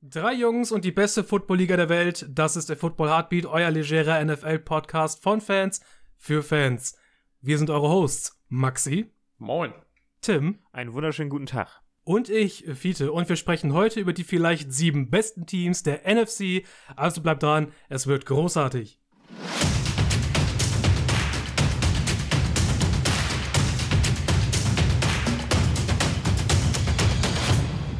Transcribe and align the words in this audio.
Drei 0.00 0.32
Jungs 0.32 0.70
und 0.70 0.84
die 0.84 0.92
beste 0.92 1.24
Football-Liga 1.24 1.76
der 1.76 1.88
Welt. 1.88 2.24
Das 2.30 2.54
ist 2.54 2.68
der 2.68 2.76
Football 2.76 3.08
Heartbeat, 3.08 3.46
euer 3.46 3.68
legerer 3.68 4.24
NFL-Podcast 4.24 5.20
von 5.20 5.40
Fans 5.40 5.80
für 6.16 6.44
Fans. 6.44 6.96
Wir 7.40 7.58
sind 7.58 7.68
eure 7.68 7.88
Hosts, 7.88 8.40
Maxi. 8.46 9.10
Moin. 9.38 9.72
Tim. 10.20 10.60
Einen 10.70 10.92
wunderschönen 10.92 11.30
guten 11.30 11.46
Tag. 11.46 11.82
Und 12.04 12.28
ich, 12.28 12.64
Fiete. 12.74 13.10
Und 13.10 13.28
wir 13.28 13.34
sprechen 13.34 13.72
heute 13.72 13.98
über 13.98 14.12
die 14.12 14.22
vielleicht 14.22 14.72
sieben 14.72 15.10
besten 15.10 15.46
Teams 15.46 15.82
der 15.82 16.02
NFC. 16.06 16.62
Also 16.94 17.20
bleibt 17.20 17.42
dran, 17.42 17.72
es 17.88 18.06
wird 18.06 18.24
großartig. 18.24 19.00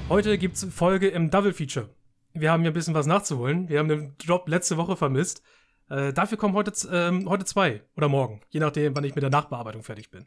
Heute 0.08 0.38
gibt's 0.38 0.66
Folge 0.70 1.08
im 1.08 1.30
Double 1.30 1.52
Feature. 1.52 1.90
Wir 2.32 2.50
haben 2.50 2.62
hier 2.62 2.70
ein 2.70 2.74
bisschen 2.74 2.94
was 2.94 3.06
nachzuholen. 3.06 3.68
Wir 3.68 3.78
haben 3.78 3.88
den 3.88 4.16
Drop 4.16 4.48
letzte 4.48 4.78
Woche 4.78 4.96
vermisst. 4.96 5.42
Äh, 5.90 6.14
dafür 6.14 6.38
kommen 6.38 6.54
heute, 6.54 6.72
ähm, 6.90 7.28
heute 7.28 7.44
zwei 7.44 7.82
oder 7.94 8.08
morgen, 8.08 8.40
je 8.48 8.58
nachdem, 8.58 8.96
wann 8.96 9.04
ich 9.04 9.14
mit 9.14 9.22
der 9.22 9.30
Nachbearbeitung 9.30 9.82
fertig 9.82 10.10
bin. 10.10 10.26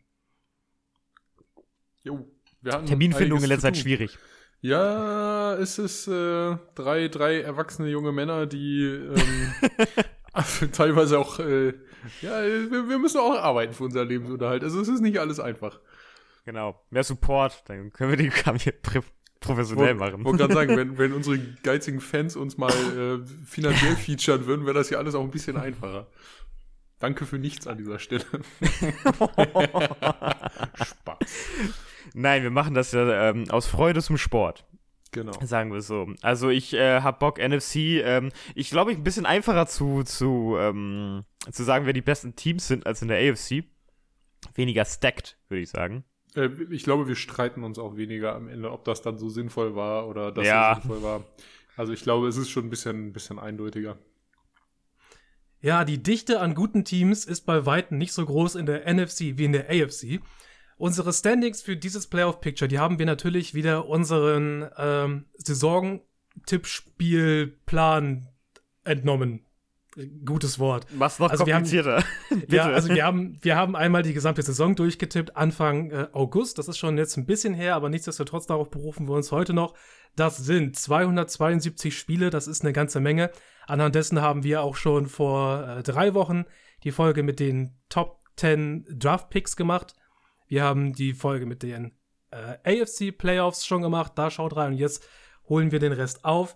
Jo, 2.04 2.32
Terminfindung 2.64 3.40
in 3.42 3.46
letzter 3.48 3.70
Zeit 3.70 3.78
schwierig. 3.78 4.20
Ja, 4.62 5.56
es 5.56 5.80
ist 5.80 6.08
äh, 6.08 6.58
drei, 6.76 7.08
drei 7.08 7.42
erwachsene 7.42 7.90
junge 7.90 8.12
Männer, 8.12 8.46
die 8.46 8.84
ähm, 8.84 9.54
teilweise 10.74 11.18
auch, 11.18 11.40
äh, 11.40 11.70
ja, 12.22 12.44
wir, 12.44 12.88
wir, 12.88 13.00
müssen 13.00 13.20
auch 13.20 13.36
arbeiten 13.36 13.74
für 13.74 13.86
unser 13.86 14.06
Lebensunterhalt. 14.06 14.64
Also 14.64 14.80
es 14.80 14.88
ist 14.88 15.02
nicht 15.02 15.20
alles 15.20 15.40
einfach. 15.40 15.80
Genau, 16.46 16.80
mehr 16.92 17.04
Support, 17.04 17.64
dann 17.68 17.92
können 17.92 18.12
wir 18.12 18.18
die 18.18 18.30
Kampagne 18.30 18.74
professionell 19.42 19.96
machen. 19.96 20.20
Ich 20.20 20.26
wollte 20.26 20.38
gerade 20.38 20.54
sagen, 20.54 20.78
wenn, 20.78 20.98
wenn 20.98 21.12
unsere 21.12 21.38
geizigen 21.64 22.00
Fans 22.00 22.38
uns 22.38 22.58
mal 22.58 22.72
äh, 22.72 23.20
finanziell 23.46 23.98
featuren 23.98 24.46
würden, 24.46 24.66
wäre 24.66 24.76
das 24.76 24.90
ja 24.90 24.98
alles 25.00 25.16
auch 25.16 25.24
ein 25.24 25.32
bisschen 25.32 25.58
einfacher. 25.58 26.08
Danke 27.00 27.26
für 27.26 27.40
nichts 27.40 27.68
an 27.68 27.78
dieser 27.78 28.00
Stelle. 28.00 28.24
Spaß. 30.76 31.18
Nein, 32.14 32.44
wir 32.44 32.52
machen 32.52 32.76
das 32.76 32.92
ja 32.92 33.30
ähm, 33.30 33.50
aus 33.50 33.66
Freude 33.66 34.02
zum 34.02 34.18
Sport. 34.18 34.66
Genau. 35.12 35.34
Sagen 35.42 35.74
wir 35.74 35.82
so. 35.82 36.08
Also 36.22 36.50
ich 36.50 36.74
äh, 36.74 37.02
habe 37.02 37.18
Bock, 37.20 37.40
NFC, 37.40 37.76
ähm, 38.04 38.32
ich 38.56 38.70
glaube, 38.70 38.92
ich 38.92 38.98
ein 38.98 39.04
bisschen 39.04 39.26
einfacher 39.26 39.66
zu, 39.66 40.04
zu, 40.04 40.56
ähm, 40.58 41.26
zu 41.52 41.64
sagen, 41.64 41.86
wer 41.86 41.94
die 41.94 42.02
besten 42.02 42.36
Teams 42.36 42.68
sind 42.68 42.86
als 42.86 43.02
in 43.02 43.08
der 43.10 43.18
AFC. 43.18 43.66
Weniger 44.56 44.86
stacked, 44.86 45.38
würde 45.50 45.64
ich 45.64 45.70
sagen. 45.70 46.06
Äh, 46.36 46.50
ich 46.70 46.84
glaube, 46.84 47.08
wir 47.08 47.16
streiten 47.16 47.64
uns 47.64 47.80
auch 47.80 47.98
weniger 47.98 48.36
am 48.36 48.48
Ende, 48.48 48.72
ob 48.72 48.86
das 48.86 49.02
dann 49.02 49.18
so 49.18 49.30
sinnvoll 49.30 49.76
war 49.76 50.08
oder 50.08 50.32
das 50.32 50.46
ja. 50.46 50.76
so 50.76 50.82
sinnvoll 50.82 51.04
war. 51.04 51.24
Also 51.78 51.94
ich 51.94 52.04
glaube, 52.04 52.28
es 52.28 52.38
ist 52.38 52.50
schon 52.50 52.66
ein 52.66 52.70
bisschen, 52.70 53.08
ein 53.08 53.14
bisschen 53.14 53.40
eindeutiger. 53.40 53.98
Ja, 55.62 55.86
die 55.86 56.02
Dichte 56.02 56.40
an 56.40 56.56
guten 56.56 56.86
Teams 56.86 57.26
ist 57.26 57.42
bei 57.42 57.66
weitem 57.66 57.98
nicht 57.98 58.14
so 58.14 58.26
groß 58.26 58.56
in 58.56 58.66
der 58.66 58.92
NFC 58.92 59.38
wie 59.38 59.46
in 59.46 59.54
der 59.54 59.70
AFC. 59.70 60.22
Unsere 60.78 61.14
Standings 61.14 61.62
für 61.62 61.78
dieses 61.78 62.08
Playoff-Picture, 62.08 62.68
die 62.68 62.80
haben 62.80 62.98
wir 62.98 63.06
natürlich 63.06 63.54
wieder 63.54 63.88
unseren 63.88 64.68
ähm, 64.78 65.26
Saison-Tippspielplan 65.36 68.28
entnommen 68.84 69.46
gutes 70.26 70.60
Wort. 70.60 70.88
Was 70.94 71.20
noch 71.20 71.30
also 71.30 71.44
komplizierter. 71.44 72.04
Haben, 72.30 72.44
ja, 72.48 72.66
also 72.66 72.90
wir 72.90 73.06
haben, 73.06 73.38
wir 73.42 73.56
haben 73.56 73.76
einmal 73.76 74.04
die 74.04 74.14
gesamte 74.14 74.42
Saison 74.42 74.76
durchgetippt, 74.76 75.36
Anfang 75.36 75.92
äh, 75.92 76.08
August. 76.14 76.58
Das 76.58 76.68
ist 76.68 76.78
schon 76.78 76.98
jetzt 76.98 77.18
ein 77.18 77.26
bisschen 77.26 77.54
her, 77.54 77.76
aber 77.76 77.90
nichtsdestotrotz 77.90 78.48
darauf 78.48 78.70
berufen 78.70 79.08
wir 79.08 79.16
uns 79.16 79.32
heute 79.32 79.54
noch. 79.54 79.76
Das 80.16 80.38
sind 80.38 80.78
272 80.78 81.98
Spiele, 81.98 82.30
das 82.30 82.48
ist 82.48 82.64
eine 82.64 82.74
ganze 82.74 83.00
Menge. 83.00 83.32
Anhand 83.68 83.96
dessen 83.96 84.22
haben 84.22 84.44
wir 84.44 84.62
auch 84.64 84.76
schon 84.76 85.08
vor 85.08 85.68
äh, 85.68 85.84
drei 85.84 86.14
Wochen 86.14 86.46
die 86.84 86.92
Folge 86.92 87.24
mit 87.24 87.40
den 87.40 87.78
Top 87.90 88.22
10 88.38 88.86
Draft 88.98 89.30
Picks 89.30 89.56
gemacht. 89.56 89.96
Wir 90.48 90.64
haben 90.64 90.94
die 90.94 91.14
Folge 91.14 91.46
mit 91.46 91.64
den 91.64 91.98
äh, 92.32 92.82
AFC 92.82 93.18
Playoffs 93.18 93.66
schon 93.66 93.82
gemacht. 93.82 94.14
Da 94.16 94.32
schaut 94.32 94.56
rein 94.56 94.74
und 94.74 94.78
jetzt 94.78 95.08
holen 95.48 95.72
wir 95.72 95.80
den 95.80 95.94
Rest 95.94 96.26
auf. 96.26 96.56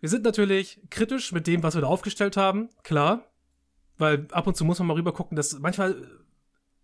Wir 0.00 0.08
sind 0.08 0.24
natürlich 0.24 0.80
kritisch 0.90 1.32
mit 1.32 1.46
dem, 1.46 1.62
was 1.62 1.74
wir 1.74 1.82
da 1.82 1.86
aufgestellt 1.86 2.36
haben, 2.36 2.68
klar. 2.82 3.24
Weil 3.98 4.28
ab 4.32 4.46
und 4.46 4.56
zu 4.56 4.64
muss 4.64 4.78
man 4.78 4.88
mal 4.88 4.94
rüber 4.94 5.12
gucken, 5.12 5.36
dass 5.36 5.58
manchmal 5.58 5.96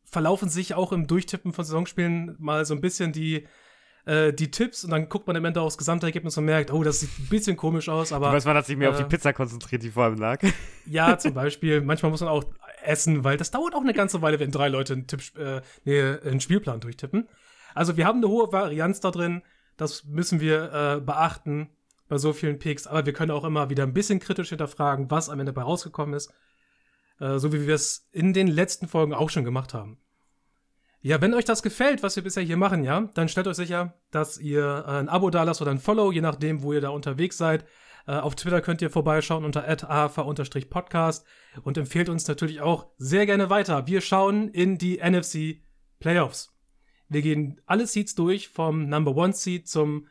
verlaufen 0.05 0.49
sich 0.49 0.75
auch 0.75 0.93
im 0.93 1.07
Durchtippen 1.07 1.53
von 1.53 1.65
Saisonspielen 1.65 2.37
mal 2.39 2.65
so 2.65 2.75
ein 2.75 2.81
bisschen 2.81 3.13
die, 3.13 3.47
äh, 4.07 4.33
die 4.33 4.51
Tipps 4.51 4.85
und 4.85 4.91
dann 4.91 5.09
guckt 5.09 5.27
man 5.27 5.37
im 5.37 5.45
Ende 5.45 5.61
aufs 5.61 5.79
Gesamtergebnis 5.79 6.37
und 6.39 6.47
merkt, 6.47 6.73
oh, 6.73 6.83
das 6.83 7.01
sieht 7.01 7.11
ein 7.19 7.29
bisschen 7.29 7.57
komisch 7.57 7.89
aus, 7.89 8.13
aber. 8.13 8.29
Du 8.29 8.35
weißt, 8.35 8.47
man 8.47 8.57
hat 8.57 8.67
sich 8.67 8.77
mehr 8.77 8.89
äh, 8.89 8.91
auf 8.93 8.97
die 8.97 9.05
äh, 9.05 9.09
Pizza 9.09 9.33
konzentriert, 9.33 9.83
die 9.83 9.91
vor 9.91 10.05
allem 10.05 10.19
lag. 10.19 10.41
Ja, 10.87 11.17
zum 11.17 11.35
Beispiel. 11.35 11.81
Manchmal 11.81 12.11
muss 12.11 12.21
man 12.23 12.29
auch 12.29 12.45
essen, 12.83 13.23
weil 13.23 13.37
das 13.37 13.53
dauert 13.53 13.75
auch 13.75 13.83
eine 13.83 13.95
ganze 13.95 14.21
Weile, 14.21 14.41
wenn 14.41 14.51
drei 14.51 14.69
Leute 14.69 14.95
einen, 14.95 15.07
Tipp, 15.07 15.21
äh, 15.39 15.61
nee, 15.85 16.03
einen 16.03 16.41
Spielplan 16.41 16.81
durchtippen. 16.81 17.29
Also 17.75 17.97
wir 17.97 18.05
haben 18.05 18.19
eine 18.19 18.29
hohe 18.29 18.53
Varianz 18.53 19.01
da 19.01 19.13
drin, 19.13 19.43
das 19.77 20.05
müssen 20.05 20.41
wir 20.41 20.73
äh, 20.73 21.01
beachten 21.01 21.71
bei 22.13 22.19
so 22.19 22.35
vielen 22.35 22.59
Picks, 22.59 22.87
aber 22.87 23.07
wir 23.07 23.15
können 23.15 23.31
auch 23.31 23.43
immer 23.43 23.71
wieder 23.71 23.85
ein 23.85 23.95
bisschen 23.95 24.19
kritisch 24.19 24.51
hinterfragen, 24.51 25.11
was 25.11 25.31
am 25.31 25.41
Ende 25.41 25.55
dabei 25.55 25.65
rausgekommen 25.65 26.15
ist. 26.15 26.31
Äh, 27.19 27.39
so 27.39 27.55
wie 27.55 27.67
wir 27.67 27.75
es 27.75 28.07
in 28.13 28.35
den 28.35 28.49
letzten 28.49 28.87
Folgen 28.87 29.15
auch 29.15 29.31
schon 29.31 29.45
gemacht 29.47 29.73
haben. 29.73 29.97
Ja, 31.01 31.23
wenn 31.23 31.33
euch 31.33 31.47
das 31.47 31.63
gefällt, 31.63 32.03
was 32.03 32.15
wir 32.15 32.23
bisher 32.23 32.43
hier 32.43 32.59
machen, 32.59 32.85
ja, 32.85 33.09
dann 33.15 33.31
stellt 33.31 33.47
euch 33.47 33.57
sicher, 33.57 33.95
dass 34.11 34.37
ihr 34.37 34.87
ein 34.87 35.09
Abo 35.09 35.31
da 35.31 35.43
lasst 35.43 35.63
oder 35.63 35.71
ein 35.71 35.79
Follow, 35.79 36.13
je 36.13 36.21
nachdem, 36.21 36.63
wo 36.63 36.75
ihr 36.75 36.83
da 36.83 36.91
unterwegs 36.91 37.39
seid. 37.39 37.65
Äh, 38.07 38.17
auf 38.17 38.35
Twitter 38.35 38.61
könnt 38.61 38.83
ihr 38.83 38.91
vorbeischauen 38.91 39.47
unter 39.47 39.67
ahv-podcast 39.67 41.25
und 41.63 41.79
empfehlt 41.79 42.11
uns 42.11 42.29
natürlich 42.29 42.61
auch 42.61 42.89
sehr 42.99 43.25
gerne 43.25 43.49
weiter. 43.49 43.87
Wir 43.87 44.03
schauen 44.03 44.49
in 44.49 44.77
die 44.77 44.99
NFC 44.99 45.63
Playoffs. 45.99 46.55
Wir 47.09 47.23
gehen 47.23 47.63
alle 47.65 47.87
Seeds 47.87 48.15
durch, 48.15 48.51
vom 48.51 48.91
Number 48.91 49.17
One 49.17 49.33
Seed 49.33 49.67
zum 49.67 50.09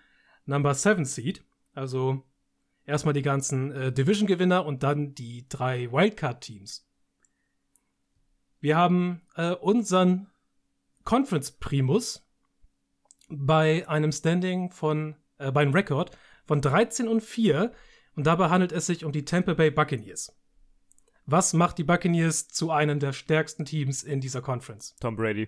Number 0.47 0.73
Seven 0.73 1.06
Seed. 1.06 1.44
Also 1.73 2.23
erstmal 2.85 3.13
die 3.13 3.21
ganzen 3.21 3.71
äh, 3.71 3.91
Division-Gewinner 3.91 4.65
und 4.65 4.83
dann 4.83 5.13
die 5.13 5.47
drei 5.47 5.91
Wildcard-Teams. 5.91 6.87
Wir 8.59 8.77
haben 8.77 9.21
äh, 9.35 9.51
unseren 9.51 10.27
Conference 11.03 11.51
Primus 11.51 12.27
bei 13.29 13.87
einem 13.87 14.11
Standing 14.11 14.71
von, 14.71 15.15
äh, 15.37 15.51
beim 15.51 15.73
Rekord 15.73 16.17
von 16.45 16.61
13 16.61 17.07
und 17.07 17.21
4 17.21 17.71
und 18.15 18.27
dabei 18.27 18.49
handelt 18.49 18.71
es 18.71 18.85
sich 18.85 19.05
um 19.05 19.11
die 19.11 19.25
Tampa 19.25 19.53
Bay 19.53 19.71
Buccaneers. 19.71 20.35
Was 21.25 21.53
macht 21.53 21.77
die 21.77 21.83
Buccaneers 21.83 22.49
zu 22.49 22.71
einem 22.71 22.99
der 22.99 23.13
stärksten 23.13 23.65
Teams 23.65 24.03
in 24.03 24.19
dieser 24.19 24.41
Conference? 24.41 24.95
Tom 24.99 25.15
Brady. 25.15 25.47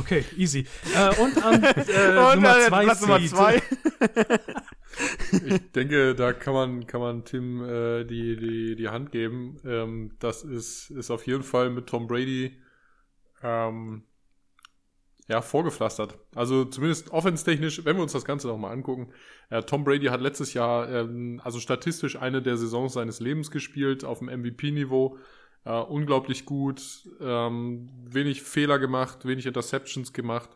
Okay, 0.00 0.24
easy. 0.36 0.66
Äh, 0.94 1.20
und 1.20 1.42
an 1.42 1.62
äh, 1.64 2.18
und, 2.18 2.36
Nummer 2.36 2.60
2 2.68 2.84
Nummer 3.00 3.26
zwei. 3.26 3.62
ich 5.46 5.72
denke, 5.72 6.14
da 6.14 6.32
kann 6.32 6.54
man, 6.54 6.86
kann 6.86 7.00
man 7.00 7.24
Tim 7.24 7.64
äh, 7.64 8.04
die, 8.04 8.36
die, 8.36 8.76
die 8.76 8.88
Hand 8.88 9.12
geben. 9.12 9.58
Ähm, 9.64 10.16
das 10.18 10.42
ist, 10.42 10.90
ist 10.90 11.10
auf 11.10 11.26
jeden 11.26 11.42
Fall 11.42 11.70
mit 11.70 11.86
Tom 11.86 12.06
Brady 12.06 12.58
ähm, 13.42 14.02
ja, 15.28 15.42
vorgepflastert. 15.42 16.18
Also 16.34 16.64
zumindest 16.64 17.10
offenstechnisch, 17.10 17.84
wenn 17.84 17.96
wir 17.96 18.02
uns 18.02 18.12
das 18.12 18.24
Ganze 18.24 18.48
nochmal 18.48 18.72
angucken. 18.72 19.12
Äh, 19.50 19.62
Tom 19.62 19.84
Brady 19.84 20.06
hat 20.06 20.22
letztes 20.22 20.54
Jahr, 20.54 20.88
ähm, 20.90 21.40
also 21.44 21.60
statistisch 21.60 22.16
eine 22.16 22.40
der 22.42 22.56
Saisons 22.56 22.94
seines 22.94 23.20
Lebens 23.20 23.50
gespielt, 23.50 24.04
auf 24.04 24.20
dem 24.20 24.28
MVP-Niveau. 24.28 25.18
Äh, 25.68 25.82
unglaublich 25.82 26.46
gut, 26.46 26.80
ähm, 27.20 27.90
wenig 28.08 28.42
Fehler 28.42 28.78
gemacht, 28.78 29.26
wenig 29.26 29.44
Interceptions 29.44 30.14
gemacht. 30.14 30.48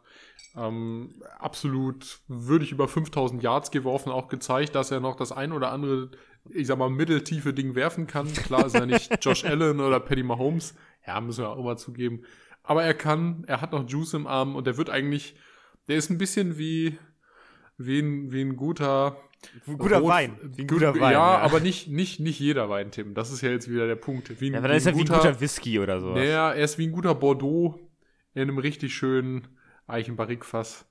Ähm, 0.57 1.23
absolut 1.39 2.21
würdig 2.29 2.73
über 2.73 2.89
5000 2.89 3.43
Yards 3.43 3.71
geworfen, 3.71 4.11
auch 4.11 4.29
gezeigt, 4.29 4.75
dass 4.75 4.91
er 4.91 5.01
noch 5.01 5.15
das 5.15 5.31
ein 5.31 5.53
oder 5.53 5.71
andere, 5.71 6.13
ich 6.49 6.67
sag 6.67 6.79
mal, 6.79 6.89
mitteltiefe 6.89 7.53
Ding 7.53 7.75
werfen 7.75 8.07
kann. 8.07 8.33
Klar 8.33 8.65
ist 8.65 8.75
er 8.75 8.87
nicht 8.87 9.13
Josh 9.23 9.45
Allen 9.45 9.81
oder 9.81 10.01
Paddy 10.01 10.23
Mahomes. 10.23 10.75
Ja, 11.07 11.21
müssen 11.21 11.45
wir 11.45 11.51
auch 11.51 11.59
immer 11.59 11.77
zugeben. 11.77 12.23
Aber 12.63 12.83
er 12.83 12.95
kann, 12.95 13.45
er 13.47 13.61
hat 13.61 13.73
noch 13.73 13.87
Juice 13.87 14.15
im 14.15 14.27
Arm 14.27 14.57
und 14.57 14.67
er 14.67 14.79
wird 14.79 14.89
eigentlich, 14.89 15.35
der 15.89 15.97
ist 15.97 16.09
ein 16.09 16.17
bisschen 16.17 16.57
wie, 16.57 16.99
wie 17.77 17.99
ein, 17.99 18.33
wie 18.33 18.41
ein 18.41 18.57
guter, 18.57 19.19
guter 19.79 19.99
Rot, 19.99 20.09
Wein. 20.11 20.39
Wie 20.43 20.63
ein 20.63 20.69
guter 20.69 20.95
Wein. 20.95 21.01
Ja, 21.01 21.11
ja, 21.13 21.39
aber 21.39 21.61
nicht, 21.61 21.89
nicht, 21.89 22.21
nicht 22.21 22.39
jeder 22.41 22.69
Wein, 22.69 22.91
Tim. 22.91 23.15
Das 23.15 23.31
ist 23.31 23.41
ja 23.41 23.51
jetzt 23.51 23.69
wieder 23.71 23.87
der 23.87 23.97
Punkt. 23.97 24.41
Wie 24.41 24.49
ein, 24.49 24.53
ja, 24.53 24.59
aber 24.59 24.69
dann 24.69 24.77
ist 24.77 24.87
er 24.87 24.95
wie 24.97 25.01
ein 25.01 25.07
guter 25.07 25.41
Whisky 25.41 25.79
oder 25.79 26.01
so. 26.01 26.15
Naja, 26.15 26.53
er 26.53 26.65
ist 26.65 26.79
wie 26.79 26.87
ein 26.87 26.93
guter 26.93 27.15
Bordeaux 27.15 27.79
in 28.35 28.43
einem 28.43 28.59
richtig 28.59 28.95
schönen 28.95 29.49
Eichenbarrikfass. 29.87 30.87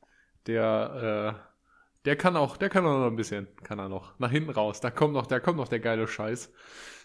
Der, 0.47 1.37
äh, 1.37 1.51
der 2.05 2.15
kann 2.15 2.35
auch, 2.35 2.57
der 2.57 2.69
kann 2.69 2.85
auch 2.85 2.99
noch 2.99 3.07
ein 3.07 3.15
bisschen, 3.15 3.47
kann 3.63 3.79
er 3.79 3.89
noch. 3.89 4.17
Nach 4.19 4.31
hinten 4.31 4.49
raus. 4.49 4.81
Da 4.81 4.91
kommt 4.91 5.13
noch, 5.13 5.27
da 5.27 5.39
kommt 5.39 5.57
noch 5.57 5.67
der 5.67 5.79
geile 5.79 6.07
Scheiß. 6.07 6.51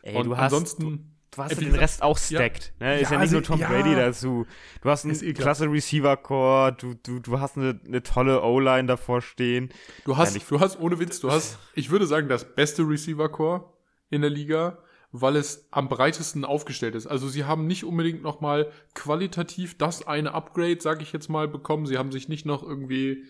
Ey, 0.02 0.16
Und 0.16 0.26
du 0.26 0.36
hast, 0.36 0.52
ansonsten. 0.52 1.15
Du 1.30 1.42
hast 1.42 1.52
Äh, 1.52 1.54
ja 1.56 1.60
wie 1.60 1.64
den 1.66 1.74
Rest 1.74 2.02
auch 2.02 2.18
stacked. 2.18 2.72
Ne? 2.80 3.00
Ist 3.00 3.10
Ja, 3.10 3.16
ja 3.16 3.18
nicht 3.18 3.20
also, 3.20 3.34
nur 3.36 3.42
Tom 3.42 3.60
ja. 3.60 3.68
Brady 3.68 3.94
dazu. 3.94 4.46
Du 4.82 4.90
hast 4.90 5.04
einen 5.04 5.14
eh 5.22 5.32
klasse 5.32 5.70
Receiver-Core, 5.70 6.72
du, 6.72 6.94
du, 6.94 7.18
du 7.20 7.40
hast 7.40 7.56
eine, 7.56 7.78
eine 7.86 8.02
tolle 8.02 8.42
O-Line 8.42 8.86
davor 8.86 9.20
stehen. 9.22 9.70
Du 10.04 10.16
hast, 10.16 10.34
Ja, 10.36 10.42
du 10.48 10.60
hast, 10.60 10.78
ohne 10.80 10.98
Witz, 10.98 11.20
du 11.20 11.30
hast, 11.30 11.58
ich 11.74 11.90
würde 11.90 12.06
sagen, 12.06 12.28
das 12.28 12.54
beste 12.54 12.82
Receiver-Core 12.82 13.64
in 14.10 14.20
der 14.22 14.30
Liga, 14.30 14.78
weil 15.12 15.36
es 15.36 15.68
am 15.70 15.88
breitesten 15.88 16.44
aufgestellt 16.44 16.94
ist. 16.94 17.06
Also 17.06 17.28
sie 17.28 17.44
haben 17.44 17.66
nicht 17.66 17.84
unbedingt 17.84 18.22
nochmal 18.22 18.70
qualitativ 18.94 19.78
das 19.78 20.06
eine 20.06 20.34
Upgrade, 20.34 20.78
sage 20.80 21.02
ich 21.02 21.12
jetzt 21.12 21.28
mal, 21.28 21.48
bekommen. 21.48 21.86
Sie 21.86 21.96
haben 21.96 22.12
sich 22.12 22.28
nicht 22.28 22.44
noch 22.44 22.62
irgendwie 22.62 23.24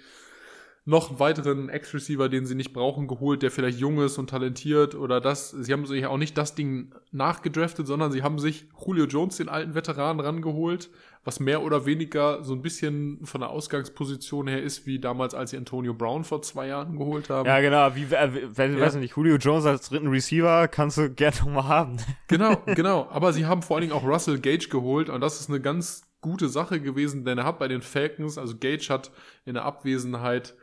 noch 0.88 1.10
einen 1.10 1.18
weiteren 1.18 1.68
Ex-Receiver, 1.68 2.28
den 2.28 2.46
sie 2.46 2.54
nicht 2.54 2.72
brauchen, 2.72 3.08
geholt, 3.08 3.42
der 3.42 3.50
vielleicht 3.50 3.80
jung 3.80 3.98
ist 4.00 4.18
und 4.18 4.30
talentiert 4.30 4.94
oder 4.94 5.20
das. 5.20 5.50
Sie 5.50 5.72
haben 5.72 5.84
sich 5.84 6.06
auch 6.06 6.16
nicht 6.16 6.38
das 6.38 6.54
Ding 6.54 6.94
nachgedraftet, 7.10 7.88
sondern 7.88 8.12
sie 8.12 8.22
haben 8.22 8.38
sich 8.38 8.68
Julio 8.86 9.06
Jones, 9.06 9.36
den 9.36 9.48
alten 9.48 9.74
Veteranen, 9.74 10.20
rangeholt, 10.20 10.88
was 11.24 11.40
mehr 11.40 11.64
oder 11.64 11.86
weniger 11.86 12.44
so 12.44 12.54
ein 12.54 12.62
bisschen 12.62 13.18
von 13.26 13.40
der 13.40 13.50
Ausgangsposition 13.50 14.46
her 14.46 14.62
ist, 14.62 14.86
wie 14.86 15.00
damals, 15.00 15.34
als 15.34 15.50
sie 15.50 15.56
Antonio 15.56 15.92
Brown 15.92 16.22
vor 16.22 16.40
zwei 16.42 16.68
Jahren 16.68 16.96
geholt 16.96 17.30
haben. 17.30 17.48
Ja, 17.48 17.60
genau. 17.60 17.96
Wie, 17.96 18.04
äh, 18.14 18.56
wenn, 18.56 18.78
Ja. 18.78 18.84
weiß 18.84 18.94
ich 18.94 19.00
nicht, 19.00 19.16
Julio 19.16 19.38
Jones 19.38 19.66
als 19.66 19.88
dritten 19.88 20.06
Receiver 20.06 20.68
kannst 20.68 20.98
du 20.98 21.10
gerne 21.10 21.36
nochmal 21.38 21.64
haben. 21.66 21.96
Genau, 22.28 22.62
genau. 22.64 23.08
Aber 23.10 23.32
sie 23.32 23.44
haben 23.46 23.62
vor 23.62 23.76
allen 23.76 23.88
Dingen 23.88 23.92
auch 23.92 24.06
Russell 24.06 24.38
Gage 24.38 24.68
geholt 24.68 25.10
und 25.10 25.20
das 25.20 25.40
ist 25.40 25.48
eine 25.48 25.60
ganz 25.60 26.06
gute 26.20 26.48
Sache 26.48 26.80
gewesen, 26.80 27.24
denn 27.24 27.38
er 27.38 27.44
hat 27.44 27.58
bei 27.58 27.66
den 27.66 27.82
Falcons, 27.82 28.38
also 28.38 28.56
Gage 28.56 28.86
hat 28.88 29.10
in 29.44 29.54
der 29.54 29.64
Abwesenheit 29.64 30.54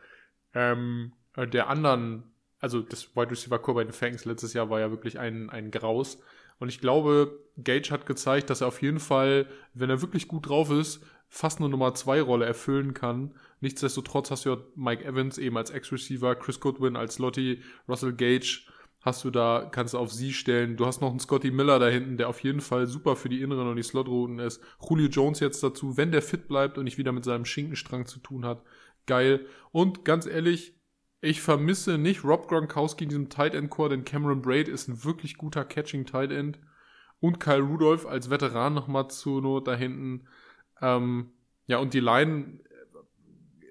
ähm, 0.54 1.12
äh, 1.36 1.46
der 1.46 1.68
anderen, 1.68 2.24
also 2.60 2.80
das 2.80 3.16
Wide 3.16 3.30
Receiver 3.30 3.58
Core 3.58 3.76
bei 3.76 3.84
den 3.84 3.92
Falcons 3.92 4.24
letztes 4.24 4.52
Jahr 4.52 4.70
war 4.70 4.80
ja 4.80 4.90
wirklich 4.90 5.18
ein, 5.18 5.50
ein 5.50 5.70
Graus. 5.70 6.18
Und 6.58 6.68
ich 6.68 6.80
glaube, 6.80 7.40
Gage 7.56 7.90
hat 7.90 8.06
gezeigt, 8.06 8.50
dass 8.50 8.60
er 8.60 8.68
auf 8.68 8.80
jeden 8.80 9.00
Fall, 9.00 9.46
wenn 9.74 9.90
er 9.90 10.02
wirklich 10.02 10.28
gut 10.28 10.48
drauf 10.48 10.70
ist, 10.70 11.04
fast 11.28 11.58
eine 11.58 11.68
Nummer 11.68 11.94
2 11.94 12.22
Rolle 12.22 12.46
erfüllen 12.46 12.94
kann. 12.94 13.34
Nichtsdestotrotz 13.60 14.30
hast 14.30 14.44
du 14.44 14.50
ja 14.50 14.58
Mike 14.76 15.04
Evans 15.04 15.38
eben 15.38 15.56
als 15.56 15.70
Ex-Receiver, 15.70 16.36
Chris 16.36 16.60
Goodwin 16.60 16.96
als 16.96 17.18
Lottie, 17.18 17.62
Russell 17.88 18.12
Gage 18.12 18.66
hast 19.04 19.22
du 19.22 19.30
da, 19.30 19.68
kannst 19.70 19.94
du 19.94 19.98
auf 19.98 20.12
sie 20.12 20.32
stellen. 20.32 20.76
Du 20.76 20.86
hast 20.86 21.02
noch 21.02 21.10
einen 21.10 21.20
Scotty 21.20 21.50
Miller 21.50 21.78
da 21.78 21.88
hinten, 21.88 22.16
der 22.16 22.28
auf 22.28 22.42
jeden 22.42 22.62
Fall 22.62 22.86
super 22.86 23.16
für 23.16 23.28
die 23.28 23.42
inneren 23.42 23.68
und 23.68 23.76
die 23.76 23.82
Slotrouten 23.82 24.38
ist. 24.38 24.62
Julio 24.80 25.08
Jones 25.08 25.40
jetzt 25.40 25.62
dazu, 25.62 25.98
wenn 25.98 26.10
der 26.10 26.22
fit 26.22 26.48
bleibt 26.48 26.78
und 26.78 26.84
nicht 26.84 26.96
wieder 26.96 27.12
mit 27.12 27.24
seinem 27.24 27.44
Schinkenstrang 27.44 28.06
zu 28.06 28.18
tun 28.18 28.46
hat. 28.46 28.62
Geil. 29.06 29.46
Und 29.72 30.04
ganz 30.04 30.26
ehrlich, 30.26 30.78
ich 31.20 31.40
vermisse 31.40 31.98
nicht 31.98 32.24
Rob 32.24 32.48
Gronkowski 32.48 33.04
in 33.04 33.10
diesem 33.10 33.28
Tight 33.30 33.54
End 33.54 33.70
Core, 33.70 33.90
denn 33.90 34.04
Cameron 34.04 34.42
Braid 34.42 34.68
ist 34.68 34.88
ein 34.88 35.04
wirklich 35.04 35.36
guter 35.36 35.64
Catching 35.64 36.06
Tight 36.06 36.30
End. 36.30 36.58
Und 37.20 37.40
Kyle 37.40 37.62
Rudolph 37.62 38.06
als 38.06 38.28
Veteran 38.28 38.74
nochmal 38.74 39.08
zur 39.08 39.40
Not 39.40 39.66
da 39.66 39.74
hinten. 39.74 40.28
Ähm, 40.82 41.32
ja, 41.66 41.78
und 41.78 41.94
die 41.94 42.00
Line 42.00 42.60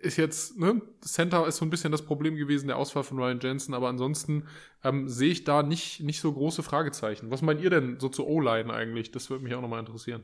ist 0.01 0.17
jetzt, 0.17 0.57
ne, 0.57 0.81
Center 1.01 1.47
ist 1.47 1.57
so 1.57 1.65
ein 1.65 1.69
bisschen 1.69 1.91
das 1.91 2.03
Problem 2.03 2.35
gewesen, 2.35 2.67
der 2.67 2.77
Ausfall 2.77 3.03
von 3.03 3.17
Ryan 3.17 3.39
Jensen, 3.39 3.73
aber 3.73 3.87
ansonsten 3.87 4.47
ähm, 4.83 5.07
sehe 5.07 5.31
ich 5.31 5.43
da 5.43 5.63
nicht, 5.63 6.01
nicht 6.01 6.19
so 6.19 6.33
große 6.33 6.63
Fragezeichen. 6.63 7.31
Was 7.31 7.41
meint 7.41 7.61
ihr 7.61 7.69
denn 7.69 7.99
so 7.99 8.09
zur 8.09 8.27
O-Line 8.27 8.73
eigentlich? 8.73 9.11
Das 9.11 9.29
würde 9.29 9.43
mich 9.43 9.55
auch 9.55 9.61
nochmal 9.61 9.79
interessieren. 9.79 10.23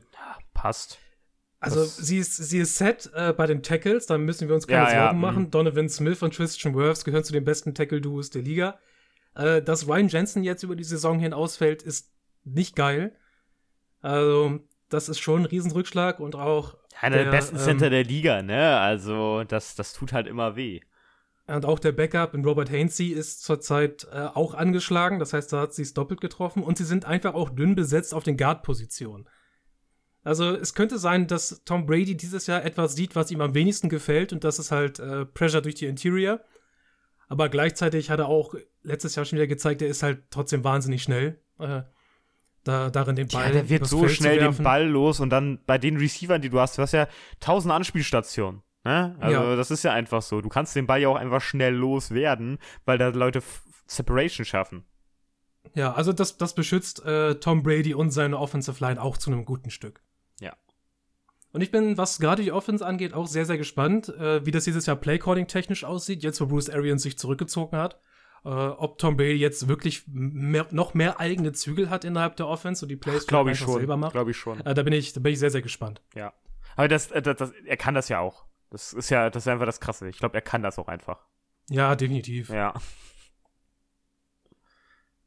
Passt. 0.52 0.98
Also 1.62 1.80
Das- 1.80 1.96
sie 1.98 2.16
ist, 2.18 2.36
sie 2.36 2.58
ist 2.58 2.76
set 2.78 3.10
äh, 3.14 3.32
bei 3.34 3.46
den 3.46 3.62
Tackles, 3.62 4.06
da 4.06 4.16
müssen 4.18 4.48
wir 4.48 4.54
uns 4.54 4.66
keine 4.66 4.84
Ja, 4.88 4.92
ja, 4.92 5.00
Sorgen 5.04 5.16
mhm. 5.18 5.22
machen. 5.22 5.50
Donovan 5.50 5.88
Smith 5.90 6.22
und 6.22 6.34
Tristan 6.34 6.74
Wirfs 6.74 7.04
gehören 7.04 7.22
zu 7.24 7.32
den 7.34 7.44
besten 7.44 7.74
Tackle-Duos 7.74 8.30
der 8.30 8.42
Liga. 8.42 8.78
Äh, 9.34 9.60
dass 9.62 9.86
Ryan 9.86 10.08
Jensen 10.08 10.42
jetzt 10.42 10.62
über 10.62 10.74
die 10.74 10.84
Saison 10.84 11.18
hin 11.18 11.32
ausfällt, 11.34 11.82
ist 11.82 12.10
nicht 12.44 12.74
geil. 12.76 13.14
Also, 14.00 14.60
das 14.88 15.08
ist 15.08 15.18
schon 15.20 15.42
ein 15.42 15.46
Riesenrückschlag 15.46 16.18
und 16.20 16.34
auch, 16.34 16.76
Einer 17.00 17.16
der, 17.16 17.24
Der, 17.26 17.30
besten 17.30 17.56
ähm, 17.56 17.62
Center 17.62 17.90
der 17.90 18.04
Liga, 18.04 18.42
ne? 18.42 18.78
Also, 18.78 19.44
das, 19.44 19.74
das 19.74 19.92
tut 19.92 20.12
halt 20.12 20.26
immer 20.26 20.56
weh. 20.56 20.80
und 21.46 21.64
auch 21.66 21.78
der 21.78 21.92
Backup 21.92 22.32
in 22.34 22.44
Robert 22.44 22.70
Hainsey 22.70 23.08
ist 23.08 23.42
zurzeit 23.42 24.06
äh, 24.12 24.28
auch 24.34 24.54
angeschlagen. 24.54 25.18
Das 25.18 25.32
heißt, 25.32 25.52
da 25.52 25.60
hat 25.60 25.74
sie 25.74 25.82
es 25.82 25.94
doppelt 25.94 26.20
getroffen 26.20 26.62
und 26.62 26.78
sie 26.78 26.84
sind 26.84 27.04
einfach 27.04 27.34
auch 27.34 27.50
dünn 27.50 27.74
besetzt 27.74 28.14
auf 28.14 28.24
den 28.24 28.36
Guard-Positionen. 28.38 29.28
Also 30.22 30.54
es 30.54 30.74
könnte 30.74 30.98
sein, 30.98 31.26
dass 31.26 31.62
Tom 31.64 31.86
Brady 31.86 32.16
dieses 32.16 32.46
Jahr 32.46 32.64
etwas 32.64 32.94
sieht, 32.94 33.16
was 33.16 33.30
ihm 33.30 33.40
am 33.40 33.54
wenigsten 33.54 33.88
gefällt 33.88 34.32
und 34.32 34.44
das 34.44 34.58
ist 34.58 34.70
halt 34.70 34.98
äh, 34.98 35.24
Pressure 35.24 35.62
durch 35.62 35.76
die 35.76 35.86
Interior. 35.86 36.40
Aber 37.28 37.48
gleichzeitig 37.48 38.10
hat 38.10 38.18
er 38.18 38.28
auch 38.28 38.54
letztes 38.82 39.14
Jahr 39.14 39.24
schon 39.24 39.38
wieder 39.38 39.46
gezeigt, 39.46 39.82
er 39.82 39.88
ist 39.88 40.02
halt 40.02 40.24
trotzdem 40.30 40.64
wahnsinnig 40.64 41.02
schnell. 41.02 41.40
Äh, 41.58 41.82
da, 42.64 42.90
darin 42.90 43.16
den 43.16 43.28
Ball. 43.28 43.46
Ja, 43.46 43.52
der 43.52 43.68
wird 43.70 43.86
so 43.86 44.00
Feld 44.00 44.12
schnell 44.12 44.38
den. 44.38 44.62
Ball 44.62 44.86
los 44.86 45.20
und 45.20 45.30
dann 45.30 45.60
bei 45.64 45.78
den 45.78 45.96
Receivern, 45.96 46.42
die 46.42 46.50
du 46.50 46.60
hast, 46.60 46.76
du 46.76 46.82
hast 46.82 46.92
ja 46.92 47.08
tausend 47.38 47.72
Anspielstationen. 47.72 48.62
Ne? 48.84 49.16
Also 49.20 49.36
Ja. 49.40 49.56
das 49.56 49.70
ist 49.70 49.82
ja 49.82 49.92
einfach 49.92 50.20
so. 50.22 50.40
Du 50.42 50.48
kannst 50.48 50.76
den 50.76 50.86
Ball 50.86 51.00
ja 51.00 51.08
auch 51.08 51.16
einfach 51.16 51.40
schnell 51.40 51.74
loswerden, 51.74 52.58
weil 52.84 52.98
da 52.98 53.08
Leute 53.08 53.42
Separation 53.86 54.44
schaffen. 54.44 54.84
Ja, 55.74 55.92
also 55.92 56.12
das, 56.12 56.36
das 56.36 56.54
beschützt 56.54 57.04
äh, 57.04 57.36
Tom 57.36 57.62
Brady 57.62 57.94
und 57.94 58.10
seine 58.10 58.38
Offensive 58.38 58.82
Line 58.84 59.00
auch 59.00 59.16
zu 59.16 59.30
einem 59.30 59.44
guten 59.44 59.70
Stück. 59.70 60.02
Und 61.52 61.62
ich 61.62 61.70
bin, 61.70 61.98
was 61.98 62.20
gerade 62.20 62.42
die 62.42 62.52
Offense 62.52 62.84
angeht, 62.86 63.12
auch 63.12 63.26
sehr, 63.26 63.44
sehr 63.44 63.58
gespannt, 63.58 64.08
äh, 64.08 64.44
wie 64.46 64.52
das 64.52 64.64
dieses 64.64 64.86
Jahr 64.86 64.96
Playcalling 64.96 65.48
technisch 65.48 65.84
aussieht, 65.84 66.22
jetzt 66.22 66.40
wo 66.40 66.46
Bruce 66.46 66.70
Arians 66.70 67.02
sich 67.02 67.18
zurückgezogen 67.18 67.76
hat. 67.76 68.00
Äh, 68.44 68.48
ob 68.48 68.98
Tom 68.98 69.16
Brady 69.16 69.34
jetzt 69.34 69.68
wirklich 69.68 70.04
mehr, 70.06 70.66
noch 70.70 70.94
mehr 70.94 71.20
eigene 71.20 71.52
Zügel 71.52 71.90
hat 71.90 72.04
innerhalb 72.04 72.36
der 72.36 72.46
Offense 72.46 72.84
und 72.84 72.88
die 72.88 72.96
Plays 72.96 73.24
ich 73.24 73.34
einfach 73.34 73.68
selber 73.68 73.92
schon. 73.94 74.00
macht. 74.00 74.12
Glaube 74.12 74.30
ich 74.30 74.36
schon. 74.36 74.64
Äh, 74.64 74.74
da, 74.74 74.82
bin 74.82 74.92
ich, 74.92 75.12
da 75.12 75.20
bin 75.20 75.32
ich 75.32 75.38
sehr, 75.38 75.50
sehr 75.50 75.62
gespannt. 75.62 76.00
Ja. 76.14 76.32
Aber 76.76 76.88
das, 76.88 77.10
äh, 77.10 77.20
das, 77.20 77.36
das, 77.36 77.50
er 77.66 77.76
kann 77.76 77.94
das 77.94 78.08
ja 78.08 78.20
auch. 78.20 78.46
Das 78.70 78.92
ist 78.92 79.10
ja, 79.10 79.28
das 79.28 79.44
ist 79.44 79.48
einfach 79.48 79.66
das 79.66 79.80
Krasse. 79.80 80.08
Ich 80.08 80.18
glaube, 80.18 80.36
er 80.36 80.42
kann 80.42 80.62
das 80.62 80.78
auch 80.78 80.88
einfach. 80.88 81.26
Ja, 81.68 81.94
definitiv. 81.96 82.48
Ja. 82.48 82.74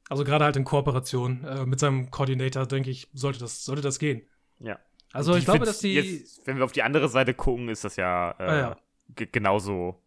Also 0.10 0.24
gerade 0.24 0.46
halt 0.46 0.56
in 0.56 0.64
Kooperation 0.64 1.44
äh, 1.44 1.66
mit 1.66 1.80
seinem 1.80 2.10
Coordinator, 2.10 2.66
denke 2.66 2.90
ich, 2.90 3.10
sollte 3.14 3.40
das, 3.40 3.64
sollte 3.64 3.82
das 3.82 4.00
gehen. 4.00 4.28
Ja. 4.60 4.80
Also 5.14 5.36
ich, 5.36 5.46
glaube, 5.46 5.60
find's 5.60 5.72
dass 5.74 5.80
die. 5.80 5.94
Jetzt, 5.94 6.46
wenn 6.46 6.58
wir 6.58 6.66
auf 6.66 6.72
die 6.74 6.84
andere 6.84 7.08
Seite 7.08 7.34
gucken, 7.34 7.70
ist 7.70 7.84
das 7.86 7.96
ja, 7.96 8.32
äh, 8.40 8.44
Ah, 8.44 8.58
ja. 8.58 8.78
ge- 9.16 9.30
genauso. 9.32 10.02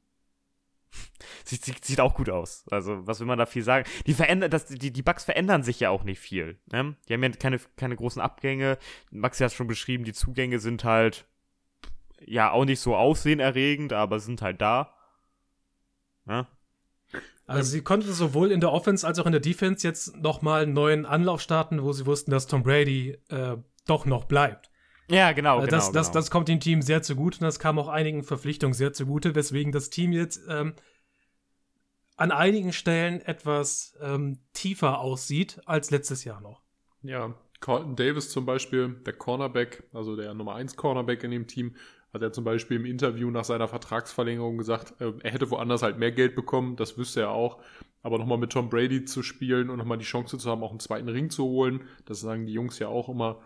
sieht, 1.44 1.64
sieht, 1.64 1.84
sieht 1.84 2.00
auch 2.00 2.14
gut 2.14 2.28
aus. 2.28 2.64
Also, 2.70 3.06
was 3.06 3.20
will 3.20 3.26
man 3.26 3.38
da 3.38 3.46
viel 3.46 3.62
sagen? 3.62 3.88
Die 4.06 4.14
verändern, 4.14 4.50
das, 4.50 4.66
die, 4.66 4.92
die 4.92 5.02
Bugs 5.02 5.24
verändern 5.24 5.62
sich 5.62 5.78
ja 5.80 5.90
auch 5.90 6.04
nicht 6.04 6.18
viel. 6.20 6.58
Ne? 6.72 6.96
Die 7.08 7.12
haben 7.14 7.22
ja 7.22 7.30
keine, 7.30 7.58
keine 7.76 7.96
großen 7.96 8.20
Abgänge. 8.20 8.78
Max 9.10 9.40
hat 9.40 9.46
es 9.48 9.54
schon 9.54 9.66
beschrieben, 9.68 10.04
die 10.04 10.12
Zugänge 10.12 10.58
sind 10.58 10.84
halt 10.84 11.26
ja 12.24 12.50
auch 12.50 12.64
nicht 12.64 12.80
so 12.80 12.96
aufsehenerregend, 12.96 13.92
aber 13.92 14.18
sind 14.20 14.42
halt 14.42 14.60
da. 14.60 14.94
Ne? 16.24 16.46
Also 17.46 17.70
sie 17.70 17.82
konnten 17.82 18.12
sowohl 18.12 18.50
in 18.50 18.58
der 18.60 18.72
Offense 18.72 19.06
als 19.06 19.18
auch 19.20 19.26
in 19.26 19.32
der 19.32 19.40
Defense 19.40 19.86
jetzt 19.86 20.16
nochmal 20.16 20.62
einen 20.64 20.72
neuen 20.72 21.06
Anlauf 21.06 21.40
starten, 21.40 21.80
wo 21.82 21.92
sie 21.92 22.06
wussten, 22.06 22.32
dass 22.32 22.48
Tom 22.48 22.64
Brady 22.64 23.18
äh, 23.28 23.56
doch 23.86 24.04
noch 24.06 24.24
bleibt. 24.24 24.70
Ja, 25.08 25.32
genau. 25.32 25.58
Äh, 25.58 25.66
genau, 25.66 25.70
das, 25.70 25.92
das, 25.92 26.06
genau. 26.08 26.14
das 26.14 26.30
kommt 26.30 26.48
dem 26.48 26.60
Team 26.60 26.82
sehr 26.82 27.02
zugute 27.02 27.38
und 27.38 27.44
das 27.44 27.58
kam 27.58 27.78
auch 27.78 27.88
einigen 27.88 28.22
Verpflichtungen 28.22 28.74
sehr 28.74 28.92
zugute, 28.92 29.34
weswegen 29.34 29.72
das 29.72 29.90
Team 29.90 30.12
jetzt 30.12 30.40
ähm, 30.48 30.74
an 32.16 32.30
einigen 32.30 32.72
Stellen 32.72 33.20
etwas 33.20 33.96
ähm, 34.00 34.38
tiefer 34.52 35.00
aussieht 35.00 35.60
als 35.66 35.90
letztes 35.90 36.24
Jahr 36.24 36.40
noch. 36.40 36.62
Ja, 37.02 37.34
Carlton 37.60 37.96
Davis 37.96 38.30
zum 38.30 38.46
Beispiel, 38.46 38.88
der 39.06 39.12
Cornerback, 39.12 39.84
also 39.92 40.16
der 40.16 40.34
Nummer 40.34 40.54
1 40.54 40.76
Cornerback 40.76 41.22
in 41.24 41.30
dem 41.30 41.46
Team, 41.46 41.74
hat 42.12 42.22
er 42.22 42.32
zum 42.32 42.44
Beispiel 42.44 42.78
im 42.78 42.86
Interview 42.86 43.30
nach 43.30 43.44
seiner 43.44 43.68
Vertragsverlängerung 43.68 44.58
gesagt, 44.58 45.00
äh, 45.00 45.12
er 45.22 45.32
hätte 45.32 45.50
woanders 45.50 45.82
halt 45.82 45.98
mehr 45.98 46.12
Geld 46.12 46.34
bekommen, 46.34 46.76
das 46.76 46.98
wüsste 46.98 47.20
er 47.20 47.30
auch. 47.30 47.62
Aber 48.02 48.18
nochmal 48.18 48.38
mit 48.38 48.52
Tom 48.52 48.70
Brady 48.70 49.04
zu 49.04 49.22
spielen 49.22 49.68
und 49.68 49.78
nochmal 49.78 49.98
die 49.98 50.04
Chance 50.04 50.38
zu 50.38 50.50
haben, 50.50 50.62
auch 50.62 50.70
einen 50.70 50.80
zweiten 50.80 51.08
Ring 51.08 51.28
zu 51.28 51.44
holen, 51.44 51.82
das 52.04 52.20
sagen 52.20 52.46
die 52.46 52.52
Jungs 52.52 52.78
ja 52.78 52.88
auch 52.88 53.08
immer. 53.08 53.40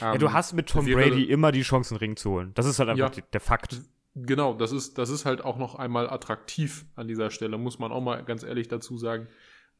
Ja, 0.00 0.14
Ähm, 0.14 0.18
du 0.20 0.32
hast 0.32 0.52
mit 0.54 0.68
Tom 0.68 0.86
Brady 0.86 1.24
immer 1.24 1.52
die 1.52 1.62
Chance, 1.62 1.94
einen 1.94 1.98
Ring 1.98 2.16
zu 2.16 2.30
holen. 2.30 2.52
Das 2.54 2.66
ist 2.66 2.78
halt 2.78 2.88
einfach 2.90 2.98
Ja. 2.98 3.10
die, 3.10 3.22
der 3.32 3.40
Fakt. 3.40 3.80
Genau, 4.16 4.54
das 4.54 4.70
ist, 4.72 4.96
das 4.98 5.10
ist 5.10 5.24
halt 5.24 5.42
auch 5.42 5.58
noch 5.58 5.74
einmal 5.74 6.08
attraktiv 6.08 6.86
an 6.94 7.08
dieser 7.08 7.30
Stelle, 7.30 7.58
muss 7.58 7.78
man 7.80 7.90
auch 7.90 8.00
mal 8.00 8.22
ganz 8.24 8.44
ehrlich 8.44 8.68
dazu 8.68 8.96
sagen. 8.96 9.26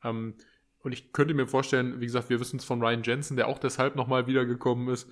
Ähm, 0.03 0.35
und 0.81 0.93
ich 0.93 1.13
könnte 1.13 1.35
mir 1.35 1.47
vorstellen, 1.47 2.01
wie 2.01 2.07
gesagt, 2.07 2.29
wir 2.31 2.41
wissen 2.41 2.59
es 2.59 2.65
von 2.65 2.83
Ryan 2.83 3.03
Jensen, 3.05 3.37
der 3.37 3.49
auch 3.49 3.59
deshalb 3.59 3.95
nochmal 3.97 4.27
wiedergekommen 4.27 4.89
ist, 4.89 5.09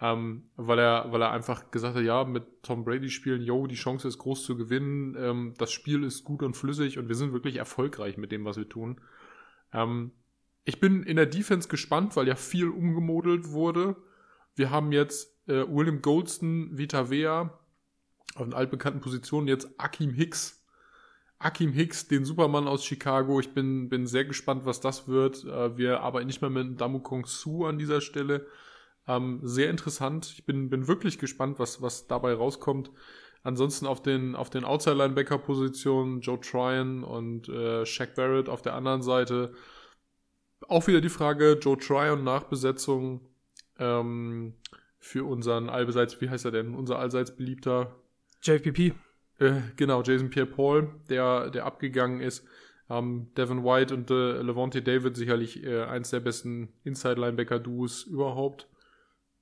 ähm, 0.00 0.44
weil, 0.56 0.78
er, 0.78 1.12
weil 1.12 1.20
er 1.20 1.30
einfach 1.32 1.70
gesagt 1.72 1.96
hat, 1.96 2.04
ja, 2.04 2.24
mit 2.24 2.44
Tom 2.62 2.84
Brady 2.84 3.10
spielen, 3.10 3.42
yo, 3.42 3.66
die 3.66 3.74
Chance 3.74 4.08
ist 4.08 4.18
groß 4.18 4.44
zu 4.44 4.56
gewinnen, 4.56 5.14
ähm, 5.18 5.54
das 5.58 5.72
Spiel 5.72 6.04
ist 6.04 6.24
gut 6.24 6.42
und 6.42 6.56
flüssig 6.56 6.96
und 6.98 7.08
wir 7.08 7.16
sind 7.16 7.32
wirklich 7.34 7.56
erfolgreich 7.56 8.16
mit 8.16 8.32
dem, 8.32 8.44
was 8.46 8.56
wir 8.56 8.68
tun. 8.68 9.00
Ähm, 9.74 10.12
ich 10.64 10.80
bin 10.80 11.02
in 11.02 11.16
der 11.16 11.26
Defense 11.26 11.68
gespannt, 11.68 12.16
weil 12.16 12.28
ja 12.28 12.36
viel 12.36 12.68
umgemodelt 12.68 13.50
wurde. 13.50 13.96
Wir 14.56 14.70
haben 14.70 14.92
jetzt 14.92 15.36
äh, 15.48 15.64
William 15.68 16.02
Goldston, 16.02 16.76
Vita 16.76 17.10
Vea, 17.10 17.58
auf 18.34 18.44
den 18.44 18.54
altbekannten 18.54 19.00
Positionen 19.00 19.48
jetzt 19.48 19.68
Akim 19.78 20.12
Hicks 20.12 20.60
Akim 21.40 21.72
Hicks, 21.72 22.06
den 22.06 22.26
Supermann 22.26 22.68
aus 22.68 22.84
Chicago. 22.84 23.40
Ich 23.40 23.54
bin, 23.54 23.88
bin 23.88 24.06
sehr 24.06 24.26
gespannt, 24.26 24.66
was 24.66 24.80
das 24.80 25.08
wird. 25.08 25.44
Äh, 25.44 25.76
wir 25.78 26.02
arbeiten 26.02 26.26
nicht 26.26 26.42
mehr 26.42 26.50
mit 26.50 26.80
Damu 26.80 27.00
Kong 27.00 27.24
Su 27.24 27.64
an 27.64 27.78
dieser 27.78 28.02
Stelle. 28.02 28.46
Ähm, 29.08 29.40
sehr 29.42 29.70
interessant. 29.70 30.34
Ich 30.34 30.44
bin, 30.44 30.68
bin 30.68 30.86
wirklich 30.86 31.18
gespannt, 31.18 31.58
was, 31.58 31.80
was 31.80 32.06
dabei 32.06 32.34
rauskommt. 32.34 32.90
Ansonsten 33.42 33.86
auf 33.86 34.02
den, 34.02 34.36
auf 34.36 34.50
den 34.50 34.64
Outside-Linebacker-Positionen 34.64 36.20
Joe 36.20 36.38
Tryon 36.38 37.04
und 37.04 37.48
äh, 37.48 37.86
Shaq 37.86 38.14
Barrett 38.14 38.50
auf 38.50 38.60
der 38.60 38.74
anderen 38.74 39.00
Seite. 39.00 39.54
Auch 40.68 40.86
wieder 40.88 41.00
die 41.00 41.08
Frage, 41.08 41.58
Joe 41.58 41.78
Tryon 41.78 42.22
Nachbesetzung 42.22 43.29
ähm, 43.80 44.54
für 44.98 45.24
unseren 45.24 45.68
allseits, 45.68 46.20
wie 46.20 46.28
heißt 46.28 46.44
er 46.44 46.52
denn, 46.52 46.74
unser 46.74 46.98
allseits 46.98 47.34
beliebter 47.34 47.96
JPP. 48.42 48.94
Äh, 49.38 49.62
genau, 49.76 50.02
Jason 50.02 50.30
Pierre-Paul, 50.30 50.88
der, 51.08 51.50
der 51.50 51.64
abgegangen 51.64 52.20
ist. 52.20 52.46
Ähm, 52.88 53.28
Devin 53.36 53.64
White 53.64 53.94
und 53.94 54.10
äh, 54.10 54.42
Levante 54.42 54.82
David 54.82 55.16
sicherlich 55.16 55.64
äh, 55.64 55.84
eins 55.84 56.10
der 56.10 56.20
besten 56.20 56.72
Inside-Linebacker-Duos 56.84 58.04
überhaupt. 58.04 58.68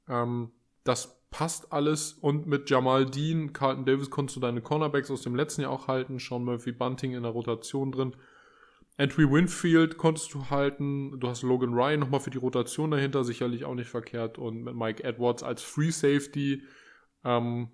Ähm, 0.08 0.52
das 0.84 1.18
passt 1.30 1.72
alles. 1.72 2.12
Und 2.12 2.46
mit 2.46 2.70
Jamal 2.70 3.06
Dean, 3.06 3.52
Carlton 3.52 3.84
Davis 3.84 4.10
konntest 4.10 4.36
du 4.36 4.40
deine 4.40 4.60
Cornerbacks 4.60 5.10
aus 5.10 5.22
dem 5.22 5.34
letzten 5.34 5.62
Jahr 5.62 5.72
auch 5.72 5.88
halten. 5.88 6.18
Sean 6.18 6.44
Murphy 6.44 6.72
Bunting 6.72 7.12
in 7.12 7.22
der 7.22 7.32
Rotation 7.32 7.92
drin. 7.92 8.14
Entry 8.98 9.30
Winfield 9.30 9.96
konntest 9.96 10.34
du 10.34 10.50
halten. 10.50 11.20
Du 11.20 11.28
hast 11.28 11.42
Logan 11.42 11.72
Ryan 11.72 12.00
nochmal 12.00 12.18
für 12.18 12.30
die 12.30 12.38
Rotation 12.38 12.90
dahinter, 12.90 13.22
sicherlich 13.22 13.64
auch 13.64 13.76
nicht 13.76 13.88
verkehrt. 13.88 14.38
Und 14.38 14.64
mit 14.64 14.74
Mike 14.74 15.04
Edwards 15.04 15.44
als 15.44 15.62
Free 15.62 15.92
Safety 15.92 16.64
ähm, 17.24 17.70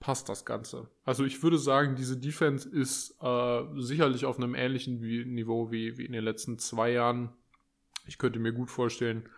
passt 0.00 0.28
das 0.28 0.44
Ganze. 0.44 0.90
Also 1.04 1.24
ich 1.24 1.40
würde 1.44 1.58
sagen, 1.58 1.94
diese 1.94 2.16
Defense 2.16 2.68
ist 2.68 3.16
äh, 3.22 3.62
sicherlich 3.76 4.24
auf 4.24 4.36
einem 4.36 4.56
ähnlichen 4.56 4.98
Niveau 4.98 5.70
wie, 5.70 5.96
wie 5.96 6.04
in 6.04 6.12
den 6.12 6.24
letzten 6.24 6.58
zwei 6.58 6.90
Jahren. 6.90 7.30
Ich 8.08 8.18
könnte 8.18 8.40
mir 8.40 8.52
gut 8.52 8.70
vorstellen, 8.70 9.28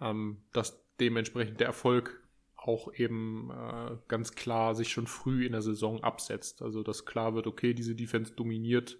ähm, 0.00 0.38
dass 0.54 0.82
dementsprechend 0.98 1.60
der 1.60 1.66
Erfolg 1.66 2.22
auch 2.56 2.94
eben 2.94 3.50
äh, 3.50 3.98
ganz 4.08 4.32
klar 4.34 4.74
sich 4.74 4.88
schon 4.88 5.06
früh 5.06 5.44
in 5.44 5.52
der 5.52 5.62
Saison 5.62 6.02
absetzt. 6.02 6.62
Also 6.62 6.82
dass 6.82 7.04
klar 7.04 7.34
wird, 7.34 7.46
okay, 7.46 7.74
diese 7.74 7.94
Defense 7.94 8.32
dominiert 8.32 8.98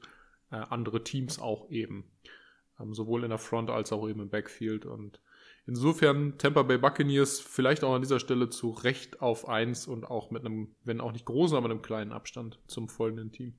äh, 0.53 0.57
andere 0.71 1.03
Teams 1.03 1.39
auch 1.39 1.69
eben. 1.71 2.05
Ähm, 2.79 2.95
sowohl 2.95 3.25
in 3.25 3.31
der 3.31 3.39
Front 3.39 3.71
als 3.71 3.93
auch 3.93 4.09
eben 4.09 4.21
im 4.21 4.31
Backfield. 4.31 4.87
Und 4.87 5.21
insofern 5.67 6.39
Tampa 6.39 6.63
Bay 6.63 6.79
Buccaneers 6.79 7.41
vielleicht 7.41 7.83
auch 7.83 7.95
an 7.95 8.03
dieser 8.03 8.21
Stelle 8.21 8.51
zu 8.51 8.71
Recht 8.71 9.21
auf 9.21 9.49
1 9.49 9.87
und 9.89 10.05
auch 10.05 10.31
mit 10.31 10.45
einem, 10.45 10.75
wenn 10.85 11.01
auch 11.01 11.13
nicht 11.13 11.25
großen, 11.25 11.57
aber 11.57 11.71
einem 11.71 11.83
kleinen 11.83 12.13
Abstand 12.13 12.61
zum 12.67 12.89
folgenden 12.89 13.33
Team. 13.33 13.55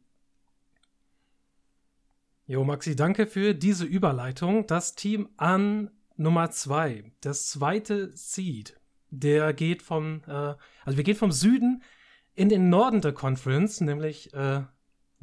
Jo, 2.45 2.63
Maxi, 2.63 2.95
danke 2.95 3.25
für 3.25 3.53
diese 3.53 3.85
Überleitung. 3.85 4.67
Das 4.67 4.95
Team 4.95 5.29
an 5.37 5.91
Nummer 6.17 6.51
2, 6.51 7.11
das 7.21 7.47
zweite 7.47 8.15
Seed, 8.15 8.79
der 9.09 9.53
geht 9.53 9.81
vom, 9.81 10.21
äh, 10.27 10.55
also 10.83 10.97
wir 10.97 11.03
gehen 11.03 11.15
vom 11.15 11.31
Süden 11.31 11.81
in 12.35 12.49
den 12.49 12.69
Norden 12.69 13.01
der 13.01 13.13
Conference, 13.13 13.79
nämlich 13.81 14.33
äh, 14.33 14.63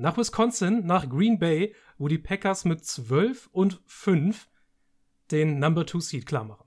nach 0.00 0.16
Wisconsin, 0.16 0.86
nach 0.86 1.08
Green 1.08 1.38
Bay, 1.38 1.74
wo 1.98 2.08
die 2.08 2.18
Packers 2.18 2.64
mit 2.64 2.84
12 2.84 3.48
und 3.52 3.80
5 3.86 4.48
den 5.30 5.58
Number 5.58 5.86
2 5.86 6.00
Seed 6.00 6.26
klar 6.26 6.44
machen. 6.44 6.66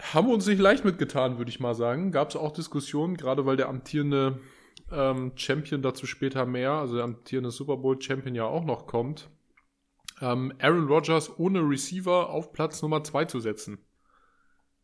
Haben 0.00 0.28
wir 0.28 0.34
uns 0.34 0.46
nicht 0.46 0.60
leicht 0.60 0.84
mitgetan, 0.84 1.38
würde 1.38 1.50
ich 1.50 1.60
mal 1.60 1.74
sagen. 1.74 2.12
Gab 2.12 2.30
es 2.30 2.36
auch 2.36 2.52
Diskussionen, 2.52 3.16
gerade 3.16 3.46
weil 3.46 3.56
der 3.56 3.68
amtierende 3.68 4.40
ähm, 4.90 5.32
Champion 5.34 5.82
dazu 5.82 6.06
später 6.06 6.46
mehr, 6.46 6.72
also 6.72 6.94
der 6.96 7.04
amtierende 7.04 7.50
Super 7.50 7.76
Bowl 7.76 8.00
Champion 8.00 8.34
ja 8.34 8.44
auch 8.44 8.64
noch 8.64 8.86
kommt. 8.86 9.28
Ähm, 10.20 10.52
Aaron 10.60 10.86
Rodgers 10.86 11.38
ohne 11.38 11.60
Receiver 11.60 12.30
auf 12.30 12.52
Platz 12.52 12.80
Nummer 12.82 13.04
2 13.04 13.26
zu 13.26 13.40
setzen. 13.40 13.78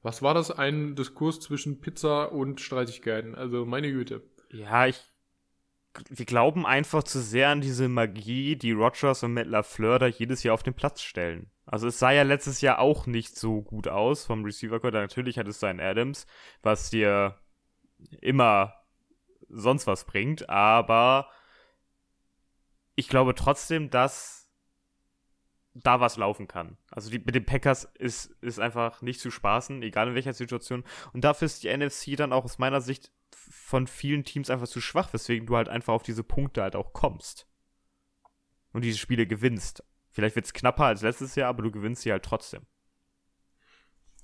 Was 0.03 0.21
war 0.21 0.35
das? 0.35 0.51
Ein 0.51 0.97
Diskurs 0.97 1.41
zwischen 1.41 1.81
Pizza 1.81 2.31
und 2.31 2.61
Streitigkeiten. 2.61 3.35
Also 3.35 3.65
meine 3.65 3.91
Güte. 3.91 4.23
Ja, 4.51 4.87
ich. 4.87 5.03
Wir 6.09 6.27
glauben 6.27 6.67
einfach 6.67 7.05
zu 7.05 7.21
sehr 7.21 7.51
an 7.51 7.61
diese 7.61 7.89
Magie, 7.89 8.57
die 8.57 8.73
Rogers 8.73 9.23
und 9.23 9.35
Matt 9.35 9.47
LaFleur 9.47 9.99
da 9.99 10.07
jedes 10.07 10.43
Jahr 10.43 10.55
auf 10.55 10.63
den 10.63 10.75
Platz 10.75 11.03
stellen. 11.03 11.51
Also 11.67 11.89
es 11.89 11.99
sah 11.99 12.11
ja 12.11 12.23
letztes 12.23 12.61
Jahr 12.61 12.79
auch 12.79 13.07
nicht 13.07 13.37
so 13.37 13.63
gut 13.63 13.89
aus 13.89 14.27
vom 14.27 14.45
Receiver 14.45 14.81
Core. 14.81 14.93
Natürlich 14.93 15.39
hat 15.39 15.49
es 15.49 15.61
seinen 15.61 15.81
Adams, 15.81 16.27
was 16.63 16.91
dir 16.91 17.39
immer 18.21 18.75
sonst 19.49 19.87
was 19.87 20.05
bringt, 20.05 20.49
aber 20.51 21.29
ich 22.97 23.09
glaube 23.09 23.35
trotzdem, 23.35 23.91
dass 23.91 24.44
da 25.75 26.01
was 26.01 26.17
laufen 26.17 26.47
kann. 26.47 26.79
Also 26.91 27.11
die, 27.11 27.19
mit 27.19 27.35
den 27.35 27.45
Packers 27.45 27.85
ist, 27.99 28.27
ist 28.41 28.61
einfach 28.61 29.03
nicht 29.03 29.21
zu 29.21 29.31
spaßen, 29.31 29.83
egal 29.83 30.09
in 30.09 30.15
welcher 30.15 30.33
Situation. 30.33 30.85
Und 31.13 31.25
dafür 31.25 31.47
ist 31.47 31.63
die 31.65 31.77
NFC 31.77 32.17
dann 32.17 32.33
auch 32.33 32.45
aus 32.45 32.59
meiner 32.59 32.81
Sicht 32.81 33.13
von 33.33 33.87
vielen 33.87 34.25
Teams 34.25 34.51
einfach 34.51 34.69
zu 34.69 34.81
schwach, 34.81 35.13
weswegen 35.13 35.47
du 35.47 35.57
halt 35.57 35.69
einfach 35.69 35.93
auf 35.93 36.05
diese 36.05 36.23
Punkte 36.23 36.63
halt 36.63 36.77
auch 36.77 36.93
kommst. 36.93 37.49
Und 38.73 38.83
diese 38.83 38.99
Spiele 38.99 39.27
gewinnst. 39.27 39.85
Vielleicht 40.11 40.37
wird 40.37 40.47
es 40.47 40.53
knapper 40.53 40.85
als 40.85 41.03
letztes 41.03 41.35
Jahr, 41.35 41.49
aber 41.49 41.63
du 41.65 41.73
gewinnst 41.73 42.03
sie 42.03 42.13
halt 42.13 42.25
trotzdem. 42.25 42.63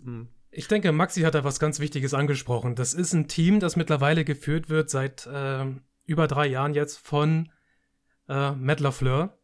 Hm. 0.02 0.28
Ich 0.52 0.66
denke, 0.66 0.90
Maxi 0.90 1.23
hat 1.23 1.35
da 1.35 1.45
was 1.45 1.61
ganz 1.61 1.78
Wichtiges 1.78 2.14
angesprochen. 2.14 2.75
Das 2.75 2.95
ist 2.95 3.12
ein 3.12 3.28
Team, 3.28 3.61
das 3.61 3.76
mittlerweile 3.76 4.25
geführt 4.25 4.69
wird 4.69 4.90
seit 4.90 5.26
äh, 5.26 5.66
über 6.04 6.26
drei 6.26 6.47
Jahren 6.47 6.75
jetzt 6.75 6.99
von 6.99 7.52
äh, 8.28 8.52
Matt 8.52 8.80
LaFleur 8.80 9.39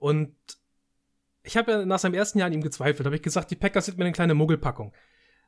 und 0.00 0.34
ich 1.48 1.56
habe 1.56 1.72
ja 1.72 1.86
nach 1.86 1.98
seinem 1.98 2.14
ersten 2.14 2.38
Jahr 2.38 2.46
an 2.46 2.52
ihm 2.52 2.62
gezweifelt. 2.62 3.06
habe 3.06 3.16
ich 3.16 3.22
gesagt, 3.22 3.50
die 3.50 3.56
Packers 3.56 3.86
sind 3.86 3.98
mir 3.98 4.04
eine 4.04 4.12
kleine 4.12 4.34
Muggelpackung. 4.34 4.92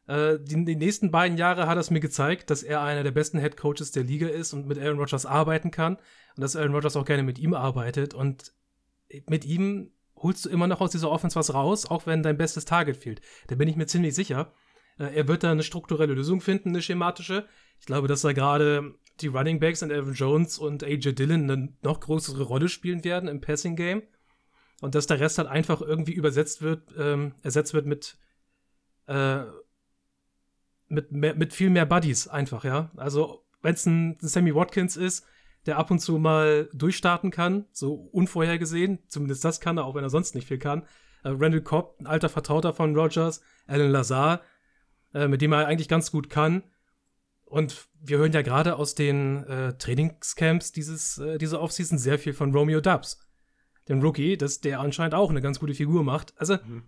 Äh, 0.07 0.39
die, 0.41 0.65
die, 0.65 0.77
nächsten 0.77 1.11
beiden 1.11 1.37
Jahre 1.37 1.67
hat 1.67 1.77
er 1.77 1.81
es 1.81 1.91
mir 1.91 2.01
gezeigt, 2.01 2.51
dass 2.51 2.63
er 2.63 2.81
einer 2.81 3.03
der 3.03 3.11
besten 3.11 3.39
Head 3.39 3.57
Coaches 3.57 3.93
der 3.93 4.05
Liga 4.05 4.29
ist 4.29 4.53
und 4.53 4.67
mit 4.67 4.79
Aaron 4.79 4.99
Rodgers 4.99 5.27
arbeiten 5.27 5.71
kann. 5.71 5.97
Und 6.37 6.43
dass 6.43 6.57
Aaron 6.57 6.75
Rodgers 6.75 6.97
auch 6.97 7.05
gerne 7.05 7.23
mit 7.23 7.39
ihm 7.39 7.55
arbeitet. 7.55 8.15
Und 8.15 8.55
mit 9.29 9.45
ihm 9.45 9.93
holst 10.17 10.47
du 10.47 10.49
immer 10.49 10.67
noch 10.67 10.81
aus 10.81 10.91
dieser 10.91 11.11
Offense 11.11 11.37
was 11.37 11.55
raus, 11.55 11.87
auch 11.87 12.07
wenn 12.07 12.23
dein 12.23 12.39
bestes 12.39 12.65
Target 12.65 12.97
fehlt. 12.97 13.21
Da 13.49 13.55
bin 13.57 13.69
ich 13.69 13.77
mir 13.77 13.87
ziemlich 13.87 14.15
sicher. 14.15 14.53
Äh, 14.99 15.15
er 15.15 15.29
wird 15.29 15.45
da 15.45 15.51
eine 15.51 15.63
strukturelle 15.63 16.15
Lösung 16.15 16.41
finden, 16.41 16.71
eine 16.71 16.83
schematische. 16.83 17.47
Ich 17.79 17.87
glaube, 17.87 18.09
dass 18.09 18.23
da 18.23 18.33
gerade 18.33 18.95
die 19.21 19.29
Running 19.29 19.61
Backs 19.61 19.83
und 19.83 19.93
Aaron 19.93 20.15
Jones 20.15 20.59
und 20.59 20.83
AJ 20.83 21.13
Dillon 21.13 21.51
eine 21.51 21.75
noch 21.83 22.01
größere 22.01 22.43
Rolle 22.43 22.71
spielen 22.71 23.05
werden 23.05 23.29
im 23.29 23.43
Passing 23.43 23.77
Game 23.77 24.03
und 24.81 24.95
dass 24.95 25.07
der 25.07 25.21
Rest 25.21 25.39
halt 25.39 25.49
einfach 25.49 25.81
irgendwie 25.81 26.13
übersetzt 26.13 26.63
wird, 26.63 26.95
ähm, 26.99 27.35
ersetzt 27.43 27.75
wird 27.75 27.87
mit, 27.87 28.17
äh, 29.07 29.43
mit, 30.89 31.13
mehr, 31.13 31.35
mit 31.35 31.53
viel 31.53 31.71
mehr 31.71 31.87
Buddies 31.87 32.27
einfach, 32.27 32.65
ja. 32.65 32.91
Also, 32.97 33.45
wenn 33.63 33.75
es 33.75 33.87
ein, 33.87 34.17
Sammy 34.21 34.55
Watkins 34.55 34.97
ist, 34.97 35.27
der 35.67 35.77
ab 35.77 35.91
und 35.91 36.01
zu 36.01 36.19
mal 36.19 36.69
durchstarten 36.73 37.31
kann, 37.31 37.67
so 37.73 37.95
unvorhergesehen, 37.95 38.99
zumindest 39.07 39.45
das 39.45 39.61
kann 39.61 39.77
er, 39.77 39.85
auch 39.85 39.95
wenn 39.95 40.05
er 40.05 40.11
sonst 40.11 40.35
nicht 40.35 40.49
viel 40.49 40.59
kann. 40.59 40.83
Äh, 41.23 41.29
Randall 41.29 41.61
Cobb, 41.61 42.01
ein 42.01 42.07
alter 42.07 42.31
Vertrauter 42.31 42.73
von 42.73 42.97
Rogers, 42.97 43.43
Alan 43.67 43.91
Lazar, 43.91 44.41
äh, 45.13 45.29
mit 45.29 45.43
dem 45.43 45.53
er 45.53 45.67
eigentlich 45.67 45.89
ganz 45.89 46.11
gut 46.11 46.31
kann. 46.31 46.63
Und 47.45 47.89
wir 48.01 48.17
hören 48.17 48.33
ja 48.33 48.43
gerade 48.43 48.77
aus 48.77 48.95
den 48.95 49.45
äh, 49.45 49.77
Trainingscamps 49.77 50.73
dieses, 50.73 51.19
äh, 51.19 51.37
diese 51.37 51.61
Offseason 51.61 51.99
sehr 51.99 52.19
viel 52.19 52.33
von 52.33 52.55
Romeo 52.55 52.81
Dubs 52.81 53.30
den 53.89 54.03
Rookie, 54.03 54.37
dass 54.37 54.61
der 54.61 54.81
anscheinend 54.81 55.15
auch 55.15 55.31
eine 55.31 55.41
ganz 55.41 55.59
gute 55.59 55.75
Figur 55.75 56.03
macht. 56.05 56.35
Also, 56.37 56.55
mhm. 56.55 56.85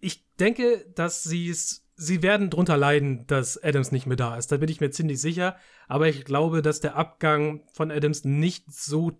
ich 0.00 0.26
denke, 0.36 0.84
dass 0.94 1.22
sie 1.22 1.48
es, 1.48 1.86
sie 1.96 2.22
werden 2.22 2.50
drunter 2.50 2.76
leiden, 2.76 3.26
dass 3.26 3.62
Adams 3.62 3.92
nicht 3.92 4.06
mehr 4.06 4.16
da 4.16 4.36
ist. 4.36 4.50
Da 4.50 4.56
bin 4.56 4.68
ich 4.68 4.80
mir 4.80 4.90
ziemlich 4.90 5.20
sicher. 5.20 5.56
Aber 5.88 6.08
ich 6.08 6.24
glaube, 6.24 6.62
dass 6.62 6.80
der 6.80 6.96
Abgang 6.96 7.62
von 7.72 7.90
Adams 7.90 8.24
nicht 8.24 8.72
so 8.72 9.12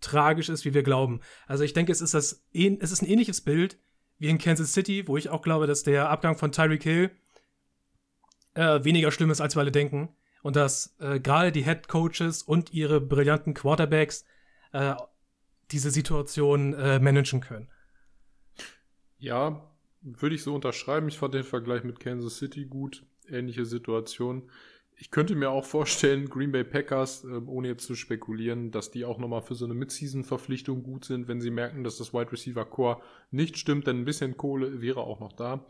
tragisch 0.00 0.48
ist, 0.48 0.64
wie 0.64 0.74
wir 0.74 0.82
glauben. 0.82 1.20
Also, 1.46 1.64
ich 1.64 1.74
denke, 1.74 1.92
es 1.92 2.00
ist 2.00 2.14
das, 2.14 2.44
es 2.52 2.92
ist 2.92 3.02
ein 3.02 3.08
ähnliches 3.08 3.40
Bild 3.40 3.78
wie 4.18 4.28
in 4.28 4.38
Kansas 4.38 4.72
City, 4.72 5.08
wo 5.08 5.16
ich 5.16 5.30
auch 5.30 5.42
glaube, 5.42 5.66
dass 5.66 5.82
der 5.82 6.08
Abgang 6.08 6.36
von 6.36 6.52
Tyreek 6.52 6.82
Hill 6.84 7.10
äh, 8.54 8.84
weniger 8.84 9.10
schlimm 9.10 9.30
ist, 9.30 9.40
als 9.40 9.56
wir 9.56 9.60
alle 9.60 9.72
denken. 9.72 10.14
Und 10.42 10.56
dass 10.56 10.96
äh, 10.98 11.20
gerade 11.20 11.52
die 11.52 11.64
Head 11.64 11.88
Coaches 11.88 12.42
und 12.42 12.72
ihre 12.72 13.00
brillanten 13.00 13.54
Quarterbacks 13.54 14.24
äh, 14.72 14.94
diese 15.72 15.90
Situation 15.90 16.74
äh, 16.74 16.98
managen 16.98 17.40
können. 17.40 17.68
Ja, 19.18 19.70
würde 20.02 20.34
ich 20.34 20.42
so 20.42 20.54
unterschreiben. 20.54 21.08
Ich 21.08 21.18
fand 21.18 21.34
den 21.34 21.44
Vergleich 21.44 21.84
mit 21.84 22.00
Kansas 22.00 22.38
City 22.38 22.64
gut. 22.64 23.04
Ähnliche 23.28 23.64
Situation. 23.64 24.50
Ich 24.96 25.10
könnte 25.10 25.34
mir 25.34 25.50
auch 25.50 25.64
vorstellen, 25.64 26.28
Green 26.28 26.52
Bay 26.52 26.64
Packers, 26.64 27.24
äh, 27.24 27.28
ohne 27.28 27.68
jetzt 27.68 27.86
zu 27.86 27.94
spekulieren, 27.94 28.70
dass 28.70 28.90
die 28.90 29.04
auch 29.04 29.18
nochmal 29.18 29.42
für 29.42 29.54
so 29.54 29.64
eine 29.64 29.74
Mid-Season-Verpflichtung 29.74 30.82
gut 30.82 31.04
sind, 31.04 31.28
wenn 31.28 31.40
sie 31.40 31.50
merken, 31.50 31.82
dass 31.82 31.98
das 31.98 32.12
Wide 32.12 32.30
Receiver 32.32 32.64
Core 32.64 33.00
nicht 33.30 33.58
stimmt, 33.58 33.86
denn 33.86 34.00
ein 34.00 34.04
bisschen 34.04 34.36
Kohle 34.36 34.80
wäre 34.80 35.00
auch 35.00 35.20
noch 35.20 35.32
da. 35.32 35.66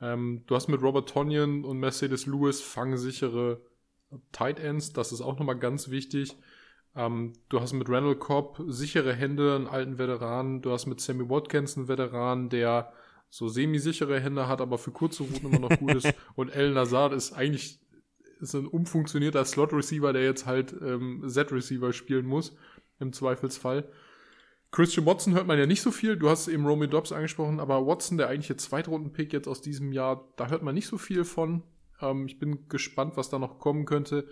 Ähm, 0.00 0.42
du 0.46 0.54
hast 0.54 0.68
mit 0.68 0.82
Robert 0.82 1.08
Tonyan 1.08 1.64
und 1.64 1.78
Mercedes 1.78 2.26
Lewis 2.26 2.60
fangsichere 2.60 3.60
Tight 4.32 4.60
Ends, 4.60 4.92
das 4.92 5.12
ist 5.12 5.20
auch 5.20 5.38
nochmal 5.38 5.58
ganz 5.58 5.90
wichtig. 5.90 6.36
Ähm, 6.94 7.32
du 7.48 7.60
hast 7.60 7.72
mit 7.72 7.88
Randall 7.88 8.16
Cobb 8.16 8.62
sichere 8.66 9.14
Hände, 9.14 9.54
einen 9.54 9.66
alten 9.66 9.98
Veteran. 9.98 10.62
Du 10.62 10.72
hast 10.72 10.86
mit 10.86 11.00
Sammy 11.00 11.28
Watkins 11.28 11.76
einen 11.76 11.88
Veteran, 11.88 12.48
der 12.48 12.92
so 13.30 13.48
semi-sichere 13.48 14.20
Hände 14.20 14.48
hat, 14.48 14.60
aber 14.60 14.78
für 14.78 14.90
kurze 14.90 15.22
Routen 15.22 15.52
immer 15.52 15.68
noch 15.68 15.78
gut 15.78 15.94
ist. 15.94 16.12
Und 16.34 16.48
El 16.48 16.72
Nazar 16.72 17.12
ist 17.12 17.32
eigentlich 17.32 17.80
ist 18.40 18.54
ein 18.54 18.66
umfunktionierter 18.66 19.44
Slot-Receiver, 19.44 20.12
der 20.12 20.22
jetzt 20.22 20.46
halt 20.46 20.74
ähm, 20.80 21.24
Z-Receiver 21.26 21.92
spielen 21.92 22.26
muss, 22.26 22.56
im 23.00 23.12
Zweifelsfall. 23.12 23.88
Christian 24.70 25.06
Watson 25.06 25.34
hört 25.34 25.46
man 25.46 25.58
ja 25.58 25.66
nicht 25.66 25.82
so 25.82 25.90
viel. 25.90 26.16
Du 26.16 26.28
hast 26.28 26.46
eben 26.48 26.66
Romy 26.66 26.88
Dobbs 26.88 27.12
angesprochen, 27.12 27.58
aber 27.58 27.86
Watson, 27.86 28.18
der 28.18 28.28
eigentliche 28.28 28.56
Zweitrunden-Pick 28.56 29.32
jetzt 29.32 29.48
aus 29.48 29.60
diesem 29.62 29.92
Jahr, 29.92 30.28
da 30.36 30.48
hört 30.48 30.62
man 30.62 30.74
nicht 30.74 30.86
so 30.86 30.98
viel 30.98 31.24
von. 31.24 31.62
Ähm, 32.00 32.26
ich 32.26 32.38
bin 32.38 32.68
gespannt, 32.68 33.16
was 33.16 33.30
da 33.30 33.38
noch 33.38 33.58
kommen 33.58 33.86
könnte. 33.86 34.28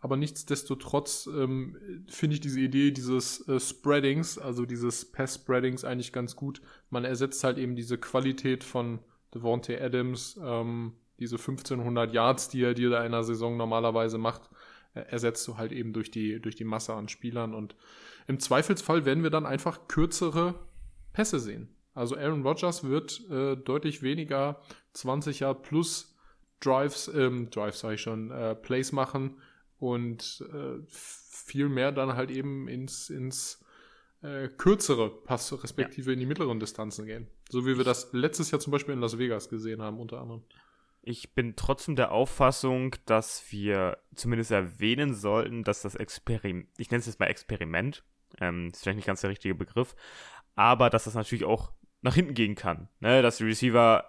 Aber 0.00 0.16
nichtsdestotrotz 0.16 1.26
ähm, 1.26 1.76
finde 2.08 2.34
ich 2.34 2.40
diese 2.40 2.60
Idee 2.60 2.90
dieses 2.90 3.46
äh, 3.48 3.60
Spreadings, 3.60 4.38
also 4.38 4.64
dieses 4.64 5.12
Pass-Spreadings 5.12 5.84
eigentlich 5.84 6.12
ganz 6.12 6.36
gut. 6.36 6.62
Man 6.88 7.04
ersetzt 7.04 7.44
halt 7.44 7.58
eben 7.58 7.76
diese 7.76 7.98
Qualität 7.98 8.64
von 8.64 9.00
Devontae 9.34 9.78
Adams, 9.78 10.40
ähm, 10.42 10.94
diese 11.18 11.36
1500 11.36 12.14
Yards, 12.14 12.48
die 12.48 12.62
er 12.62 12.72
dir 12.72 12.88
da 12.88 13.00
in 13.00 13.12
einer 13.12 13.24
Saison 13.24 13.58
normalerweise 13.58 14.16
macht, 14.16 14.48
äh, 14.94 15.00
ersetzt 15.00 15.46
du 15.46 15.58
halt 15.58 15.70
eben 15.70 15.92
durch 15.92 16.10
die, 16.10 16.40
durch 16.40 16.56
die 16.56 16.64
Masse 16.64 16.94
an 16.94 17.08
Spielern. 17.08 17.54
Und 17.54 17.76
im 18.26 18.40
Zweifelsfall 18.40 19.04
werden 19.04 19.22
wir 19.22 19.30
dann 19.30 19.44
einfach 19.44 19.86
kürzere 19.86 20.54
Pässe 21.12 21.40
sehen. 21.40 21.68
Also 21.92 22.16
Aaron 22.16 22.42
Rodgers 22.42 22.84
wird 22.84 23.20
äh, 23.28 23.56
deutlich 23.56 24.02
weniger 24.02 24.62
20 24.94 25.40
Yard 25.40 25.62
plus 25.62 26.16
Drives, 26.60 27.08
ähm, 27.14 27.50
Drives 27.50 27.80
sage 27.80 27.96
ich 27.96 28.00
schon, 28.00 28.30
äh, 28.30 28.54
Plays 28.54 28.92
machen 28.92 29.36
und 29.80 30.44
äh, 30.52 30.78
viel 30.88 31.68
mehr 31.68 31.90
dann 31.90 32.14
halt 32.14 32.30
eben 32.30 32.68
ins, 32.68 33.10
ins 33.10 33.64
äh, 34.22 34.48
kürzere 34.48 35.10
Pass, 35.10 35.52
respektive 35.62 36.10
ja. 36.10 36.14
in 36.14 36.20
die 36.20 36.26
mittleren 36.26 36.60
Distanzen 36.60 37.06
gehen. 37.06 37.26
So 37.48 37.66
wie 37.66 37.76
wir 37.76 37.84
das 37.84 38.12
letztes 38.12 38.50
Jahr 38.50 38.60
zum 38.60 38.70
Beispiel 38.70 38.94
in 38.94 39.00
Las 39.00 39.18
Vegas 39.18 39.48
gesehen 39.48 39.82
haben, 39.82 39.98
unter 39.98 40.20
anderem. 40.20 40.42
Ich 41.02 41.34
bin 41.34 41.56
trotzdem 41.56 41.96
der 41.96 42.12
Auffassung, 42.12 42.94
dass 43.06 43.42
wir 43.50 43.96
zumindest 44.14 44.50
erwähnen 44.50 45.14
sollten, 45.14 45.64
dass 45.64 45.80
das 45.80 45.94
Experiment, 45.94 46.68
ich 46.76 46.90
nenne 46.90 47.00
es 47.00 47.06
jetzt 47.06 47.18
mal 47.18 47.26
Experiment, 47.26 48.04
ähm, 48.38 48.68
ist 48.68 48.82
vielleicht 48.82 48.96
nicht 48.96 49.06
ganz 49.06 49.22
der 49.22 49.30
richtige 49.30 49.54
Begriff, 49.54 49.96
aber 50.56 50.90
dass 50.90 51.04
das 51.04 51.14
natürlich 51.14 51.46
auch 51.46 51.72
nach 52.02 52.14
hinten 52.14 52.34
gehen 52.34 52.54
kann. 52.54 52.88
Ne? 53.00 53.22
Dass 53.22 53.38
die 53.38 53.44
Receiver 53.44 54.04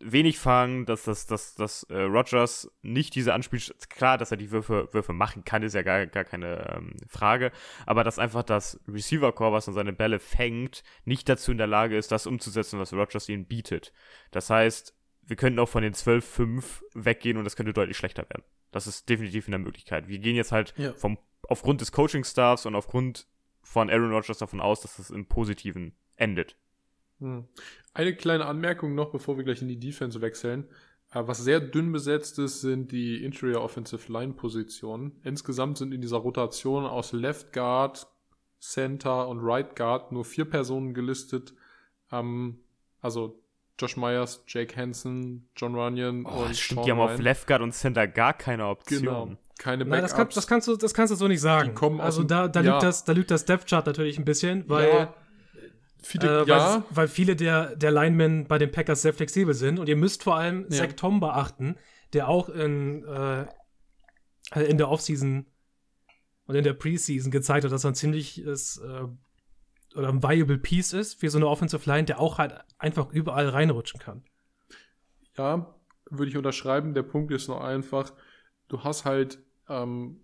wenig 0.00 0.38
fangen, 0.38 0.86
dass, 0.86 1.04
dass, 1.04 1.26
dass, 1.26 1.54
dass 1.54 1.82
äh, 1.84 2.02
Rogers 2.02 2.70
nicht 2.82 3.14
diese 3.14 3.34
Anspiel... 3.34 3.60
Klar, 3.88 4.18
dass 4.18 4.30
er 4.30 4.36
die 4.36 4.50
Würfe, 4.50 4.88
Würfe 4.92 5.12
machen 5.12 5.44
kann, 5.44 5.62
ist 5.62 5.74
ja 5.74 5.82
gar, 5.82 6.06
gar 6.06 6.24
keine 6.24 6.74
ähm, 6.76 6.96
Frage. 7.08 7.52
Aber 7.86 8.04
dass 8.04 8.18
einfach 8.18 8.42
das 8.42 8.80
Receiver-Core, 8.88 9.52
was 9.52 9.66
dann 9.66 9.74
seine 9.74 9.92
Bälle 9.92 10.18
fängt, 10.18 10.82
nicht 11.04 11.28
dazu 11.28 11.52
in 11.52 11.58
der 11.58 11.66
Lage 11.66 11.96
ist, 11.96 12.12
das 12.12 12.26
umzusetzen, 12.26 12.78
was 12.78 12.92
Rogers 12.92 13.28
ihnen 13.28 13.46
bietet. 13.46 13.92
Das 14.30 14.50
heißt, 14.50 14.94
wir 15.22 15.36
könnten 15.36 15.58
auch 15.58 15.68
von 15.68 15.82
den 15.82 15.94
12-5 15.94 16.82
weggehen 16.94 17.36
und 17.36 17.44
das 17.44 17.56
könnte 17.56 17.72
deutlich 17.72 17.96
schlechter 17.96 18.22
werden. 18.30 18.44
Das 18.70 18.86
ist 18.86 19.08
definitiv 19.08 19.46
in 19.46 19.52
der 19.52 19.58
Möglichkeit. 19.58 20.08
Wir 20.08 20.18
gehen 20.18 20.36
jetzt 20.36 20.52
halt 20.52 20.74
ja. 20.76 20.92
vom, 20.94 21.18
aufgrund 21.42 21.80
des 21.80 21.92
Coaching-Staffs 21.92 22.66
und 22.66 22.74
aufgrund 22.74 23.26
von 23.62 23.90
Aaron 23.90 24.12
Rodgers 24.12 24.38
davon 24.38 24.60
aus, 24.60 24.80
dass 24.80 24.96
das 24.96 25.10
im 25.10 25.26
Positiven 25.26 25.94
endet. 26.16 26.56
Hm. 27.20 27.46
Eine 27.94 28.14
kleine 28.14 28.46
Anmerkung 28.46 28.94
noch, 28.94 29.10
bevor 29.10 29.36
wir 29.36 29.44
gleich 29.44 29.62
in 29.62 29.68
die 29.68 29.78
Defense 29.78 30.20
wechseln. 30.20 30.68
Äh, 31.12 31.22
was 31.26 31.38
sehr 31.38 31.60
dünn 31.60 31.92
besetzt 31.92 32.38
ist, 32.38 32.60
sind 32.60 32.92
die 32.92 33.24
Interior 33.24 33.62
Offensive 33.62 34.12
Line 34.12 34.34
Positionen. 34.34 35.20
Insgesamt 35.24 35.78
sind 35.78 35.92
in 35.92 36.00
dieser 36.00 36.18
Rotation 36.18 36.84
aus 36.84 37.12
Left 37.12 37.52
Guard, 37.52 38.06
Center 38.60 39.28
und 39.28 39.40
Right 39.40 39.76
Guard 39.76 40.12
nur 40.12 40.24
vier 40.24 40.44
Personen 40.44 40.94
gelistet. 40.94 41.54
Ähm, 42.12 42.60
also 43.00 43.40
Josh 43.78 43.96
Myers, 43.96 44.42
Jake 44.46 44.76
Hansen, 44.76 45.48
John 45.56 45.74
Runyon 45.74 46.26
oh, 46.26 46.44
und 46.44 46.56
stimmt, 46.56 46.78
Sean 46.80 46.84
die 46.84 46.90
haben 46.90 46.98
Ryan. 46.98 47.14
auf 47.14 47.20
Left 47.20 47.46
Guard 47.46 47.62
und 47.62 47.72
Center 47.72 48.06
gar 48.08 48.34
keine 48.34 48.66
Option. 48.66 49.00
Genau, 49.00 49.36
keine 49.58 49.84
Backups. 49.84 49.90
Nein, 49.90 50.02
das, 50.02 50.14
kann, 50.14 50.28
das, 50.34 50.46
kannst 50.46 50.68
du, 50.68 50.76
das 50.76 50.94
kannst 50.94 51.12
du 51.12 51.16
so 51.16 51.28
nicht 51.28 51.40
sagen. 51.40 51.74
also 52.00 52.24
da, 52.24 52.48
da, 52.48 52.60
ja. 52.60 52.72
lügt 52.72 52.82
das, 52.82 53.04
da 53.04 53.12
lügt 53.12 53.30
das 53.30 53.44
Depth 53.44 53.68
Chart 53.68 53.86
natürlich 53.86 54.18
ein 54.18 54.24
bisschen, 54.24 54.68
weil 54.68 54.88
ja. 54.88 55.14
Viele, 56.02 56.42
äh, 56.42 56.46
ja. 56.46 56.84
weil, 56.90 57.08
viele 57.08 57.36
der, 57.36 57.74
der 57.76 57.90
Linemen 57.90 58.46
bei 58.46 58.58
den 58.58 58.70
Packers 58.70 59.02
sehr 59.02 59.12
flexibel 59.12 59.54
sind. 59.54 59.78
Und 59.78 59.88
ihr 59.88 59.96
müsst 59.96 60.22
vor 60.22 60.36
allem 60.36 60.62
ja. 60.70 60.78
Zach 60.78 60.92
Tom 60.94 61.20
beachten, 61.20 61.76
der 62.12 62.28
auch 62.28 62.48
in, 62.48 63.04
äh, 63.04 63.46
in 64.54 64.78
der 64.78 64.88
Offseason 64.88 65.46
und 66.46 66.54
in 66.54 66.64
der 66.64 66.72
Preseason 66.72 67.30
gezeigt 67.30 67.64
hat, 67.64 67.72
dass 67.72 67.84
er 67.84 67.90
ein 67.90 67.94
ziemliches 67.94 68.78
äh, 68.78 69.06
oder 69.96 70.08
ein 70.08 70.22
viable 70.22 70.58
Piece 70.58 70.92
ist 70.92 71.20
für 71.20 71.30
so 71.30 71.38
eine 71.38 71.48
Offensive 71.48 71.88
Line, 71.88 72.04
der 72.04 72.20
auch 72.20 72.38
halt 72.38 72.54
einfach 72.78 73.10
überall 73.10 73.48
reinrutschen 73.48 74.00
kann. 74.00 74.24
Ja, 75.36 75.74
würde 76.10 76.30
ich 76.30 76.36
unterschreiben. 76.36 76.94
Der 76.94 77.02
Punkt 77.02 77.32
ist 77.32 77.48
nur 77.48 77.64
einfach, 77.64 78.12
du 78.68 78.84
hast 78.84 79.04
halt 79.04 79.42
ähm, 79.68 80.20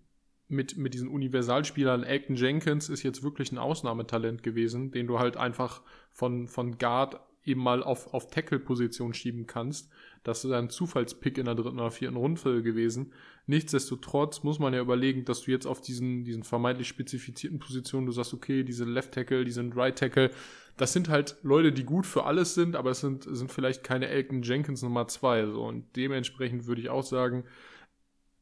mit, 0.47 0.77
mit 0.77 0.93
diesen 0.93 1.07
Universalspielern, 1.07 2.03
Elton 2.03 2.35
Jenkins 2.35 2.89
ist 2.89 3.03
jetzt 3.03 3.23
wirklich 3.23 3.51
ein 3.51 3.57
Ausnahmetalent 3.57 4.43
gewesen, 4.43 4.91
den 4.91 5.07
du 5.07 5.19
halt 5.19 5.37
einfach 5.37 5.81
von, 6.11 6.47
von 6.47 6.77
Guard 6.77 7.19
eben 7.45 7.61
mal 7.61 7.83
auf, 7.83 8.13
auf 8.13 8.29
Tackle-Position 8.29 9.13
schieben 9.13 9.47
kannst. 9.47 9.89
Das 10.23 10.43
ist 10.43 10.51
ein 10.51 10.69
Zufallspick 10.69 11.37
in 11.37 11.45
der 11.45 11.55
dritten 11.55 11.79
oder 11.79 11.91
vierten 11.91 12.15
Runde 12.15 12.63
gewesen. 12.63 13.13
Nichtsdestotrotz 13.45 14.43
muss 14.43 14.57
man 14.57 14.73
ja 14.73 14.81
überlegen, 14.81 15.25
dass 15.25 15.43
du 15.43 15.51
jetzt 15.51 15.67
auf 15.67 15.81
diesen, 15.81 16.23
diesen 16.23 16.43
vermeintlich 16.43 16.87
spezifizierten 16.87 17.59
Positionen, 17.59 18.07
du 18.07 18.11
sagst, 18.11 18.33
okay, 18.33 18.63
diese 18.63 18.85
Left 18.85 19.11
Tackle, 19.11 19.45
die 19.45 19.51
sind 19.51 19.75
Right 19.75 19.97
Tackle, 19.97 20.31
das 20.77 20.93
sind 20.93 21.09
halt 21.09 21.37
Leute, 21.43 21.71
die 21.71 21.83
gut 21.83 22.05
für 22.05 22.25
alles 22.25 22.55
sind, 22.55 22.75
aber 22.75 22.91
es 22.91 23.01
sind, 23.01 23.23
sind 23.23 23.51
vielleicht 23.51 23.83
keine 23.83 24.07
Elton 24.07 24.41
Jenkins 24.41 24.81
Nummer 24.81 25.07
zwei. 25.07 25.45
So. 25.45 25.63
Und 25.63 25.85
dementsprechend 25.95 26.65
würde 26.65 26.81
ich 26.81 26.89
auch 26.89 27.03
sagen, 27.03 27.45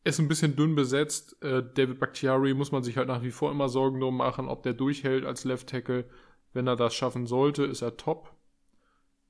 ist 0.03 0.19
ein 0.19 0.27
bisschen 0.27 0.55
dünn 0.55 0.75
besetzt. 0.75 1.41
Äh, 1.41 1.63
David 1.73 1.99
Bakhtiari 1.99 2.53
muss 2.53 2.71
man 2.71 2.83
sich 2.83 2.97
halt 2.97 3.07
nach 3.07 3.23
wie 3.23 3.31
vor 3.31 3.51
immer 3.51 3.69
Sorgen 3.69 3.99
drum 3.99 4.17
machen, 4.17 4.47
ob 4.47 4.63
der 4.63 4.73
durchhält 4.73 5.25
als 5.25 5.43
Left 5.45 5.69
Tackle. 5.69 6.05
Wenn 6.51 6.67
er 6.67 6.75
das 6.75 6.93
schaffen 6.93 7.25
sollte, 7.25 7.63
ist 7.63 7.81
er 7.81 7.97
top. 7.97 8.33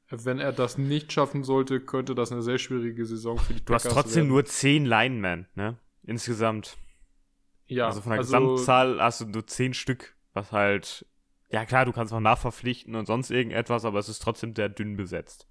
Wenn 0.10 0.40
er 0.40 0.52
das 0.52 0.78
nicht 0.78 1.12
schaffen 1.12 1.44
sollte, 1.44 1.80
könnte 1.80 2.14
das 2.14 2.32
eine 2.32 2.42
sehr 2.42 2.58
schwierige 2.58 3.06
Saison 3.06 3.38
für 3.38 3.54
die 3.54 3.60
Du 3.60 3.66
Packers 3.66 3.86
hast 3.86 3.94
trotzdem 3.94 4.24
werden. 4.24 4.30
nur 4.30 4.46
zehn 4.46 4.86
Linemen, 4.86 5.48
ne? 5.56 5.78
Insgesamt. 6.04 6.78
Ja. 7.68 7.88
Also 7.88 8.02
von 8.02 8.12
der 8.12 8.20
also, 8.20 8.38
Gesamtzahl 8.38 9.02
hast 9.02 9.22
du 9.22 9.26
nur 9.26 9.48
zehn 9.48 9.74
Stück, 9.74 10.16
was 10.34 10.52
halt. 10.52 11.06
Ja, 11.50 11.66
klar, 11.66 11.86
du 11.86 11.94
kannst 11.94 12.12
auch 12.14 12.20
nachverpflichten 12.20 12.96
und 12.96 13.06
sonst 13.06 13.32
irgendetwas, 13.32 13.86
aber 13.86 14.00
es 14.00 14.10
ist 14.10 14.20
trotzdem 14.20 14.56
sehr 14.56 14.70
dünn 14.70 14.98
besetzt. 14.98 15.48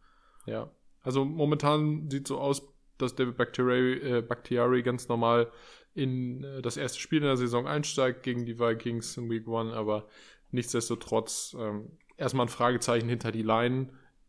Ja. 0.46 0.70
Also 1.00 1.24
momentan 1.24 2.10
sieht 2.10 2.28
so 2.28 2.38
aus, 2.38 2.71
dass 3.02 3.14
David 3.14 3.36
Bakhtiari, 3.36 4.18
äh, 4.18 4.22
Bakhtiari 4.22 4.82
ganz 4.82 5.08
normal 5.08 5.50
in 5.94 6.44
äh, 6.44 6.62
das 6.62 6.76
erste 6.76 7.00
Spiel 7.00 7.18
in 7.18 7.24
der 7.24 7.36
Saison 7.36 7.66
einsteigt 7.66 8.22
gegen 8.22 8.46
die 8.46 8.58
Vikings 8.58 9.16
in 9.16 9.28
Week 9.30 9.46
One, 9.46 9.74
aber 9.74 10.06
nichtsdestotrotz 10.50 11.56
ähm, 11.58 11.90
erstmal 12.16 12.46
ein 12.46 12.50
Fragezeichen 12.50 13.08
hinter 13.08 13.32
die 13.32 13.42
Line. 13.42 13.88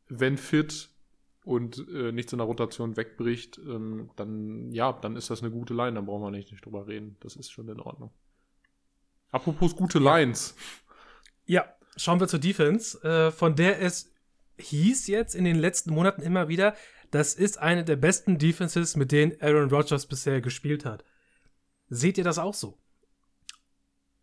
Wenn 0.09 0.38
fit 0.38 0.89
und 1.45 1.86
äh, 1.89 2.12
nichts 2.12 2.33
in 2.33 2.39
der 2.39 2.47
Rotation 2.47 2.97
wegbricht, 2.97 3.57
ähm, 3.57 4.09
dann 4.15 4.71
ja, 4.71 4.93
dann 4.93 5.15
ist 5.15 5.29
das 5.29 5.41
eine 5.41 5.51
gute 5.51 5.73
Line, 5.73 5.93
dann 5.93 6.05
brauchen 6.05 6.23
wir 6.23 6.31
nicht, 6.31 6.51
nicht 6.51 6.65
drüber 6.65 6.88
reden. 6.88 7.17
Das 7.19 7.36
ist 7.36 7.51
schon 7.51 7.69
in 7.69 7.79
Ordnung. 7.79 8.12
Apropos 9.31 9.75
gute 9.75 9.99
Lines. 9.99 10.55
Ja, 11.45 11.65
schauen 11.97 12.19
wir 12.19 12.27
zur 12.27 12.39
Defense, 12.39 13.01
äh, 13.03 13.31
von 13.31 13.55
der 13.55 13.81
es 13.81 14.13
hieß 14.57 15.07
jetzt 15.07 15.36
in 15.36 15.43
den 15.43 15.57
letzten 15.57 15.93
Monaten 15.93 16.21
immer 16.21 16.47
wieder, 16.47 16.75
das 17.13 17.36
ist 17.36 17.60
eine 17.60 17.84
der 17.84 17.95
besten 17.95 18.39
Defenses, 18.39 18.95
mit 18.95 19.12
denen 19.12 19.39
Aaron 19.39 19.69
Rodgers 19.69 20.08
bisher 20.08 20.41
gespielt 20.41 20.84
hat. 20.84 21.06
Seht 21.88 22.17
ihr 22.17 22.23
das 22.23 22.39
auch 22.39 22.56
so? 22.56 22.80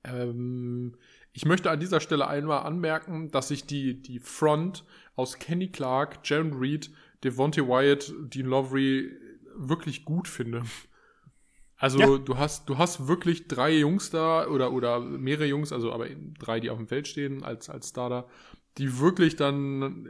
Ähm, 0.03 0.96
ich 1.33 1.44
möchte 1.44 1.70
an 1.70 1.79
dieser 1.79 2.00
Stelle 2.00 2.26
einmal 2.26 2.66
anmerken, 2.66 3.31
dass 3.31 3.53
ich 3.53 3.64
die, 3.64 4.03
die 4.03 4.18
Front 4.18 4.85
aus 5.14 5.38
Kenny 5.38 5.68
Clark, 5.68 6.18
Jaron 6.24 6.55
Reed, 6.55 6.90
Devontae 7.22 7.62
Wyatt, 7.68 8.12
Dean 8.22 8.46
Lovery 8.46 9.12
wirklich 9.55 10.05
gut 10.05 10.26
finde. 10.26 10.64
Also 11.76 11.98
ja. 11.98 12.18
du 12.18 12.38
hast 12.38 12.68
du 12.68 12.76
hast 12.76 13.07
wirklich 13.07 13.46
drei 13.46 13.70
Jungs 13.72 14.11
da 14.11 14.48
oder 14.48 14.72
oder 14.72 14.98
mehrere 14.98 15.46
Jungs, 15.46 15.72
also 15.72 15.92
aber 15.92 16.09
drei, 16.38 16.59
die 16.59 16.70
auf 16.70 16.79
dem 16.79 16.88
Feld 16.88 17.07
stehen 17.07 17.44
als 17.44 17.70
als 17.70 17.90
Starter, 17.90 18.26
die 18.79 18.98
wirklich 18.98 19.37
dann 19.37 20.09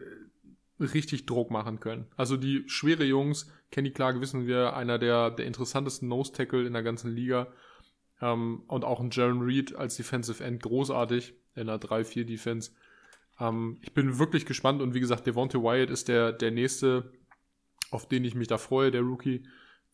richtig 0.81 1.27
Druck 1.27 1.51
machen 1.51 1.81
können. 1.81 2.07
Also 2.17 2.37
die 2.37 2.65
schwere 2.67 3.05
Jungs, 3.05 3.51
Kenny 3.71 3.91
Clark 3.91 4.21
wissen 4.21 4.47
wir, 4.47 4.75
einer 4.75 4.99
der, 4.99 5.31
der 5.31 5.47
interessantesten 5.47 6.09
Nose-Tackle 6.09 6.67
in 6.67 6.73
der 6.73 6.83
ganzen 6.83 7.15
Liga. 7.15 7.49
Ähm, 8.21 8.63
und 8.67 8.85
auch 8.85 9.01
ein 9.01 9.11
Jaron 9.11 9.43
Reed 9.43 9.75
als 9.75 9.97
Defensive 9.97 10.43
End 10.43 10.63
großartig 10.63 11.35
in 11.55 11.67
der 11.67 11.81
3-4-Defense. 11.81 12.73
Ähm, 13.39 13.79
ich 13.83 13.93
bin 13.93 14.19
wirklich 14.19 14.47
gespannt 14.47 14.83
und 14.83 14.95
wie 14.95 15.01
gesagt, 15.01 15.27
Devontae 15.27 15.63
Wyatt 15.63 15.91
ist 15.91 16.09
der, 16.09 16.33
der 16.33 16.51
nächste, 16.51 17.13
auf 17.91 18.09
den 18.09 18.25
ich 18.25 18.35
mich 18.35 18.49
da 18.49 18.59
freue, 18.59 18.91
der 18.91 19.03
Rookie. 19.03 19.45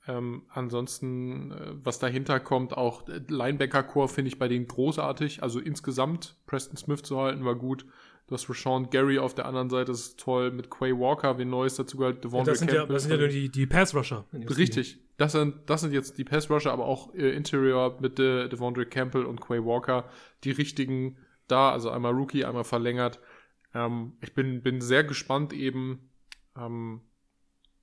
Ähm, 0.09 0.42
ansonsten, 0.49 1.51
äh, 1.53 1.72
was 1.83 1.99
dahinter 1.99 2.38
kommt, 2.40 2.77
auch 2.77 3.05
Linebacker-Core 3.07 4.09
finde 4.09 4.29
ich 4.29 4.38
bei 4.38 4.49
denen 4.49 4.68
großartig. 4.68 5.42
Also 5.42 5.59
insgesamt, 5.59 6.37
Preston 6.46 6.77
Smith 6.77 7.03
zu 7.03 7.18
halten 7.18 7.44
war 7.44 7.57
gut. 7.57 7.87
Du 8.27 8.35
hast 8.35 8.51
Rashawn 8.51 8.91
Gary 8.91 9.19
auf 9.19 9.35
der 9.35 9.47
anderen 9.47 9.71
Seite, 9.71 9.93
das 9.93 10.01
ist 10.01 10.21
toll. 10.21 10.51
Mit 10.51 10.69
Quay 10.69 10.93
Walker, 10.93 11.39
wie 11.39 11.45
Neues 11.45 11.77
dazu 11.77 11.97
gehört. 11.97 12.25
Ja, 12.25 12.43
das, 12.43 12.59
sind 12.59 12.73
ja, 12.73 12.85
das 12.85 13.03
sind 13.03 13.12
ja 13.12 13.19
nur 13.19 13.29
die, 13.29 13.49
die 13.49 13.67
Pass-Rusher. 13.67 14.25
Richtig. 14.33 14.99
Das 15.17 15.33
sind, 15.33 15.55
das 15.67 15.83
sind 15.83 15.93
jetzt 15.93 16.19
die 16.19 16.25
Pass-Rusher, 16.25 16.73
aber 16.73 16.87
auch 16.87 17.15
äh, 17.15 17.31
Interior 17.31 17.99
mit 18.01 18.19
De, 18.19 18.49
Devondre 18.49 18.85
Campbell 18.85 19.25
und 19.25 19.41
Quay 19.41 19.65
Walker. 19.65 20.09
Die 20.43 20.51
richtigen 20.51 21.19
da, 21.47 21.71
also 21.71 21.91
einmal 21.91 22.12
Rookie, 22.12 22.45
einmal 22.45 22.65
verlängert. 22.65 23.21
Ähm, 23.73 24.15
ich 24.21 24.35
bin, 24.35 24.61
bin 24.61 24.81
sehr 24.81 25.05
gespannt 25.05 25.53
eben, 25.53 26.11
ähm, 26.57 27.03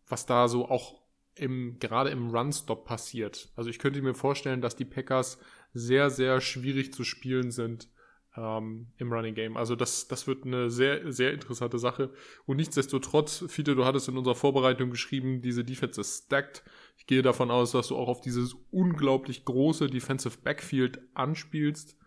was 0.08 0.26
da 0.26 0.50
so 0.50 0.68
auch 0.68 1.02
im, 1.36 1.80
gerade 1.80 2.10
im 2.10 2.36
Run-Stop 2.36 2.86
passiert. 2.86 3.50
Also 3.56 3.70
ich 3.70 3.80
könnte 3.80 4.02
mir 4.02 4.14
vorstellen, 4.14 4.60
dass 4.60 4.76
die 4.76 4.86
Packers 4.86 5.40
sehr, 5.74 6.10
sehr 6.10 6.42
schwierig 6.42 6.94
zu 6.94 7.06
spielen 7.06 7.52
sind 7.52 7.88
ähm, 8.36 8.88
im 8.98 9.12
Running 9.12 9.36
Game. 9.36 9.58
Also 9.58 9.76
das, 9.76 10.08
das 10.08 10.28
wird 10.28 10.46
eine 10.46 10.69
sehr, 10.69 11.12
sehr 11.12 11.34
interessante 11.34 11.78
Sache. 11.78 12.12
Und 12.46 12.58
nichtsdestotrotz, 12.58 13.46
Fiete, 13.48 13.76
du 13.76 13.86
hattest 13.86 14.08
in 14.10 14.17
unserer 14.17 14.36
Vorbereitung 14.36 14.89
geschrieben, 14.89 15.41
diese 15.41 15.63
Defense 15.63 16.02
ist 16.02 16.26
stacked. 16.26 16.63
Ich 16.98 17.06
gehe 17.06 17.22
davon 17.22 17.52
aus, 17.52 17.72
dass 17.72 17.88
du 17.88 17.96
auch 17.96 18.08
auf 18.08 18.22
dieses 18.22 18.56
unglaublich 18.72 19.46
große 19.46 19.88
Defensive 19.88 20.38
Backfield 20.43 21.00
anspielst, 21.13 21.98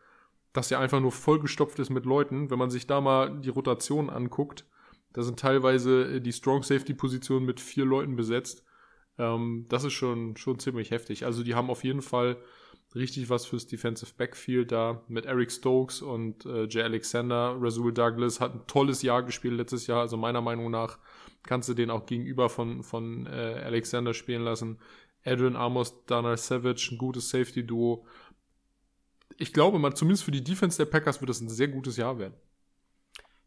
das 0.52 0.70
ja 0.70 0.80
einfach 0.80 1.00
nur 1.00 1.12
vollgestopft 1.12 1.78
ist 1.78 1.90
mit 1.90 2.06
Leuten. 2.06 2.50
Wenn 2.50 2.58
man 2.58 2.70
sich 2.70 2.86
da 2.86 3.00
mal 3.00 3.40
die 3.40 3.50
Rotation 3.50 4.10
anguckt, 4.10 4.64
da 5.12 5.22
sind 5.22 5.38
teilweise 5.38 6.20
die 6.20 6.32
Strong 6.32 6.62
Safety 6.62 6.94
Positionen 6.94 7.46
mit 7.46 7.60
vier 7.60 7.84
Leuten 7.84 8.16
besetzt. 8.16 8.64
Ähm, 9.18 9.66
das 9.68 9.84
ist 9.84 9.92
schon, 9.92 10.36
schon 10.36 10.58
ziemlich 10.58 10.90
heftig. 10.90 11.24
Also 11.24 11.42
die 11.42 11.54
haben 11.54 11.70
auf 11.70 11.84
jeden 11.84 12.02
Fall 12.02 12.38
richtig 12.96 13.28
was 13.28 13.46
fürs 13.46 13.66
Defensive 13.66 14.12
Backfield 14.16 14.72
da 14.72 15.02
mit 15.09 15.26
Eric 15.26 15.52
Stokes 15.52 16.02
und 16.02 16.44
äh, 16.46 16.66
Jay 16.66 16.82
Alexander. 16.82 17.56
Rasul 17.61 17.92
Douglas 17.92 18.40
hat 18.40 18.54
ein 18.54 18.66
tolles 18.66 19.02
Jahr 19.02 19.22
gespielt 19.22 19.54
letztes 19.54 19.87
Jahr. 19.87 20.00
Also 20.00 20.16
meiner 20.16 20.40
Meinung 20.40 20.70
nach 20.70 20.98
kannst 21.44 21.68
du 21.68 21.74
den 21.74 21.90
auch 21.90 22.06
gegenüber 22.06 22.48
von, 22.48 22.82
von 22.82 23.26
äh, 23.26 23.61
Alexander 23.64 24.14
spielen 24.14 24.42
lassen. 24.42 24.78
Adrian 25.24 25.56
Amos, 25.56 26.04
Dana 26.06 26.37
Savage, 26.37 26.88
ein 26.92 26.98
gutes 26.98 27.30
Safety-Duo. 27.30 28.06
Ich 29.38 29.52
glaube 29.52 29.78
mal, 29.78 29.94
zumindest 29.94 30.24
für 30.24 30.30
die 30.30 30.44
Defense 30.44 30.78
der 30.78 30.87
Packers 30.87 31.20
wird 31.20 31.28
das 31.28 31.40
ein 31.40 31.48
sehr 31.48 31.68
gutes 31.68 31.96
Jahr 31.96 32.18
werden. 32.18 32.35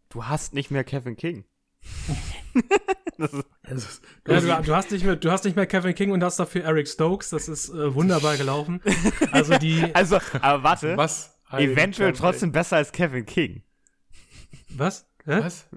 Du 0.09 0.25
hast 0.25 0.53
nicht 0.53 0.71
mehr 0.71 0.83
Kevin 0.83 1.15
King. 1.15 1.45
das 3.17 3.33
ist, 3.33 4.01
das 4.23 4.43
ist, 4.43 4.49
ja, 4.49 4.57
du, 4.57 4.63
du, 4.63 4.75
hast 4.75 4.91
nicht 4.91 5.05
mehr, 5.05 5.15
du 5.15 5.31
hast 5.31 5.45
nicht 5.45 5.55
mehr 5.55 5.65
Kevin 5.65 5.95
King 5.95 6.12
und 6.12 6.23
hast 6.23 6.39
dafür 6.39 6.63
Eric 6.63 6.88
Stokes. 6.88 7.29
Das 7.29 7.47
ist 7.47 7.69
äh, 7.69 7.93
wunderbar 7.93 8.38
gelaufen. 8.38 8.81
Also 9.31 9.57
die. 9.57 9.85
Also, 9.93 10.19
aber 10.41 10.63
warte. 10.63 10.97
Was? 10.97 11.38
Eventuell 11.51 12.13
trotzdem 12.13 12.51
besser 12.51 12.77
als 12.77 12.91
Kevin 12.91 13.25
King. 13.25 13.63
Was? 14.69 15.07
Hä? 15.25 15.39
Was? 15.41 15.67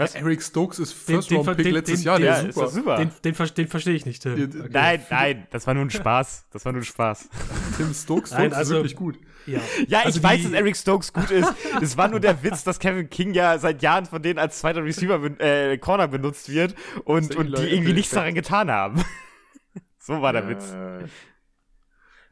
Was? 0.00 0.14
Eric 0.14 0.42
Stokes 0.42 0.78
ist 0.78 0.92
First 0.94 1.30
Round 1.30 1.56
Pick 1.56 1.72
letztes 1.72 2.00
den, 2.00 2.06
Jahr, 2.06 2.16
den, 2.16 2.24
der 2.24 2.32
ja, 2.32 2.40
ist 2.40 2.54
super. 2.54 2.68
super. 2.68 2.96
Den, 2.96 3.10
den, 3.22 3.34
den 3.34 3.68
verstehe 3.68 3.94
ich 3.94 4.06
nicht, 4.06 4.22
Tim. 4.22 4.32
Okay. 4.32 4.68
Nein, 4.70 5.06
nein, 5.10 5.46
das 5.50 5.66
war 5.66 5.74
nur 5.74 5.84
ein 5.84 5.90
Spaß. 5.90 6.46
Das 6.50 6.64
war 6.64 6.72
nur 6.72 6.80
ein 6.80 6.86
Spaß. 6.86 7.28
Tim 7.76 7.92
Stokes, 7.92 8.30
Stokes 8.30 8.52
also, 8.54 8.74
ist 8.74 8.78
wirklich 8.78 8.96
gut. 8.96 9.18
Ja, 9.46 9.60
ja 9.86 10.00
also 10.00 10.18
ich 10.18 10.22
weiß, 10.22 10.44
dass 10.44 10.52
Eric 10.52 10.76
Stokes 10.76 11.12
gut 11.12 11.30
ist. 11.30 11.52
Es 11.82 11.98
war 11.98 12.08
nur 12.08 12.18
der 12.18 12.42
Witz, 12.42 12.64
dass 12.64 12.78
Kevin 12.78 13.10
King 13.10 13.34
ja 13.34 13.58
seit 13.58 13.82
Jahren 13.82 14.06
von 14.06 14.22
denen 14.22 14.38
als 14.38 14.58
zweiter 14.58 14.82
Receiver 14.82 15.22
äh, 15.38 15.76
Corner 15.76 16.08
benutzt 16.08 16.50
wird 16.50 16.74
und, 17.04 17.36
und 17.36 17.58
die 17.58 17.64
irgendwie 17.64 17.92
nichts 17.92 18.12
daran 18.12 18.34
getan 18.34 18.70
haben. 18.70 19.04
so 19.98 20.22
war 20.22 20.32
der 20.32 20.48
Witz. 20.48 20.74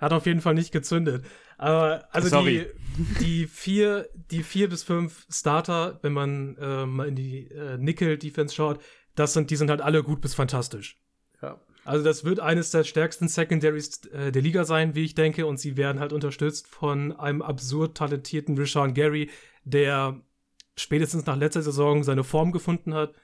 Hat 0.00 0.12
auf 0.12 0.24
jeden 0.24 0.40
Fall 0.40 0.54
nicht 0.54 0.72
gezündet. 0.72 1.24
Aber 1.58 2.08
also 2.12 2.28
Sorry. 2.28 2.66
die, 2.96 3.14
die 3.24 3.46
vier, 3.46 4.08
die 4.14 4.42
vier 4.42 4.68
bis 4.68 4.84
fünf 4.84 5.26
Starter, 5.28 5.98
wenn 6.02 6.12
man 6.12 6.56
äh, 6.56 6.86
mal 6.86 7.08
in 7.08 7.16
die 7.16 7.50
äh, 7.50 7.76
Nickel-Defense 7.76 8.54
schaut, 8.54 8.80
das 9.16 9.32
sind, 9.32 9.50
die 9.50 9.56
sind 9.56 9.68
halt 9.68 9.80
alle 9.80 10.04
gut 10.04 10.20
bis 10.20 10.34
fantastisch. 10.34 11.00
Ja. 11.42 11.60
Also 11.84 12.04
das 12.04 12.24
wird 12.24 12.38
eines 12.38 12.70
der 12.70 12.84
stärksten 12.84 13.28
Secondaries 13.28 14.04
äh, 14.12 14.30
der 14.30 14.42
Liga 14.42 14.64
sein, 14.64 14.94
wie 14.94 15.04
ich 15.04 15.16
denke, 15.16 15.46
und 15.46 15.58
sie 15.58 15.76
werden 15.76 16.00
halt 16.00 16.12
unterstützt 16.12 16.68
von 16.68 17.12
einem 17.12 17.42
absurd 17.42 17.96
talentierten 17.96 18.56
Rashawn 18.56 18.94
Gary, 18.94 19.30
der 19.64 20.20
spätestens 20.76 21.26
nach 21.26 21.36
letzter 21.36 21.62
Saison 21.62 22.04
seine 22.04 22.22
Form 22.22 22.52
gefunden 22.52 22.94
hat, 22.94 23.14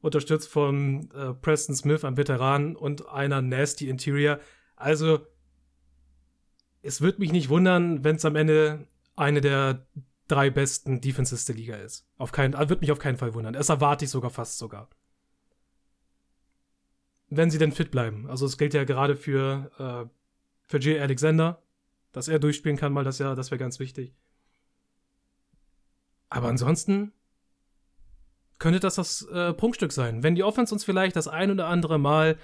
unterstützt 0.00 0.48
von 0.48 1.10
äh, 1.10 1.34
Preston 1.34 1.74
Smith, 1.74 2.04
einem 2.04 2.16
Veteran, 2.16 2.76
und 2.76 3.08
einer 3.08 3.42
Nasty 3.42 3.90
Interior. 3.90 4.38
Also 4.76 5.26
es 6.82 7.00
wird 7.00 7.18
mich 7.18 7.32
nicht 7.32 7.48
wundern, 7.48 8.04
wenn 8.04 8.16
es 8.16 8.24
am 8.24 8.36
Ende 8.36 8.86
eine 9.16 9.40
der 9.40 9.86
drei 10.28 10.50
besten 10.50 11.00
Defenses 11.00 11.44
der 11.46 11.56
Liga 11.56 11.76
ist. 11.76 12.06
Auf 12.16 12.32
keinen, 12.32 12.54
also 12.54 12.68
wird 12.68 12.82
mich 12.82 12.92
auf 12.92 12.98
keinen 12.98 13.16
Fall 13.16 13.34
wundern. 13.34 13.54
Das 13.54 13.68
erwarte 13.68 14.04
ich 14.04 14.10
sogar 14.10 14.30
fast 14.30 14.58
sogar. 14.58 14.88
Wenn 17.28 17.50
sie 17.50 17.58
denn 17.58 17.72
fit 17.72 17.90
bleiben. 17.90 18.28
Also 18.28 18.46
es 18.46 18.58
gilt 18.58 18.74
ja 18.74 18.84
gerade 18.84 19.16
für, 19.16 19.70
äh, 19.78 20.10
für 20.66 20.80
Jay 20.80 21.00
Alexander, 21.00 21.62
dass 22.12 22.28
er 22.28 22.38
durchspielen 22.38 22.76
kann, 22.76 22.92
mal 22.92 23.04
das 23.04 23.18
ja, 23.18 23.34
das 23.34 23.50
wäre 23.50 23.58
ganz 23.58 23.78
wichtig. 23.78 24.14
Aber 26.30 26.48
ansonsten 26.48 27.12
könnte 28.58 28.80
das 28.80 28.96
das 28.96 29.22
äh, 29.22 29.52
Prunkstück 29.54 29.92
sein. 29.92 30.22
Wenn 30.22 30.34
die 30.34 30.42
Offense 30.42 30.74
uns 30.74 30.84
vielleicht 30.84 31.16
das 31.16 31.28
ein 31.28 31.50
oder 31.50 31.66
andere 31.66 31.98
Mal 31.98 32.38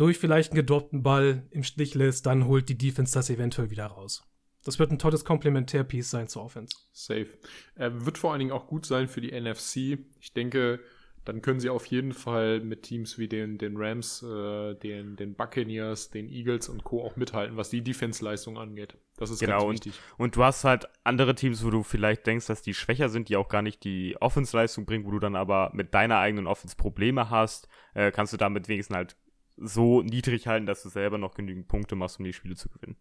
durch 0.00 0.18
vielleicht 0.18 0.52
einen 0.52 0.56
gedroppten 0.56 1.02
Ball 1.02 1.46
im 1.50 1.62
Stich 1.62 1.94
lässt, 1.94 2.24
dann 2.24 2.46
holt 2.46 2.68
die 2.70 2.78
Defense 2.78 3.12
das 3.12 3.28
eventuell 3.28 3.70
wieder 3.70 3.86
raus. 3.86 4.26
Das 4.64 4.78
wird 4.78 4.90
ein 4.90 4.98
tolles 4.98 5.24
Komplementärpiece 5.24 6.10
sein 6.10 6.26
zur 6.26 6.42
Offense. 6.42 6.74
Safe. 6.92 7.28
Er 7.74 8.06
wird 8.06 8.16
vor 8.16 8.32
allen 8.32 8.40
Dingen 8.40 8.52
auch 8.52 8.66
gut 8.66 8.86
sein 8.86 9.08
für 9.08 9.20
die 9.20 9.38
NFC. 9.38 9.98
Ich 10.20 10.32
denke, 10.34 10.80
dann 11.26 11.42
können 11.42 11.60
sie 11.60 11.68
auf 11.68 11.84
jeden 11.86 12.12
Fall 12.12 12.60
mit 12.60 12.82
Teams 12.82 13.18
wie 13.18 13.28
den, 13.28 13.58
den 13.58 13.76
Rams, 13.76 14.22
äh, 14.22 14.74
den, 14.74 15.16
den 15.16 15.34
Buccaneers, 15.34 16.10
den 16.10 16.30
Eagles 16.30 16.70
und 16.70 16.82
Co. 16.82 17.04
auch 17.04 17.16
mithalten, 17.16 17.58
was 17.58 17.68
die 17.68 17.82
Defense-Leistung 17.82 18.56
angeht. 18.58 18.96
Das 19.16 19.30
ist 19.30 19.40
genau, 19.40 19.66
ganz 19.66 19.84
wichtig. 19.84 20.00
Und, 20.16 20.24
und 20.24 20.36
du 20.36 20.44
hast 20.44 20.64
halt 20.64 20.88
andere 21.04 21.34
Teams, 21.34 21.62
wo 21.62 21.68
du 21.68 21.82
vielleicht 21.82 22.26
denkst, 22.26 22.46
dass 22.46 22.62
die 22.62 22.72
schwächer 22.72 23.10
sind, 23.10 23.28
die 23.28 23.36
auch 23.36 23.50
gar 23.50 23.62
nicht 23.62 23.84
die 23.84 24.16
Offense-Leistung 24.18 24.86
bringen, 24.86 25.04
wo 25.04 25.10
du 25.10 25.18
dann 25.18 25.36
aber 25.36 25.70
mit 25.74 25.92
deiner 25.92 26.18
eigenen 26.18 26.46
Offense 26.46 26.74
Probleme 26.74 27.28
hast, 27.28 27.68
äh, 27.92 28.10
kannst 28.10 28.32
du 28.32 28.38
damit 28.38 28.68
wenigstens 28.68 28.96
halt 28.96 29.16
so 29.60 30.02
niedrig 30.02 30.46
halten, 30.46 30.66
dass 30.66 30.82
du 30.82 30.88
selber 30.88 31.18
noch 31.18 31.34
genügend 31.34 31.68
Punkte 31.68 31.96
machst, 31.96 32.18
um 32.18 32.24
die 32.24 32.32
Spiele 32.32 32.56
zu 32.56 32.68
gewinnen. 32.68 32.96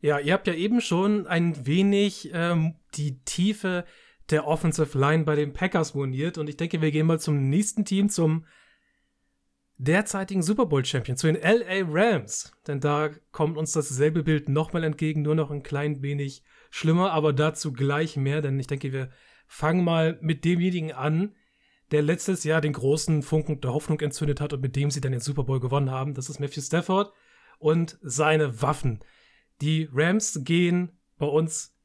Ja, 0.00 0.18
ihr 0.18 0.32
habt 0.32 0.48
ja 0.48 0.54
eben 0.54 0.80
schon 0.80 1.28
ein 1.28 1.64
wenig 1.64 2.30
ähm, 2.32 2.74
die 2.94 3.22
Tiefe 3.24 3.84
der 4.30 4.46
Offensive 4.46 4.98
Line 4.98 5.24
bei 5.24 5.36
den 5.36 5.52
Packers 5.52 5.94
moniert 5.94 6.38
und 6.38 6.48
ich 6.48 6.56
denke, 6.56 6.80
wir 6.80 6.90
gehen 6.90 7.06
mal 7.06 7.20
zum 7.20 7.48
nächsten 7.48 7.84
Team, 7.84 8.08
zum 8.08 8.46
derzeitigen 9.78 10.42
Super 10.42 10.66
Bowl 10.66 10.84
Champion, 10.84 11.16
zu 11.16 11.32
den 11.32 11.40
LA 11.40 11.84
Rams. 11.88 12.52
Denn 12.66 12.80
da 12.80 13.10
kommt 13.30 13.56
uns 13.56 13.72
dasselbe 13.72 14.22
Bild 14.22 14.48
nochmal 14.48 14.84
entgegen, 14.84 15.22
nur 15.22 15.34
noch 15.34 15.50
ein 15.50 15.62
klein 15.62 16.02
wenig 16.02 16.42
schlimmer, 16.70 17.12
aber 17.12 17.32
dazu 17.32 17.72
gleich 17.72 18.16
mehr, 18.16 18.42
denn 18.42 18.58
ich 18.58 18.66
denke, 18.66 18.92
wir 18.92 19.10
fangen 19.46 19.84
mal 19.84 20.18
mit 20.22 20.44
demjenigen 20.44 20.92
an, 20.92 21.34
der 21.92 22.02
letztes 22.02 22.44
Jahr 22.44 22.60
den 22.60 22.72
großen 22.72 23.22
Funken 23.22 23.60
der 23.60 23.72
Hoffnung 23.72 24.00
entzündet 24.00 24.40
hat 24.40 24.52
und 24.52 24.62
mit 24.62 24.74
dem 24.76 24.90
sie 24.90 25.00
dann 25.00 25.12
den 25.12 25.20
Super 25.20 25.44
Bowl 25.44 25.60
gewonnen 25.60 25.90
haben. 25.90 26.14
Das 26.14 26.28
ist 26.28 26.40
Matthew 26.40 26.62
Stafford 26.62 27.12
und 27.58 27.98
seine 28.02 28.62
Waffen. 28.62 29.00
Die 29.60 29.88
Rams 29.92 30.40
gehen 30.42 30.98
bei 31.18 31.26
uns 31.26 31.76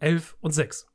11 0.00 0.36
und 0.40 0.50
6. 0.50 0.86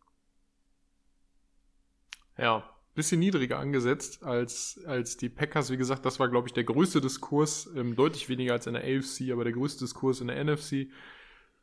Ja, 2.37 2.69
bisschen 2.93 3.19
niedriger 3.19 3.59
angesetzt 3.59 4.23
als, 4.23 4.81
als 4.85 5.17
die 5.17 5.29
Packers. 5.29 5.71
Wie 5.71 5.77
gesagt, 5.77 6.05
das 6.05 6.19
war, 6.19 6.27
glaube 6.27 6.47
ich, 6.47 6.53
der 6.53 6.63
größte 6.63 6.99
Diskurs, 6.99 7.69
ähm, 7.75 7.95
deutlich 7.95 8.27
weniger 8.27 8.53
als 8.53 8.67
in 8.67 8.73
der 8.73 8.83
AFC, 8.83 9.31
aber 9.31 9.43
der 9.43 9.53
größte 9.53 9.85
Diskurs 9.85 10.19
in 10.19 10.27
der 10.27 10.43
NFC. 10.43 10.89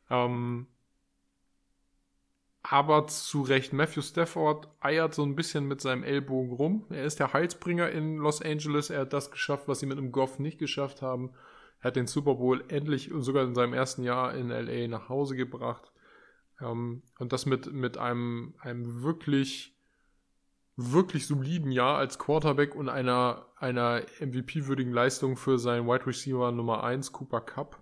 Ähm, 0.09 0.67
aber 2.69 3.07
zu 3.07 3.41
Recht, 3.41 3.73
Matthew 3.73 4.01
Stafford 4.01 4.67
eiert 4.79 5.13
so 5.13 5.23
ein 5.23 5.35
bisschen 5.35 5.67
mit 5.67 5.81
seinem 5.81 6.03
Ellbogen 6.03 6.53
rum. 6.53 6.85
Er 6.89 7.03
ist 7.03 7.19
der 7.19 7.33
Heilsbringer 7.33 7.89
in 7.91 8.17
Los 8.17 8.41
Angeles. 8.41 8.89
Er 8.89 9.01
hat 9.01 9.13
das 9.13 9.29
geschafft, 9.29 9.67
was 9.67 9.79
sie 9.79 9.85
mit 9.85 9.97
einem 9.97 10.11
Goff 10.11 10.39
nicht 10.39 10.57
geschafft 10.57 11.01
haben. 11.01 11.31
Er 11.79 11.87
hat 11.87 11.95
den 11.95 12.07
Super 12.07 12.35
Bowl 12.35 12.63
endlich 12.69 13.11
und 13.11 13.21
sogar 13.21 13.43
in 13.43 13.53
seinem 13.53 13.73
ersten 13.73 14.03
Jahr 14.03 14.33
in 14.33 14.49
LA 14.49 14.87
nach 14.87 15.09
Hause 15.09 15.35
gebracht. 15.35 15.91
Ähm, 16.59 17.03
und 17.19 17.33
das 17.33 17.45
mit, 17.45 17.71
mit 17.71 17.97
einem, 17.97 18.55
einem 18.59 19.03
wirklich, 19.03 19.77
wirklich 20.75 21.27
soliden 21.27 21.71
Jahr 21.71 21.97
als 21.97 22.17
Quarterback 22.17 22.73
und 22.73 22.89
einer, 22.89 23.45
einer 23.57 24.01
MVP-würdigen 24.19 24.93
Leistung 24.93 25.37
für 25.37 25.59
seinen 25.59 25.87
Wide 25.87 26.07
Receiver 26.07 26.51
Nummer 26.51 26.83
1, 26.83 27.11
Cooper 27.11 27.41
Cup. 27.41 27.79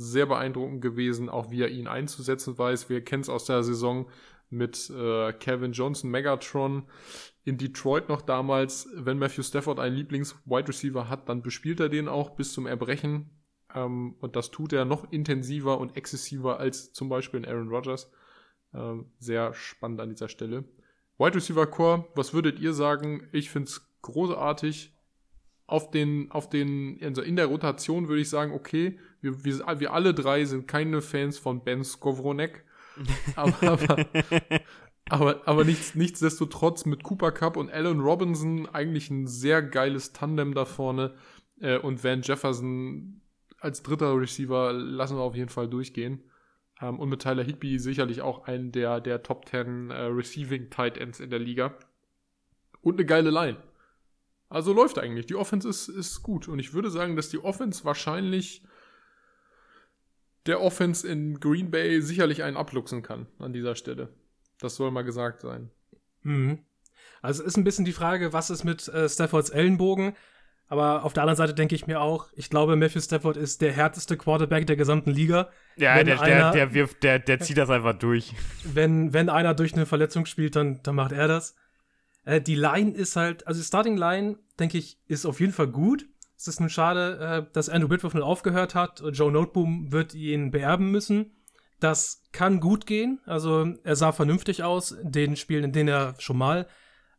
Sehr 0.00 0.26
beeindruckend 0.26 0.80
gewesen, 0.80 1.28
auch 1.28 1.50
wie 1.50 1.60
er 1.62 1.68
ihn 1.68 1.86
einzusetzen 1.86 2.56
weiß. 2.56 2.88
Wir 2.88 3.04
kennen 3.04 3.22
es 3.22 3.28
aus 3.28 3.44
der 3.44 3.62
Saison 3.62 4.08
mit 4.48 4.90
äh, 4.90 5.32
Kevin 5.34 5.72
Johnson, 5.72 6.10
Megatron 6.10 6.84
in 7.44 7.58
Detroit 7.58 8.08
noch 8.08 8.22
damals, 8.22 8.88
wenn 8.94 9.18
Matthew 9.18 9.42
Stafford 9.42 9.78
einen 9.78 9.96
Lieblings-Wide 9.96 10.68
Receiver 10.68 11.08
hat, 11.08 11.28
dann 11.28 11.42
bespielt 11.42 11.80
er 11.80 11.88
den 11.88 12.08
auch 12.08 12.30
bis 12.30 12.52
zum 12.52 12.66
Erbrechen. 12.66 13.30
Ähm, 13.74 14.16
und 14.20 14.36
das 14.36 14.50
tut 14.50 14.72
er 14.72 14.84
noch 14.84 15.10
intensiver 15.12 15.78
und 15.78 15.96
exzessiver 15.96 16.58
als 16.58 16.92
zum 16.92 17.08
Beispiel 17.08 17.40
in 17.40 17.46
Aaron 17.46 17.68
Rodgers. 17.68 18.10
Ähm, 18.74 19.06
sehr 19.18 19.54
spannend 19.54 20.00
an 20.00 20.10
dieser 20.10 20.28
Stelle. 20.28 20.64
Wide 21.18 21.34
Receiver 21.34 21.66
Core, 21.66 22.06
was 22.14 22.32
würdet 22.32 22.58
ihr 22.58 22.72
sagen? 22.72 23.28
Ich 23.32 23.50
finde 23.50 23.68
es 23.68 23.86
großartig. 24.02 24.94
Auf 25.66 25.90
den, 25.90 26.30
auf 26.32 26.48
den, 26.48 26.98
also 27.02 27.22
in 27.22 27.36
der 27.36 27.46
Rotation 27.46 28.08
würde 28.08 28.22
ich 28.22 28.28
sagen, 28.28 28.52
okay, 28.52 28.98
wir, 29.20 29.44
wir, 29.44 29.80
wir 29.80 29.92
alle 29.92 30.14
drei 30.14 30.44
sind 30.44 30.66
keine 30.66 31.02
Fans 31.02 31.38
von 31.38 31.62
Ben 31.64 31.84
Skowronek. 31.84 32.64
aber, 33.36 33.62
aber, 33.62 34.06
aber, 35.08 35.48
aber 35.48 35.64
nichts, 35.64 35.94
nichtsdestotrotz 35.94 36.84
mit 36.84 37.02
Cooper 37.02 37.32
Cup 37.32 37.56
und 37.56 37.70
Allen 37.70 38.00
Robinson 38.00 38.66
eigentlich 38.66 39.10
ein 39.10 39.26
sehr 39.26 39.62
geiles 39.62 40.12
Tandem 40.12 40.54
da 40.54 40.64
vorne. 40.64 41.14
Äh, 41.60 41.78
und 41.78 42.02
Van 42.02 42.22
Jefferson 42.22 43.20
als 43.60 43.82
dritter 43.82 44.18
Receiver 44.18 44.72
lassen 44.72 45.16
wir 45.16 45.22
auf 45.22 45.36
jeden 45.36 45.50
Fall 45.50 45.68
durchgehen. 45.68 46.24
Ähm, 46.80 46.98
und 46.98 47.08
mit 47.08 47.22
Tyler 47.22 47.44
Higby 47.44 47.78
sicherlich 47.78 48.22
auch 48.22 48.44
einen 48.46 48.72
der, 48.72 49.00
der 49.00 49.22
Top 49.22 49.48
10 49.48 49.90
äh, 49.90 50.02
Receiving 50.02 50.70
Tight 50.70 50.96
Ends 50.96 51.20
in 51.20 51.30
der 51.30 51.38
Liga. 51.38 51.74
Und 52.80 52.94
eine 52.94 53.04
geile 53.04 53.30
Line. 53.30 53.58
Also 54.48 54.72
läuft 54.72 54.98
eigentlich. 54.98 55.26
Die 55.26 55.36
Offense 55.36 55.68
ist, 55.68 55.88
ist 55.88 56.22
gut. 56.22 56.48
Und 56.48 56.58
ich 56.58 56.72
würde 56.72 56.90
sagen, 56.90 57.14
dass 57.14 57.28
die 57.28 57.38
Offense 57.38 57.84
wahrscheinlich 57.84 58.64
der 60.46 60.60
Offense 60.60 61.06
in 61.06 61.40
Green 61.40 61.70
Bay 61.70 62.00
sicherlich 62.00 62.42
einen 62.42 62.56
abluchsen 62.56 63.02
kann 63.02 63.26
an 63.38 63.52
dieser 63.52 63.74
Stelle. 63.74 64.08
Das 64.58 64.76
soll 64.76 64.90
mal 64.90 65.02
gesagt 65.02 65.40
sein. 65.40 65.70
Mhm. 66.22 66.58
Also 67.22 67.42
ist 67.42 67.56
ein 67.56 67.64
bisschen 67.64 67.84
die 67.84 67.92
Frage, 67.92 68.32
was 68.32 68.50
ist 68.50 68.64
mit 68.64 68.88
äh, 68.88 69.08
Staffords 69.08 69.50
Ellenbogen? 69.50 70.14
Aber 70.68 71.04
auf 71.04 71.12
der 71.12 71.24
anderen 71.24 71.36
Seite 71.36 71.52
denke 71.52 71.74
ich 71.74 71.88
mir 71.88 72.00
auch, 72.00 72.28
ich 72.32 72.48
glaube, 72.48 72.76
Matthew 72.76 73.00
Stafford 73.00 73.36
ist 73.36 73.60
der 73.60 73.72
härteste 73.72 74.16
Quarterback 74.16 74.68
der 74.68 74.76
gesamten 74.76 75.10
Liga. 75.10 75.50
Ja, 75.76 75.96
wenn 75.96 76.06
der, 76.06 76.20
einer, 76.20 76.52
der, 76.52 76.52
der, 76.52 76.74
wirft, 76.74 77.02
der, 77.02 77.18
der 77.18 77.40
zieht 77.40 77.58
das 77.58 77.70
einfach 77.70 77.98
durch. 77.98 78.32
Wenn, 78.64 79.12
wenn 79.12 79.28
einer 79.28 79.54
durch 79.54 79.74
eine 79.74 79.84
Verletzung 79.84 80.26
spielt, 80.26 80.54
dann, 80.54 80.80
dann 80.84 80.94
macht 80.94 81.10
er 81.10 81.26
das. 81.26 81.56
Äh, 82.24 82.40
die 82.40 82.54
Line 82.54 82.92
ist 82.92 83.16
halt, 83.16 83.46
also 83.48 83.58
die 83.58 83.66
Starting 83.66 83.96
Line, 83.96 84.38
denke 84.60 84.78
ich, 84.78 84.98
ist 85.08 85.26
auf 85.26 85.40
jeden 85.40 85.52
Fall 85.52 85.66
gut. 85.66 86.06
Es 86.40 86.48
ist 86.48 86.58
nun 86.58 86.70
schade, 86.70 87.18
äh, 87.18 87.52
dass 87.52 87.68
Andrew 87.68 87.90
Whitworth 87.90 88.14
nun 88.14 88.22
aufgehört 88.22 88.74
hat. 88.74 89.02
Joe 89.12 89.30
Noteboom 89.30 89.92
wird 89.92 90.14
ihn 90.14 90.50
beerben 90.50 90.90
müssen. 90.90 91.36
Das 91.80 92.22
kann 92.32 92.60
gut 92.60 92.86
gehen. 92.86 93.20
Also 93.26 93.74
er 93.84 93.94
sah 93.94 94.12
vernünftig 94.12 94.62
aus 94.62 94.90
in 94.90 95.12
den 95.12 95.36
Spielen, 95.36 95.64
in 95.64 95.72
denen 95.72 95.90
er 95.90 96.14
schon 96.18 96.38
mal 96.38 96.66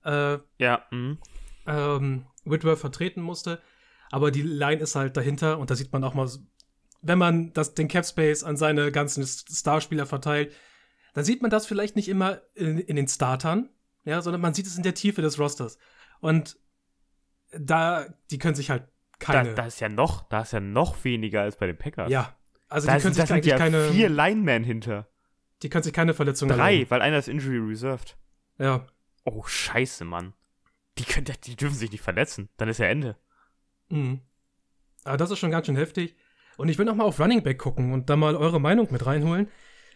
äh, 0.03 0.39
ja, 0.57 0.87
mhm. 0.89 1.19
ähm, 1.67 2.25
Whitworth 2.45 2.79
vertreten 2.79 3.21
musste. 3.21 3.61
Aber 4.09 4.31
die 4.31 4.41
Line 4.41 4.81
ist 4.81 4.95
halt 4.95 5.15
dahinter 5.15 5.59
und 5.59 5.69
da 5.69 5.75
sieht 5.75 5.93
man 5.93 6.03
auch 6.03 6.15
mal, 6.15 6.27
wenn 7.03 7.19
man 7.19 7.53
das, 7.53 7.75
den 7.75 7.87
Cap 7.87 8.07
Space 8.07 8.43
an 8.43 8.57
seine 8.57 8.91
ganzen 8.91 9.23
Starspieler 9.23 10.07
verteilt, 10.07 10.51
dann 11.13 11.25
sieht 11.25 11.43
man 11.43 11.51
das 11.51 11.67
vielleicht 11.67 11.95
nicht 11.95 12.09
immer 12.09 12.41
in, 12.55 12.79
in 12.79 12.95
den 12.95 13.07
Startern, 13.07 13.69
ja, 14.03 14.19
sondern 14.23 14.41
man 14.41 14.55
sieht 14.55 14.65
es 14.65 14.77
in 14.77 14.83
der 14.83 14.95
Tiefe 14.95 15.21
des 15.21 15.37
Rosters. 15.37 15.77
Und 16.21 16.57
da, 17.51 18.07
die 18.31 18.39
können 18.39 18.55
sich 18.55 18.71
halt 18.71 18.87
keine. 19.21 19.49
Da, 19.49 19.61
da 19.61 19.65
ist 19.67 19.79
ja 19.79 19.89
noch, 19.89 20.27
da 20.29 20.41
ist 20.41 20.53
ja 20.53 20.59
noch 20.59 21.03
weniger 21.03 21.41
als 21.41 21.55
bei 21.55 21.67
den 21.67 21.77
Packers. 21.77 22.11
Ja. 22.11 22.35
Also 22.67 22.87
da 22.87 22.95
die 22.95 23.01
können 23.01 23.13
sind, 23.13 23.27
sich 23.27 23.33
eigentlich 23.33 23.51
ja 23.51 23.57
keine. 23.57 23.89
vier 23.89 24.09
Linemen 24.09 24.63
hinter. 24.63 25.07
Die 25.61 25.69
können 25.69 25.83
sich 25.83 25.93
keine 25.93 26.13
Verletzung 26.13 26.49
Drei, 26.49 26.73
erlauben. 26.73 26.91
weil 26.91 27.01
einer 27.01 27.17
ist 27.17 27.27
Injury 27.27 27.59
Reserved. 27.59 28.17
Ja. 28.57 28.87
Oh, 29.23 29.43
scheiße, 29.45 30.03
Mann. 30.05 30.33
Die, 30.97 31.03
können, 31.03 31.27
die 31.45 31.55
dürfen 31.55 31.75
sich 31.75 31.91
nicht 31.91 32.01
verletzen. 32.01 32.49
Dann 32.57 32.69
ist 32.69 32.79
ja 32.79 32.87
Ende. 32.87 33.15
Mhm. 33.89 34.21
Aber 35.03 35.17
das 35.17 35.31
ist 35.31 35.39
schon 35.39 35.51
ganz 35.51 35.67
schön 35.67 35.75
heftig. 35.75 36.15
Und 36.57 36.69
ich 36.69 36.77
will 36.77 36.85
noch 36.85 36.95
mal 36.95 37.05
auf 37.05 37.19
Running 37.19 37.43
Back 37.43 37.59
gucken 37.59 37.93
und 37.93 38.09
da 38.09 38.15
mal 38.15 38.35
eure 38.35 38.59
Meinung 38.59 38.87
mit 38.91 39.05
reinholen. 39.05 39.49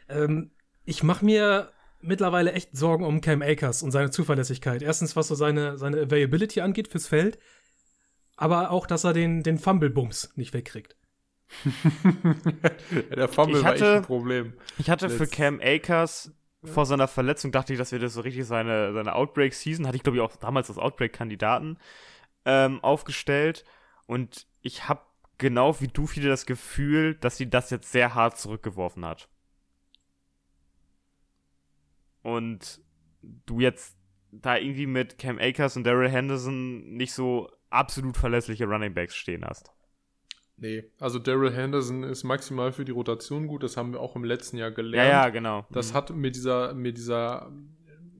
Ähm, 0.10 0.52
ich 0.84 1.04
mache 1.04 1.26
mir 1.26 1.72
mittlerweile 2.02 2.54
echt 2.54 2.76
Sorgen 2.78 3.06
um 3.06 3.22
Cam 3.22 3.42
Akers 3.42 3.84
und 3.84 3.92
seine 3.92 4.12
Zuverlässigkeit. 4.12 4.82
Erstens, 4.82 5.16
was 5.16 5.28
so 5.28 5.36
seine, 5.36 5.78
seine 5.78 6.02
Availability 6.02 6.62
angeht 6.62 6.88
fürs 6.88 7.08
Feld, 7.08 7.40
aber 8.38 8.72
auch, 8.72 8.88
dass 8.88 9.04
er 9.04 9.14
den, 9.14 9.44
den 9.44 9.58
Fumble-Bums 9.58 10.34
nicht 10.36 10.54
wegkriegt. 10.54 10.96
der 13.16 13.28
Fumble 13.30 13.58
Ich 13.60 13.64
war 13.64 13.74
echt 13.74 13.82
hatte- 13.84 13.96
ein 13.98 14.02
Problem. 14.04 14.54
Ich 14.78 14.90
hatte 14.90 15.10
für 15.10 15.24
Letzt- 15.24 15.34
Cam 15.36 15.60
Akers 15.62 16.32
vor 16.64 16.86
seiner 16.88 17.08
Verletzung, 17.08 17.52
dachte 17.52 17.74
ich, 17.74 17.80
das 17.80 17.92
wird 17.92 18.02
jetzt 18.02 18.16
so 18.16 18.22
richtig 18.22 18.46
seine, 18.46 18.92
seine 18.94 19.14
Outbreak-Season. 19.14 19.86
Hatte 19.86 19.98
ich, 19.98 20.04
glaube 20.04 20.18
ich, 20.18 20.22
auch 20.24 20.36
damals 20.36 20.70
als 20.70 20.80
Outbreak-Kandidaten 20.80 21.78
ähm, 22.46 22.84
aufgestellt. 22.84 23.64
Und 24.08 24.48
ich 24.62 24.90
habe 24.90 25.02
genau 25.38 25.80
wie 25.82 25.88
du 25.88 26.08
viele 26.08 26.28
das 26.30 26.46
Gefühl, 26.48 27.16
dass 27.16 27.38
sie 27.38 27.50
das 27.50 27.70
jetzt 27.70 27.92
sehr 27.92 28.16
hart 28.16 28.38
zurückgeworfen 28.40 29.06
hat. 29.06 29.30
Und 32.24 32.82
du 33.22 33.60
jetzt 33.60 33.96
da 34.32 34.58
irgendwie 34.58 34.88
mit 34.88 35.18
Cam 35.18 35.38
Akers 35.40 35.78
und 35.78 35.84
Daryl 35.86 36.10
Henderson 36.10 36.96
nicht 36.96 37.14
so 37.14 37.50
absolut 37.70 38.18
verlässliche 38.18 38.66
Running 38.66 38.94
Backs 38.94 39.16
stehen 39.16 39.44
hast. 39.46 39.72
Nee, 40.58 40.86
also 41.00 41.20
Daryl 41.20 41.52
Henderson 41.52 42.04
ist 42.04 42.24
maximal 42.24 42.72
für 42.72 42.86
die 42.86 42.94
Rotation 42.94 43.48
gut, 43.48 43.64
das 43.64 43.76
haben 43.76 43.92
wir 43.92 44.00
auch 44.00 44.16
im 44.16 44.24
letzten 44.24 44.58
Jahr 44.58 44.70
Ja, 44.70 44.76
gelernt. 44.76 45.10
ja, 45.10 45.30
genau. 45.30 45.66
Das 45.72 45.92
Mhm. 45.92 45.96
hat 45.98 46.10
mit 46.16 46.36
dieser, 46.38 46.74
mit 46.74 46.96
dieser, 46.98 47.52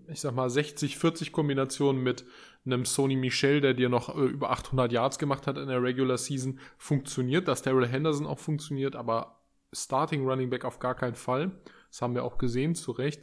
ich 0.10 0.20
sag 0.20 0.36
mal, 0.36 0.50
60-40-Kombination 0.50 1.98
mit 2.02 2.26
einem 2.66 2.84
Sony 2.84 3.16
Michel, 3.16 3.62
der 3.62 3.74
dir 3.74 3.88
noch 3.90 4.10
äh, 4.16 4.20
über 4.26 4.50
800 4.52 4.92
Yards 4.92 5.18
gemacht 5.20 5.48
hat 5.48 5.58
in 5.58 5.68
der 5.68 5.82
Regular 5.82 6.18
Season, 6.18 6.60
funktioniert, 6.78 7.48
dass 7.48 7.62
Daryl 7.62 7.88
Henderson 7.88 8.28
auch 8.28 8.40
funktioniert, 8.40 8.96
aber 8.96 9.40
Starting 9.72 10.28
Running 10.28 10.50
Back 10.50 10.66
auf 10.66 10.80
gar 10.80 10.96
keinen 10.96 11.16
Fall. 11.16 11.52
Das 11.90 12.02
haben 12.02 12.16
wir 12.16 12.24
auch 12.24 12.38
gesehen, 12.38 12.76
zu 12.76 12.92
Recht. 12.92 13.22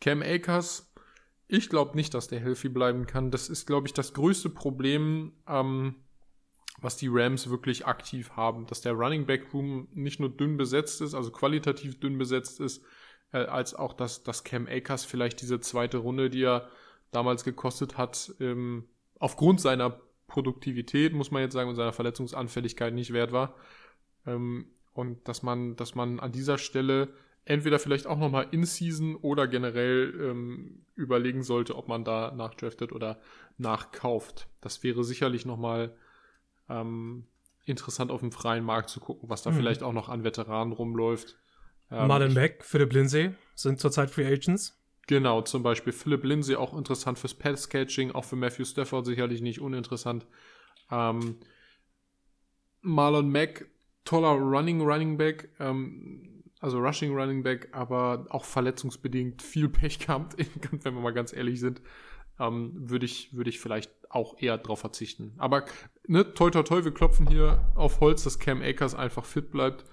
Cam 0.00 0.22
Akers, 0.22 0.89
ich 1.52 1.68
glaube 1.68 1.96
nicht, 1.96 2.14
dass 2.14 2.28
der 2.28 2.40
healthy 2.40 2.68
bleiben 2.68 3.06
kann. 3.06 3.30
Das 3.30 3.48
ist, 3.48 3.66
glaube 3.66 3.86
ich, 3.86 3.94
das 3.94 4.14
größte 4.14 4.50
Problem, 4.50 5.32
ähm, 5.48 5.96
was 6.80 6.96
die 6.96 7.08
Rams 7.10 7.50
wirklich 7.50 7.86
aktiv 7.86 8.30
haben. 8.36 8.66
Dass 8.66 8.80
der 8.80 8.92
Running 8.92 9.26
Back 9.26 9.52
Room 9.52 9.88
nicht 9.92 10.20
nur 10.20 10.30
dünn 10.30 10.56
besetzt 10.56 11.00
ist, 11.00 11.14
also 11.14 11.30
qualitativ 11.30 11.98
dünn 11.98 12.18
besetzt 12.18 12.60
ist, 12.60 12.84
äh, 13.32 13.38
als 13.38 13.74
auch, 13.74 13.92
dass, 13.92 14.22
dass 14.22 14.44
Cam 14.44 14.66
Akers 14.68 15.04
vielleicht 15.04 15.40
diese 15.42 15.60
zweite 15.60 15.98
Runde, 15.98 16.30
die 16.30 16.44
er 16.44 16.68
damals 17.10 17.44
gekostet 17.44 17.98
hat, 17.98 18.32
ähm, 18.40 18.88
aufgrund 19.18 19.60
seiner 19.60 20.00
Produktivität, 20.28 21.12
muss 21.12 21.30
man 21.30 21.42
jetzt 21.42 21.54
sagen, 21.54 21.68
und 21.68 21.76
seiner 21.76 21.92
Verletzungsanfälligkeit 21.92 22.94
nicht 22.94 23.12
wert 23.12 23.32
war. 23.32 23.56
Ähm, 24.26 24.70
und 24.92 25.26
dass 25.28 25.42
man, 25.42 25.76
dass 25.76 25.94
man 25.94 26.20
an 26.20 26.32
dieser 26.32 26.58
Stelle 26.58 27.08
entweder 27.50 27.78
vielleicht 27.78 28.06
auch 28.06 28.18
nochmal 28.18 28.46
in 28.52 28.64
Season 28.64 29.16
oder 29.16 29.48
generell 29.48 30.14
ähm, 30.22 30.86
überlegen 30.94 31.42
sollte, 31.42 31.76
ob 31.76 31.88
man 31.88 32.04
da 32.04 32.30
nachdraftet 32.32 32.92
oder 32.92 33.20
nachkauft. 33.58 34.48
Das 34.60 34.82
wäre 34.84 35.02
sicherlich 35.02 35.44
nochmal 35.44 35.94
ähm, 36.68 37.26
interessant 37.64 38.12
auf 38.12 38.20
dem 38.20 38.30
freien 38.30 38.64
Markt 38.64 38.88
zu 38.88 39.00
gucken, 39.00 39.28
was 39.28 39.42
da 39.42 39.50
Mhm. 39.50 39.56
vielleicht 39.56 39.82
auch 39.82 39.92
noch 39.92 40.08
an 40.08 40.22
Veteranen 40.22 40.72
rumläuft. 40.72 41.38
Ähm, 41.90 42.06
Marlon 42.06 42.32
Mack, 42.32 42.64
Philipp 42.64 42.92
Lindsay 42.92 43.34
sind 43.56 43.80
zurzeit 43.80 44.10
Free 44.10 44.26
Agents. 44.26 44.76
Genau, 45.08 45.42
zum 45.42 45.64
Beispiel 45.64 45.92
Philip 45.92 46.22
Lindsay 46.22 46.54
auch 46.54 46.72
interessant 46.76 47.18
fürs 47.18 47.34
Pass-Catching, 47.34 48.12
auch 48.12 48.24
für 48.24 48.36
Matthew 48.36 48.64
Stafford 48.64 49.06
sicherlich 49.06 49.40
nicht 49.40 49.60
uninteressant. 49.60 50.24
Ähm, 50.92 51.38
Marlon 52.82 53.28
Mack, 53.30 53.66
toller 54.04 54.30
Running 54.30 54.80
Running 54.82 55.16
Back, 55.18 55.50
ähm, 55.58 56.39
also 56.60 56.78
Rushing 56.78 57.14
Running 57.14 57.42
Back, 57.42 57.68
aber 57.72 58.26
auch 58.30 58.44
verletzungsbedingt 58.44 59.42
viel 59.42 59.68
Pech 59.68 59.98
gehabt, 59.98 60.36
wenn 60.70 60.94
wir 60.94 61.00
mal 61.00 61.12
ganz 61.12 61.32
ehrlich 61.32 61.60
sind. 61.60 61.80
Ähm, 62.38 62.72
würde 62.74 63.04
ich, 63.04 63.34
würde 63.34 63.50
ich 63.50 63.60
vielleicht 63.60 63.90
auch 64.10 64.40
eher 64.40 64.56
drauf 64.56 64.80
verzichten. 64.80 65.34
Aber 65.38 65.64
ne, 66.06 66.32
toi 66.32 66.50
toi 66.50 66.62
toi, 66.62 66.84
wir 66.84 66.92
klopfen 66.92 67.26
hier 67.26 67.70
auf 67.74 68.00
Holz, 68.00 68.24
dass 68.24 68.38
Cam 68.38 68.62
Akers 68.62 68.94
einfach 68.94 69.24
fit 69.24 69.50
bleibt 69.50 69.84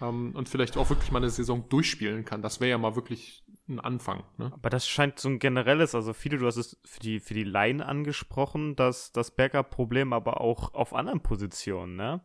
ähm, 0.00 0.32
und 0.34 0.48
vielleicht 0.48 0.76
auch 0.76 0.90
wirklich 0.90 1.12
mal 1.12 1.18
eine 1.18 1.30
Saison 1.30 1.68
durchspielen 1.68 2.24
kann. 2.24 2.42
Das 2.42 2.60
wäre 2.60 2.70
ja 2.70 2.78
mal 2.78 2.96
wirklich 2.96 3.44
ein 3.68 3.80
Anfang. 3.80 4.24
Ne? 4.36 4.52
Aber 4.52 4.70
das 4.70 4.86
scheint 4.86 5.18
so 5.18 5.28
ein 5.28 5.38
generelles, 5.38 5.94
also 5.94 6.12
viele, 6.12 6.38
du 6.38 6.46
hast 6.46 6.56
es 6.56 6.80
für 6.84 7.00
die, 7.00 7.20
für 7.20 7.34
die 7.34 7.44
Line 7.44 7.84
angesprochen, 7.84 8.76
dass 8.76 9.12
das 9.12 9.34
Backup-Problem 9.34 10.12
aber 10.12 10.40
auch 10.40 10.74
auf 10.74 10.94
anderen 10.94 11.20
Positionen, 11.20 11.96
ne? 11.96 12.20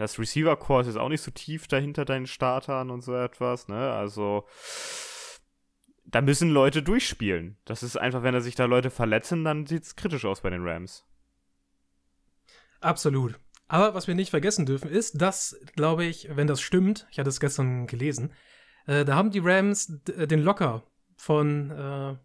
Das 0.00 0.18
Receiver-Core 0.18 0.88
ist 0.88 0.96
auch 0.96 1.08
nicht 1.08 1.22
so 1.22 1.30
tief 1.30 1.68
dahinter 1.68 2.04
deinen 2.04 2.26
Startern 2.26 2.90
und 2.90 3.02
so 3.02 3.14
etwas, 3.14 3.68
ne? 3.68 3.92
Also, 3.92 4.46
da 6.04 6.20
müssen 6.20 6.50
Leute 6.50 6.82
durchspielen. 6.82 7.56
Das 7.64 7.82
ist 7.82 7.96
einfach, 7.96 8.22
wenn 8.22 8.34
er 8.34 8.40
sich 8.40 8.54
da 8.54 8.64
Leute 8.64 8.90
verletzen, 8.90 9.44
dann 9.44 9.66
sieht 9.66 9.84
es 9.84 9.96
kritisch 9.96 10.24
aus 10.24 10.40
bei 10.40 10.50
den 10.50 10.66
Rams. 10.66 11.06
Absolut. 12.80 13.38
Aber 13.68 13.94
was 13.94 14.08
wir 14.08 14.14
nicht 14.14 14.30
vergessen 14.30 14.66
dürfen, 14.66 14.90
ist, 14.90 15.20
dass, 15.20 15.56
glaube 15.76 16.04
ich, 16.04 16.28
wenn 16.34 16.48
das 16.48 16.60
stimmt, 16.60 17.06
ich 17.10 17.18
hatte 17.18 17.28
es 17.28 17.38
gestern 17.38 17.86
gelesen, 17.86 18.32
äh, 18.86 19.04
da 19.04 19.14
haben 19.14 19.30
die 19.30 19.38
Rams 19.38 20.00
äh, 20.16 20.26
den 20.26 20.40
Locker 20.40 20.82
von 21.16 21.70
äh, 21.70 22.16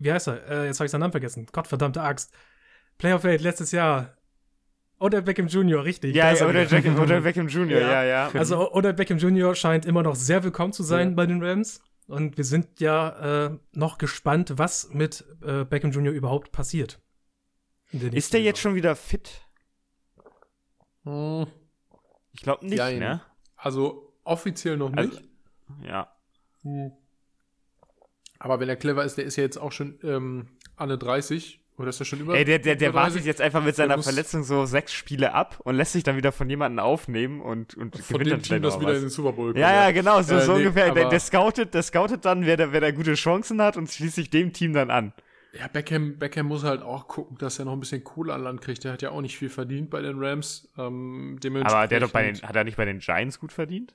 wie 0.00 0.10
heißt 0.10 0.28
er? 0.28 0.48
Äh, 0.48 0.66
jetzt 0.66 0.80
habe 0.80 0.86
ich 0.86 0.90
seinen 0.90 1.02
Namen 1.02 1.12
vergessen. 1.12 1.46
Gottverdammte 1.52 2.02
Axt. 2.02 2.32
Eight 3.02 3.40
letztes 3.42 3.70
Jahr. 3.70 4.16
Oder 5.00 5.22
Beckham 5.22 5.46
Jr., 5.48 5.82
richtig. 5.84 6.14
Ja, 6.14 6.30
ja 6.30 6.38
er 6.40 6.48
oder. 6.50 6.66
Jack, 6.66 6.84
oder 6.98 7.22
Beckham 7.22 7.48
Jr., 7.48 7.80
ja, 7.80 8.04
ja. 8.04 8.30
Also 8.34 8.70
Oder 8.72 8.92
Beckham 8.92 9.16
Jr. 9.18 9.54
scheint 9.54 9.86
immer 9.86 10.02
noch 10.02 10.14
sehr 10.14 10.44
willkommen 10.44 10.72
zu 10.74 10.82
sein 10.82 11.10
Ja. 11.10 11.14
bei 11.14 11.26
den 11.26 11.42
Rams. 11.42 11.82
Und 12.06 12.36
wir 12.36 12.44
sind 12.44 12.80
ja 12.80 13.46
äh, 13.46 13.58
noch 13.72 13.96
gespannt, 13.98 14.52
was 14.56 14.90
mit 14.90 15.24
äh, 15.42 15.64
Beckham 15.64 15.90
Jr. 15.92 16.12
überhaupt 16.12 16.52
passiert. 16.52 17.00
In 17.92 18.12
Ist 18.12 18.34
der 18.34 18.42
jetzt 18.42 18.60
schon 18.60 18.74
wieder 18.74 18.94
fit? 18.94 19.40
Hm, 21.04 21.46
Ich 22.32 22.42
glaube 22.42 22.66
nicht, 22.66 22.78
Jein. 22.78 22.98
ne? 22.98 23.22
Also 23.56 24.12
offiziell 24.24 24.76
noch 24.76 24.92
Also- 24.92 25.08
nicht. 25.16 25.24
Ja. 25.82 26.14
Hm. 26.62 26.92
Aber 28.38 28.60
wenn 28.60 28.68
er 28.68 28.76
clever 28.76 29.04
ist, 29.04 29.16
der 29.16 29.24
ist 29.24 29.36
ja 29.36 29.44
jetzt 29.44 29.56
auch 29.58 29.72
schon 29.72 29.98
ähm, 30.02 30.58
Anne 30.76 30.98
30. 30.98 31.59
Oder 31.80 31.88
ist 31.88 31.98
er 32.00 32.04
schon 32.04 32.20
über? 32.20 32.34
Ey, 32.36 32.44
der, 32.44 32.58
der, 32.58 32.76
der 32.76 32.90
über 32.90 33.00
30? 33.00 33.14
wartet 33.14 33.26
jetzt 33.26 33.40
einfach 33.40 33.64
mit 33.64 33.74
seiner 33.74 34.00
Verletzung 34.02 34.44
so 34.44 34.66
sechs 34.66 34.92
Spiele 34.92 35.32
ab 35.34 35.58
und 35.64 35.74
lässt 35.74 35.92
sich 35.92 36.02
dann 36.02 36.16
wieder 36.16 36.30
von 36.30 36.48
jemandem 36.50 36.78
aufnehmen 36.84 37.40
und, 37.40 37.74
und 37.74 37.96
von 37.96 38.18
gewinnt 38.18 38.26
dem 38.26 38.30
dann 38.30 38.42
Team, 38.42 38.62
das 38.62 38.78
wieder 38.80 38.94
in 38.94 39.00
den 39.00 39.10
Super 39.10 39.32
Bowl 39.32 39.46
kommt. 39.52 39.58
Ja, 39.58 39.72
ja, 39.86 39.90
genau, 39.90 40.20
so, 40.22 40.34
Äh, 40.36 40.40
so 40.42 40.52
nee, 40.52 40.58
ungefähr. 40.58 40.92
Der, 40.92 41.08
der, 41.08 41.20
scoutet, 41.20 41.72
der 41.74 41.82
scoutet 41.82 42.24
dann, 42.24 42.44
wer 42.46 42.56
da, 42.56 42.72
wer 42.72 42.80
da 42.80 42.90
gute 42.90 43.14
Chancen 43.14 43.60
hat 43.62 43.76
und 43.76 43.90
schließt 43.90 44.14
sich 44.16 44.30
dem 44.30 44.52
Team 44.52 44.72
dann 44.74 44.90
an. 44.90 45.12
Ja, 45.58 45.66
Beckham, 45.66 46.16
Beckham 46.18 46.46
muss 46.46 46.62
halt 46.62 46.80
auch 46.82 47.08
gucken, 47.08 47.36
dass 47.38 47.58
er 47.58 47.64
noch 47.64 47.72
ein 47.72 47.80
bisschen 47.80 48.04
Kohle 48.04 48.32
an 48.34 48.42
Land 48.44 48.60
kriegt. 48.60 48.84
Der 48.84 48.92
hat 48.92 49.02
ja 49.02 49.10
auch 49.10 49.20
nicht 49.20 49.36
viel 49.36 49.48
verdient 49.48 49.90
bei 49.90 50.00
den 50.00 50.22
Rams. 50.22 50.68
Ähm, 50.78 51.38
Aber 51.42 51.86
der 51.88 51.96
hat 51.96 52.02
doch 52.04 52.12
bei 52.12 52.22
den, 52.22 52.34
dementsprechend- 52.34 52.42
hat 52.48 52.56
er 52.56 52.64
nicht 52.64 52.76
bei 52.76 52.84
den 52.84 52.98
Giants 53.00 53.40
gut 53.40 53.52
verdient? 53.52 53.94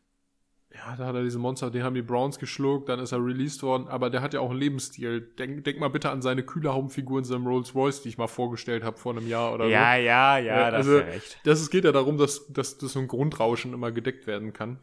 Ja, 0.77 0.95
da 0.97 1.05
hat 1.05 1.15
er 1.15 1.23
diese 1.23 1.39
Monster, 1.39 1.71
den 1.71 1.83
haben 1.83 1.95
die 1.95 2.01
Browns 2.01 2.37
geschluckt, 2.37 2.89
dann 2.89 2.99
ist 2.99 3.13
er 3.13 3.23
released 3.23 3.63
worden, 3.63 3.87
aber 3.87 4.09
der 4.09 4.21
hat 4.21 4.33
ja 4.33 4.41
auch 4.41 4.49
einen 4.49 4.59
Lebensstil. 4.59 5.21
Denk, 5.39 5.63
denk 5.63 5.79
mal 5.79 5.87
bitte 5.87 6.09
an 6.09 6.21
seine 6.21 6.43
Kühlerhaubenfigur 6.43 7.19
in 7.19 7.23
seinem 7.25 7.47
Rolls 7.47 7.73
Royce, 7.73 8.01
die 8.01 8.09
ich 8.09 8.17
mal 8.17 8.27
vorgestellt 8.27 8.83
habe 8.83 8.97
vor 8.97 9.15
einem 9.15 9.27
Jahr 9.27 9.53
oder 9.53 9.67
Ja, 9.67 9.95
so. 9.95 10.01
ja, 10.01 10.37
ja, 10.37 10.67
Äh, 10.67 10.71
das 10.71 10.73
also- 10.73 10.97
ist 10.97 11.05
ja 11.05 11.11
recht. 11.13 11.39
Das, 11.45 11.61
es 11.61 11.69
geht 11.69 11.85
ja 11.85 11.91
darum, 11.93 12.17
dass, 12.17 12.51
dass, 12.51 12.77
dass 12.77 12.91
so 12.93 12.99
ein 12.99 13.07
Grundrauschen 13.07 13.73
immer 13.73 13.91
gedeckt 13.91 14.27
werden 14.27 14.51
kann. 14.53 14.77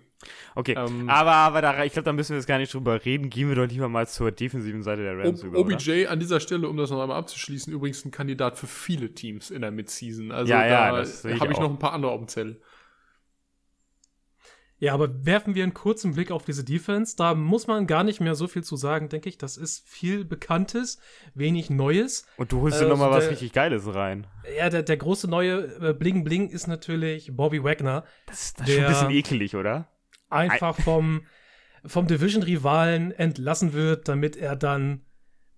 Okay, 0.55 0.75
ähm, 0.79 1.09
aber, 1.11 1.33
aber 1.33 1.61
da, 1.63 1.83
ich 1.85 1.93
glaube, 1.93 2.05
da 2.05 2.13
müssen 2.13 2.31
wir 2.31 2.37
jetzt 2.37 2.47
gar 2.47 2.59
nicht 2.59 2.73
drüber 2.73 3.05
reden. 3.05 3.29
Gehen 3.29 3.49
wir 3.49 3.57
doch 3.57 3.67
lieber 3.67 3.89
mal 3.89 4.07
zur 4.07 4.31
defensiven 4.31 4.83
Seite 4.85 5.03
der 5.03 5.19
Rams 5.19 5.43
O 5.43 5.49
über. 5.49 5.59
oder? 5.59 5.75
OBJ 5.75 6.07
an 6.07 6.21
dieser 6.21 6.39
Stelle, 6.39 6.69
um 6.69 6.77
das 6.77 6.91
noch 6.91 7.01
einmal 7.03 7.19
abzuschließen, 7.19 7.73
übrigens 7.73 8.05
ein 8.05 8.13
Kandidat 8.13 8.57
für 8.57 8.69
viele 8.69 9.13
Teams 9.13 9.51
in 9.51 9.63
der 9.63 9.73
Midseason. 9.73 10.31
Also 10.31 10.53
Ja, 10.53 10.65
ja, 10.65 10.93
da 10.93 10.97
habe 11.41 11.53
ich 11.53 11.59
auch. 11.59 11.63
noch 11.63 11.71
ein 11.71 11.79
paar 11.81 11.93
andere 11.93 12.13
auf 12.13 12.21
dem 12.21 12.29
Zettel. 12.29 12.61
Ja, 14.83 14.95
aber 14.95 15.25
werfen 15.25 15.55
wir 15.55 15.63
einen 15.63 15.75
kurzen 15.75 16.15
Blick 16.15 16.33
auf 16.33 16.45
diese 16.45 16.65
Defense. 16.65 17.15
Da 17.17 17.37
muss 17.37 17.69
man 17.69 17.87
gar 17.87 18.03
nicht 18.03 18.21
mehr 18.21 18.35
so 18.35 18.49
viel 18.49 18.65
zu 18.65 18.75
sagen, 18.75 19.09
denke 19.09 19.29
ich. 19.29 19.39
Das 19.39 19.57
ist 19.57 19.89
viel 19.89 20.25
Bekanntes, 20.25 20.99
wenig 21.35 21.71
Neues. 21.71 22.27
Und 22.37 22.51
du 22.51 22.63
holst 22.63 22.81
dir 22.81 22.87
Äh, 22.87 22.89
noch 22.89 22.99
mal 22.99 23.13
was 23.13 23.31
richtig 23.31 23.53
Geiles 23.53 23.95
rein. 23.95 24.27
Ja, 24.59 24.71
der, 24.71 24.83
der 24.83 24.97
große 24.97 25.31
neue 25.31 25.91
äh, 25.91 25.95
Bling 25.95 26.25
Bling 26.25 26.49
ist 26.49 26.67
natürlich 26.67 27.31
Bobby 27.33 27.63
Wagner. 27.63 28.03
Das 28.27 28.43
ist, 28.43 28.59
das 28.59 28.69
ist 28.69 28.75
schon 28.75 28.85
ein 28.85 28.91
bisschen 28.91 29.11
ekelig, 29.11 29.55
oder? 29.55 29.87
Einfach 30.31 30.77
vom, 30.81 31.27
vom 31.87 32.09
Division-Rivalen 32.09 33.13
entlassen 33.13 33.75
wird, 33.75 34.09
damit 34.09 34.37
er 34.37 34.57
dann 34.57 35.03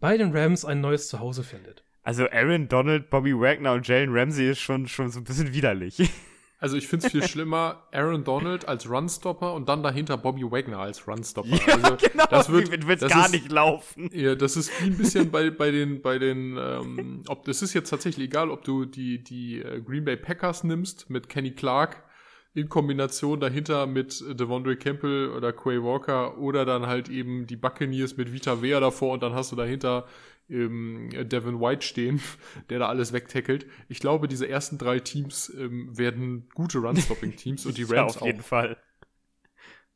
bei 0.00 0.18
den 0.18 0.36
Rams 0.36 0.66
ein 0.66 0.82
neues 0.82 1.08
Zuhause 1.08 1.44
findet. 1.44 1.82
Also 2.02 2.28
Aaron 2.28 2.68
Donald, 2.68 3.08
Bobby 3.08 3.32
Wagner 3.32 3.72
und 3.72 3.88
Jalen 3.88 4.14
Ramsey 4.14 4.50
ist 4.50 4.60
schon, 4.60 4.86
schon 4.86 5.08
so 5.08 5.20
ein 5.20 5.24
bisschen 5.24 5.54
widerlich. 5.54 6.10
Also 6.64 6.78
ich 6.78 6.88
finde 6.88 7.04
es 7.04 7.12
viel 7.12 7.22
schlimmer, 7.28 7.82
Aaron 7.92 8.24
Donald 8.24 8.66
als 8.66 8.88
Runstopper 8.88 9.52
und 9.52 9.68
dann 9.68 9.82
dahinter 9.82 10.16
Bobby 10.16 10.50
Wagner 10.50 10.78
als 10.78 11.06
Runstopper. 11.06 11.50
ja, 11.50 11.74
also, 11.74 11.96
genau. 12.10 12.24
das 12.30 12.50
wird, 12.50 12.88
wird's 12.88 13.02
das 13.02 13.12
gar 13.12 13.26
ist, 13.26 13.32
nicht 13.32 13.52
laufen. 13.52 14.08
Ja, 14.14 14.34
das 14.34 14.56
ist 14.56 14.72
wie 14.80 14.86
ein 14.86 14.96
bisschen 14.96 15.30
bei, 15.30 15.50
bei 15.50 15.70
den, 15.70 16.00
bei 16.00 16.18
den, 16.18 16.56
ähm, 16.56 17.22
ob 17.28 17.44
das 17.44 17.60
ist 17.60 17.74
jetzt 17.74 17.90
tatsächlich 17.90 18.28
egal, 18.28 18.48
ob 18.48 18.64
du 18.64 18.86
die, 18.86 19.22
die 19.22 19.60
äh, 19.60 19.82
Green 19.82 20.06
Bay 20.06 20.16
Packers 20.16 20.64
nimmst 20.64 21.10
mit 21.10 21.28
Kenny 21.28 21.50
Clark 21.50 22.02
in 22.54 22.70
Kombination 22.70 23.40
dahinter 23.40 23.86
mit 23.86 24.24
Devondre 24.26 24.76
Campbell 24.76 25.34
oder 25.36 25.52
Quay 25.52 25.82
Walker 25.82 26.38
oder 26.38 26.64
dann 26.64 26.86
halt 26.86 27.10
eben 27.10 27.46
die 27.46 27.56
Buccaneers 27.56 28.16
mit 28.16 28.32
Vita 28.32 28.62
Vea 28.62 28.80
davor 28.80 29.12
und 29.12 29.22
dann 29.22 29.34
hast 29.34 29.52
du 29.52 29.56
dahinter 29.56 30.06
ähm, 30.48 31.10
Devin 31.12 31.60
White 31.60 31.86
stehen, 31.86 32.20
der 32.70 32.78
da 32.80 32.88
alles 32.88 33.12
wegtackelt. 33.12 33.66
Ich 33.88 34.00
glaube, 34.00 34.28
diese 34.28 34.48
ersten 34.48 34.78
drei 34.78 35.00
Teams 35.00 35.52
ähm, 35.56 35.96
werden 35.96 36.48
gute 36.54 36.78
Run-Stopping-Teams 36.78 37.66
und 37.66 37.78
die 37.78 37.82
ja, 37.82 38.00
Rams 38.02 38.16
auf 38.16 38.22
auch. 38.22 38.26
jeden 38.26 38.42
Fall. 38.42 38.76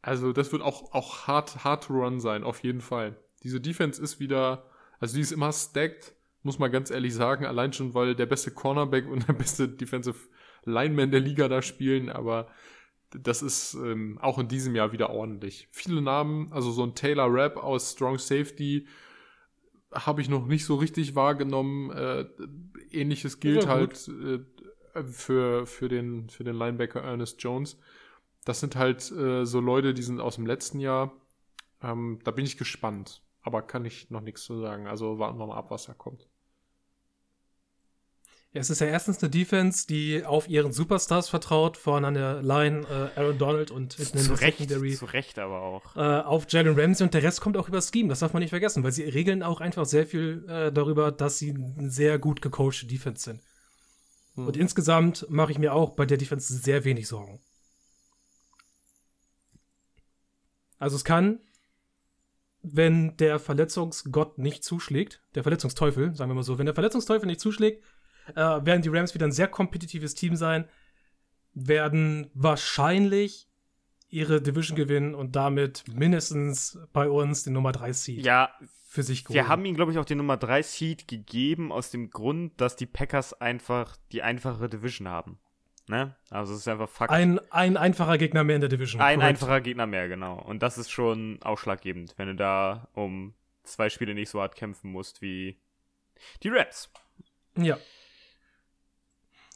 Also 0.00 0.32
das 0.32 0.52
wird 0.52 0.62
auch, 0.62 0.92
auch 0.92 1.26
hart, 1.26 1.64
hard 1.64 1.84
to 1.84 1.92
run 1.92 2.20
sein, 2.20 2.44
auf 2.44 2.62
jeden 2.62 2.80
Fall. 2.80 3.16
Diese 3.42 3.60
Defense 3.60 4.00
ist 4.00 4.20
wieder, 4.20 4.70
also 5.00 5.16
die 5.16 5.22
ist 5.22 5.32
immer 5.32 5.52
stacked, 5.52 6.14
muss 6.42 6.58
man 6.58 6.70
ganz 6.70 6.90
ehrlich 6.90 7.14
sagen, 7.14 7.44
allein 7.44 7.72
schon, 7.72 7.94
weil 7.94 8.14
der 8.14 8.26
beste 8.26 8.50
Cornerback 8.50 9.08
und 9.08 9.28
der 9.28 9.32
beste 9.34 9.68
Defensive 9.68 10.28
Lineman 10.64 11.10
der 11.10 11.20
Liga 11.20 11.48
da 11.48 11.62
spielen, 11.62 12.10
aber 12.10 12.48
das 13.10 13.42
ist 13.42 13.74
ähm, 13.74 14.18
auch 14.20 14.38
in 14.38 14.48
diesem 14.48 14.74
Jahr 14.74 14.92
wieder 14.92 15.10
ordentlich. 15.10 15.68
Viele 15.72 16.02
Namen, 16.02 16.52
also 16.52 16.70
so 16.70 16.84
ein 16.84 16.94
Taylor 16.94 17.26
Rapp 17.28 17.56
aus 17.56 17.92
Strong 17.92 18.18
Safety 18.18 18.86
habe 19.92 20.20
ich 20.20 20.28
noch 20.28 20.46
nicht 20.46 20.64
so 20.64 20.76
richtig 20.76 21.14
wahrgenommen. 21.14 21.90
Äh, 21.90 22.26
ähnliches 22.90 23.40
gilt 23.40 23.64
Ja, 23.64 23.70
halt 23.70 24.08
äh, 24.08 25.02
für, 25.04 25.66
für, 25.66 25.88
den, 25.88 26.28
für 26.28 26.44
den 26.44 26.56
Linebacker 26.56 27.00
Ernest 27.00 27.42
Jones. 27.42 27.78
Das 28.44 28.60
sind 28.60 28.76
halt 28.76 29.10
äh, 29.12 29.44
so 29.44 29.60
Leute, 29.60 29.94
die 29.94 30.02
sind 30.02 30.20
aus 30.20 30.36
dem 30.36 30.46
letzten 30.46 30.80
Jahr. 30.80 31.12
Ähm, 31.82 32.18
da 32.24 32.30
bin 32.30 32.44
ich 32.44 32.56
gespannt. 32.56 33.22
Aber 33.42 33.62
kann 33.62 33.84
ich 33.84 34.10
noch 34.10 34.20
nichts 34.20 34.42
zu 34.42 34.60
sagen. 34.60 34.86
Also 34.86 35.18
warten 35.18 35.38
wir 35.38 35.46
mal 35.46 35.56
ab, 35.56 35.70
was 35.70 35.84
da 35.84 35.94
kommt. 35.94 36.28
Ja, 38.52 38.62
es 38.62 38.70
ist 38.70 38.80
ja 38.80 38.86
erstens 38.86 39.22
eine 39.22 39.28
Defense, 39.28 39.86
die 39.86 40.24
auf 40.24 40.48
ihren 40.48 40.72
Superstars 40.72 41.28
vertraut, 41.28 41.76
vorne 41.76 42.06
an 42.06 42.14
der 42.14 42.42
Line 42.42 42.86
äh, 42.88 43.20
Aaron 43.20 43.36
Donald 43.36 43.70
und 43.70 43.94
hinten 43.94 44.16
in 44.16 44.24
Zu 44.24 44.30
der 44.30 44.40
Recht, 44.40 44.58
Secondary 44.58 44.94
zu 44.94 45.04
Recht 45.04 45.38
aber 45.38 45.60
auch. 45.60 45.96
äh, 45.96 46.00
auf 46.00 46.46
Jalen 46.48 46.78
Ramsey 46.78 47.04
und 47.04 47.12
der 47.12 47.22
Rest 47.22 47.42
kommt 47.42 47.58
auch 47.58 47.68
über 47.68 47.82
Scheme. 47.82 48.08
Das 48.08 48.20
darf 48.20 48.32
man 48.32 48.40
nicht 48.40 48.50
vergessen, 48.50 48.82
weil 48.82 48.92
sie 48.92 49.02
regeln 49.02 49.42
auch 49.42 49.60
einfach 49.60 49.84
sehr 49.84 50.06
viel 50.06 50.46
äh, 50.48 50.72
darüber, 50.72 51.12
dass 51.12 51.38
sie 51.38 51.50
eine 51.50 51.90
sehr 51.90 52.18
gut 52.18 52.40
gecoachte 52.40 52.86
Defense 52.86 53.22
sind. 53.22 53.42
Hm. 54.34 54.46
Und 54.46 54.56
insgesamt 54.56 55.26
mache 55.28 55.52
ich 55.52 55.58
mir 55.58 55.74
auch 55.74 55.90
bei 55.94 56.06
der 56.06 56.16
Defense 56.16 56.50
sehr 56.56 56.84
wenig 56.84 57.06
Sorgen. 57.06 57.40
Also 60.78 60.96
es 60.96 61.04
kann, 61.04 61.40
wenn 62.62 63.14
der 63.18 63.40
Verletzungsgott 63.40 64.38
nicht 64.38 64.64
zuschlägt, 64.64 65.22
der 65.34 65.42
Verletzungsteufel, 65.42 66.14
sagen 66.14 66.30
wir 66.30 66.34
mal 66.34 66.42
so, 66.42 66.56
wenn 66.56 66.66
der 66.66 66.74
Verletzungsteufel 66.74 67.26
nicht 67.26 67.40
zuschlägt, 67.40 67.84
äh, 68.34 68.36
werden 68.36 68.82
die 68.82 68.88
Rams 68.88 69.14
wieder 69.14 69.26
ein 69.26 69.32
sehr 69.32 69.48
kompetitives 69.48 70.14
Team 70.14 70.36
sein, 70.36 70.64
werden 71.54 72.30
wahrscheinlich 72.34 73.48
ihre 74.08 74.40
Division 74.40 74.76
gewinnen 74.76 75.14
und 75.14 75.36
damit 75.36 75.84
mindestens 75.92 76.78
bei 76.92 77.08
uns 77.08 77.44
den 77.44 77.52
Nummer 77.52 77.72
3 77.72 77.92
Seed 77.92 78.24
Ja, 78.24 78.50
für 78.86 79.02
sich 79.02 79.28
wir 79.28 79.48
haben 79.48 79.64
ihm, 79.66 79.74
glaube 79.74 79.92
ich, 79.92 79.98
auch 79.98 80.04
den 80.06 80.18
Nummer 80.18 80.38
3 80.38 80.62
Seed 80.62 81.08
gegeben, 81.08 81.72
aus 81.72 81.90
dem 81.90 82.10
Grund, 82.10 82.58
dass 82.60 82.74
die 82.76 82.86
Packers 82.86 83.38
einfach 83.38 83.96
die 84.12 84.22
einfache 84.22 84.68
Division 84.68 85.08
haben. 85.08 85.38
Ne? 85.88 86.14
Also 86.30 86.52
es 86.54 86.60
ist 86.60 86.68
einfach 86.68 86.88
Fakt. 86.88 87.10
ein, 87.10 87.40
ein 87.50 87.76
einfacher 87.76 88.18
Gegner 88.18 88.44
mehr 88.44 88.56
in 88.56 88.60
der 88.60 88.68
Division. 88.68 89.00
Ein 89.00 89.20
korrekt. 89.20 89.28
einfacher 89.28 89.60
Gegner 89.60 89.86
mehr, 89.86 90.08
genau. 90.08 90.38
Und 90.38 90.62
das 90.62 90.78
ist 90.78 90.90
schon 90.90 91.38
ausschlaggebend, 91.42 92.14
wenn 92.16 92.28
du 92.28 92.34
da 92.34 92.88
um 92.92 93.34
zwei 93.64 93.88
Spiele 93.88 94.14
nicht 94.14 94.28
so 94.30 94.40
hart 94.40 94.54
kämpfen 94.54 94.90
musst 94.90 95.22
wie 95.22 95.58
die 96.42 96.48
Rams. 96.48 96.90
Ja. 97.56 97.78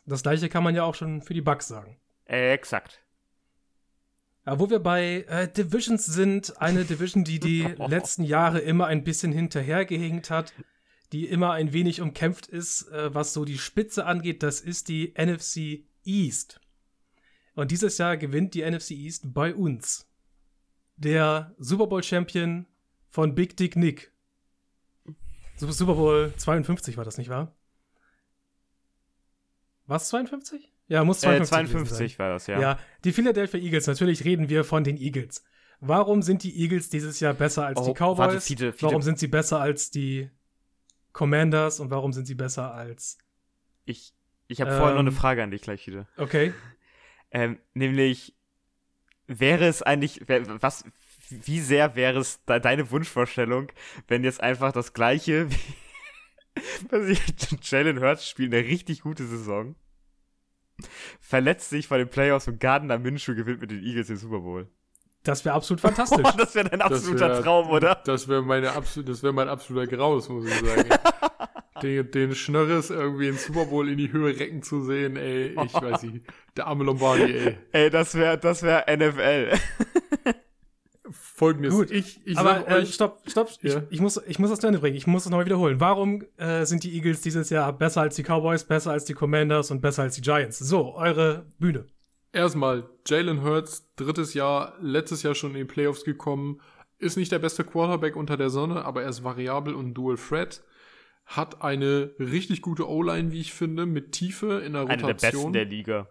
Das 0.07 0.23
gleiche 0.23 0.49
kann 0.49 0.65
man 0.65 0.75
ja 0.75 0.83
auch 0.83 0.95
schon 0.95 1.23
für 1.23 1.35
die 1.35 1.41
Bucks 1.41 1.69
sagen. 1.69 1.97
Äh, 2.25 2.53
exakt. 2.53 3.01
Ja, 4.45 4.59
wo 4.59 4.71
wir 4.71 4.81
bei 4.81 5.25
äh, 5.29 5.51
Divisions 5.51 6.05
sind, 6.05 6.61
eine 6.61 6.85
Division, 6.85 7.23
die 7.23 7.39
die 7.39 7.63
letzten 7.87 8.25
Jahre 8.25 8.59
immer 8.59 8.87
ein 8.87 9.05
bisschen 9.05 9.33
hinterhergehinkt 9.33 10.31
hat, 10.31 10.53
die 11.13 11.29
immer 11.29 11.53
ein 11.53 11.73
wenig 11.73 12.01
umkämpft 12.01 12.49
ist, 12.49 12.89
äh, 12.89 13.15
was 13.15 13.33
so 13.33 13.45
die 13.45 13.59
Spitze 13.59 14.07
angeht, 14.07 14.43
das 14.43 14.61
ist 14.61 14.89
die 14.89 15.15
NFC 15.17 15.85
East. 16.05 16.61
Und 17.55 17.71
dieses 17.71 17.99
Jahr 17.99 18.17
gewinnt 18.17 18.55
die 18.55 18.69
NFC 18.69 18.93
East 18.93 19.33
bei 19.33 19.55
uns. 19.55 20.09
Der 20.97 21.55
Super 21.59 21.87
Bowl 21.87 22.03
Champion 22.03 22.67
von 23.09 23.35
Big 23.35 23.57
Dick 23.57 23.77
Nick. 23.77 24.11
Super 25.57 25.73
Super 25.73 25.95
Bowl 25.95 26.33
52 26.37 26.97
war 26.97 27.05
das, 27.05 27.19
nicht 27.19 27.29
wahr? 27.29 27.55
Was 29.87 30.09
52? 30.09 30.73
Ja, 30.89 31.05
muss 31.05 31.19
Äh, 31.19 31.43
52, 31.43 31.49
gewesen 31.73 31.87
52 31.87 32.19
war 32.19 32.29
das, 32.31 32.47
ja. 32.47 32.61
Ja, 32.61 32.79
die 33.05 33.13
Philadelphia 33.13 33.61
Eagles, 33.61 33.87
natürlich 33.87 34.25
reden 34.25 34.49
wir 34.49 34.65
von 34.65 34.85
den 34.85 34.97
Eagles. 34.97 35.45
Warum 35.81 36.23
sind 36.23 36.43
die 36.45 36.57
Eagles 36.61 36.91
dieses 36.91 37.19
Jahr 37.21 37.35
besser 37.35 37.67
als 37.67 37.81
Oh, 37.81 37.87
die 37.87 37.93
Cowboys? 37.95 38.19
warte, 38.19 38.41
Fiete, 38.41 38.73
Fiete. 38.73 38.87
Warum 38.87 39.03
sind 39.03 39.19
sie 39.19 39.27
besser 39.27 39.61
als 39.61 39.91
die 39.91 40.31
Commanders 41.13 41.81
und 41.81 41.91
warum 41.91 42.13
sind 42.13 42.27
sie 42.27 42.35
besser 42.35 42.73
als 42.73 43.19
Ich, 43.85 44.15
ich 44.49 44.61
habe 44.61 44.71
vorher 44.73 44.93
noch 44.95 45.01
eine 45.01 45.11
Ähm. 45.11 45.17
Frage 45.17 45.43
an 45.43 45.51
dich 45.51 45.63
gleich 45.63 45.87
wieder. 45.87 46.07
Okay. 46.17 46.53
Ähm, 47.35 47.59
nämlich, 47.73 48.35
wäre 49.27 49.65
es 49.67 49.81
eigentlich, 49.83 50.21
was, 50.29 50.85
wie 51.31 51.61
sehr 51.61 51.97
wäre 51.97 52.19
es 52.21 52.45
de 52.45 52.61
deine 52.61 52.91
Wunschvorstellung, 52.91 53.73
wenn 54.07 54.23
jetzt 54.23 54.43
einfach 54.43 54.71
das 54.73 54.93
gleiche 54.93 55.51
wie, 55.51 55.57
Jalen 57.63 58.01
Hurts 58.01 58.29
spielt 58.29 58.53
eine 58.53 58.65
richtig 58.65 59.03
gute 59.03 59.27
Saison. 59.27 59.75
Verletzt 61.21 61.71
sich 61.71 61.89
bei 61.89 61.99
den 61.99 62.09
Playoffs 62.09 62.49
und 62.49 62.61
Gardner 62.61 62.99
Minshew 62.99 63.35
gewinnt 63.35 63.61
mit 63.61 63.71
den 63.71 63.83
Eagles 63.83 64.09
den 64.09 64.17
Super 64.17 64.41
Bowl. 64.41 64.69
Das 65.23 65.45
wäre 65.45 65.55
absolut 65.55 65.81
fantastisch. 65.83 66.25
Oh, 66.25 66.37
das 66.37 66.55
wäre 66.55 66.69
dein 66.69 66.83
absoluter 66.83 67.29
wär, 67.29 67.43
Traum, 67.43 67.71
oder? 67.71 68.01
Das 68.05 68.29
wäre 68.29 68.43
meine 68.43 68.73
absolut, 68.73 69.09
das 69.09 69.23
wäre 69.23 69.33
mein 69.33 69.49
absoluter 69.49 69.87
Graus, 69.87 70.29
muss 70.29 70.47
ich 70.47 70.55
sagen. 70.55 70.89
den, 71.83 72.11
den 72.11 72.35
Schnörres 72.35 72.91
irgendwie 72.91 73.29
in 73.29 73.37
Super 73.37 73.67
Bowl 73.67 73.89
in 73.89 73.99
die 73.99 74.13
Höhe 74.13 74.39
recken 74.39 74.63
zu 74.63 74.83
sehen, 74.83 75.17
ey, 75.17 75.57
ich 75.65 75.75
weiß 75.75 76.03
nicht. 76.05 76.27
Der 76.57 76.67
arme 76.67 76.85
Lombardi, 76.85 77.33
ey. 77.33 77.59
Ey, 77.73 77.91
das 77.91 78.15
wäre 78.15 78.39
das 78.39 78.63
wär 78.63 78.85
NFL. 78.89 79.59
Folgendes. 81.43 81.75
Gut, 81.75 81.91
ich, 81.91 82.25
ich 82.25 82.39
aber 82.39 82.69
äh, 82.69 82.75
euch, 82.75 82.95
stopp, 82.95 83.21
stopp. 83.27 83.51
Ja. 83.63 83.79
Ich, 83.79 83.83
ich, 83.91 84.01
muss, 84.01 84.21
ich 84.29 84.39
muss 84.39 84.51
das 84.51 84.61
zu 84.61 84.67
Ende 84.69 84.79
bringen. 84.79 84.97
Ich 84.97 85.09
muss 85.09 85.25
das 85.25 85.31
nochmal 85.31 85.45
wiederholen. 85.45 85.81
Warum 85.81 86.23
äh, 86.37 86.65
sind 86.65 86.85
die 86.85 86.95
Eagles 86.95 87.21
dieses 87.21 87.51
Jahr 87.51 87.73
besser 87.73 88.03
als 88.03 88.15
die 88.15 88.23
Cowboys, 88.23 88.63
besser 88.63 88.93
als 88.93 89.07
die 89.07 89.15
Commanders 89.15 89.73
und 89.73 89.81
besser 89.81 90.03
als 90.03 90.15
die 90.15 90.21
Giants? 90.21 90.61
So, 90.61 90.95
eure 90.95 91.47
Bühne. 91.59 91.87
Erstmal, 92.33 92.89
Jalen 93.07 93.43
Hurts, 93.43 93.93
drittes 93.97 94.35
Jahr, 94.35 94.75
letztes 94.81 95.25
Jahr 95.25 95.35
schon 95.35 95.51
in 95.51 95.59
die 95.59 95.65
Playoffs 95.65 96.05
gekommen, 96.05 96.61
ist 96.99 97.17
nicht 97.17 97.33
der 97.33 97.41
beste 97.41 97.65
Quarterback 97.65 98.15
unter 98.15 98.37
der 98.37 98.49
Sonne, 98.49 98.85
aber 98.85 99.03
er 99.03 99.09
ist 99.09 99.25
variabel 99.25 99.75
und 99.75 99.95
dual 99.95 100.17
threat. 100.17 100.63
Hat 101.27 101.63
eine 101.63 102.13
richtig 102.19 102.63
gute 102.63 102.89
O-Line, 102.89 103.33
wie 103.33 103.41
ich 103.41 103.53
finde, 103.53 103.85
mit 103.85 104.13
Tiefe 104.13 104.61
in 104.61 104.75
der 104.75 104.83
Eine 104.83 105.03
Rotation. 105.03 105.03
der 105.03 105.15
besten 105.15 105.53
der 105.53 105.65
Liga. 105.65 106.09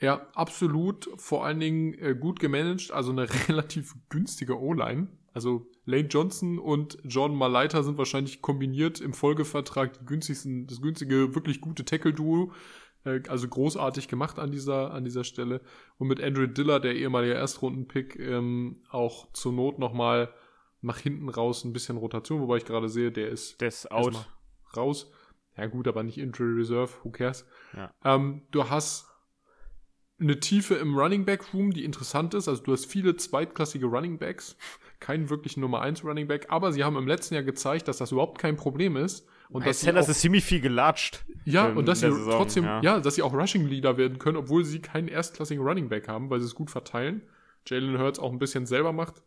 Ja, 0.00 0.26
absolut. 0.34 1.08
Vor 1.16 1.44
allen 1.46 1.60
Dingen 1.60 1.94
äh, 1.94 2.14
gut 2.14 2.40
gemanagt, 2.40 2.90
also 2.92 3.12
eine 3.12 3.26
relativ 3.48 3.94
günstige 4.08 4.60
O-Line. 4.60 5.08
Also 5.32 5.66
Lane 5.84 6.08
Johnson 6.08 6.58
und 6.58 6.98
Jordan 7.04 7.36
Malaita 7.36 7.82
sind 7.82 7.98
wahrscheinlich 7.98 8.40
kombiniert 8.40 9.00
im 9.00 9.12
Folgevertrag 9.12 9.92
die 9.98 10.04
günstigsten, 10.06 10.66
das 10.66 10.80
günstige, 10.80 11.34
wirklich 11.34 11.60
gute 11.60 11.84
Tackle-Duo. 11.84 12.52
Äh, 13.04 13.22
also 13.28 13.48
großartig 13.48 14.08
gemacht 14.08 14.38
an 14.38 14.50
dieser, 14.50 14.92
an 14.92 15.04
dieser 15.04 15.24
Stelle. 15.24 15.60
Und 15.98 16.08
mit 16.08 16.22
Andrew 16.22 16.46
Diller, 16.46 16.80
der 16.80 16.94
ehemalige 16.96 17.34
Erstrunden-Pick, 17.34 18.18
ähm, 18.18 18.82
auch 18.90 19.32
zur 19.32 19.52
Not 19.52 19.78
nochmal 19.78 20.32
nach 20.82 20.98
hinten 20.98 21.28
raus 21.28 21.64
ein 21.64 21.72
bisschen 21.72 21.96
Rotation, 21.96 22.40
wobei 22.40 22.58
ich 22.58 22.64
gerade 22.64 22.88
sehe, 22.88 23.10
der 23.10 23.28
ist 23.28 23.60
Der 23.60 23.68
ist 23.68 23.90
out. 23.90 24.28
raus. 24.76 25.10
Ja 25.56 25.66
gut, 25.66 25.88
aber 25.88 26.02
nicht 26.02 26.18
Injury 26.18 26.58
Reserve, 26.58 26.92
who 27.02 27.10
cares. 27.10 27.46
Ja. 27.74 27.90
Ähm, 28.04 28.42
du 28.50 28.68
hast 28.68 29.08
eine 30.18 30.40
Tiefe 30.40 30.74
im 30.74 30.96
Running 30.96 31.24
Back 31.24 31.52
Room, 31.52 31.72
die 31.72 31.84
interessant 31.84 32.34
ist. 32.34 32.48
Also 32.48 32.62
du 32.62 32.72
hast 32.72 32.86
viele 32.86 33.16
zweitklassige 33.16 33.86
Running 33.86 34.18
Backs, 34.18 34.56
keinen 34.98 35.28
wirklichen 35.28 35.60
Nummer 35.60 35.82
1 35.82 36.04
Running 36.04 36.26
Back, 36.26 36.46
aber 36.48 36.72
sie 36.72 36.84
haben 36.84 36.96
im 36.96 37.06
letzten 37.06 37.34
Jahr 37.34 37.42
gezeigt, 37.42 37.88
dass 37.88 37.98
das 37.98 38.12
überhaupt 38.12 38.38
kein 38.38 38.56
Problem 38.56 38.96
ist. 38.96 39.26
Und 39.48 39.62
Hey, 39.62 39.70
dass 39.70 39.80
sie 39.80 39.86
Sanders 39.86 40.06
auch, 40.06 40.10
ist 40.10 40.20
ziemlich 40.20 40.44
viel 40.44 40.60
gelatscht. 40.60 41.24
ja, 41.44 41.66
und 41.66 41.86
dass 41.86 42.00
sie 42.00 42.10
Saison, 42.10 42.32
trotzdem, 42.32 42.64
ja. 42.64 42.80
ja. 42.82 43.00
dass 43.00 43.14
sie 43.14 43.22
auch 43.22 43.32
Rushing 43.32 43.66
Leader 43.66 43.96
werden 43.96 44.18
können, 44.18 44.38
obwohl 44.38 44.64
sie 44.64 44.80
keinen 44.80 45.08
erstklassigen 45.08 45.62
Running 45.62 45.88
Back 45.88 46.08
haben, 46.08 46.30
weil 46.30 46.40
sie 46.40 46.46
es 46.46 46.54
gut 46.54 46.70
verteilen. 46.70 47.22
Jalen 47.66 47.98
Hurts 47.98 48.18
auch 48.18 48.32
ein 48.32 48.38
bisschen 48.38 48.66
selber 48.66 48.92
macht. 48.92 49.22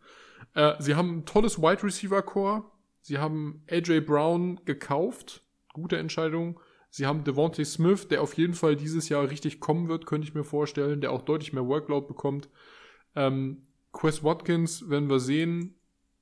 Äh, 0.56 0.74
sie 0.80 0.96
haben 0.96 1.20
ein 1.20 1.26
tolles 1.26 1.62
Wide 1.62 1.84
Receiver 1.84 2.22
Core. 2.22 2.64
Sie 3.02 3.18
haben 3.18 3.64
AJ 3.70 4.02
Brown 4.02 4.60
gekauft. 4.66 5.44
Gute 5.74 5.98
Entscheidung. 5.98 6.60
Sie 6.90 7.06
haben 7.06 7.24
Devontae 7.24 7.66
Smith, 7.66 8.08
der 8.08 8.22
auf 8.22 8.34
jeden 8.34 8.54
Fall 8.54 8.76
dieses 8.76 9.10
Jahr 9.10 9.30
richtig 9.30 9.60
kommen 9.60 9.90
wird, 9.90 10.06
könnte 10.06 10.28
ich 10.28 10.34
mir 10.34 10.44
vorstellen, 10.44 11.02
der 11.02 11.12
auch 11.12 11.22
deutlich 11.22 11.54
mehr 11.54 11.68
Workload 11.68 12.08
bekommt. 12.08 12.50
Ähm, 13.16 13.64
Quest 13.92 14.24
Watkins, 14.24 14.90
werden 14.90 15.10
wir 15.10 15.20
sehen. 15.20 15.76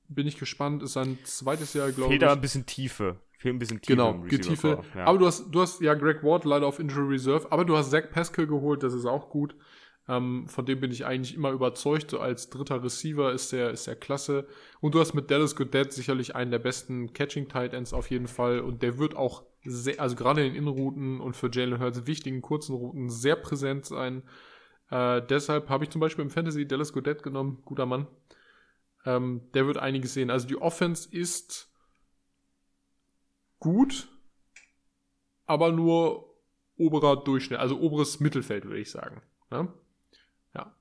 Bin 0.08 0.26
ich 0.26 0.38
gespannt. 0.38 0.82
Ist 0.82 0.94
sein 0.94 1.18
zweites 1.24 1.74
Jahr, 1.74 1.90
glaube 1.92 2.14
ich. 2.14 2.18
Fehlt 2.18 2.22
da 2.22 2.32
ein 2.32 2.40
bisschen 2.40 2.66
Tiefe. 2.66 3.16
Fehlt 3.38 3.54
ein 3.54 3.58
bisschen 3.58 3.80
Tiefe. 3.80 3.92
Genau. 3.92 4.10
Receiver-Core, 4.22 4.84
Ja. 4.94 5.04
Aber 5.04 5.18
du 5.18 5.26
hast, 5.26 5.50
du 5.50 5.60
hast 5.60 5.80
ja 5.80 5.94
Greg 5.94 6.22
Ward 6.22 6.44
leider 6.44 6.66
auf 6.66 6.78
Injury 6.78 7.14
Reserve, 7.14 7.46
aber 7.50 7.64
du 7.64 7.76
hast 7.76 7.90
Zach 7.90 8.10
Pascal 8.10 8.46
geholt, 8.46 8.82
das 8.82 8.94
ist 8.94 9.06
auch 9.06 9.30
gut. 9.30 9.54
Ähm, 10.08 10.48
von 10.48 10.64
dem 10.64 10.80
bin 10.80 10.90
ich 10.90 11.04
eigentlich 11.04 11.34
immer 11.34 11.50
überzeugt. 11.50 12.10
So 12.10 12.20
als 12.20 12.48
dritter 12.48 12.82
Receiver 12.82 13.30
ist 13.32 13.52
der, 13.52 13.70
ist 13.70 13.86
der 13.86 13.96
klasse. 13.96 14.46
Und 14.80 14.94
du 14.94 15.00
hast 15.00 15.14
mit 15.14 15.30
Dallas 15.30 15.54
Goddard 15.54 15.92
sicherlich 15.92 16.34
einen 16.34 16.50
der 16.50 16.58
besten 16.58 17.12
Catching 17.12 17.48
Tight 17.48 17.74
Ends 17.74 17.92
auf 17.92 18.10
jeden 18.10 18.26
Fall. 18.26 18.60
Und 18.60 18.82
der 18.82 18.98
wird 18.98 19.14
auch 19.14 19.44
sehr, 19.64 20.00
also 20.00 20.16
gerade 20.16 20.44
in 20.44 20.52
den 20.52 20.62
Innenrouten 20.62 21.20
und 21.20 21.34
für 21.34 21.50
Jalen 21.52 21.80
Hurts 21.80 22.06
wichtigen 22.06 22.42
kurzen 22.42 22.74
Routen 22.74 23.10
sehr 23.10 23.36
präsent 23.36 23.86
sein. 23.86 24.22
Äh, 24.90 25.22
deshalb 25.22 25.68
habe 25.68 25.84
ich 25.84 25.90
zum 25.90 26.00
Beispiel 26.00 26.24
im 26.24 26.30
Fantasy 26.30 26.66
Dallas 26.66 26.92
Goddard 26.92 27.22
genommen. 27.22 27.62
Guter 27.64 27.86
Mann. 27.86 28.06
Ähm, 29.04 29.42
der 29.54 29.66
wird 29.66 29.78
einiges 29.78 30.14
sehen. 30.14 30.30
Also 30.30 30.46
die 30.46 30.60
Offense 30.60 31.08
ist 31.10 31.70
gut, 33.58 34.08
aber 35.46 35.72
nur 35.72 36.28
oberer 36.76 37.16
Durchschnitt, 37.22 37.58
also 37.58 37.80
oberes 37.80 38.20
Mittelfeld, 38.20 38.64
würde 38.64 38.80
ich 38.80 38.90
sagen. 38.90 39.20
Ja. 39.50 39.68
ja. 40.54 40.74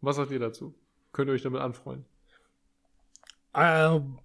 Was 0.00 0.16
sagt 0.16 0.30
ihr 0.32 0.40
dazu? 0.40 0.74
Könnt 1.12 1.28
ihr 1.28 1.34
euch 1.34 1.42
damit 1.42 1.60
anfreuen? 1.60 2.04
Ähm, 3.54 4.18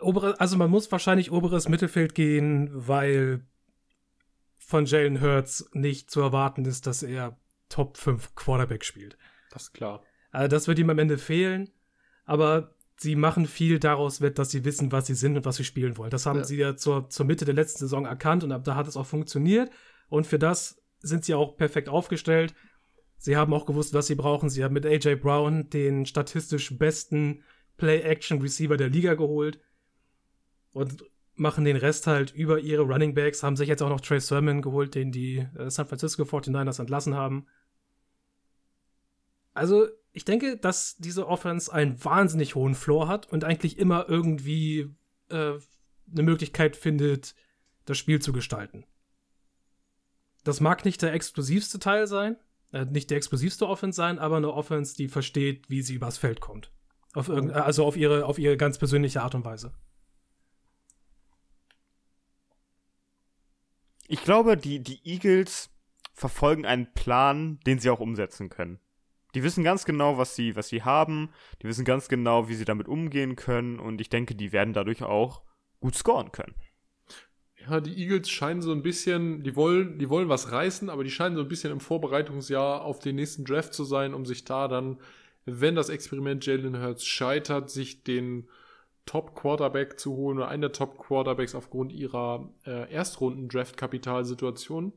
obere, 0.00 0.38
also 0.40 0.56
man 0.56 0.70
muss 0.70 0.90
wahrscheinlich 0.92 1.30
oberes 1.32 1.68
Mittelfeld 1.68 2.14
gehen, 2.14 2.70
weil 2.72 3.44
von 4.58 4.84
Jalen 4.86 5.20
Hurts 5.20 5.68
nicht 5.72 6.10
zu 6.10 6.20
erwarten 6.20 6.64
ist, 6.64 6.86
dass 6.86 7.02
er 7.02 7.38
Top 7.68 7.96
5 7.96 8.34
Quarterback 8.34 8.84
spielt. 8.84 9.16
Das 9.50 9.64
ist 9.64 9.72
klar. 9.74 10.02
Also 10.30 10.48
das 10.48 10.68
wird 10.68 10.78
ihm 10.78 10.90
am 10.90 10.98
Ende 10.98 11.18
fehlen, 11.18 11.70
aber 12.24 12.74
sie 12.98 13.16
machen 13.16 13.46
viel 13.46 13.78
daraus 13.78 14.20
wett, 14.20 14.38
dass 14.38 14.50
sie 14.50 14.64
wissen, 14.64 14.90
was 14.92 15.06
sie 15.06 15.14
sind 15.14 15.36
und 15.36 15.44
was 15.44 15.56
sie 15.56 15.64
spielen 15.64 15.96
wollen. 15.96 16.10
Das 16.10 16.26
haben 16.26 16.38
Ja. 16.40 16.44
sie 16.44 16.56
ja 16.56 16.76
zur, 16.76 17.08
zur 17.10 17.26
Mitte 17.26 17.44
der 17.44 17.54
letzten 17.54 17.78
Saison 17.80 18.06
erkannt 18.06 18.42
und 18.44 18.52
ab 18.52 18.64
da 18.64 18.74
hat 18.74 18.86
es 18.86 18.96
auch 18.96 19.06
funktioniert 19.06 19.70
und 20.08 20.26
für 20.26 20.38
das 20.38 20.82
sind 21.00 21.24
sie 21.24 21.34
auch 21.34 21.56
perfekt 21.56 21.88
aufgestellt. 21.88 22.54
Sie 23.18 23.36
haben 23.36 23.54
auch 23.54 23.66
gewusst, 23.66 23.94
was 23.94 24.06
sie 24.08 24.14
brauchen. 24.14 24.50
Sie 24.50 24.62
haben 24.64 24.74
mit 24.74 24.84
AJ 24.86 25.16
Brown 25.16 25.70
den 25.70 26.06
statistisch 26.06 26.76
besten 26.78 27.42
Play-Action-Receiver 27.76 28.76
der 28.76 28.88
Liga 28.88 29.14
geholt 29.14 29.60
und 30.76 31.04
machen 31.36 31.64
den 31.64 31.76
Rest 31.76 32.06
halt 32.06 32.34
über 32.34 32.60
ihre 32.60 32.82
Running 32.82 33.14
Backs, 33.14 33.42
haben 33.42 33.56
sich 33.56 33.68
jetzt 33.68 33.82
auch 33.82 33.88
noch 33.88 34.00
Trey 34.00 34.20
Sermon 34.20 34.60
geholt, 34.60 34.94
den 34.94 35.10
die 35.10 35.38
äh, 35.56 35.70
San 35.70 35.86
Francisco 35.86 36.22
49ers 36.22 36.80
entlassen 36.80 37.14
haben. 37.14 37.46
Also, 39.54 39.88
ich 40.12 40.26
denke, 40.26 40.58
dass 40.58 40.96
diese 40.96 41.26
Offense 41.28 41.72
einen 41.72 42.02
wahnsinnig 42.04 42.54
hohen 42.54 42.74
Floor 42.74 43.08
hat 43.08 43.30
und 43.32 43.42
eigentlich 43.42 43.78
immer 43.78 44.06
irgendwie 44.08 44.94
äh, 45.30 45.54
eine 46.12 46.22
Möglichkeit 46.22 46.76
findet, 46.76 47.34
das 47.86 47.96
Spiel 47.96 48.20
zu 48.20 48.32
gestalten. 48.32 48.84
Das 50.44 50.60
mag 50.60 50.84
nicht 50.84 51.00
der 51.00 51.14
explosivste 51.14 51.78
Teil 51.78 52.06
sein, 52.06 52.36
äh, 52.72 52.84
nicht 52.84 53.10
der 53.10 53.16
explosivste 53.16 53.66
Offense 53.66 53.96
sein, 53.96 54.18
aber 54.18 54.36
eine 54.36 54.52
Offense, 54.52 54.94
die 54.94 55.08
versteht, 55.08 55.70
wie 55.70 55.80
sie 55.80 55.94
übers 55.94 56.18
Feld 56.18 56.40
kommt. 56.40 56.70
Auf 57.14 57.30
also 57.30 57.86
auf 57.86 57.96
ihre, 57.96 58.26
auf 58.26 58.38
ihre 58.38 58.58
ganz 58.58 58.76
persönliche 58.76 59.22
Art 59.22 59.34
und 59.34 59.46
Weise. 59.46 59.72
Ich 64.08 64.22
glaube, 64.22 64.56
die, 64.56 64.80
die 64.80 65.00
Eagles 65.04 65.70
verfolgen 66.12 66.64
einen 66.64 66.92
Plan, 66.94 67.60
den 67.66 67.78
sie 67.78 67.90
auch 67.90 68.00
umsetzen 68.00 68.48
können. 68.48 68.78
Die 69.34 69.42
wissen 69.42 69.64
ganz 69.64 69.84
genau, 69.84 70.16
was 70.16 70.34
sie, 70.34 70.56
was 70.56 70.68
sie 70.68 70.82
haben. 70.82 71.30
Die 71.60 71.66
wissen 71.66 71.84
ganz 71.84 72.08
genau, 72.08 72.48
wie 72.48 72.54
sie 72.54 72.64
damit 72.64 72.88
umgehen 72.88 73.36
können. 73.36 73.78
Und 73.78 74.00
ich 74.00 74.08
denke, 74.08 74.34
die 74.34 74.52
werden 74.52 74.72
dadurch 74.72 75.02
auch 75.02 75.42
gut 75.80 75.94
scoren 75.94 76.32
können. 76.32 76.54
Ja, 77.68 77.80
die 77.80 77.98
Eagles 77.98 78.30
scheinen 78.30 78.62
so 78.62 78.72
ein 78.72 78.82
bisschen, 78.82 79.42
die 79.42 79.56
wollen, 79.56 79.98
die 79.98 80.08
wollen 80.08 80.28
was 80.28 80.52
reißen, 80.52 80.88
aber 80.88 81.04
die 81.04 81.10
scheinen 81.10 81.36
so 81.36 81.42
ein 81.42 81.48
bisschen 81.48 81.72
im 81.72 81.80
Vorbereitungsjahr 81.80 82.82
auf 82.82 83.00
den 83.00 83.16
nächsten 83.16 83.44
Draft 83.44 83.74
zu 83.74 83.84
sein, 83.84 84.14
um 84.14 84.24
sich 84.24 84.44
da 84.44 84.68
dann, 84.68 84.98
wenn 85.44 85.74
das 85.74 85.88
Experiment 85.88 86.46
Jalen 86.46 86.80
Hurts 86.80 87.04
scheitert, 87.04 87.70
sich 87.70 88.04
den 88.04 88.48
Top-Quarterback 89.06 89.98
zu 89.98 90.14
holen 90.14 90.36
oder 90.38 90.48
einen 90.48 90.62
der 90.62 90.72
Top-Quarterbacks 90.72 91.54
aufgrund 91.54 91.92
ihrer 91.92 92.50
äh, 92.66 92.92
Erstrunden-Draft-Kapitalsituation. 92.92 94.92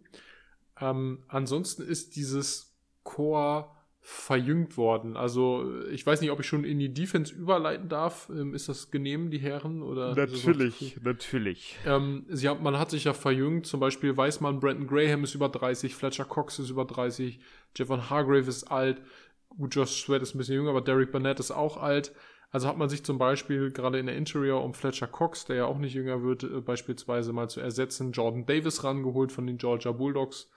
Ähm, 0.81 1.23
ansonsten 1.27 1.83
ist 1.83 2.15
dieses 2.15 2.73
Core 3.03 3.69
verjüngt 4.01 4.77
worden. 4.77 5.17
Also 5.17 5.83
ich 5.91 6.05
weiß 6.05 6.21
nicht, 6.21 6.31
ob 6.31 6.39
ich 6.39 6.47
schon 6.47 6.63
in 6.63 6.79
die 6.79 6.93
Defense 6.93 7.33
überleiten 7.33 7.89
darf. 7.89 8.29
Ähm, 8.29 8.55
ist 8.55 8.69
das 8.69 8.91
genehm, 8.91 9.29
die 9.29 9.39
Herren? 9.39 9.83
Oder 9.83 10.15
zu 10.27 10.37
früh? 10.37 10.71
natürlich. 11.03 11.77
Ähm, 11.85 12.25
sie 12.29 12.49
haben, 12.49 12.63
man 12.63 12.79
hat 12.79 12.89
sich 12.89 13.03
ja 13.03 13.13
verjüngt, 13.13 13.67
zum 13.67 13.79
Beispiel 13.79 14.15
weiß 14.15 14.41
man, 14.41 14.59
Brandon 14.59 14.87
Graham 14.87 15.23
ist 15.23 15.35
über 15.35 15.49
30, 15.49 15.93
Fletcher 15.93 16.25
Cox 16.25 16.59
ist 16.59 16.69
über 16.69 16.85
30, 16.85 17.39
Javon 17.75 18.09
Hargrave 18.09 18.49
ist 18.49 18.71
alt, 18.71 19.01
gut, 19.49 19.75
Josh 19.75 20.03
Sweat 20.03 20.21
ist 20.21 20.33
ein 20.33 20.39
bisschen 20.39 20.55
jünger, 20.55 20.71
aber 20.71 20.81
Derek 20.81 21.11
Burnett 21.11 21.39
ist 21.39 21.51
auch 21.51 21.77
alt. 21.77 22.13
Also 22.51 22.67
hat 22.67 22.77
man 22.77 22.89
sich 22.89 23.03
zum 23.03 23.17
Beispiel 23.17 23.71
gerade 23.71 23.99
in 23.99 24.07
der 24.07 24.15
Interior 24.15 24.63
um 24.63 24.73
Fletcher 24.73 25.07
Cox, 25.07 25.45
der 25.45 25.55
ja 25.57 25.65
auch 25.65 25.77
nicht 25.77 25.93
jünger 25.93 26.23
wird, 26.23 26.43
äh, 26.43 26.61
beispielsweise 26.61 27.31
mal 27.31 27.49
zu 27.49 27.59
ersetzen, 27.59 28.11
Jordan 28.11 28.45
Davis 28.45 28.83
rangeholt 28.83 29.31
von 29.31 29.45
den 29.45 29.57
Georgia 29.57 29.91
Bulldogs. 29.91 30.49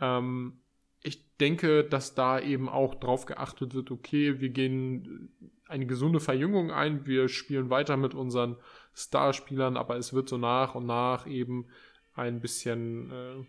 Ähm, 0.00 0.60
ich 1.02 1.36
denke, 1.36 1.84
dass 1.84 2.14
da 2.14 2.40
eben 2.40 2.68
auch 2.68 2.94
drauf 2.94 3.26
geachtet 3.26 3.74
wird, 3.74 3.90
okay, 3.90 4.40
wir 4.40 4.50
gehen 4.50 5.30
eine 5.66 5.86
gesunde 5.86 6.20
Verjüngung 6.20 6.70
ein, 6.70 7.06
wir 7.06 7.28
spielen 7.28 7.68
weiter 7.68 7.96
mit 7.96 8.14
unseren 8.14 8.56
Starspielern, 8.94 9.76
aber 9.76 9.96
es 9.96 10.14
wird 10.14 10.28
so 10.28 10.38
nach 10.38 10.74
und 10.74 10.86
nach 10.86 11.26
eben 11.26 11.66
ein 12.14 12.40
bisschen, 12.40 13.10
äh, 13.10 13.44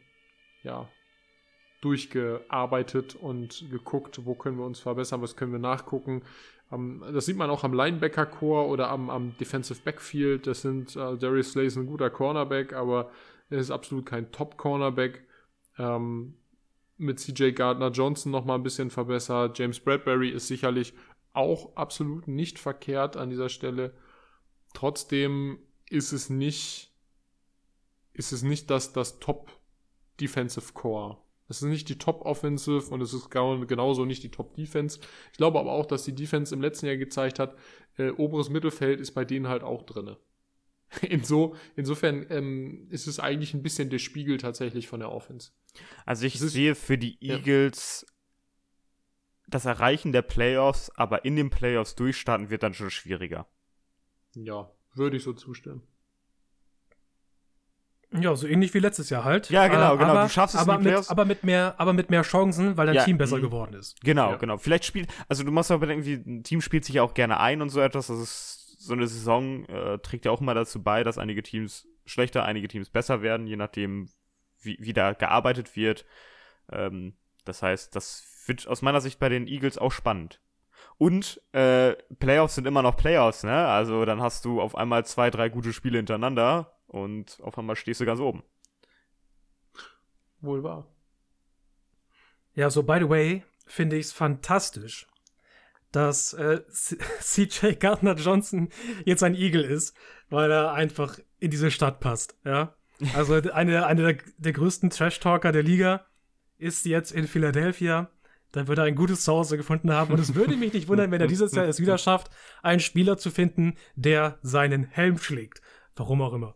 ja, 0.64 0.90
durchgearbeitet 1.82 3.16
und 3.16 3.70
geguckt, 3.70 4.26
wo 4.26 4.34
können 4.34 4.58
wir 4.58 4.66
uns 4.66 4.80
verbessern, 4.80 5.22
was 5.22 5.36
können 5.36 5.52
wir 5.52 5.60
nachgucken. 5.60 6.24
Das 6.70 7.26
sieht 7.26 7.38
man 7.38 7.50
auch 7.50 7.64
am 7.64 7.74
Linebacker-Core 7.74 8.68
oder 8.68 8.90
am, 8.90 9.10
am 9.10 9.38
Defensive 9.38 9.80
Backfield. 9.84 10.48
Das 10.48 10.62
sind, 10.62 10.96
äh, 10.96 11.18
Darius 11.18 11.52
Slay 11.52 11.68
ist 11.68 11.78
ein 11.78 11.86
guter 11.86 12.10
Cornerback, 12.10 12.74
aber 12.74 13.12
er 13.50 13.60
ist 13.60 13.72
absolut 13.72 14.06
kein 14.06 14.32
Top-Cornerback. 14.32 15.24
Ähm, 15.78 16.36
mit 16.98 17.20
CJ 17.20 17.52
Gardner 17.52 17.92
Johnson 17.92 18.32
noch 18.32 18.46
mal 18.46 18.56
ein 18.56 18.64
bisschen 18.64 18.90
verbessert. 18.90 19.58
James 19.60 19.80
Bradbury 19.80 20.30
ist 20.30 20.48
sicherlich 20.48 20.94
auch 21.34 21.76
absolut 21.76 22.28
nicht 22.28 22.58
verkehrt 22.58 23.18
an 23.18 23.30
dieser 23.30 23.50
Stelle. 23.50 23.94
Trotzdem 24.74 25.60
ist 25.90 26.14
es 26.14 26.30
nicht, 26.30 26.94
ist 28.14 28.32
es 28.32 28.44
nicht 28.44 28.70
das, 28.70 28.94
das 28.94 29.20
Top 29.20 29.52
Defensive 30.20 30.74
Core. 30.74 31.18
Es 31.48 31.62
ist 31.62 31.68
nicht 31.68 31.90
die 31.90 31.98
Top 31.98 32.22
Offensive 32.26 32.92
und 32.92 33.02
es 33.02 33.14
ist 33.14 33.30
genauso 33.30 34.06
nicht 34.06 34.24
die 34.24 34.32
Top 34.32 34.56
Defense. 34.56 35.00
Ich 35.32 35.38
glaube 35.38 35.60
aber 35.60 35.74
auch, 35.74 35.86
dass 35.86 36.04
die 36.04 36.16
Defense 36.16 36.54
im 36.54 36.62
letzten 36.62 36.88
Jahr 36.88 36.98
gezeigt 36.98 37.40
hat, 37.40 37.56
äh, 37.98 38.10
oberes 38.10 38.50
Mittelfeld 38.50 39.00
ist 39.00 39.12
bei 39.12 39.26
denen 39.26 39.48
halt 39.48 39.64
auch 39.64 39.84
drinne. 39.84 40.18
Inso, 41.02 41.56
insofern 41.76 42.26
ähm, 42.30 42.88
ist 42.90 43.08
es 43.08 43.20
eigentlich 43.20 43.54
ein 43.54 43.64
bisschen 43.64 43.90
der 43.90 44.00
Spiegel 44.00 44.38
tatsächlich 44.38 44.88
von 44.88 45.00
der 45.00 45.12
Offense. 45.12 45.52
Also 46.06 46.26
ich 46.26 46.40
sehe 46.40 46.76
für 46.76 46.98
die 46.98 47.18
Eagles 47.22 48.06
ja. 48.08 48.14
das 49.48 49.66
Erreichen 49.66 50.12
der 50.12 50.22
Playoffs, 50.22 50.90
aber 50.92 51.26
in 51.26 51.36
den 51.36 51.50
Playoffs 51.50 51.96
durchstarten 51.96 52.50
wird 52.50 52.64
dann 52.64 52.74
schon 52.74 52.92
schwieriger. 52.92 53.48
Ja, 54.36 54.72
würde 54.94 55.18
ich 55.18 55.24
so 55.24 55.34
zustimmen. 55.34 55.84
Ja, 58.22 58.36
so 58.36 58.48
ähnlich 58.48 58.74
wie 58.74 58.80
letztes 58.80 59.10
Jahr 59.10 59.24
halt. 59.24 59.50
Ja, 59.50 59.68
genau, 59.68 59.96
äh, 59.96 59.98
genau. 59.98 60.12
Aber, 60.12 60.24
du 60.24 60.30
schaffst 60.30 60.56
es 60.56 60.62
aber 60.62 60.76
in 60.76 60.82
die 60.82 60.92
mit, 60.92 61.10
aber 61.10 61.26
mit 61.26 61.44
mehr, 61.44 61.76
aber 61.78 61.94
mit 61.94 62.10
mehr 62.10 62.22
Chancen, 62.24 62.78
weil 62.78 62.88
dein 62.88 62.96
Ja, 62.96 63.04
Team 63.04 63.18
besser 63.18 63.38
mhm. 63.38 63.42
geworden 63.42 63.74
ist. 63.74 64.00
Genau, 64.02 64.32
Ja. 64.32 64.38
genau. 64.38 64.58
Vielleicht 64.58 64.86
spielt, 64.86 65.10
also 65.28 65.44
du 65.44 65.52
musst 65.52 65.72
aber 65.72 65.82
bedenken, 65.82 66.06
wie 66.06 66.14
ein 66.14 66.44
Team 66.44 66.62
spielt 66.62 66.86
sich 66.86 66.96
ja 66.96 67.04
auch 67.04 67.14
gerne 67.14 67.40
ein 67.40 67.62
und 67.62 67.70
so 67.70 67.80
etwas. 67.82 68.08
Das 68.08 68.20
ist 68.20 68.78
so 68.80 68.94
eine 68.94 69.08
Saison 69.08 69.66
äh, 69.66 69.98
trägt 70.00 70.26
ja 70.26 70.32
auch 70.32 70.42
immer 70.42 70.54
dazu 70.54 70.82
bei, 70.84 71.04
dass 71.04 71.18
einige 71.18 71.44
Teams 71.44 71.88
schlechter, 72.06 72.46
einige 72.46 72.68
Teams 72.68 72.90
besser 72.90 73.22
werden, 73.22 73.48
je 73.48 73.56
nachdem, 73.56 74.10
wie, 74.62 74.78
wie 74.80 74.94
da 74.94 75.14
gearbeitet 75.14 75.76
wird. 75.76 76.06
Ähm, 76.72 77.14
das 77.46 77.62
heißt, 77.62 77.96
das 77.96 78.44
wird 78.48 78.68
aus 78.68 78.82
meiner 78.82 79.02
Sicht 79.02 79.20
bei 79.20 79.30
den 79.30 79.48
Eagles 79.48 79.78
auch 79.78 79.92
spannend. 79.92 80.40
Und 80.98 81.42
äh, 81.52 81.94
Playoffs 82.20 82.56
sind 82.56 82.68
immer 82.68 82.82
noch 82.82 82.96
Playoffs, 82.96 83.44
ne? 83.44 83.68
Also 83.68 84.06
dann 84.06 84.22
hast 84.22 84.46
du 84.46 84.62
auf 84.62 84.76
einmal 84.76 85.06
zwei, 85.06 85.30
drei 85.30 85.50
gute 85.50 85.74
Spiele 85.74 85.98
hintereinander 85.98 86.75
und 86.88 87.40
auf 87.42 87.58
einmal 87.58 87.76
stehst 87.76 88.02
du 88.02 88.06
ganz 88.06 88.20
oben. 88.20 88.44
Wohl 90.42 90.64
wahr. 90.64 90.88
Ja, 92.54 92.70
so 92.70 92.84
by 92.84 93.00
the 93.00 93.10
way, 93.10 93.44
finde 93.66 93.98
ich 93.98 94.08
es 94.08 94.14
fantastisch, 94.14 95.08
dass 95.92 96.34
äh, 96.34 96.62
CJ 97.20 97.74
Gardner 97.80 98.16
Johnson 98.16 98.70
jetzt 99.06 99.24
ein 99.24 99.36
Eagle 99.36 99.64
ist, 99.64 99.96
weil 100.30 100.52
er 100.52 100.74
einfach 100.74 101.20
in 101.40 101.52
diese 101.52 101.72
Stadt 101.72 102.00
passt, 102.00 102.38
ja. 102.44 102.76
Also 103.14 103.34
eine, 103.36 103.86
eine 103.86 104.14
der, 104.14 104.24
der 104.38 104.54
größten 104.54 104.90
Trash-Talker 104.90 105.52
der 105.52 105.64
Liga 105.64 106.06
ist 106.58 106.86
jetzt 106.86 107.12
in 107.12 107.28
Philadelphia. 107.28 108.10
Da 108.54 108.68
wird 108.68 108.78
er 108.78 108.86
ein 108.86 108.96
gutes 108.96 109.26
Zuhause 109.26 109.58
gefunden 109.58 109.92
haben. 109.92 110.14
Und 110.14 110.20
es 110.20 110.34
würde 110.34 110.56
mich 110.56 110.72
nicht 110.72 110.88
wundern, 110.88 111.12
wenn 111.12 111.20
er 111.20 111.28
dieses 111.28 111.52
Jahr 111.52 111.66
es 111.66 111.82
wieder 111.82 111.98
schafft, 111.98 112.30
einen 112.64 112.80
Spieler 112.80 113.18
zu 113.18 113.32
finden, 113.32 113.76
der 113.96 114.40
seinen 114.44 114.86
Helm 114.86 115.18
schlägt. 115.18 115.62
Warum 115.98 116.22
auch 116.22 116.34
immer. 116.34 116.56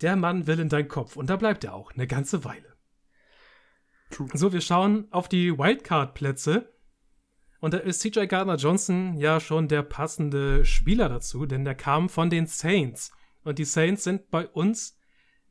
Der 0.00 0.16
Mann 0.16 0.46
will 0.46 0.60
in 0.60 0.68
deinen 0.68 0.88
Kopf. 0.88 1.16
Und 1.16 1.28
da 1.28 1.36
bleibt 1.36 1.64
er 1.64 1.74
auch 1.74 1.92
eine 1.92 2.06
ganze 2.06 2.44
Weile. 2.44 2.76
True. 4.10 4.28
So, 4.34 4.52
wir 4.52 4.60
schauen 4.60 5.06
auf 5.10 5.28
die 5.28 5.56
Wildcard-Plätze. 5.56 6.72
Und 7.60 7.74
da 7.74 7.78
ist 7.78 8.00
CJ 8.00 8.26
Gardner 8.26 8.56
Johnson 8.56 9.16
ja 9.16 9.38
schon 9.38 9.68
der 9.68 9.82
passende 9.82 10.64
Spieler 10.64 11.08
dazu, 11.08 11.44
denn 11.44 11.64
der 11.64 11.74
kam 11.74 12.08
von 12.08 12.30
den 12.30 12.46
Saints. 12.46 13.12
Und 13.44 13.58
die 13.58 13.64
Saints 13.64 14.04
sind 14.04 14.30
bei 14.30 14.46
uns 14.48 14.98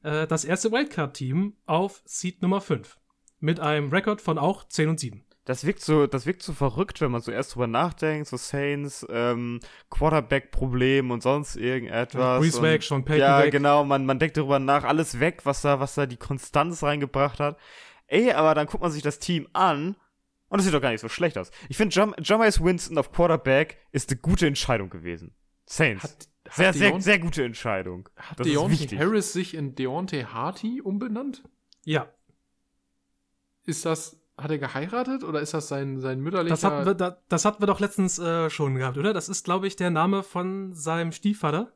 äh, 0.02 0.26
das 0.28 0.43
erste 0.43 0.72
Wildcard-Team 0.72 1.58
auf 1.66 2.02
Seed 2.06 2.41
Nummer 2.41 2.62
5. 2.62 3.00
Mit 3.39 3.60
einem 3.60 3.89
Rekord 3.89 4.22
von 4.22 4.38
auch 4.38 4.68
10 4.68 4.89
und 4.89 5.00
7. 5.00 5.24
Das 5.50 5.66
wirkt 5.66 5.82
so, 5.82 6.06
das 6.06 6.28
wirkt 6.28 6.43
so 6.43 6.54
verrückt, 6.54 7.02
wenn 7.02 7.10
man 7.10 7.22
so 7.22 7.32
erst 7.32 7.56
drüber 7.56 7.66
nachdenkt, 7.66 8.28
so 8.28 8.38
Saints, 8.38 9.04
ähm, 9.10 9.60
Quarterback-Problem 9.89 11.10
und 11.10 11.24
sonst 11.24 11.56
irgendetwas. 11.56 12.39
Breeze 12.39 12.58
und, 12.60 12.64
weg, 12.66 12.84
Sean 12.84 13.04
Payton 13.04 13.20
Ja, 13.22 13.41
weg. 13.43 13.52
genau, 13.52 13.84
man, 13.84 14.06
man 14.06 14.20
denkt 14.20 14.38
darüber 14.38 14.60
nach, 14.60 14.84
alles 14.84 15.20
weg, 15.20 15.41
was 15.45 15.64
da, 15.64 15.80
was 15.80 15.95
da 15.95 16.06
die 16.06 16.18
Konstanz 16.18 16.84
reingebracht 16.84 17.39
hat. 17.39 17.58
Ey, 18.06 18.32
aber 18.32 18.54
dann 18.54 18.68
guckt 18.68 18.84
man 18.84 18.91
sich 18.91 19.02
das 19.02 19.18
Team 19.18 19.47
an 19.54 19.95
und 20.50 20.60
es 20.60 20.66
sieht 20.66 20.74
doch 20.76 20.82
gar 20.82 20.91
nicht 20.91 21.02
so 21.02 21.10
schlecht 21.10 21.36
aus. 21.36 21.50
Ich 21.68 21.78
finde, 21.78 21.95
Jam 21.95 22.14
Jameis 22.22 22.64
Winston 22.64 23.00
auf 23.00 23.12
Quarterback 23.12 23.80
ist 23.91 24.12
eine 24.12 24.20
gute 24.20 24.45
Entscheidung 24.45 24.91
gewesen. 24.91 25.34
Saints. 25.66 26.04
Hat, 26.04 26.12
hat 26.47 26.54
sehr, 26.58 26.74
sehr, 26.74 27.02
sehr 27.02 27.18
gute 27.18 27.43
Entscheidung. 27.43 28.08
Hat 28.18 28.39
Das 28.39 28.45
Deontay. 28.45 28.97
Harris 29.00 29.34
sich 29.34 29.56
in 29.56 29.74
Deontay 29.74 30.26
Harty 30.26 30.80
umbenannt? 30.80 31.41
Ja, 31.86 32.08
Ist 33.66 33.86
das, 33.86 34.18
hat 34.42 34.52
er 34.52 34.58
geheiratet 34.58 35.24
oder 35.24 35.42
ist 35.42 35.54
das 35.54 35.68
sein, 35.68 36.00
sein 36.00 36.20
mütterlicher? 36.20 36.54
das 36.54 36.64
hatten 36.64 36.86
wir, 36.86 36.94
da, 36.94 37.18
das 37.30 37.46
hatten 37.46 37.62
wir 37.62 37.68
doch 37.68 37.80
letztens 37.80 38.20
äh, 38.20 38.50
schon 38.50 38.76
gehabt, 38.76 38.98
oder? 38.98 39.14
Das 39.14 39.30
ist, 39.30 39.44
glaube 39.46 39.68
ich, 39.68 39.76
der 39.76 39.90
Name 39.90 40.24
von 40.24 40.74
seinem 40.74 41.12
Stiefvater. 41.12 41.74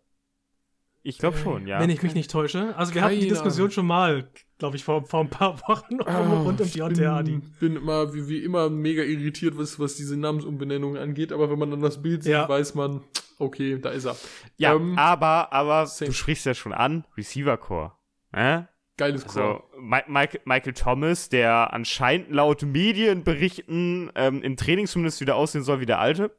Ich 1.06 1.18
glaube 1.18 1.38
schon, 1.38 1.68
ja. 1.68 1.82
Wenn 1.82 1.90
ich 1.90 2.02
mich 2.02 2.14
nicht 2.16 2.32
täusche. 2.32 2.74
Also 2.78 2.94
wir 2.96 3.02
hatten 3.02 3.20
die 3.20 3.28
Diskussion 3.28 3.66
Ahnung. 3.66 3.72
schon 3.74 3.86
mal, 3.88 4.30
glaube 4.58 4.78
ich, 4.78 4.86
vor, 4.86 5.04
vor 5.06 5.20
ein 5.20 5.30
paar 5.30 5.60
Wochen 5.68 6.02
Ah, 6.06 6.20
rund 6.42 6.62
um 6.62 6.66
ich 6.66 6.74
Deontay 6.74 7.06
Hardy. 7.06 7.32
bin, 7.32 7.52
bin 7.60 7.76
immer, 7.76 8.14
wie, 8.14 8.30
wie 8.30 8.38
immer, 8.42 8.70
mega 8.70 9.04
irritiert, 9.04 9.58
was, 9.58 9.78
was 9.80 9.96
diese 9.98 10.16
Namensumbenennungen 10.16 11.02
angeht, 11.02 11.34
aber 11.34 11.52
wenn 11.52 11.60
man 11.60 11.72
dann 11.72 11.82
das 11.82 12.02
Bild 12.02 12.24
sieht, 12.24 12.32
Ja. 12.32 12.48
weiß 12.48 12.76
man, 12.76 13.02
okay, 13.38 13.80
da 13.80 13.90
ist 13.90 14.06
er. 14.06 14.16
ja, 14.56 14.76
ähm, 14.76 14.98
aber, 14.98 15.52
aber, 15.52 15.92
du 16.00 16.14
sprichst 16.14 16.46
ja 16.46 16.54
schon 16.54 16.72
an, 16.72 17.06
Receiver 17.18 17.58
Core. 17.58 17.92
Äh? 18.32 18.62
Geiles. 18.98 19.24
Also 19.26 19.64
Mi 19.80 20.02
Michael, 20.08 20.42
Michael 20.46 20.74
Thomas, 20.74 21.30
der 21.30 21.74
anscheinend 21.74 22.32
laut 22.32 22.62
Medienberichten 22.62 24.12
ähm, 24.16 24.44
im 24.44 24.56
Training 24.56 24.88
zumindest 24.88 25.22
wieder 25.22 25.36
aussehen 25.36 25.64
soll 25.64 25.80
wie 25.80 25.86
der 25.86 26.00
alte. 26.00 26.36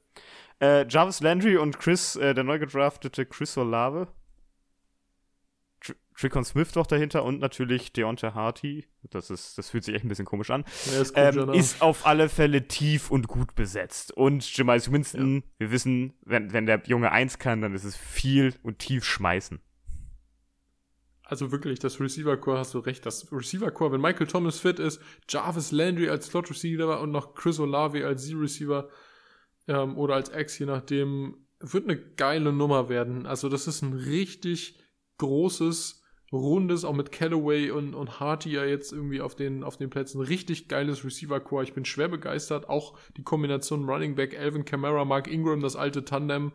Äh, 0.60 0.86
Jarvis 0.88 1.20
Landry 1.20 1.56
und 1.56 1.78
Chris, 1.78 2.16
äh, 2.16 2.32
der 2.32 2.44
neu 2.44 2.58
gedraftete 2.58 3.26
Chris 3.26 3.58
Olave. 3.58 4.08
Tr 5.80 5.94
Tricon 6.16 6.44
Smith 6.44 6.70
doch 6.70 6.86
dahinter 6.86 7.24
und 7.24 7.40
natürlich 7.40 7.92
Deontay 7.92 8.30
Harty. 8.30 8.86
Das, 9.10 9.30
ist, 9.30 9.58
das 9.58 9.70
fühlt 9.70 9.82
sich 9.82 9.96
echt 9.96 10.04
ein 10.04 10.08
bisschen 10.08 10.24
komisch 10.24 10.50
an. 10.50 10.64
Ja, 10.92 11.02
ist 11.02 11.12
Ähm, 11.16 11.50
ist 11.50 11.82
auf 11.82 12.06
alle 12.06 12.28
Fälle 12.28 12.68
tief 12.68 13.10
und 13.10 13.26
gut 13.26 13.56
besetzt. 13.56 14.12
Und 14.12 14.56
Jameis 14.56 14.92
Winston, 14.92 15.42
wir 15.58 15.72
wissen, 15.72 16.14
wenn, 16.22 16.52
wenn 16.52 16.66
der 16.66 16.82
Junge 16.86 17.10
eins 17.10 17.40
kann, 17.40 17.60
dann 17.60 17.74
ist 17.74 17.82
es 17.82 17.96
viel 17.96 18.54
und 18.62 18.78
tief 18.78 19.04
schmeißen. 19.04 19.60
Also 21.24 21.50
wirklich, 21.50 21.78
das 21.78 22.00
Receiver-Core 22.00 22.58
hast 22.58 22.74
du 22.74 22.78
recht. 22.80 23.06
Das 23.06 23.32
Receiver-Core, 23.32 23.92
wenn 23.92 24.00
Michael 24.00 24.26
Thomas 24.26 24.58
fit 24.58 24.78
ist, 24.78 25.00
Jarvis 25.28 25.72
Landry 25.72 26.08
als 26.08 26.26
Slot-Receiver 26.26 27.00
und 27.00 27.12
noch 27.12 27.34
Chris 27.34 27.58
Olave 27.58 28.06
als 28.06 28.26
Z-Receiver 28.26 28.90
ähm, 29.68 29.96
oder 29.96 30.14
als 30.14 30.30
X, 30.34 30.58
je 30.58 30.66
nachdem, 30.66 31.46
wird 31.60 31.84
eine 31.84 31.98
geile 31.98 32.52
Nummer 32.52 32.90
werden. 32.90 33.26
Also 33.26 33.48
das 33.48 33.66
ist 33.66 33.80
ein 33.80 33.94
richtig 33.94 34.78
großes, 35.16 36.02
rundes, 36.30 36.84
auch 36.84 36.92
mit 36.92 37.12
Callaway 37.12 37.70
und, 37.70 37.94
und 37.94 38.20
Harty 38.20 38.50
ja 38.50 38.64
jetzt 38.64 38.92
irgendwie 38.92 39.20
auf 39.20 39.34
den, 39.34 39.62
auf 39.62 39.76
den 39.78 39.88
Plätzen, 39.88 40.20
richtig 40.20 40.68
geiles 40.68 41.04
Receiver-Core. 41.04 41.64
Ich 41.64 41.72
bin 41.72 41.86
schwer 41.86 42.08
begeistert. 42.08 42.68
Auch 42.68 42.98
die 43.16 43.22
Kombination 43.22 43.88
Running 43.88 44.14
Back, 44.14 44.38
Alvin 44.38 44.64
Kamara, 44.66 45.04
Mark 45.06 45.28
Ingram, 45.28 45.60
das 45.60 45.76
alte 45.76 46.04
Tandem. 46.04 46.52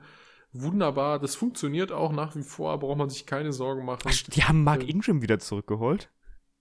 Wunderbar. 0.51 1.19
Das 1.19 1.35
funktioniert 1.35 1.91
auch 1.91 2.11
nach 2.11 2.35
wie 2.35 2.41
vor, 2.43 2.77
braucht 2.79 2.97
man 2.97 3.09
sich 3.09 3.25
keine 3.25 3.53
Sorgen 3.53 3.85
machen. 3.85 4.01
Ach, 4.07 4.15
die 4.33 4.43
haben 4.43 4.63
Mark 4.63 4.81
Ähm, 4.83 4.89
Ingram 4.89 5.21
wieder 5.21 5.39
zurückgeholt. 5.39 6.09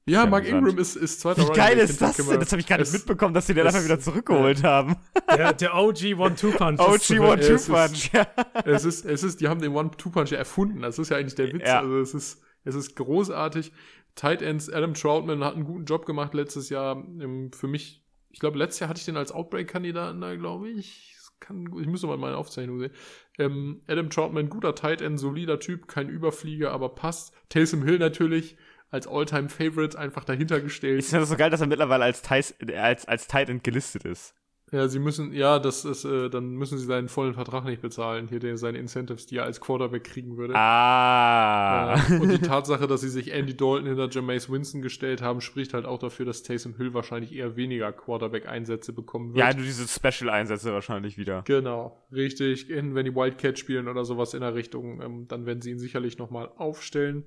Ja, 0.06 0.24
Ja, 0.24 0.26
Mark. 0.30 0.46
Ingram 0.48 0.78
ist, 0.78 0.96
ist 0.96 1.20
zweiter 1.20 1.46
Wie 1.48 1.52
geil 1.52 1.76
ist 1.78 2.00
das 2.00 2.16
denn? 2.16 2.40
Das 2.40 2.50
habe 2.52 2.60
ich 2.60 2.66
gar 2.66 2.78
nicht 2.78 2.86
Es- 2.88 2.92
mitbekommen, 2.94 3.34
dass 3.34 3.46
sie 3.46 3.52
den 3.54 3.66
einfach 3.66 3.84
wieder 3.84 4.00
zurückgeholt 4.00 4.62
haben. 4.64 4.96
Der, 5.30 5.52
der 5.52 5.74
OG 5.74 6.14
One-Two-Punch. 6.16 6.80
OG 6.80 6.94
ist 6.96 7.04
zurück. 7.06 7.20
One 7.20 7.40
Two 7.40 7.52
es 7.54 7.68
ist- 7.68 7.68
Punch. 7.68 8.10
Ja. 8.14 8.26
es 8.64 8.84
ist, 8.86 9.04
es 9.04 9.22
ist, 9.22 9.40
die 9.40 9.48
haben 9.48 9.60
den 9.60 9.74
One-Two-Punch 9.74 10.30
ja 10.30 10.38
erfunden. 10.38 10.80
Das 10.80 10.98
ist 10.98 11.10
ja 11.10 11.18
eigentlich 11.18 11.34
der 11.34 11.52
Witz. 11.52 11.66
Ja. 11.66 11.80
Also 11.80 11.98
es 12.00 12.14
ist, 12.14 12.40
es 12.64 12.74
ist 12.74 12.96
großartig. 12.96 13.72
Tight 14.14 14.40
Ends, 14.42 14.70
Adam 14.70 14.94
Troutman 14.94 15.44
hat 15.44 15.54
einen 15.54 15.64
guten 15.64 15.84
Job 15.84 16.06
gemacht 16.06 16.32
letztes 16.34 16.70
Jahr. 16.70 16.96
Ähm, 16.96 17.50
Für 17.54 17.68
mich, 17.68 18.02
ich 18.30 18.40
glaube, 18.40 18.56
letztes 18.58 18.80
Jahr 18.80 18.88
hatte 18.90 19.00
ich 19.00 19.04
den 19.06 19.16
als 19.18 19.30
Outbreak-Kandidaten 19.30 20.20
da, 20.22 20.34
glaube 20.36 20.70
ich. 20.70 21.14
Kann, 21.40 21.66
ich 21.80 21.86
müsste 21.86 22.06
mal 22.06 22.16
meine 22.16 22.36
Aufzeichnung 22.36 22.78
sehen. 22.78 22.92
Ähm, 23.38 23.82
Adam 23.86 24.10
Troutman, 24.10 24.48
guter 24.48 24.74
Tight 24.74 25.00
End, 25.00 25.18
solider 25.18 25.60
Typ, 25.60 25.88
kein 25.88 26.08
Überflieger, 26.08 26.72
aber 26.72 26.90
passt. 26.90 27.34
Taysom 27.48 27.82
Hill 27.84 27.98
natürlich 27.98 28.56
als 28.90 29.06
All-Time-Favorite 29.06 29.98
einfach 29.98 30.24
dahinter 30.24 30.60
gestellt. 30.60 31.00
Ist 31.00 31.12
ja 31.12 31.24
so 31.24 31.36
geil, 31.36 31.50
dass 31.50 31.60
er 31.60 31.66
mittlerweile 31.66 32.04
als, 32.04 32.22
Thais, 32.22 32.54
als, 32.76 33.06
als 33.06 33.26
Tight 33.26 33.48
End 33.50 33.62
gelistet 33.64 34.04
ist. 34.04 34.34
Ja, 34.70 34.86
sie 34.88 34.98
müssen, 34.98 35.32
ja, 35.32 35.58
das 35.58 35.84
ist, 35.84 36.04
äh, 36.04 36.28
dann 36.28 36.50
müssen 36.50 36.76
sie 36.76 36.84
seinen 36.84 37.08
vollen 37.08 37.32
Vertrag 37.32 37.64
nicht 37.64 37.80
bezahlen, 37.80 38.28
hier 38.28 38.38
den, 38.38 38.58
seine 38.58 38.78
Incentives, 38.78 39.24
die 39.24 39.36
er 39.36 39.44
als 39.44 39.60
Quarterback 39.60 40.04
kriegen 40.04 40.36
würde. 40.36 40.54
Ah. 40.54 41.94
Äh, 41.94 42.20
und 42.20 42.30
die 42.30 42.38
Tatsache, 42.38 42.86
dass 42.86 43.00
sie 43.00 43.08
sich 43.08 43.32
Andy 43.32 43.56
Dalton 43.56 43.86
hinter 43.86 44.08
Jameis 44.10 44.50
Winston 44.50 44.82
gestellt 44.82 45.22
haben, 45.22 45.40
spricht 45.40 45.72
halt 45.72 45.86
auch 45.86 45.98
dafür, 45.98 46.26
dass 46.26 46.42
Taysom 46.42 46.76
Hill 46.76 46.92
wahrscheinlich 46.92 47.34
eher 47.34 47.56
weniger 47.56 47.92
Quarterback-Einsätze 47.92 48.92
bekommen 48.92 49.34
wird. 49.34 49.38
ja, 49.38 49.52
du 49.52 49.62
diese 49.62 49.88
Special-Einsätze 49.88 50.72
wahrscheinlich 50.72 51.16
wieder. 51.16 51.42
Genau, 51.46 51.96
richtig. 52.12 52.68
In, 52.68 52.94
wenn 52.94 53.06
die 53.06 53.14
Wildcat 53.14 53.58
spielen 53.58 53.88
oder 53.88 54.04
sowas 54.04 54.34
in 54.34 54.40
der 54.40 54.54
Richtung, 54.54 55.00
ähm, 55.00 55.28
dann 55.28 55.46
werden 55.46 55.62
sie 55.62 55.70
ihn 55.70 55.78
sicherlich 55.78 56.18
nochmal 56.18 56.50
aufstellen. 56.56 57.24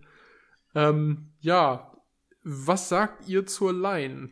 Ähm, 0.76 1.32
ja, 1.39 1.92
was 2.44 2.89
sagt 2.89 3.28
ihr 3.28 3.46
zur 3.46 3.74
Line? 3.74 4.30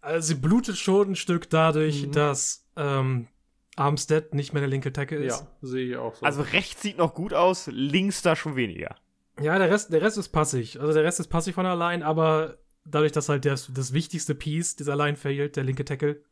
Also 0.00 0.28
sie 0.28 0.34
blutet 0.40 0.76
schon 0.76 1.10
ein 1.12 1.16
Stück 1.16 1.50
dadurch, 1.50 2.06
Mhm. 2.06 2.12
dass 2.12 2.66
ähm, 2.76 3.28
Armstead 3.76 4.34
nicht 4.34 4.52
mehr 4.52 4.60
der 4.60 4.68
linke 4.70 4.92
Tackle 4.92 5.18
ist. 5.18 5.40
Ja, 5.40 5.46
sehe 5.62 5.90
ich 5.90 5.96
auch 5.96 6.14
so. 6.14 6.24
Also 6.24 6.42
rechts 6.42 6.82
sieht 6.82 6.98
noch 6.98 7.14
gut 7.14 7.34
aus, 7.34 7.66
links 7.72 8.22
da 8.22 8.34
schon 8.36 8.56
weniger. 8.56 8.96
Ja, 9.40 9.58
der 9.58 9.70
Rest, 9.70 9.92
der 9.92 10.02
Rest 10.02 10.18
ist 10.18 10.28
passig. 10.30 10.80
Also 10.80 10.92
der 10.92 11.04
Rest 11.04 11.20
ist 11.20 11.28
passig 11.28 11.54
von 11.54 11.64
der 11.64 11.76
Line, 11.76 12.04
aber 12.04 12.58
dadurch, 12.84 13.12
dass 13.12 13.28
halt 13.28 13.44
das, 13.44 13.70
das 13.72 13.92
wichtigste 13.92 14.34
Piece 14.34 14.76
dieser 14.76 14.96
Line 14.96 15.16
fehlt, 15.16 15.56
der 15.56 15.64
linke 15.64 15.84
Tackle, 15.84 16.22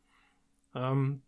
ähm, 0.75 1.21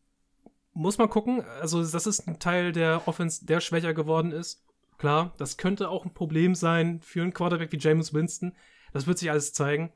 muss 0.74 0.98
man 0.98 1.10
gucken. 1.10 1.44
Also 1.62 1.84
das 1.84 2.06
ist 2.08 2.28
ein 2.28 2.40
Teil 2.40 2.72
der 2.72 3.08
Offense, 3.08 3.46
der 3.46 3.62
schwächer 3.62 3.94
geworden 3.94 4.32
ist. 4.32 4.64
Klar, 4.98 5.34
das 5.38 5.58
könnte 5.58 5.90
auch 5.90 6.06
ein 6.06 6.14
Problem 6.14 6.54
sein 6.54 7.02
für 7.02 7.22
einen 7.24 7.34
Quarterback 7.34 7.72
wie 7.72 7.80
James 7.80 8.14
Winston. 8.14 8.56
Das 8.94 9.08
wird 9.08 9.18
sich 9.18 9.32
alles 9.32 9.54
zeigen. 9.54 9.92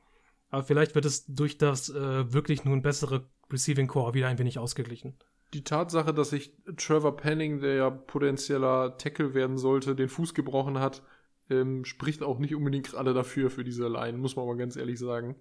Aber 0.50 0.62
vielleicht 0.62 0.94
wird 0.94 1.04
es 1.04 1.26
durch 1.26 1.58
das 1.58 1.88
äh, 1.88 2.32
wirklich 2.32 2.64
nun 2.64 2.82
bessere 2.82 3.28
Receiving 3.52 3.86
Core 3.86 4.14
wieder 4.14 4.28
ein 4.28 4.38
wenig 4.38 4.58
ausgeglichen. 4.58 5.14
die 5.54 5.64
Tatsache, 5.64 6.12
dass 6.12 6.30
sich 6.30 6.52
Trevor 6.76 7.16
Penning, 7.16 7.60
der 7.60 7.74
ja 7.74 7.90
potenzieller 7.90 8.96
Tackle 8.98 9.34
werden 9.34 9.58
sollte, 9.58 9.94
den 9.94 10.08
Fuß 10.08 10.34
gebrochen 10.34 10.78
hat, 10.80 11.02
ähm, 11.48 11.84
spricht 11.84 12.22
auch 12.22 12.38
nicht 12.38 12.54
unbedingt 12.54 12.88
gerade 12.88 13.14
dafür, 13.14 13.50
für 13.50 13.64
diese 13.64 13.88
Line, 13.88 14.18
muss 14.18 14.36
man 14.36 14.46
mal 14.46 14.56
ganz 14.56 14.76
ehrlich 14.76 14.98
sagen. 14.98 15.36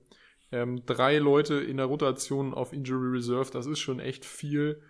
Ähm, 0.51 0.85
drei 0.85 1.17
Leute 1.17 1.55
in 1.55 1.77
der 1.77 1.87
Rotation 1.87 2.53
auf 2.53 2.71
Injury 2.71 3.17
Reserve, 3.17 3.49
das 3.51 3.65
ist 3.65 3.79
schon 3.79 3.99
echt 3.99 4.25
viel. 4.25 4.81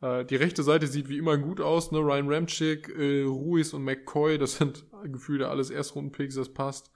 Äh, 0.00 0.24
die 0.24 0.36
rechte 0.36 0.64
Seite 0.64 0.88
sieht 0.88 1.08
wie 1.08 1.18
immer 1.18 1.38
gut 1.38 1.60
aus, 1.60 1.92
ne? 1.92 1.98
Ryan 1.98 2.28
Ramchick, 2.32 2.88
äh, 2.88 3.22
Ruiz 3.22 3.72
und 3.72 3.84
McCoy, 3.84 4.38
das 4.38 4.56
sind 4.56 4.84
gefühlt 5.04 5.42
alles 5.42 5.70
Erstrundenpicks, 5.70 6.34
das 6.34 6.52
passt. 6.52 6.90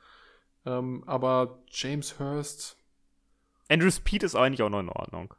Ähm, 0.65 1.03
aber 1.07 1.63
James 1.69 2.19
Hurst, 2.19 2.77
Andrew 3.69 3.91
Speed 3.91 4.23
ist 4.23 4.35
eigentlich 4.37 4.63
auch 4.63 4.69
noch 4.71 4.81
in 4.81 4.89
Ordnung. 4.91 5.35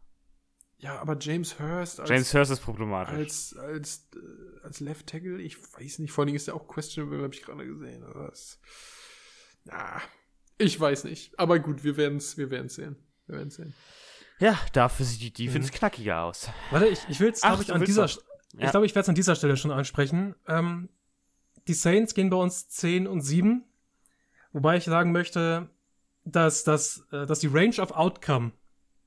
ja, 0.78 1.00
aber 1.00 1.18
James 1.20 1.60
Hurst 1.60 2.00
als 2.00 2.10
James 2.10 2.34
Hurst 2.34 2.52
ist 2.52 2.60
problematisch. 2.62 3.14
als, 3.14 3.56
als, 3.58 4.10
äh, 4.16 4.64
als 4.66 4.80
Left 4.80 5.08
Tackle, 5.08 5.40
ich 5.42 5.58
weiß 5.76 6.00
nicht, 6.00 6.12
vor 6.12 6.26
allem 6.26 6.36
ist 6.36 6.48
er 6.48 6.56
auch 6.56 6.68
questionable, 6.68 7.24
habe 7.24 7.34
ich 7.34 7.42
gerade 7.44 7.66
gesehen. 7.66 8.04
Also 8.04 8.20
das, 8.28 8.60
na, 9.66 10.02
ich 10.58 10.78
weiß 10.80 11.06
nicht. 11.06 11.38
Aber 11.40 11.60
gut, 11.60 11.84
wir 11.84 11.96
werden 11.98 12.18
es 12.18 12.38
wir 12.38 12.50
werden's 12.52 12.76
sehen. 12.76 12.96
Wir 13.28 13.38
werden 13.38 13.50
sehen. 13.50 13.74
ja, 14.40 14.60
dafür 14.74 15.06
sieht 15.06 15.22
die 15.22 15.46
Defense 15.46 15.70
Mhm. 15.72 15.76
knackiger 15.76 16.24
aus. 16.24 16.50
Warte, 16.72 16.88
ich, 16.88 17.00
ich 17.08 17.20
will 17.22 17.30
es, 17.32 17.42
glaube 17.42 17.64
ich, 17.64 17.72
an 17.72 17.84
dieser. 17.86 18.08
Ja. 18.08 18.66
ich 18.66 18.72
glaube, 18.72 18.86
ich 18.86 18.94
werde 18.94 19.04
es 19.04 19.10
an 19.10 19.16
dieser 19.16 19.36
Stelle 19.36 19.56
schon 19.58 19.72
ansprechen. 19.72 20.36
Ähm, 20.48 20.90
die 21.68 21.74
Saints 21.74 22.14
gehen 22.14 22.30
bei 22.30 22.38
uns 22.38 22.68
10 22.68 23.08
und 23.08 23.22
7. 23.22 23.64
Wobei 24.54 24.78
ich 24.78 24.86
sagen 24.86 25.12
möchte, 25.12 25.70
dass, 26.26 26.64
dass, 26.64 27.06
äh, 27.12 27.26
dass 27.26 27.40
die 27.40 27.48
Range 27.48 27.76
of 27.82 27.92
Outcome 27.92 28.52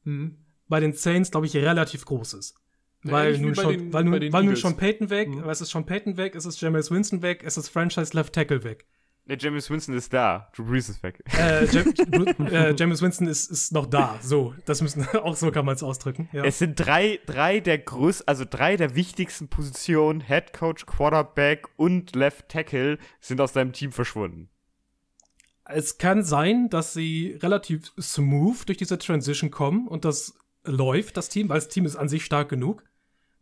Mhm. 0.04 0.36
bei 0.68 0.80
den 0.80 0.92
Saints, 0.92 1.30
glaube 1.30 1.46
ich, 1.46 1.56
relativ 1.56 2.04
groß 2.04 2.34
ist. 2.34 2.56
Ja, 3.04 3.12
Weil 3.12 3.38
nun, 3.38 3.54
schon, 3.54 3.70
den- 3.72 3.92
weil 3.92 4.04
nun, 4.04 4.32
weil 4.32 4.44
nun 4.44 4.56
schon 4.56 4.76
Peyton 4.76 5.10
weg, 5.10 5.28
Mhm. 5.28 5.48
es 5.48 5.60
ist 5.60 5.70
schon 5.70 5.86
Peyton 5.86 6.16
weg, 6.16 6.34
es 6.34 6.44
ist 6.44 6.60
Jameis 6.60 6.90
Winston 6.90 7.22
weg, 7.22 7.42
es 7.44 7.56
ist 7.56 7.68
Franchise 7.68 8.12
Left 8.14 8.32
Tackle 8.34 8.64
weg. 8.64 8.86
Der 9.28 9.36
James 9.38 9.68
Winston 9.70 9.96
ist 9.96 10.12
da. 10.12 10.52
Drew 10.54 10.64
Brees 10.64 10.88
ist 10.88 11.02
weg. 11.02 11.20
Äh, 11.36 11.64
Jam 11.72 12.46
äh, 12.46 12.74
Jameis 12.76 13.02
Winston 13.02 13.26
ist, 13.26 13.50
ist 13.50 13.72
noch 13.72 13.86
da. 13.86 14.18
So, 14.22 14.54
das 14.66 14.82
müssen, 14.82 15.04
auch 15.16 15.34
so 15.34 15.50
kann 15.50 15.64
man 15.66 15.74
es 15.74 15.82
ausdrücken. 15.82 16.28
Ja. 16.32 16.44
Es 16.44 16.60
sind 16.60 16.76
drei, 16.76 17.18
drei 17.26 17.58
der 17.58 17.78
größten, 17.78 18.28
also 18.28 18.44
drei 18.48 18.76
der 18.76 18.94
wichtigsten 18.94 19.48
Positionen, 19.48 20.20
Head 20.20 20.52
Coach, 20.52 20.86
Quarterback 20.86 21.66
und 21.76 22.14
Left 22.14 22.48
Tackle, 22.48 22.98
sind 23.20 23.40
aus 23.40 23.52
deinem 23.52 23.72
Team 23.72 23.90
verschwunden. 23.90 24.48
Es 25.68 25.98
kann 25.98 26.22
sein, 26.22 26.68
dass 26.68 26.92
sie 26.92 27.38
relativ 27.42 27.92
smooth 28.00 28.68
durch 28.68 28.78
diese 28.78 28.98
Transition 28.98 29.50
kommen 29.50 29.88
und 29.88 30.04
das 30.04 30.38
läuft, 30.64 31.16
das 31.16 31.28
Team, 31.28 31.48
weil 31.48 31.58
das 31.58 31.68
Team 31.68 31.86
ist 31.86 31.96
an 31.96 32.08
sich 32.08 32.24
stark 32.24 32.48
genug. 32.48 32.84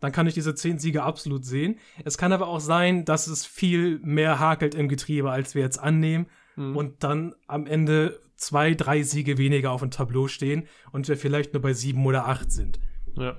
Dann 0.01 0.12
kann 0.12 0.27
ich 0.27 0.35
diese 0.35 0.55
zehn 0.55 0.79
Siege 0.79 1.03
absolut 1.03 1.45
sehen. 1.45 1.79
Es 2.05 2.18
kann 2.18 2.33
aber 2.33 2.49
auch 2.49 2.61
sein, 2.61 3.05
dass 3.05 3.27
es 3.27 3.47
viel 3.47 3.99
mehr 4.01 4.39
hakelt 4.39 4.75
im 4.75 4.89
Getriebe, 4.89 5.31
als 5.31 5.55
wir 5.55 5.62
jetzt 5.62 5.79
annehmen. 5.79 6.27
Mhm. 6.57 6.77
Und 6.77 7.05
dann 7.05 7.35
am 7.47 7.66
Ende 7.66 8.20
zwei, 8.37 8.75
drei 8.75 9.03
Siege 9.03 9.39
weniger 9.39 9.70
auf 9.70 9.81
dem 9.81 9.91
Tableau 9.91 10.29
stehen 10.29 10.66
und 10.93 11.09
wir 11.09 11.16
vielleicht 11.16 11.53
nur 11.55 11.62
bei 11.62 11.72
sieben 11.72 12.05
oder 12.05 12.27
acht 12.27 12.53
sind. 12.53 12.81
Ja. 13.16 13.39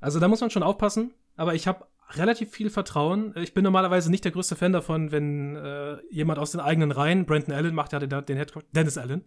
Also 0.00 0.18
da 0.18 0.28
muss 0.28 0.40
man 0.40 0.50
schon 0.50 0.62
aufpassen. 0.62 1.12
Aber 1.36 1.54
ich 1.54 1.68
habe 1.68 1.86
relativ 2.10 2.50
viel 2.50 2.70
Vertrauen. 2.70 3.34
Ich 3.36 3.54
bin 3.54 3.64
normalerweise 3.64 4.10
nicht 4.10 4.24
der 4.24 4.32
größte 4.32 4.56
Fan 4.56 4.72
davon, 4.72 5.12
wenn 5.12 5.56
äh, 5.56 5.98
jemand 6.10 6.38
aus 6.38 6.52
den 6.52 6.60
eigenen 6.60 6.92
Reihen, 6.92 7.26
Brandon 7.26 7.54
Allen 7.54 7.74
macht 7.74 7.92
ja 7.92 7.98
den, 7.98 8.10
den 8.24 8.36
Head 8.36 8.52
Coach, 8.52 8.66
Dennis 8.72 8.98
Allen, 8.98 9.24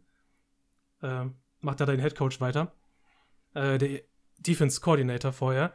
äh, 1.02 1.26
macht 1.62 1.80
ja 1.80 1.86
den 1.86 2.00
Head 2.00 2.16
Coach 2.16 2.42
weiter. 2.42 2.74
Äh, 3.54 3.78
der 3.78 4.02
Defense 4.40 4.82
Coordinator 4.82 5.32
vorher. 5.32 5.74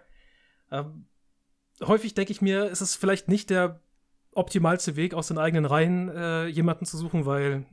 Ähm, 0.70 1.06
häufig 1.82 2.14
denke 2.14 2.32
ich 2.32 2.42
mir, 2.42 2.66
ist 2.66 2.80
es 2.80 2.94
vielleicht 2.94 3.28
nicht 3.28 3.50
der 3.50 3.80
optimalste 4.32 4.96
Weg, 4.96 5.14
aus 5.14 5.28
den 5.28 5.38
eigenen 5.38 5.64
Reihen 5.64 6.08
äh, 6.08 6.46
jemanden 6.46 6.84
zu 6.84 6.96
suchen, 6.96 7.26
weil 7.26 7.64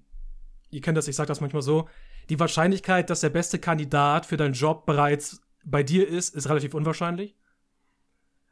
ihr 0.70 0.82
kennt 0.82 0.98
das, 0.98 1.08
ich 1.08 1.16
sage 1.16 1.28
das 1.28 1.42
manchmal 1.42 1.62
so, 1.62 1.90
die 2.30 2.40
Wahrscheinlichkeit, 2.40 3.10
dass 3.10 3.22
der 3.22 3.30
beste 3.30 3.60
Kandidat 3.60 4.26
für 4.26 4.38
deinen 4.38 4.54
Job 4.54 4.86
bereits 4.86 5.42
bei 5.64 5.84
dir 5.84 6.08
ist, 6.08 6.36
ist 6.36 6.50
relativ 6.50 6.74
unwahrscheinlich. 6.74 7.36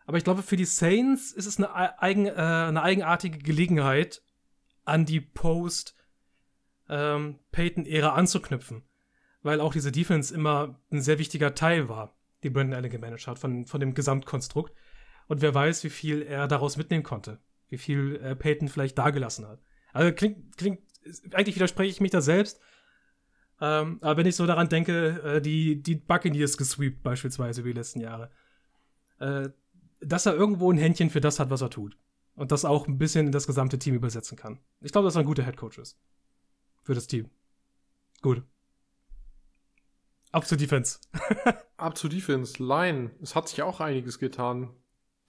Aber 0.05 0.17
ich 0.17 0.23
glaube, 0.23 0.41
für 0.41 0.57
die 0.57 0.65
Saints 0.65 1.31
ist 1.31 1.45
es 1.45 1.57
eine, 1.57 2.01
eigen, 2.01 2.25
äh, 2.25 2.31
eine 2.31 2.81
eigenartige 2.81 3.39
Gelegenheit, 3.39 4.21
an 4.85 5.05
die 5.05 5.21
Post 5.21 5.95
ähm, 6.89 7.39
anzuknüpfen. 7.53 8.83
Weil 9.41 9.59
auch 9.59 9.73
diese 9.73 9.91
Defense 9.91 10.33
immer 10.33 10.79
ein 10.91 11.01
sehr 11.01 11.19
wichtiger 11.19 11.55
Teil 11.55 11.89
war, 11.89 12.17
die 12.43 12.49
Brandon 12.49 12.77
Allen 12.77 12.89
gemanagt 12.89 13.27
hat, 13.27 13.39
von, 13.39 13.65
von 13.65 13.79
dem 13.79 13.93
Gesamtkonstrukt. 13.93 14.73
Und 15.27 15.41
wer 15.41 15.53
weiß, 15.53 15.83
wie 15.83 15.89
viel 15.89 16.21
er 16.21 16.47
daraus 16.47 16.77
mitnehmen 16.77 17.03
konnte. 17.03 17.39
Wie 17.69 17.77
viel 17.77 18.17
äh, 18.17 18.35
Peyton 18.35 18.67
vielleicht 18.67 18.97
dagelassen 18.97 19.47
hat. 19.47 19.61
Also 19.93 20.13
klingt, 20.13 20.57
klingt, 20.57 20.79
eigentlich 21.31 21.55
widerspreche 21.55 21.91
ich 21.91 22.01
mich 22.01 22.11
da 22.11 22.21
selbst. 22.21 22.59
Ähm, 23.61 23.99
aber 24.01 24.17
wenn 24.17 24.25
ich 24.25 24.35
so 24.35 24.45
daran 24.45 24.69
denke, 24.69 25.21
äh, 25.23 25.41
die, 25.41 25.81
die 25.81 25.95
Buccaneers 25.95 26.57
gesweept 26.57 27.03
beispielsweise 27.03 27.61
über 27.61 27.69
die 27.69 27.77
letzten 27.77 28.01
Jahre, 28.01 28.31
äh, 29.19 29.49
dass 30.05 30.25
er 30.25 30.35
irgendwo 30.35 30.71
ein 30.71 30.77
Händchen 30.77 31.09
für 31.09 31.21
das 31.21 31.39
hat, 31.39 31.49
was 31.49 31.61
er 31.61 31.69
tut. 31.69 31.97
Und 32.35 32.51
das 32.51 32.65
auch 32.65 32.87
ein 32.87 32.97
bisschen 32.97 33.27
in 33.27 33.31
das 33.31 33.45
gesamte 33.47 33.77
Team 33.77 33.93
übersetzen 33.95 34.37
kann. 34.37 34.59
Ich 34.81 34.91
glaube, 34.91 35.05
dass 35.05 35.15
er 35.15 35.19
ein 35.21 35.25
guter 35.27 35.43
Headcoach 35.43 35.77
ist. 35.77 35.99
Für 36.81 36.95
das 36.95 37.07
Team. 37.07 37.29
Gut. 38.21 38.43
Ab 40.31 40.47
zur 40.47 40.57
Defense. 40.57 40.99
Ab 41.77 41.97
zu 41.97 42.07
Defense, 42.09 42.61
Line. 42.63 43.11
Es 43.21 43.35
hat 43.35 43.47
sich 43.49 43.61
auch 43.61 43.79
einiges 43.79 44.17
getan. 44.19 44.71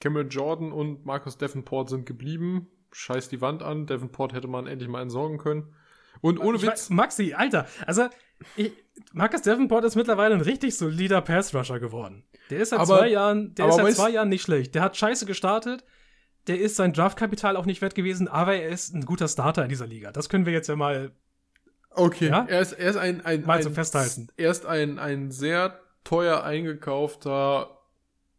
Cameron 0.01 0.29
Jordan 0.31 0.73
und 0.73 1.05
Marcus 1.05 1.37
Davenport 1.37 1.91
sind 1.91 2.07
geblieben. 2.07 2.69
Scheiß 2.93 3.29
die 3.29 3.41
Wand 3.41 3.63
an. 3.63 3.87
Davenport 3.87 4.33
hätte 4.33 4.49
man 4.49 4.67
endlich 4.67 4.89
mal 4.89 5.03
entsorgen 5.03 5.39
können. 5.39 5.75
Und 6.21 6.39
ohne 6.39 6.57
Ich 6.57 6.63
Witz. 6.63 6.89
weiß- 6.91 6.93
Maxi, 6.95 7.35
Alter, 7.35 7.67
also 7.87 8.09
ich, 8.57 8.73
Marcus 9.13 9.43
Davenport 9.43 9.85
ist 9.85 9.97
mittlerweile 9.97 10.35
ein 10.35 10.41
richtig 10.41 10.77
solider 10.77 11.21
Pass-Rusher 11.21 11.81
geworden. 11.81 12.25
Der 12.51 12.61
ist 12.61 12.71
seit 12.71 12.81
Aber- 12.81 12.99
zwei 12.99 13.09
Jahren, 13.09 13.55
der 13.55 13.69
ist 13.69 13.77
seit 13.77 13.93
zwei 13.95 14.11
Jahren 14.11 14.29
nicht 14.29 14.43
schlecht. 14.43 14.75
Der 14.75 14.83
hat 14.83 14.97
scheiße 14.97 15.27
gestartet. 15.27 15.85
Der 16.47 16.61
ist 16.61 16.77
sein 16.77 16.93
Draftkapital 16.93 17.57
auch 17.57 17.65
nicht 17.65 17.81
wert 17.81 17.95
gewesen, 17.95 18.29
aber 18.29 18.55
er 18.55 18.69
ist 18.69 18.95
ein 18.95 19.05
guter 19.07 19.29
Starter 19.29 19.63
in 19.63 19.69
dieser 19.71 19.87
Liga. 19.87 20.13
Das 20.13 20.29
können 20.29 20.45
wir 20.47 20.53
jetzt 20.53 20.69
ja 20.69 20.77
mal 20.77 21.13
Okay, 21.97 22.29
Ja? 22.29 22.45
er, 22.49 22.61
ist, 22.61 22.73
er 22.73 22.91
ist 22.91 22.97
ein, 22.97 23.25
ein, 23.25 23.47
Mal 23.47 23.59
ein 23.59 23.63
so 23.63 23.71
festhalten. 23.71 24.29
Er 24.37 24.51
ist 24.51 24.67
ein, 24.67 24.99
ein 24.99 25.31
sehr 25.31 25.79
teuer 26.03 26.43
eingekaufter 26.43 27.71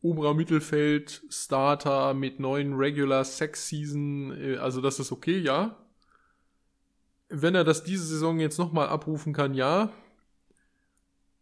oberer 0.02 0.34
Mittelfeld 0.36 1.24
Starter 1.30 2.14
mit 2.14 2.40
neuen 2.40 2.74
Regular 2.76 3.24
Sex 3.24 3.68
Season. 3.70 4.32
äh, 4.40 4.58
Also 4.58 4.82
das 4.82 5.00
ist 5.00 5.12
okay, 5.12 5.38
ja. 5.40 5.76
Wenn 7.42 7.56
er 7.56 7.64
das 7.64 7.84
diese 7.84 8.06
Saison 8.06 8.40
jetzt 8.40 8.58
nochmal 8.58 8.88
abrufen 8.88 9.34
kann, 9.34 9.54
ja. 9.54 9.92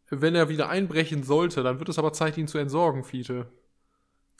Wenn 0.09 0.35
er 0.35 0.49
wieder 0.49 0.69
einbrechen 0.69 1.23
sollte, 1.23 1.63
dann 1.63 1.79
wird 1.79 1.89
es 1.89 1.97
aber 1.99 2.13
Zeit, 2.13 2.37
ihn 2.37 2.47
zu 2.47 2.57
entsorgen, 2.57 3.03
Fiete. 3.03 3.47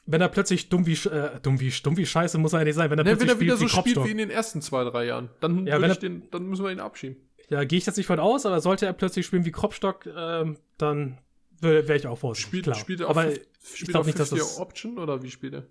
wenn 0.05 0.21
er 0.21 0.27
plötzlich 0.29 0.69
dumm 0.69 0.85
wie, 0.85 0.93
äh, 1.09 1.39
dumm 1.41 1.59
wie, 1.59 1.69
dumm 1.81 1.95
wie 1.97 2.05
Scheiße 2.05 2.37
muss 2.37 2.53
er 2.53 2.59
ja 2.59 2.65
nicht 2.65 2.75
sein, 2.75 2.89
wenn 2.91 2.99
er 2.99 3.05
Ne, 3.05 3.11
plötzlich 3.11 3.29
wenn 3.29 3.37
er 3.37 3.39
wieder 3.41 3.57
so 3.57 3.67
spielt 3.67 3.85
wie 3.85 3.91
spielt 3.91 4.05
wie 4.05 4.11
in 4.11 4.17
den 4.17 4.29
ersten 4.29 4.61
zwei, 4.61 4.83
drei 4.83 5.05
Jahren, 5.05 5.29
dann, 5.39 5.65
Ja, 5.65 5.77
ich 5.77 5.83
er- 5.83 5.95
den, 5.95 6.29
dann 6.31 6.45
müssen 6.47 6.63
wir 6.65 6.71
ihn 6.71 6.79
abschieben. 6.79 7.15
Ja, 7.49 7.63
gehe 7.63 7.77
ich 7.77 7.85
jetzt 7.85 7.97
nicht 7.97 8.07
von 8.07 8.19
aus, 8.19 8.45
aber 8.45 8.59
sollte 8.61 8.85
er 8.85 8.93
plötzlich 8.93 9.25
spielen 9.25 9.45
wie 9.45 9.51
Kropstock, 9.51 10.05
ähm, 10.05 10.57
dann 10.77 11.17
wäre 11.61 11.95
ich 11.95 12.05
auch 12.07 12.17
vorsichtig. 12.17 12.47
Spielt, 12.49 12.63
klar. 12.65 12.75
spielt 12.75 12.99
er 13.01 13.09
aber 13.09 13.27
auf, 13.27 13.33
spielt 13.63 13.89
glaub 13.91 14.01
auf 14.01 14.05
nicht, 14.07 14.19
dass 14.19 14.29
50 14.29 14.47
das- 14.49 14.59
Option 14.59 14.97
oder 14.99 15.23
wie 15.23 15.31
spielt 15.31 15.53
er? 15.53 15.63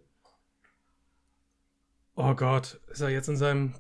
oh 2.14 2.35
Gott, 2.35 2.80
ist 2.91 3.01
er 3.01 3.09
jetzt 3.11 3.28
in 3.28 3.37
seinem 3.37 3.74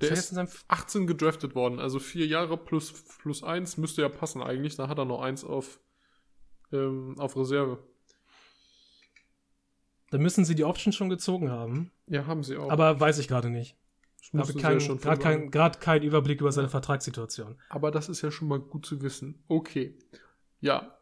Der 0.00 0.08
er 0.10 0.12
ist 0.14 0.18
jetzt 0.20 0.30
in 0.30 0.36
seinem 0.36 0.48
18 0.68 1.06
gedraftet 1.06 1.54
worden, 1.54 1.78
also 1.78 1.98
vier 1.98 2.26
Jahre 2.26 2.56
plus, 2.56 2.92
plus 3.20 3.42
eins 3.42 3.76
müsste 3.76 4.02
ja 4.02 4.08
passen 4.08 4.42
eigentlich. 4.42 4.76
Da 4.76 4.88
hat 4.88 4.98
er 4.98 5.04
noch 5.04 5.20
eins 5.20 5.44
auf, 5.44 5.78
ähm, 6.72 7.14
auf 7.18 7.36
Reserve. 7.36 7.78
Dann 10.10 10.22
müssen 10.22 10.44
sie 10.44 10.54
die 10.54 10.64
Option 10.64 10.92
schon 10.92 11.08
gezogen 11.08 11.50
haben. 11.50 11.92
Ja, 12.06 12.26
haben 12.26 12.42
sie 12.42 12.56
auch. 12.56 12.70
Aber 12.70 12.98
weiß 12.98 13.18
ich 13.18 13.28
gerade 13.28 13.48
nicht. 13.50 13.76
Ich 14.22 14.32
habe 14.34 14.52
keinen- 14.54 14.80
ja 14.80 14.94
gerade 14.96 15.20
keinen 15.20 15.80
keinen 15.80 16.02
Überblick 16.02 16.40
über 16.40 16.52
seine 16.52 16.68
Vertragssituation. 16.68 17.58
Aber 17.68 17.90
das 17.90 18.08
ist 18.08 18.22
ja 18.22 18.30
schon 18.30 18.48
mal 18.48 18.60
gut 18.60 18.86
zu 18.86 19.00
wissen. 19.02 19.42
Okay. 19.48 19.98
Ja. 20.60 20.96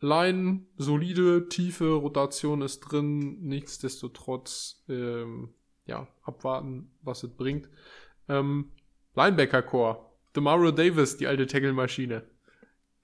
Line, 0.00 0.66
solide, 0.76 1.48
tiefe 1.48 1.88
Rotation 1.92 2.62
ist 2.62 2.80
drin. 2.80 3.40
Nichtsdestotrotz, 3.42 4.82
ähm, 4.88 5.54
ja, 5.86 6.08
abwarten, 6.22 6.90
was 7.02 7.22
es 7.22 7.30
bringt. 7.36 7.68
Ähm, 8.28 8.70
Linebacker-Core. 9.14 10.04
Demario 10.34 10.70
Davis, 10.72 11.16
die 11.16 11.26
alte 11.26 11.46
Tackle-Maschine. 11.46 12.24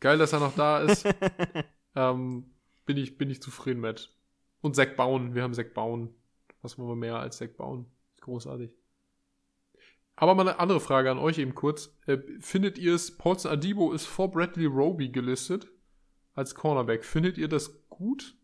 Geil, 0.01 0.18
dass 0.18 0.33
er 0.33 0.41
noch 0.41 0.55
da 0.55 0.81
ist. 0.81 1.07
ähm, 1.95 2.51
bin, 2.87 2.97
ich, 2.97 3.18
bin 3.18 3.31
ich 3.31 3.43
zufrieden 3.43 3.81
mit. 3.81 4.11
Und 4.61 4.75
Zack 4.75 4.97
Bauen. 4.97 5.35
Wir 5.35 5.43
haben 5.43 5.55
Zack 5.55 5.75
Bauen. 5.75 6.14
Was 6.62 6.79
wollen 6.79 6.89
wir 6.89 6.97
mehr 6.97 7.16
als 7.16 7.37
Zack 7.37 7.57
Bauen? 7.57 7.87
Großartig. 8.21 8.71
Aber 10.16 10.35
mal 10.35 10.47
eine 10.47 10.59
andere 10.59 10.81
Frage 10.81 11.11
an 11.11 11.18
euch 11.18 11.39
eben 11.39 11.55
kurz. 11.55 11.97
Äh, 12.07 12.18
findet 12.41 12.79
ihr 12.79 12.95
es, 12.95 13.16
Paulson 13.16 13.53
Adibo 13.53 13.93
ist 13.93 14.07
vor 14.07 14.31
Bradley 14.31 14.66
Roby 14.66 15.09
gelistet 15.09 15.71
als 16.35 16.55
Cornerback. 16.55 17.05
Findet 17.05 17.39
ihr 17.39 17.49
das 17.49 17.89
gut? 17.89 18.37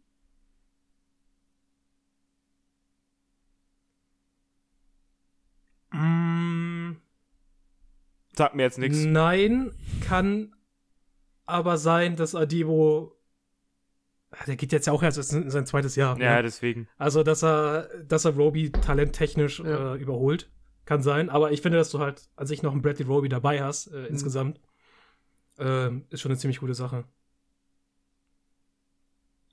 Sagt 8.37 8.55
mir 8.55 8.63
jetzt 8.65 8.79
nichts. 8.79 8.99
Nein, 9.05 9.73
kann 10.07 10.55
aber 11.45 11.79
sein, 11.79 12.17
dass 12.17 12.35
Adibo. 12.35 13.13
Ah, 14.31 14.45
Der 14.47 14.57
geht 14.57 14.73
jetzt 14.73 14.87
ja 14.87 14.93
auch 14.93 15.03
erst 15.03 15.33
in 15.33 15.51
sein 15.51 15.67
zweites 15.67 15.97
Jahr. 15.97 16.19
Ja, 16.21 16.37
ne? 16.37 16.43
deswegen. 16.43 16.89
Also, 16.99 17.23
dass 17.23 17.43
er, 17.43 17.89
dass 18.05 18.25
er 18.25 18.33
Roby 18.35 18.71
talenttechnisch 18.73 19.61
Ja. 19.61 19.95
äh, 19.95 19.99
überholt, 19.99 20.51
kann 20.85 21.03
sein. 21.03 21.31
Aber 21.31 21.53
ich 21.53 21.63
finde, 21.63 21.79
dass 21.79 21.91
du 21.91 22.01
halt 22.01 22.29
an 22.37 22.47
sich 22.47 22.63
noch 22.63 22.73
einen 22.73 22.83
Bradley 22.83 23.07
Roby 23.07 23.29
dabei 23.29 23.63
hast, 23.63 23.87
äh, 23.89 24.07
insgesamt, 24.07 24.61
ähm, 25.59 26.05
ist 26.11 26.21
schon 26.21 26.31
eine 26.33 26.39
ziemlich 26.39 26.59
gute 26.61 26.75
Sache. 26.75 27.05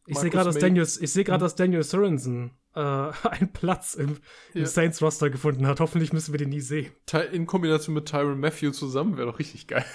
Ich 0.08 0.18
sehe 0.18 0.30
gerade, 0.30 0.46
dass 0.50 0.58
Daniel, 0.60 0.84
ich 0.84 1.14
sehe 1.14 1.24
gerade, 1.24 1.40
Mhm. 1.42 1.46
dass 1.46 1.56
Daniel 1.56 1.84
Sorensen 1.84 2.52
äh, 2.76 2.80
einen 3.30 3.52
Platz 3.54 3.96
im, 3.96 4.18
im 4.54 4.62
Ja. 4.62 4.66
Saints-Roster 4.66 5.30
gefunden 5.30 5.68
hat. 5.68 5.80
Hoffentlich 5.80 6.14
müssen 6.14 6.34
wir 6.34 6.38
den 6.38 6.50
nie 6.50 6.62
sehen. 6.62 6.92
In 7.32 7.46
Kombination 7.46 7.94
mit 7.96 8.08
Tyron 8.08 8.40
Matthew 8.40 8.72
zusammen 8.72 9.18
wäre 9.18 9.28
doch 9.32 9.40
richtig 9.40 9.68
geil. 9.68 9.86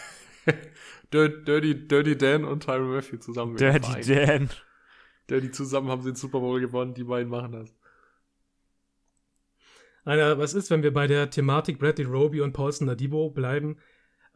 Dir- 1.12 1.29
Dirty, 1.45 1.87
Dirty 1.89 2.16
Dan 2.16 2.45
und 2.45 2.64
Tyron 2.64 2.91
Matthew 2.93 3.18
zusammen. 3.18 3.57
Dirty. 3.57 4.03
Dan. 4.14 4.51
Dirty 5.31 5.51
zusammen 5.51 5.89
haben 5.91 6.03
sie 6.03 6.11
den 6.12 6.16
Super 6.16 6.41
Bowl 6.41 6.61
gewonnen. 6.61 6.95
Die 6.95 7.05
beiden 7.05 7.29
machen 7.31 7.53
das. 7.53 7.74
Aber 10.05 10.39
was 10.39 10.55
ist, 10.55 10.70
wenn 10.70 10.83
wir 10.83 10.93
bei 10.93 11.07
der 11.07 11.29
Thematik 11.31 11.79
Bradley 11.79 12.07
Roby 12.07 12.41
und 12.41 12.53
Paulson 12.53 12.89
Adibo 12.89 13.31
bleiben? 13.31 13.76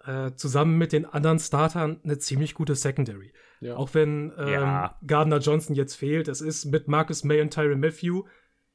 Äh, 0.05 0.35
zusammen 0.35 0.79
mit 0.79 0.93
den 0.93 1.05
anderen 1.05 1.39
Startern 1.39 2.01
eine 2.03 2.19
ziemlich 2.19 2.55
gute 2.55 2.75
Secondary. 2.75 3.33
Ja. 3.61 3.77
Auch 3.77 3.95
wenn 3.95 4.33
ähm, 4.37 4.49
Ja. 4.49 4.99
Gardner 5.07 5.39
Johnson 5.39 5.77
jetzt 5.77 5.95
fehlt, 5.95 6.27
es 6.27 6.41
ist 6.41 6.65
mit 6.65 6.89
Marcus 6.89 7.23
May 7.23 7.41
und 7.41 7.53
Tyron 7.53 7.79
Matthew 7.79 8.25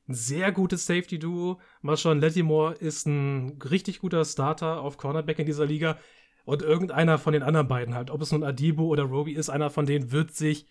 ein 0.08 0.14
sehr 0.14 0.54
gutes 0.54 0.86
Safety-Duo. 0.86 1.60
Marshawn 1.82 2.22
Lattimore 2.22 2.76
ist 2.76 3.08
ein 3.08 3.60
richtig 3.70 4.00
guter 4.00 4.24
Starter 4.24 4.80
auf 4.80 4.98
Cornerback 4.98 5.40
in 5.40 5.46
dieser 5.46 5.66
Liga. 5.66 5.98
Und 6.46 6.62
irgendeiner 6.62 7.18
von 7.18 7.34
den 7.34 7.44
anderen 7.44 7.68
beiden 7.68 7.94
halt, 7.94 8.10
ob 8.10 8.22
es 8.22 8.32
nun 8.32 8.44
Adibo 8.46 8.86
oder 8.86 9.04
Roby 9.04 9.34
ist, 9.34 9.50
einer 9.50 9.70
von 9.70 9.86
denen 9.86 10.14
wird 10.14 10.32
sich 10.32 10.66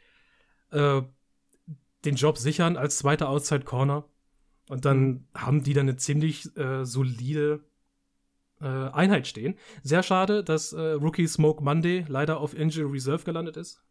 äh, 0.70 1.02
den 2.06 2.14
Job 2.14 2.38
sichern 2.38 2.78
als 2.78 2.96
zweiter 2.96 3.28
Outside 3.28 3.64
Corner. 3.66 4.04
Und 4.70 4.86
dann 4.86 5.28
haben 5.34 5.62
die 5.62 5.74
dann 5.74 5.86
eine 5.86 5.96
ziemlich 5.96 6.56
äh, 6.56 6.86
solide 6.86 7.62
Einheit 8.64 9.26
stehen. 9.26 9.58
Sehr 9.82 10.02
schade, 10.02 10.42
dass 10.42 10.72
äh, 10.72 10.80
Rookie 10.80 11.26
Smoke 11.26 11.62
Monday 11.62 12.04
leider 12.08 12.40
auf 12.40 12.54
Injury 12.54 12.90
Reserve 12.90 13.24
gelandet 13.24 13.56
ist. 13.56 13.82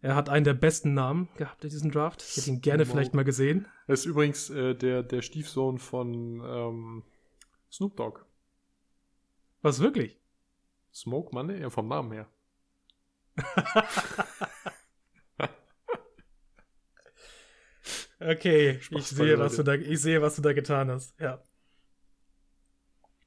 Er 0.00 0.14
hat 0.14 0.28
einen 0.28 0.44
der 0.44 0.54
besten 0.54 0.94
Namen 0.94 1.28
gehabt 1.36 1.64
in 1.64 1.70
diesem 1.70 1.90
Draft. 1.90 2.22
Ich 2.22 2.36
hätte 2.36 2.50
ihn 2.50 2.60
gerne 2.60 2.84
Smoke. 2.84 2.96
vielleicht 2.96 3.14
mal 3.14 3.24
gesehen. 3.24 3.66
Das 3.86 4.00
ist 4.00 4.06
übrigens 4.06 4.50
äh, 4.50 4.74
der, 4.74 5.02
der 5.02 5.22
Stiefsohn 5.22 5.78
von 5.78 6.40
ähm, 6.44 7.02
Snoop 7.70 7.96
Dogg. 7.96 8.20
Was 9.62 9.80
wirklich? 9.80 10.20
Smoke 10.92 11.34
Money? 11.34 11.60
Ja, 11.60 11.70
vom 11.70 11.88
Namen 11.88 12.12
her. 12.12 12.28
Okay, 18.20 18.80
Spaß 18.80 19.12
ich 19.12 19.16
sehe, 19.16 19.38
was 19.38 19.56
du 19.56 19.62
da, 19.62 19.74
ich 19.74 20.00
sehe, 20.00 20.20
was 20.20 20.36
du 20.36 20.42
da 20.42 20.52
getan 20.52 20.90
hast. 20.90 21.18
Ja. 21.20 21.40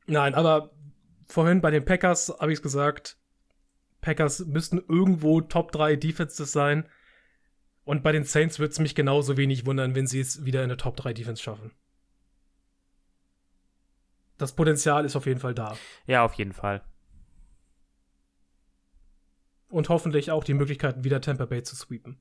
Nein, 0.08 0.34
aber 0.36 0.72
vorhin 1.28 1.62
bei 1.62 1.72
den 1.72 1.86
Packers 1.86 2.30
habe 2.40 2.52
ich 2.52 2.58
es 2.58 2.64
gesagt, 2.64 3.18
Packers 4.02 4.46
müssten 4.46 4.80
irgendwo 4.80 5.42
Top 5.42 5.72
3 5.72 5.96
Defenses 5.96 6.52
sein. 6.52 6.88
Und 7.84 8.04
bei 8.04 8.12
den 8.12 8.24
Saints 8.24 8.60
würde 8.60 8.72
es 8.72 8.80
mich 8.80 8.96
genauso 8.96 9.38
wenig 9.38 9.66
wundern, 9.66 9.96
wenn 9.96 10.08
sie 10.08 10.20
es 10.20 10.46
wieder 10.46 10.60
in 10.60 10.66
eine 10.66 10.78
Top 10.78 10.98
3 10.98 11.14
Defense 11.14 11.42
schaffen. 11.42 11.72
Das 14.38 14.54
Potenzial 14.54 15.06
ist 15.06 15.16
auf 15.16 15.26
jeden 15.26 15.40
Fall 15.40 15.54
da. 15.54 15.78
Ja, 16.08 16.24
auf 16.24 16.34
jeden 16.34 16.54
Fall. 16.54 16.84
Und 19.70 19.90
hoffentlich 19.90 20.32
auch 20.32 20.44
die 20.44 20.54
Möglichkeit, 20.54 21.04
wieder 21.04 21.22
Tampa 21.22 21.46
Bay 21.46 21.64
zu 21.64 21.76
sweepen. 21.76 22.20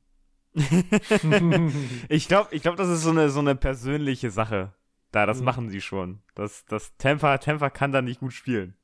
ich 2.09 2.29
glaube, 2.29 2.55
ich 2.55 2.63
glaub, 2.63 2.77
das 2.77 2.89
ist 2.89 3.03
so 3.03 3.11
eine, 3.11 3.31
so 3.31 3.41
eine 3.41 3.55
persönliche 3.55 4.31
Sache. 4.31 4.75
Da, 5.13 5.27
das 5.27 5.39
Mhm. 5.39 5.45
machen 5.45 5.69
sie 5.71 5.81
schon. 5.81 6.23
Das, 6.35 6.65
das 6.67 6.97
Tampa, 6.97 7.39
Tampa 7.39 7.71
kann 7.71 7.93
da 7.93 8.01
nicht 8.03 8.21
gut 8.21 8.33
spielen. 8.33 8.75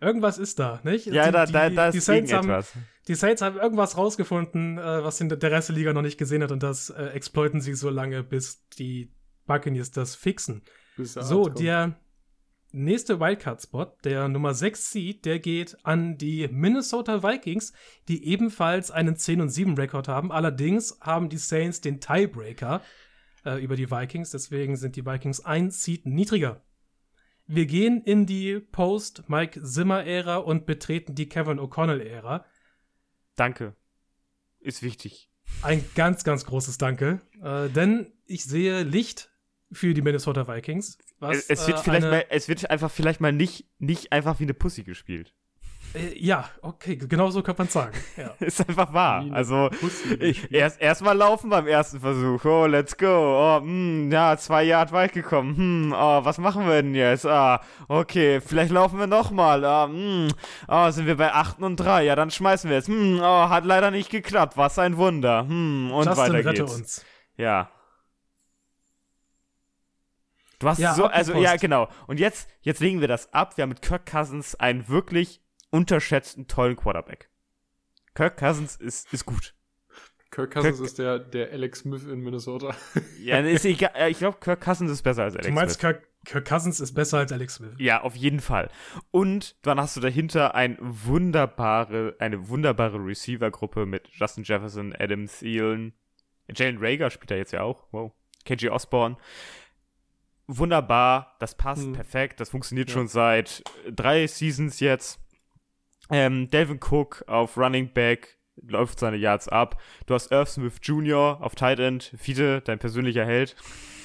Irgendwas 0.00 0.38
ist 0.38 0.58
da, 0.58 0.80
nicht? 0.84 1.06
Ja, 1.06 1.26
die, 1.26 1.32
da, 1.32 1.46
die, 1.46 1.52
da, 1.52 1.70
da 1.70 1.90
die 1.90 1.98
ist 1.98 2.06
Saints 2.06 2.32
haben, 2.32 2.48
irgendetwas. 2.48 2.72
Die 3.08 3.14
Saints 3.14 3.42
haben 3.42 3.56
irgendwas 3.58 3.96
rausgefunden, 3.96 4.78
äh, 4.78 5.04
was 5.04 5.20
in 5.20 5.28
der 5.28 5.42
Rest 5.50 5.68
der 5.68 5.76
Liga 5.76 5.92
noch 5.92 6.02
nicht 6.02 6.18
gesehen 6.18 6.42
hat, 6.42 6.50
und 6.52 6.62
das 6.62 6.90
äh, 6.90 7.06
exploiten 7.08 7.60
sie 7.60 7.74
so 7.74 7.90
lange, 7.90 8.22
bis 8.22 8.66
die 8.78 9.12
Buccaneers 9.46 9.90
das 9.90 10.14
fixen. 10.14 10.62
So, 10.96 11.48
der 11.48 11.98
nächste 12.70 13.20
Wildcard-Spot, 13.20 13.86
der 14.04 14.28
Nummer 14.28 14.54
6 14.54 14.90
Seed, 14.92 15.24
der 15.24 15.40
geht 15.40 15.76
an 15.84 16.16
die 16.16 16.48
Minnesota 16.48 17.22
Vikings, 17.22 17.72
die 18.08 18.24
ebenfalls 18.26 18.90
einen 18.90 19.16
10 19.16 19.40
und 19.42 19.48
7 19.50 19.74
Rekord 19.74 20.08
haben. 20.08 20.32
Allerdings 20.32 20.98
haben 21.00 21.28
die 21.28 21.38
Saints 21.38 21.80
den 21.80 22.00
Tiebreaker 22.00 22.80
äh, 23.44 23.62
über 23.62 23.76
die 23.76 23.90
Vikings, 23.90 24.30
deswegen 24.30 24.76
sind 24.76 24.96
die 24.96 25.06
Vikings 25.06 25.44
ein 25.44 25.70
Seed 25.70 26.06
niedriger. 26.06 26.62
Wir 27.46 27.66
gehen 27.66 28.02
in 28.02 28.26
die 28.26 28.60
Post-Mike 28.60 29.62
Zimmer-Ära 29.62 30.36
und 30.36 30.64
betreten 30.64 31.14
die 31.14 31.28
Kevin 31.28 31.58
O'Connell-Ära. 31.58 32.44
Danke. 33.36 33.74
Ist 34.60 34.82
wichtig. 34.82 35.28
Ein 35.62 35.84
ganz, 35.94 36.24
ganz 36.24 36.44
großes 36.44 36.78
Danke. 36.78 37.20
Äh, 37.42 37.68
denn 37.68 38.12
ich 38.26 38.44
sehe 38.44 38.84
Licht 38.84 39.30
für 39.72 39.94
die 39.94 40.02
Minnesota 40.02 40.46
Vikings. 40.46 40.98
Was, 41.18 41.48
es, 41.48 41.66
wird 41.66 41.78
äh, 41.78 41.82
vielleicht 41.82 42.02
mal, 42.02 42.24
es 42.30 42.48
wird 42.48 42.70
einfach 42.70 42.90
vielleicht 42.90 43.20
mal 43.20 43.32
nicht, 43.32 43.68
nicht 43.78 44.12
einfach 44.12 44.38
wie 44.38 44.44
eine 44.44 44.54
Pussy 44.54 44.84
gespielt. 44.84 45.34
Äh, 45.94 46.18
ja, 46.18 46.48
okay, 46.62 46.96
genau 46.96 47.30
so 47.30 47.42
kann 47.42 47.54
man 47.58 47.68
sagen. 47.68 47.98
Ja. 48.16 48.34
Ist 48.40 48.66
einfach 48.66 48.92
wahr. 48.92 49.26
Also, 49.32 49.70
erst 50.50 50.80
erstmal 50.80 51.16
laufen 51.16 51.50
beim 51.50 51.66
ersten 51.66 52.00
Versuch. 52.00 52.44
Oh, 52.44 52.66
let's 52.66 52.96
go. 52.96 53.06
Oh, 53.06 53.60
hm, 53.60 54.10
ja, 54.10 54.36
zwei 54.36 54.64
Yard 54.64 54.92
weit 54.92 55.12
gekommen. 55.12 55.56
Hm, 55.56 55.94
oh, 55.96 56.24
was 56.24 56.38
machen 56.38 56.66
wir 56.66 56.82
denn 56.82 56.94
jetzt? 56.94 57.26
Ah, 57.26 57.60
okay, 57.88 58.40
vielleicht 58.40 58.72
laufen 58.72 58.98
wir 58.98 59.06
nochmal. 59.06 59.64
Ah, 59.64 59.86
hm, 59.86 60.28
oh, 60.68 60.90
sind 60.90 61.06
wir 61.06 61.16
bei 61.16 61.32
8 61.32 61.60
und 61.60 61.76
3. 61.76 62.04
Ja, 62.04 62.16
dann 62.16 62.30
schmeißen 62.30 62.70
wir 62.70 62.76
jetzt. 62.76 62.88
Hm, 62.88 63.20
oh, 63.20 63.48
hat 63.48 63.64
leider 63.64 63.90
nicht 63.90 64.10
geklappt. 64.10 64.56
Was 64.56 64.78
ein 64.78 64.96
Wunder. 64.96 65.46
Hm, 65.46 65.90
und 65.92 66.06
Justin, 66.06 66.24
weiter 66.24 66.34
rette 66.34 66.62
geht's. 66.62 66.74
uns. 66.74 67.04
Ja. 67.36 67.70
Du 70.58 70.68
hast 70.68 70.78
Ja, 70.78 70.94
so, 70.94 71.06
also 71.06 71.34
ja, 71.34 71.56
genau. 71.56 71.88
Und 72.06 72.20
jetzt, 72.20 72.48
jetzt 72.60 72.80
legen 72.80 73.00
wir 73.00 73.08
das 73.08 73.32
ab. 73.32 73.56
Wir 73.56 73.62
haben 73.62 73.70
mit 73.70 73.82
Kirk 73.82 74.06
Cousins 74.06 74.54
einen 74.54 74.88
wirklich 74.88 75.42
unterschätzten, 75.72 76.46
tollen 76.46 76.76
Quarterback. 76.76 77.28
Kirk 78.14 78.36
Cousins 78.36 78.76
ist, 78.76 79.12
ist 79.12 79.26
gut. 79.26 79.54
Kirk 80.30 80.52
Cousins 80.52 80.76
Kirk 80.76 80.86
ist 80.86 80.98
der, 80.98 81.18
der 81.18 81.50
Alex 81.50 81.80
Smith 81.80 82.04
in 82.04 82.20
Minnesota. 82.20 82.74
Ja, 83.20 83.38
ist 83.40 83.64
egal. 83.64 84.10
Ich 84.10 84.18
glaube, 84.18 84.38
Kirk 84.40 84.60
Cousins 84.60 84.90
ist 84.90 85.02
besser 85.02 85.24
als 85.24 85.34
Alex 85.34 85.46
Smith. 85.46 85.54
Du 85.54 85.60
meinst, 85.60 85.80
Smith. 85.80 85.94
Kirk, 85.94 86.08
Kirk 86.24 86.48
Cousins 86.48 86.80
ist 86.80 86.94
besser 86.94 87.18
als 87.18 87.32
Alex 87.32 87.56
Smith? 87.56 87.72
Ja, 87.78 88.02
auf 88.02 88.14
jeden 88.14 88.40
Fall. 88.40 88.70
Und 89.10 89.56
dann 89.62 89.80
hast 89.80 89.96
du 89.96 90.00
dahinter 90.00 90.54
ein 90.54 90.76
wunderbare, 90.80 92.16
eine 92.18 92.48
wunderbare 92.48 92.98
Receiver-Gruppe 92.98 93.86
mit 93.86 94.08
Justin 94.12 94.44
Jefferson, 94.44 94.94
Adam 94.98 95.26
Thielen, 95.26 95.94
Jalen 96.54 96.78
Rager 96.80 97.10
spielt 97.10 97.30
da 97.30 97.36
jetzt 97.36 97.52
ja 97.52 97.62
auch. 97.62 97.86
Wow. 97.92 98.12
KG 98.44 98.70
Osborne. 98.70 99.16
Wunderbar, 100.46 101.36
das 101.38 101.56
passt 101.56 101.84
hm. 101.84 101.92
perfekt, 101.92 102.40
das 102.40 102.50
funktioniert 102.50 102.90
ja. 102.90 102.94
schon 102.94 103.08
seit 103.08 103.62
drei 103.90 104.26
Seasons 104.26 104.80
jetzt. 104.80 105.20
Ähm, 106.12 106.50
Delvin 106.50 106.78
Cook 106.78 107.24
auf 107.26 107.56
Running 107.56 107.92
Back, 107.92 108.38
läuft 108.56 108.98
seine 109.00 109.16
Yards 109.16 109.48
ab. 109.48 109.80
Du 110.06 110.14
hast 110.14 110.30
Irv 110.30 110.48
Smith 110.48 110.78
Jr. 110.82 111.38
auf 111.40 111.54
Tight 111.54 111.78
End, 111.78 112.12
Fiete, 112.18 112.60
dein 112.60 112.78
persönlicher 112.78 113.24
Held. 113.24 113.56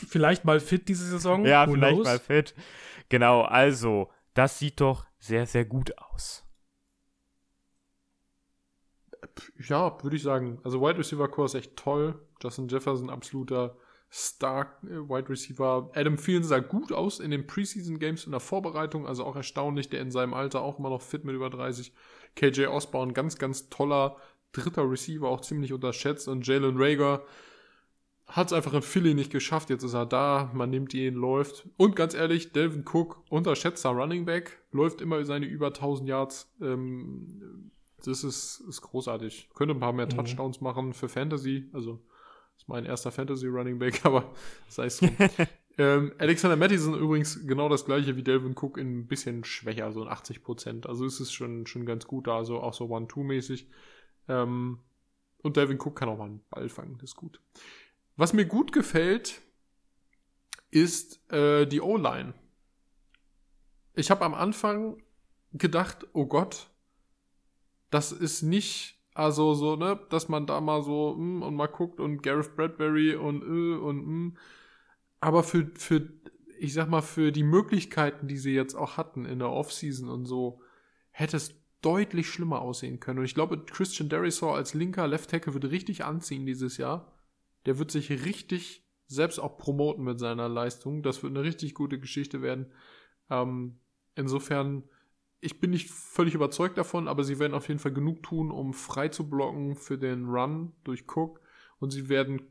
Vielleicht 0.08 0.46
mal 0.46 0.60
fit 0.60 0.88
diese 0.88 1.06
Saison. 1.06 1.46
Ja, 1.46 1.68
Who 1.68 1.74
vielleicht 1.74 1.96
knows? 1.96 2.06
mal 2.06 2.20
fit. 2.20 2.56
Genau, 3.10 3.42
also, 3.42 4.10
das 4.34 4.58
sieht 4.60 4.80
doch 4.82 5.06
sehr, 5.20 5.46
sehr 5.46 5.66
gut 5.66 5.98
aus. 5.98 6.44
Ja, 9.60 10.02
würde 10.04 10.16
ich 10.16 10.24
sagen. 10.24 10.60
Also 10.64 10.82
Wide 10.82 10.98
Receiver 10.98 11.28
Core 11.28 11.46
ist 11.46 11.56
echt 11.56 11.76
toll. 11.76 12.20
Justin 12.42 12.68
Jefferson 12.68 13.10
absoluter 13.10 13.76
Star 14.12 14.78
äh, 14.84 15.10
Wide 15.10 15.30
Receiver. 15.30 15.92
Adam 15.94 16.18
Thielen 16.18 16.44
sah 16.44 16.60
gut 16.60 16.92
aus 16.92 17.20
in 17.20 17.32
den 17.32 17.48
Preseason 17.48 18.00
Games 18.00 18.26
in 18.26 18.32
der 18.32 18.40
Vorbereitung, 18.40 19.06
also 19.06 19.26
auch 19.26 19.36
erstaunlich, 19.36 19.90
der 19.90 20.02
in 20.02 20.12
seinem 20.12 20.34
Alter 20.34 20.62
auch 20.62 20.80
immer 20.80 20.90
noch 20.90 21.02
fit 21.02 21.26
mit 21.26 21.36
über 21.36 21.50
30. 21.50 21.94
KJ 22.36 22.68
Osborne, 22.68 23.14
ganz, 23.14 23.38
ganz 23.38 23.70
toller 23.70 24.18
dritter 24.54 24.90
Receiver, 24.90 25.28
auch 25.28 25.42
ziemlich 25.42 25.74
unterschätzt. 25.74 26.28
Und 26.28 26.48
Jalen 26.48 26.78
Rager 26.78 27.24
hat 28.28 28.48
es 28.48 28.54
einfach 28.54 28.74
in 28.74 28.82
Philly 28.82 29.14
nicht 29.14 29.32
geschafft. 29.32 29.70
Jetzt 29.70 29.84
ist 29.84 29.94
er 29.94 30.06
da, 30.06 30.52
man 30.54 30.70
nimmt 30.70 30.94
ihn, 30.94 31.16
läuft. 31.16 31.68
Und 31.78 31.96
ganz 31.96 32.14
ehrlich, 32.14 32.52
Delvin 32.52 32.86
Cook, 32.86 33.24
unterschätzter 33.30 33.90
Running 33.90 34.26
Back, 34.26 34.62
läuft 34.72 35.02
immer 35.02 35.24
seine 35.26 35.46
über 35.46 35.68
1000 35.68 36.10
Yards. 36.10 36.54
Ähm, 36.62 37.72
das 38.04 38.24
ist, 38.24 38.62
ist 38.68 38.82
großartig. 38.82 39.50
Könnte 39.54 39.74
ein 39.74 39.80
paar 39.80 39.94
mehr 39.94 40.06
mhm. 40.06 40.12
Touchdowns 40.12 40.62
machen 40.62 40.94
für 40.94 41.10
Fantasy. 41.10 41.70
Also, 41.74 42.02
ist 42.58 42.68
mein 42.68 42.86
erster 42.86 43.12
Fantasy 43.12 43.48
Running 43.48 43.80
Back, 43.80 44.02
aber 44.06 44.34
sei 44.68 44.86
es 44.86 44.98
drum. 44.98 45.16
ähm, 45.78 46.14
Alexander 46.18 46.56
Mattison 46.56 47.00
übrigens 47.00 47.46
genau 47.46 47.70
das 47.70 47.86
gleiche 47.86 48.16
wie 48.16 48.24
Delvin 48.24 48.56
Cook 48.58 48.78
in 48.78 49.00
ein 49.00 49.08
bisschen 49.08 49.44
schwächer, 49.44 49.92
so 49.92 50.02
ein 50.04 50.10
80 50.10 50.44
Prozent. 50.44 50.88
Also 50.88 51.06
ist 51.06 51.20
es 51.20 51.32
schon, 51.32 51.66
schon 51.68 51.86
ganz 51.86 52.08
gut 52.08 52.28
da, 52.28 52.38
also 52.38 52.60
auch 52.60 52.74
so 52.74 52.90
One-Two-mäßig. 52.90 53.70
Ähm, 54.28 54.80
und 55.44 55.56
Delvin 55.56 55.80
Cook 55.80 55.96
kann 55.96 56.10
auch 56.10 56.18
mal 56.18 56.26
einen 56.26 56.44
Ball 56.50 56.70
fangen, 56.70 56.98
das 57.00 57.12
ist 57.12 57.16
gut. 57.16 57.40
Was 58.16 58.34
mir 58.34 58.46
gut 58.46 58.72
gefällt, 58.72 59.42
ist 60.72 61.32
äh, 61.32 61.66
die 61.66 61.82
O-Line. 61.82 62.34
Ich 63.94 64.12
habe 64.12 64.26
am 64.26 64.34
Anfang 64.34 65.02
gedacht, 65.54 66.08
oh 66.14 66.26
Gott, 66.26 66.70
das 67.90 68.12
ist 68.12 68.42
nicht, 68.42 68.97
also 69.18 69.56
so, 69.56 69.76
ne, 69.76 70.00
dass 70.12 70.30
man 70.30 70.46
da 70.46 70.62
mal 70.62 70.84
so 70.84 71.16
mm, 71.16 71.42
und 71.42 71.56
mal 71.56 71.66
guckt 71.66 72.00
und 72.00 72.22
Gareth 72.22 72.56
Bradbury 72.56 73.16
und 73.16 73.42
äh, 73.42 73.76
und 73.76 74.08
mm. 74.08 74.38
aber 75.20 75.42
für, 75.42 75.72
für, 75.74 76.08
ich 76.60 76.74
sag 76.74 76.88
mal, 76.88 77.02
für 77.02 77.32
die 77.32 77.42
Möglichkeiten, 77.42 78.28
die 78.28 78.38
sie 78.38 78.54
jetzt 78.54 78.76
auch 78.76 78.96
hatten 78.96 79.26
in 79.26 79.40
der 79.40 79.50
Offseason 79.50 80.08
und 80.08 80.26
so, 80.26 80.62
hätte 81.10 81.36
es 81.38 81.56
deutlich 81.82 82.30
schlimmer 82.30 82.62
aussehen 82.62 83.00
können. 83.00 83.18
Und 83.18 83.26
ich 83.26 83.34
glaube, 83.34 83.66
Christian 83.66 84.08
Derisor 84.08 84.56
als 84.56 84.76
linker 84.76 85.08
Left 85.08 85.32
Tackle 85.32 85.56
wird 85.56 85.66
richtig 85.72 86.06
anziehen 86.06 86.46
dieses 86.46 86.78
Jahr. 86.78 87.12
Der 87.66 87.80
wird 87.80 87.90
sich 87.90 88.12
richtig 88.24 88.88
selbst 89.08 89.40
auch 89.40 89.58
promoten 89.58 90.04
mit 90.04 90.20
seiner 90.20 90.48
Leistung. 90.48 91.02
Das 91.02 91.24
wird 91.24 91.36
eine 91.36 91.44
richtig 91.44 91.74
gute 91.74 92.00
Geschichte 92.00 92.44
werden. 92.44 92.68
Ähm, 93.32 93.80
insofern, 94.14 94.84
ich 95.40 95.60
bin 95.60 95.72
nicht 95.72 95.90
völlig 95.90 96.34
überzeugt 96.34 96.78
davon, 96.78 97.08
aber 97.08 97.24
sie 97.24 97.40
werden 97.40 97.54
auf 97.54 97.68
jeden 97.68 97.80
Fall 97.80 97.94
genug 97.94 98.24
tun, 98.24 98.52
um 98.52 98.74
frei 98.74 99.10
zu 99.10 99.30
blocken 99.30 99.76
für 99.76 99.98
den 99.98 100.26
Run 100.26 100.74
durch 100.84 101.06
Cook. 101.08 101.42
Und 101.80 101.92
sie 101.92 102.10
werden 102.10 102.42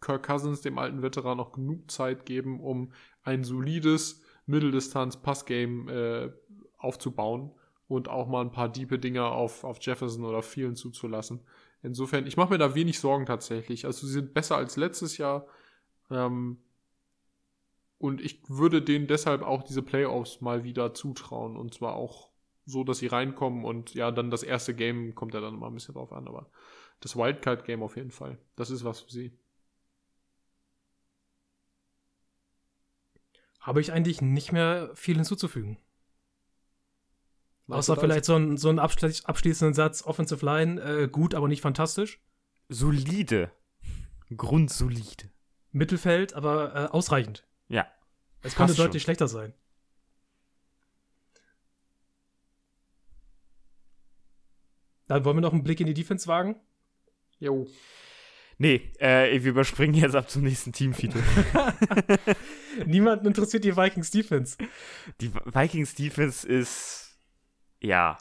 Kirk 0.00 0.26
Cousins, 0.26 0.62
dem 0.62 0.78
alten 0.78 1.02
Veteran, 1.02 1.36
noch 1.36 1.52
genug 1.52 1.90
Zeit 1.90 2.24
geben, 2.24 2.60
um 2.60 2.92
ein 3.22 3.44
solides 3.44 4.22
Mitteldistanz-Passgame 4.46 5.92
äh, 5.92 6.32
aufzubauen 6.78 7.52
und 7.88 8.08
auch 8.08 8.26
mal 8.26 8.40
ein 8.40 8.52
paar 8.52 8.70
diepe 8.70 8.98
Dinger 8.98 9.32
auf, 9.32 9.64
auf 9.64 9.78
Jefferson 9.80 10.24
oder 10.24 10.42
vielen 10.42 10.76
zuzulassen. 10.76 11.40
Insofern, 11.82 12.26
ich 12.26 12.36
mache 12.36 12.52
mir 12.52 12.58
da 12.58 12.74
wenig 12.74 12.98
Sorgen 12.98 13.26
tatsächlich. 13.26 13.84
Also 13.84 14.06
sie 14.06 14.12
sind 14.12 14.32
besser 14.32 14.56
als 14.56 14.76
letztes 14.76 15.18
Jahr. 15.18 15.46
Ähm, 16.10 16.58
und 17.98 18.22
ich 18.22 18.40
würde 18.48 18.80
denen 18.80 19.06
deshalb 19.06 19.42
auch 19.42 19.62
diese 19.62 19.82
Playoffs 19.82 20.40
mal 20.40 20.64
wieder 20.64 20.94
zutrauen. 20.94 21.56
Und 21.56 21.74
zwar 21.74 21.94
auch 21.96 22.29
so, 22.70 22.84
dass 22.84 22.98
sie 22.98 23.06
reinkommen 23.08 23.64
und 23.64 23.94
ja, 23.94 24.10
dann 24.10 24.30
das 24.30 24.42
erste 24.42 24.74
Game 24.74 25.14
kommt 25.14 25.34
ja 25.34 25.40
dann 25.40 25.58
mal 25.58 25.68
ein 25.68 25.74
bisschen 25.74 25.94
drauf 25.94 26.12
an. 26.12 26.26
Aber 26.28 26.50
das 27.00 27.16
Wildcard-Game 27.16 27.82
auf 27.82 27.96
jeden 27.96 28.10
Fall. 28.10 28.38
Das 28.56 28.70
ist 28.70 28.84
was 28.84 29.00
für 29.00 29.10
sie. 29.10 29.32
Habe 33.60 33.80
ich 33.80 33.92
eigentlich 33.92 34.22
nicht 34.22 34.52
mehr 34.52 34.90
viel 34.94 35.16
hinzuzufügen. 35.16 35.78
Außer 37.68 37.96
vielleicht 37.96 38.24
so, 38.24 38.34
ein, 38.34 38.56
so 38.56 38.68
einen 38.68 38.78
abschließenden 38.78 39.74
Satz, 39.74 40.02
Offensive 40.02 40.44
Line, 40.44 40.80
äh, 40.80 41.08
gut, 41.08 41.34
aber 41.34 41.46
nicht 41.46 41.60
fantastisch. 41.60 42.20
Solide. 42.68 43.52
Grundsolide. 44.36 45.30
Mittelfeld, 45.70 46.34
aber 46.34 46.74
äh, 46.74 46.86
ausreichend. 46.88 47.46
Ja. 47.68 47.86
Es 48.42 48.56
könnte 48.56 48.74
deutlich 48.74 49.02
schlechter 49.02 49.28
sein. 49.28 49.54
Dann 55.10 55.24
wollen 55.24 55.38
wir 55.38 55.40
noch 55.40 55.52
einen 55.52 55.64
Blick 55.64 55.80
in 55.80 55.88
die 55.88 55.94
Defense 55.94 56.28
wagen? 56.28 56.54
Jo. 57.40 57.66
Nee, 58.58 58.92
äh, 59.00 59.42
wir 59.42 59.50
überspringen 59.50 59.94
jetzt 59.94 60.14
ab 60.14 60.30
zum 60.30 60.42
nächsten 60.44 60.72
Team, 60.72 60.94
Fiete. 60.94 61.18
Niemanden 62.86 63.26
interessiert 63.26 63.64
die 63.64 63.76
Vikings 63.76 64.12
Defense. 64.12 64.56
Die 65.20 65.34
Vikings 65.34 65.96
Defense 65.96 66.46
ist 66.46 67.18
ja. 67.80 68.18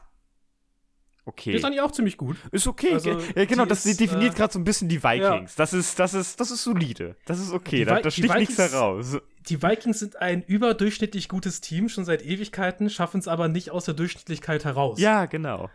Okay. 1.26 1.54
ist 1.54 1.64
eigentlich 1.64 1.82
auch 1.82 1.92
ziemlich 1.92 2.18
gut. 2.18 2.38
Ist 2.52 2.66
okay. 2.66 2.94
Also, 2.94 3.20
ja, 3.36 3.46
genau, 3.46 3.66
das 3.66 3.86
ist, 3.86 4.00
definiert 4.00 4.34
äh, 4.34 4.38
gerade 4.38 4.54
so 4.54 4.58
ein 4.58 4.64
bisschen 4.64 4.90
die 4.90 5.04
Vikings. 5.04 5.52
Ja. 5.52 5.58
Das 5.58 5.74
ist, 5.74 6.00
das 6.00 6.16
ist, 6.16 6.40
das 6.40 6.50
ist 6.50 6.64
solide. 6.64 7.18
Das 7.28 7.40
ist 7.40 7.52
okay. 7.52 7.86
Da, 7.86 8.02
da 8.02 8.10
sticht 8.10 8.34
nichts 8.34 8.58
heraus. 8.58 9.16
Die 9.48 9.62
Vikings 9.62 10.00
sind 10.00 10.16
ein 10.16 10.42
überdurchschnittlich 10.42 11.30
gutes 11.30 11.62
Team, 11.62 11.88
schon 11.88 12.04
seit 12.04 12.26
Ewigkeiten, 12.26 12.90
schaffen 12.90 13.20
es 13.20 13.28
aber 13.28 13.48
nicht 13.48 13.70
aus 13.70 13.86
der 13.86 13.94
Durchschnittlichkeit 13.94 14.66
heraus. 14.66 15.00
Ja, 15.00 15.28
genau. 15.28 15.70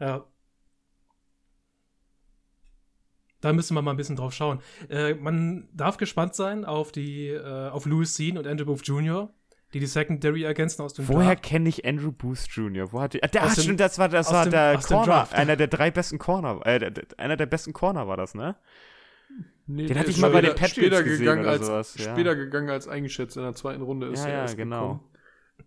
Ja. 0.00 0.26
Da 3.40 3.52
müssen 3.52 3.74
wir 3.74 3.82
mal 3.82 3.92
ein 3.92 3.96
bisschen 3.96 4.16
drauf 4.16 4.32
schauen. 4.32 4.60
Äh, 4.88 5.14
man 5.14 5.68
darf 5.72 5.96
gespannt 5.98 6.34
sein 6.34 6.64
auf 6.64 6.90
die, 6.90 7.28
äh, 7.28 7.68
auf 7.68 7.86
Louis 7.86 8.14
Sean 8.16 8.38
und 8.38 8.46
Andrew 8.46 8.64
Booth 8.64 8.86
Jr 8.86 9.30
die 9.74 9.80
die 9.80 9.86
Secondary 9.86 10.44
ergänzen 10.44 10.82
aus 10.82 10.94
dem 10.94 11.08
Woher 11.08 11.36
kenne 11.36 11.68
ich 11.68 11.84
Andrew 11.84 12.12
Booth 12.12 12.46
Jr.? 12.48 12.92
Wo 12.92 13.00
hat 13.00 13.14
die, 13.14 13.22
ah, 13.22 13.26
der, 13.26 13.44
ach, 13.44 13.52
stimmt, 13.52 13.80
das 13.80 13.98
war, 13.98 14.08
das 14.08 14.32
war 14.32 14.44
dem, 14.44 14.52
der 14.52 14.78
Corner, 14.78 15.28
einer 15.32 15.56
der 15.56 15.66
drei 15.66 15.90
besten 15.90 16.18
Corner, 16.18 16.64
äh, 16.64 16.78
der, 16.78 17.04
einer 17.18 17.36
der 17.36 17.46
besten 17.46 17.72
Corner 17.72 18.06
war 18.06 18.16
das, 18.16 18.34
ne? 18.34 18.56
Nee, 19.66 19.86
Den 19.86 19.98
hatte 19.98 20.10
ich 20.10 20.18
mal 20.18 20.30
bei 20.30 20.40
den 20.40 20.54
Patriots 20.54 20.76
später 20.76 21.02
gesehen 21.02 21.40
oder 21.40 21.50
als, 21.50 21.66
sowas. 21.66 21.96
Ja. 21.98 22.12
Später 22.12 22.36
gegangen 22.36 22.70
als 22.70 22.86
eingeschätzt 22.86 23.36
in 23.36 23.42
der 23.42 23.54
zweiten 23.54 23.82
Runde 23.82 24.06
ist 24.06 24.24
ja, 24.24 24.30
er 24.30 24.46
ja, 24.46 24.54
genau. 24.54 24.80
Gekommen. 24.80 25.00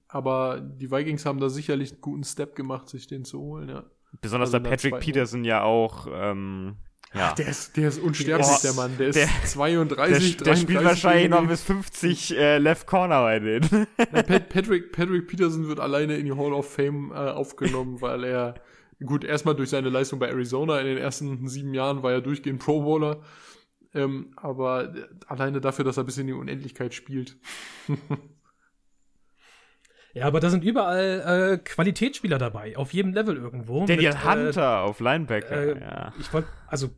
Aber 0.07 0.61
die 0.61 0.89
Vikings 0.89 1.25
haben 1.25 1.39
da 1.39 1.49
sicherlich 1.49 1.91
einen 1.91 2.01
guten 2.01 2.23
Step 2.23 2.55
gemacht, 2.55 2.87
sich 2.87 3.07
den 3.07 3.25
zu 3.25 3.39
holen, 3.39 3.69
ja. 3.69 3.83
Besonders 4.21 4.53
also 4.53 4.59
der 4.59 4.69
Patrick 4.69 4.99
Peterson 5.01 5.43
ja 5.43 5.61
auch 5.61 6.07
ähm, 6.11 6.77
ja. 7.13 7.29
Ach, 7.31 7.35
der, 7.35 7.47
ist, 7.47 7.75
der 7.75 7.87
ist 7.87 7.99
unsterblich, 7.99 8.47
oh, 8.47 8.57
der 8.61 8.73
Mann. 8.73 8.97
Der 8.97 9.07
ist 9.07 9.15
der, 9.15 9.29
32, 9.45 10.37
der, 10.37 10.45
der 10.45 10.55
spielt 10.55 10.83
wahrscheinlich 10.83 11.29
noch 11.29 11.47
bis 11.47 11.63
50 11.63 12.37
äh, 12.37 12.57
Left 12.59 12.85
Corner 12.85 13.21
bei 13.21 13.39
denen. 13.39 13.87
Na, 14.11 14.21
Patrick, 14.21 14.91
Patrick 14.91 15.27
Peterson 15.27 15.67
wird 15.67 15.79
alleine 15.79 16.17
in 16.17 16.25
die 16.25 16.33
Hall 16.33 16.53
of 16.53 16.71
Fame 16.71 17.11
äh, 17.11 17.15
aufgenommen, 17.15 17.99
weil 18.01 18.23
er, 18.23 18.55
gut, 19.03 19.23
erstmal 19.23 19.55
durch 19.55 19.69
seine 19.69 19.89
Leistung 19.89 20.19
bei 20.19 20.27
Arizona 20.27 20.79
in 20.79 20.85
den 20.85 20.97
ersten 20.97 21.47
sieben 21.47 21.73
Jahren 21.73 22.03
war 22.03 22.11
er 22.11 22.21
durchgehend 22.21 22.59
Pro 22.59 22.81
Bowler. 22.81 23.21
Ähm, 23.95 24.33
aber 24.35 24.93
alleine 25.25 25.61
dafür, 25.61 25.83
dass 25.83 25.97
er 25.97 26.03
bis 26.03 26.19
in 26.19 26.27
die 26.27 26.33
Unendlichkeit 26.33 26.93
spielt. 26.93 27.37
Ja, 30.19 30.25
aber 30.25 30.39
da 30.39 30.49
sind 30.49 30.63
überall 30.63 31.53
äh, 31.53 31.57
Qualitätsspieler 31.57 32.37
dabei, 32.37 32.77
auf 32.77 32.93
jedem 32.93 33.13
Level 33.13 33.35
irgendwo. 33.35 33.85
Daniel 33.85 34.11
mit, 34.11 34.25
Hunter 34.25 34.61
äh, 34.61 34.87
auf 34.87 34.99
Linebacker, 34.99 35.75
äh, 35.75 35.81
ja. 35.81 36.13
Ich 36.19 36.31
wollte, 36.33 36.47
also 36.67 36.89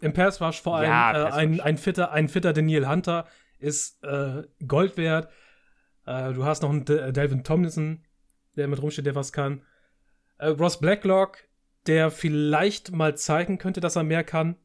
im 0.00 0.12
Pass 0.12 0.40
Rush 0.40 0.60
vor 0.62 0.76
allem 0.76 0.90
ja, 0.90 1.28
äh, 1.28 1.32
ein, 1.32 1.60
ein, 1.60 1.76
fitter, 1.76 2.12
ein 2.12 2.28
fitter 2.28 2.52
Daniel 2.52 2.88
Hunter 2.88 3.26
ist 3.58 4.02
äh, 4.04 4.44
Gold 4.66 4.96
wert. 4.96 5.30
Äh, 6.06 6.32
du 6.32 6.44
hast 6.44 6.62
noch 6.62 6.70
einen 6.70 6.84
De 6.84 7.12
Delvin 7.12 7.44
Tomlinson, 7.44 8.04
der 8.56 8.68
mit 8.68 8.80
rumsteht, 8.80 9.06
der 9.06 9.14
was 9.14 9.32
kann. 9.32 9.62
Ross 10.42 10.80
Blacklock, 10.80 11.36
der 11.86 12.10
vielleicht 12.10 12.92
mal 12.92 13.14
zeigen 13.14 13.58
könnte, 13.58 13.80
dass 13.80 13.96
er 13.96 14.04
mehr 14.04 14.24
kann. 14.24 14.56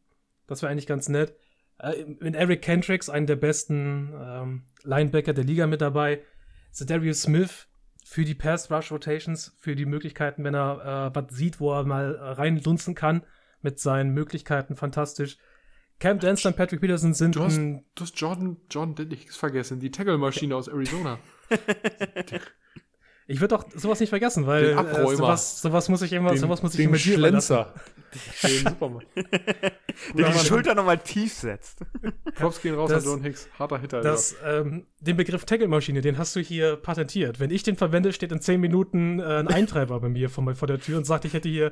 Das 0.47 0.61
wäre 0.61 0.71
eigentlich 0.71 0.87
ganz 0.87 1.09
nett. 1.09 1.35
Äh, 1.79 2.01
in 2.21 2.33
Eric 2.33 2.61
Kendricks, 2.61 3.09
einen 3.09 3.27
der 3.27 3.35
besten 3.35 4.13
ähm, 4.17 4.63
Linebacker 4.83 5.33
der 5.33 5.43
Liga 5.43 5.67
mit 5.67 5.81
dabei. 5.81 6.21
Darius 6.77 7.23
Smith 7.23 7.67
für 8.07 8.23
die 8.23 8.35
Pass-Rush-Rotations, 8.35 9.55
für 9.57 9.75
die 9.75 9.87
Möglichkeiten, 9.87 10.43
wenn 10.43 10.53
er 10.53 11.11
äh, 11.11 11.15
was 11.15 11.35
sieht, 11.35 11.59
wo 11.59 11.73
er 11.73 11.85
mal 11.85 12.13
äh, 12.13 12.21
reinlunzen 12.21 12.93
kann, 12.93 13.23
mit 13.61 13.79
seinen 13.79 14.13
Möglichkeiten 14.13 14.75
fantastisch. 14.75 15.37
Cam 15.97 16.19
Dancer 16.19 16.49
und 16.49 16.55
Patrick 16.55 16.81
Peterson 16.81 17.15
sind 17.15 17.35
du 17.35 17.43
hast, 17.43 17.57
du 17.57 17.81
hast 17.99 18.19
Jordan, 18.19 18.57
Jordan 18.69 19.09
Hicks 19.09 19.35
vergessen, 19.35 19.79
die 19.79 19.89
Tackle-Maschine 19.89 20.55
aus 20.55 20.67
Arizona. 20.67 21.17
ich 23.27 23.41
würde 23.41 23.55
doch 23.55 23.65
sowas 23.75 23.99
nicht 23.99 24.09
vergessen, 24.09 24.45
weil 24.45 24.65
äh, 24.65 25.15
sowas, 25.15 25.61
sowas 25.61 25.89
muss 25.89 26.01
ich 26.03 26.13
immer, 26.13 26.31
den, 26.31 26.39
sowas 26.39 26.61
muss 26.61 26.73
ich 26.73 26.77
den 26.77 26.89
immer 26.89 26.97
Schlenzer. 26.97 27.73
Den 28.43 28.67
Superman. 28.69 29.03
Der 30.13 30.29
die 30.29 30.39
Schulter 30.39 30.75
nochmal 30.75 30.99
tief 30.99 31.33
setzt. 31.33 31.79
Props 32.35 32.61
gehen 32.61 32.75
raus 32.75 32.89
das, 32.89 33.03
an 33.03 33.11
John 33.11 33.23
Hicks. 33.23 33.49
Harter 33.57 33.79
Hitter. 33.79 34.01
Das, 34.01 34.35
ähm, 34.45 34.85
den 34.99 35.17
Begriff 35.17 35.45
Tackle-Maschine, 35.45 36.01
den 36.01 36.17
hast 36.17 36.35
du 36.35 36.39
hier 36.39 36.75
patentiert. 36.75 37.39
Wenn 37.39 37.49
ich 37.49 37.63
den 37.63 37.75
verwende, 37.75 38.13
steht 38.13 38.31
in 38.31 38.41
10 38.41 38.61
Minuten 38.61 39.19
äh, 39.19 39.23
ein 39.23 39.47
Eintreiber 39.47 39.99
bei 39.99 40.09
mir 40.09 40.29
vor, 40.29 40.53
vor 40.55 40.67
der 40.67 40.79
Tür 40.79 40.97
und 40.97 41.05
sagt, 41.05 41.25
ich 41.25 41.33
hätte 41.33 41.49
hier 41.49 41.71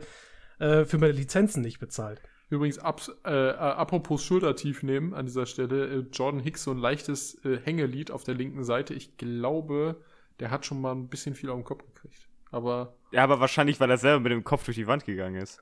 äh, 0.59 0.85
für 0.85 0.97
meine 0.97 1.13
Lizenzen 1.13 1.61
nicht 1.61 1.79
bezahlt. 1.79 2.21
Übrigens, 2.49 2.79
ab, 2.79 3.01
äh, 3.25 3.29
apropos 3.29 4.23
Schultertief 4.23 4.83
nehmen 4.83 5.13
an 5.13 5.25
dieser 5.25 5.45
Stelle, 5.45 5.87
äh, 5.87 6.05
Jordan 6.11 6.39
Hicks 6.39 6.63
so 6.63 6.71
ein 6.71 6.77
leichtes 6.77 7.43
äh, 7.45 7.57
Hängelied 7.63 8.11
auf 8.11 8.23
der 8.23 8.35
linken 8.35 8.63
Seite. 8.63 8.93
Ich 8.93 9.17
glaube, 9.17 10.01
der 10.39 10.51
hat 10.51 10.65
schon 10.65 10.81
mal 10.81 10.93
ein 10.93 11.07
bisschen 11.07 11.35
viel 11.35 11.49
auf 11.49 11.57
den 11.57 11.65
Kopf 11.65 11.83
gekriegt. 11.85 12.27
Aber. 12.51 12.95
Ja, 13.11 13.23
aber 13.23 13.39
wahrscheinlich, 13.39 13.79
weil 13.79 13.89
er 13.89 13.97
selber 13.97 14.19
mit 14.19 14.31
dem 14.31 14.43
Kopf 14.43 14.65
durch 14.65 14.77
die 14.77 14.87
Wand 14.87 15.05
gegangen 15.05 15.41
ist. 15.41 15.61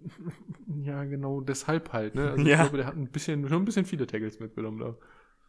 Ja, 0.82 1.04
genau, 1.04 1.40
deshalb 1.40 1.92
halt, 1.92 2.14
ne? 2.14 2.30
Also 2.32 2.42
ja. 2.46 2.54
ich 2.54 2.60
glaube, 2.60 2.76
der 2.76 2.86
hat 2.86 2.96
ein 2.96 3.08
bisschen, 3.08 3.48
schon 3.48 3.62
ein 3.62 3.64
bisschen 3.64 3.86
viele 3.86 4.06
Tackles 4.06 4.40
mitgenommen 4.40 4.78
da. 4.78 4.94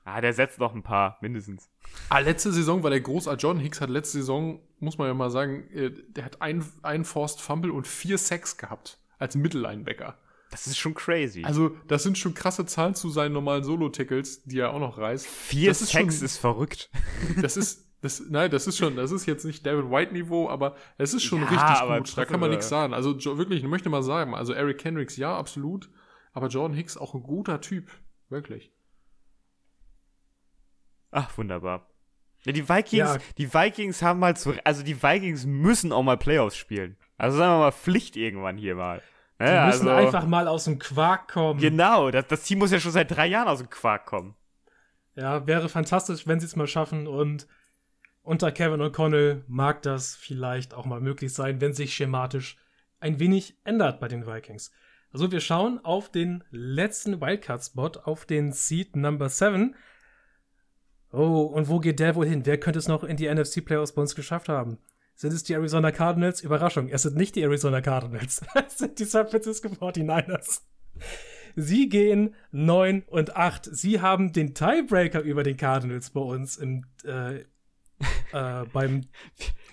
Ah, 0.03 0.21
der 0.21 0.31
setzt 0.31 0.59
noch 0.59 0.73
ein 0.73 0.83
paar, 0.83 1.17
mindestens. 1.21 1.69
Ah, 2.09 2.19
letzte 2.19 2.51
Saison 2.53 2.81
war 2.81 2.89
der 2.89 3.01
groß. 3.01 3.27
Ah, 3.27 3.35
John 3.35 3.59
Hicks 3.59 3.81
hat 3.81 3.89
letzte 3.89 4.19
Saison, 4.19 4.61
muss 4.79 4.97
man 4.97 5.07
ja 5.07 5.13
mal 5.13 5.29
sagen, 5.29 5.69
äh, 5.73 5.91
der 5.91 6.23
hat 6.23 6.41
einen, 6.41 6.65
einen 6.81 7.03
Forced 7.03 7.41
Fumble 7.41 7.71
und 7.71 7.87
vier 7.87 8.17
Sacks 8.17 8.57
gehabt 8.57 8.99
als 9.19 9.35
Mittellinebacker. 9.35 10.17
Das 10.65 10.67
ist 10.67 10.77
schon 10.77 10.93
crazy. 10.95 11.43
Also, 11.43 11.69
das 11.87 12.03
sind 12.03 12.17
schon 12.17 12.33
krasse 12.33 12.65
Zahlen 12.65 12.95
zu 12.95 13.09
seinen 13.09 13.33
normalen 13.33 13.63
Solo-Tackles, 13.63 14.43
die 14.43 14.59
er 14.59 14.73
auch 14.73 14.79
noch 14.79 14.97
reißt. 14.97 15.25
Vier 15.27 15.69
das 15.69 15.79
Sacks 15.79 15.91
ist, 15.91 16.17
schon, 16.17 16.25
ist 16.25 16.37
verrückt. 16.37 16.89
Das 17.41 17.57
ist, 17.57 17.87
das, 18.01 18.23
nein, 18.29 18.49
das 18.51 18.67
ist 18.67 18.77
schon, 18.77 18.95
das 18.95 19.11
ist 19.11 19.25
jetzt 19.25 19.45
nicht 19.45 19.65
David 19.65 19.91
White-Niveau, 19.91 20.49
aber 20.49 20.75
es 20.97 21.13
ist 21.13 21.23
schon 21.23 21.41
Ja, 21.41 21.47
richtig 21.47 21.97
gut. 21.97 22.17
Da 22.17 22.25
kann 22.25 22.39
man 22.39 22.49
nichts 22.49 22.69
sagen. 22.69 22.93
Also, 22.93 23.15
wirklich, 23.37 23.63
ich 23.63 23.69
möchte 23.69 23.89
mal 23.89 24.03
sagen, 24.03 24.33
also 24.33 24.53
Eric 24.53 24.79
Kendricks, 24.79 25.17
ja, 25.17 25.37
absolut. 25.37 25.89
Aber 26.33 26.47
Jordan 26.47 26.75
Hicks 26.75 26.97
auch 26.97 27.13
ein 27.13 27.23
guter 27.23 27.61
Typ. 27.61 27.89
Wirklich. 28.29 28.71
Ach, 31.11 31.37
wunderbar. 31.37 31.89
Ja, 32.45 32.51
die 32.51 32.67
Vikings, 32.67 32.97
Ja. 33.15 33.17
die 33.37 33.53
Vikings 33.53 34.01
haben 34.01 34.19
mal 34.19 34.35
zu, 34.37 34.53
also 34.63 34.83
die 34.83 35.01
Vikings 35.01 35.45
müssen 35.45 35.91
auch 35.91 36.03
mal 36.03 36.17
Playoffs 36.17 36.55
spielen. 36.55 36.97
Also 37.17 37.37
sagen 37.37 37.53
wir 37.53 37.59
mal 37.59 37.71
Pflicht 37.71 38.15
irgendwann 38.15 38.57
hier 38.57 38.75
mal. 38.75 39.01
Die 39.39 39.45
Ja, 39.45 39.67
müssen 39.67 39.87
also, 39.87 40.05
einfach 40.07 40.27
mal 40.27 40.47
aus 40.47 40.65
dem 40.65 40.79
Quark 40.79 41.31
kommen. 41.31 41.59
Genau, 41.59 42.09
das, 42.11 42.27
das 42.27 42.43
Team 42.43 42.59
muss 42.59 42.71
ja 42.71 42.79
schon 42.79 42.91
seit 42.91 43.11
drei 43.11 43.27
Jahren 43.27 43.47
aus 43.47 43.59
dem 43.59 43.69
Quark 43.69 44.05
kommen. 44.05 44.35
Ja, 45.15 45.45
wäre 45.47 45.69
fantastisch, 45.69 46.27
wenn 46.27 46.39
sie 46.39 46.45
es 46.45 46.55
mal 46.55 46.67
schaffen 46.67 47.07
und 47.07 47.47
unter 48.21 48.51
Kevin 48.51 48.81
O'Connell 48.81 49.43
mag 49.47 49.81
das 49.83 50.15
vielleicht 50.15 50.73
auch 50.73 50.85
mal 50.85 50.99
möglich 50.99 51.33
sein, 51.33 51.61
wenn 51.61 51.73
sich 51.73 51.93
schematisch 51.93 52.57
ein 52.99 53.19
wenig 53.19 53.57
ändert 53.63 53.99
bei 53.99 54.07
den 54.07 54.27
Vikings. 54.27 54.71
Also 55.13 55.31
wir 55.31 55.39
schauen 55.39 55.79
auf 55.83 56.11
den 56.11 56.43
letzten 56.51 57.21
Wildcard-Spot, 57.21 57.91
auf 58.03 58.25
den 58.25 58.51
Seed 58.51 58.95
Number 58.95 59.29
7. 59.29 59.75
Oh, 61.11 61.43
und 61.43 61.69
wo 61.69 61.79
geht 61.79 61.99
der 61.99 62.15
wohl 62.15 62.27
hin? 62.27 62.45
Wer 62.45 62.59
könnte 62.59 62.79
es 62.79 62.87
noch 62.87 63.03
in 63.03 63.17
die 63.17 63.33
NFC 63.33 63.63
Playoffs 63.63 63.93
bei 63.93 64.01
uns 64.01 64.15
geschafft 64.15 64.49
haben? 64.49 64.77
Sind 65.17 65.33
es 65.33 65.43
die 65.43 65.53
Arizona 65.55 65.91
Cardinals? 65.91 66.41
Überraschung, 66.41 66.89
es 66.89 67.01
sind 67.01 67.15
nicht 67.15 67.35
die 67.35 67.41
Arizona 67.41 67.81
Cardinals. 67.81 68.39
es 68.67 68.77
sind 68.77 68.99
die 68.99 69.05
San 69.05 69.27
Francisco 69.27 69.67
49ers. 69.67 70.61
Sie 71.55 71.89
gehen 71.89 72.35
9 72.51 73.01
und 73.07 73.35
8. 73.35 73.65
Sie 73.65 73.99
haben 73.99 74.31
den 74.31 74.53
Tiebreaker 74.53 75.21
über 75.21 75.41
den 75.41 75.57
Cardinals 75.57 76.11
bei 76.11 76.21
uns 76.21 76.57
im, 76.57 76.85
äh, 77.03 77.37
äh, 77.39 77.45
beim, 78.71 79.07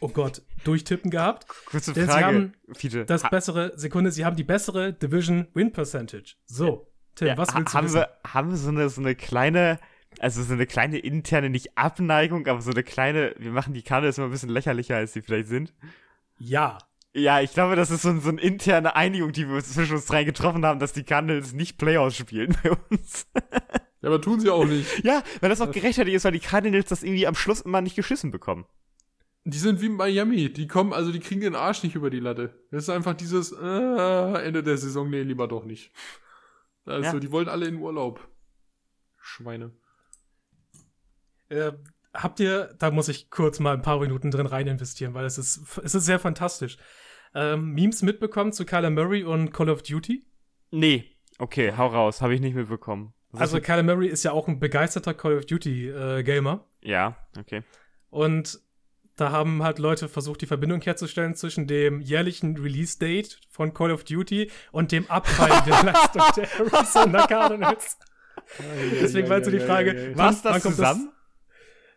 oh 0.01 0.09
Gott, 0.09 0.41
Durchtippen 0.65 1.11
gehabt. 1.11 1.47
Kurze 1.67 1.93
Denn 1.93 2.07
sie 2.07 2.11
Frage, 2.11 2.25
haben 2.25 2.53
Fiete. 2.73 3.05
Das 3.05 3.23
bessere, 3.29 3.75
Sekunde, 3.77 4.13
sie 4.13 4.25
haben 4.25 4.37
die 4.37 4.45
bessere 4.45 4.95
Division 4.95 5.49
Win 5.53 5.73
Percentage. 5.73 6.37
So, 6.47 6.91
Tim, 7.17 7.29
ja, 7.29 7.37
was 7.37 7.55
willst 7.55 7.69
du 7.69 7.77
haben 7.77 7.85
wissen? 7.85 7.97
wir, 7.97 8.09
haben 8.27 8.49
wir 8.49 8.57
so 8.57 8.71
eine, 8.71 8.89
so 8.89 9.03
eine 9.03 9.15
kleine, 9.15 9.79
also 10.21 10.43
so 10.43 10.53
eine 10.55 10.67
kleine 10.67 10.99
interne, 10.99 11.51
nicht 11.51 11.77
Abneigung, 11.77 12.47
aber 12.47 12.61
so 12.61 12.71
eine 12.71 12.83
kleine, 12.83 13.35
wir 13.39 13.51
machen 13.53 13.75
die 13.75 13.83
Cardinals 13.83 14.19
immer 14.19 14.29
ein 14.29 14.31
bisschen 14.33 14.49
lächerlicher, 14.51 14.97
als 14.97 15.13
sie 15.13 15.23
vielleicht 15.23 15.49
sind. 15.49 15.73
Ja. 16.39 16.79
Ja, 17.17 17.41
ich 17.41 17.53
glaube, 17.53 17.77
das 17.77 17.91
ist 17.93 18.03
so, 18.03 18.09
ein- 18.09 18.21
so 18.21 18.29
eine 18.31 18.41
interne 18.41 18.97
Einigung, 18.97 19.31
die 19.33 19.49
wir 19.49 19.63
zwischen 19.63 19.95
uns 19.95 20.07
drei 20.07 20.25
getroffen 20.25 20.65
haben, 20.67 20.81
dass 20.81 20.93
die 20.93 21.05
Cardinals 21.05 21.53
nicht 21.53 21.79
Playoffs 21.79 22.17
spielen 22.17 22.57
bei 22.63 22.73
uns. 22.91 23.27
Ja, 24.03 24.11
aber 24.11 24.21
tun 24.21 24.39
sie 24.39 24.51
auch 24.51 24.67
nicht. 24.67 25.03
ja, 25.03 25.23
weil 25.41 25.49
das 25.49 25.63
auch 25.63 25.71
gerechtfertigt 25.73 26.15
ist, 26.17 26.25
weil 26.27 26.33
die 26.33 26.39
Cardinals 26.39 26.91
das 26.91 27.03
irgendwie 27.03 27.27
am 27.27 27.35
Schluss 27.35 27.63
immer 27.63 27.81
nicht 27.81 27.97
geschissen 27.97 28.31
bekommen. 28.31 28.67
Die 29.45 29.57
sind 29.57 29.81
wie 29.81 29.89
Miami. 29.89 30.53
Die 30.53 30.67
kommen, 30.67 30.93
also 30.93 31.11
die 31.11 31.21
kriegen 31.21 31.41
den 31.41 31.55
Arsch 31.55 31.83
nicht 31.83 31.95
über 31.95 32.11
die 32.11 32.21
Latte. 32.21 32.53
Das 32.71 32.83
ist 32.83 32.91
einfach 32.91 33.15
dieses 33.15 33.53
äh, 33.53 34.45
Ende 34.45 34.63
der 34.63 34.77
Saison, 34.77 35.09
nee, 35.09 35.23
lieber 35.23 35.49
doch 35.49 35.65
nicht. 35.65 35.91
Also, 36.85 37.15
Ja. 37.15 37.19
die 37.19 37.33
wollen 37.33 37.49
alle 37.49 37.65
in 37.67 37.77
Urlaub. 37.77 38.29
Schweine. 39.23 39.71
Äh, 41.49 41.73
habt 42.13 42.41
ihr, 42.41 42.75
da 42.79 42.91
muss 42.91 43.09
ich 43.09 43.31
kurz 43.31 43.61
mal 43.61 43.75
ein 43.75 43.83
paar 43.83 44.01
Minuten 44.01 44.31
drin 44.31 44.47
rein 44.47 44.67
investieren, 44.67 45.15
weil 45.15 45.25
es 45.25 45.39
ist, 45.39 45.79
es 45.83 45.95
ist 45.95 46.05
sehr 46.05 46.19
fantastisch. 46.19 46.77
Ähm, 47.35 47.73
Memes 47.73 48.03
mitbekommen 48.03 48.53
zu 48.53 48.65
Kyler 48.65 48.91
Murray 48.91 49.25
und 49.25 49.53
Call 49.53 49.69
of 49.69 49.83
Duty? 49.83 50.25
Nee. 50.71 51.05
Okay, 51.39 51.73
hau 51.77 51.89
raus, 51.89 52.23
habe 52.23 52.35
ich 52.35 52.41
nicht 52.41 52.55
mitbekommen. 52.55 53.13
Was 53.33 53.41
Also 53.41 53.61
Kyler 53.61 53.83
Murray 53.83 54.07
ist 54.07 54.23
ja 54.23 54.31
auch 54.31 54.47
ein 54.47 54.61
begeisterter 54.61 55.15
Call 55.15 55.37
of 55.37 55.47
Duty 55.47 55.89
äh, 55.89 56.23
Gamer. 56.23 56.65
ja, 56.83 57.17
okay. 57.37 57.63
Und 58.11 58.61
da 59.17 59.31
haben 59.31 59.63
halt 59.63 59.79
Leute 59.79 60.09
versucht, 60.09 60.41
die 60.41 60.47
Verbindung 60.47 60.81
herzustellen 60.81 61.35
zwischen 61.35 61.67
dem 61.67 62.01
jährlichen 62.01 62.57
Release-Date 62.57 63.41
von 63.49 63.73
Call 63.73 63.93
of 63.93 64.05
Duty 64.05 64.51
und 64.73 64.93
dem 64.93 65.09
Abfall 65.09 65.51
der 65.67 65.83
Leistung 65.93 66.23
der 66.37 66.49
Arizona 66.61 67.27
Cardinals. 67.27 67.99
Deswegen 69.01 69.29
war 69.29 69.37
jetzt 69.37 69.47
so 69.47 69.53
die 69.53 69.61
Frage, 69.61 70.13
wann, 70.15 70.35
das 70.35 70.45
wann 70.45 70.63
kommt 70.63 70.77
zusammen? 70.77 71.07
Das? 71.07 71.24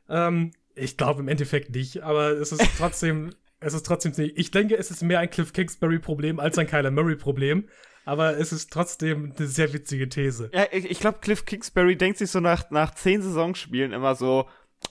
Ähm, 0.10 0.52
ich 0.76 0.98
glaube 0.98 1.22
im 1.22 1.28
Endeffekt 1.28 1.74
nicht, 1.74 2.04
aber 2.04 2.30
es 2.32 2.52
ist 2.52 2.70
trotzdem, 2.78 3.32
es 3.60 3.74
ist 3.74 3.86
trotzdem 3.86 4.14
nicht. 4.18 4.38
Ich 4.38 4.52
denke, 4.52 4.78
es 4.78 4.92
ist 4.92 5.02
mehr 5.02 5.20
ein 5.20 5.30
Cliff 5.30 5.54
Kingsbury-Problem 5.54 6.40
als 6.40 6.58
ein 6.58 6.68
Kyler 6.68 6.92
Murray-Problem. 6.92 7.68
Aber 8.06 8.38
es 8.38 8.54
ist 8.54 8.72
trotzdem 8.72 9.34
eine 9.38 9.48
sehr 9.48 9.74
witzige 9.74 10.08
These. 10.08 10.50
Ja, 10.54 10.68
ich, 10.72 10.90
ich 10.90 11.00
glaube, 11.02 11.18
Cliff 11.20 11.44
Kingsbury 11.44 11.98
denkt 11.98 12.18
sich 12.18 12.32
so 12.32 12.40
nach, 12.40 12.70
nach 12.72 12.96
zehn 12.96 13.22
Saisonspielen 13.22 13.92
immer 13.92 14.16
so, 14.16 14.48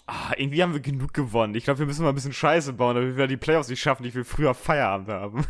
ah, 0.06 0.34
irgendwie 0.36 0.62
haben 0.62 0.74
wir 0.74 0.80
genug 0.80 1.14
gewonnen. 1.14 1.54
Ich 1.54 1.64
glaube, 1.64 1.78
wir 1.78 1.86
müssen 1.86 2.02
mal 2.02 2.10
ein 2.10 2.14
bisschen 2.14 2.34
Scheiße 2.34 2.74
bauen, 2.74 2.94
damit 2.94 3.16
wir 3.16 3.26
die 3.26 3.38
Playoffs 3.38 3.70
nicht 3.70 3.80
schaffen, 3.80 4.02
die 4.02 4.14
wir 4.14 4.26
früher 4.26 4.52
Feierabend 4.52 5.08
haben. 5.08 5.46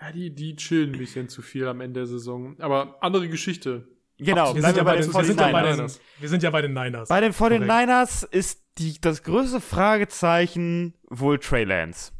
Ja, 0.00 0.12
die, 0.12 0.34
die 0.34 0.56
chillen 0.56 0.92
ein 0.92 0.98
bisschen 0.98 1.28
zu 1.28 1.42
viel 1.42 1.66
am 1.66 1.80
Ende 1.80 2.00
der 2.00 2.06
Saison. 2.06 2.58
Aber 2.60 3.02
andere 3.02 3.28
Geschichte. 3.28 3.88
Genau, 4.24 4.54
Wir 4.54 4.62
sind, 4.62 4.76
ja 4.76 4.82
bei 4.84 4.96
den, 4.96 5.12
wir, 5.12 5.24
sind 5.24 5.40
ja 5.40 5.48
bei 5.52 5.62
49ers. 5.62 5.76
den, 5.76 5.90
wir 6.20 6.28
sind 6.28 6.42
ja 6.42 6.50
bei 6.50 6.62
den 6.62 6.72
Niners. 6.74 7.08
Bei 7.08 7.20
den 7.20 7.32
49ers 7.32 8.26
ist 8.30 8.62
die, 8.78 9.00
das 9.00 9.22
größte 9.22 9.60
Fragezeichen 9.60 10.94
wohl 11.08 11.38
Trey 11.38 11.64
Lance. 11.64 12.12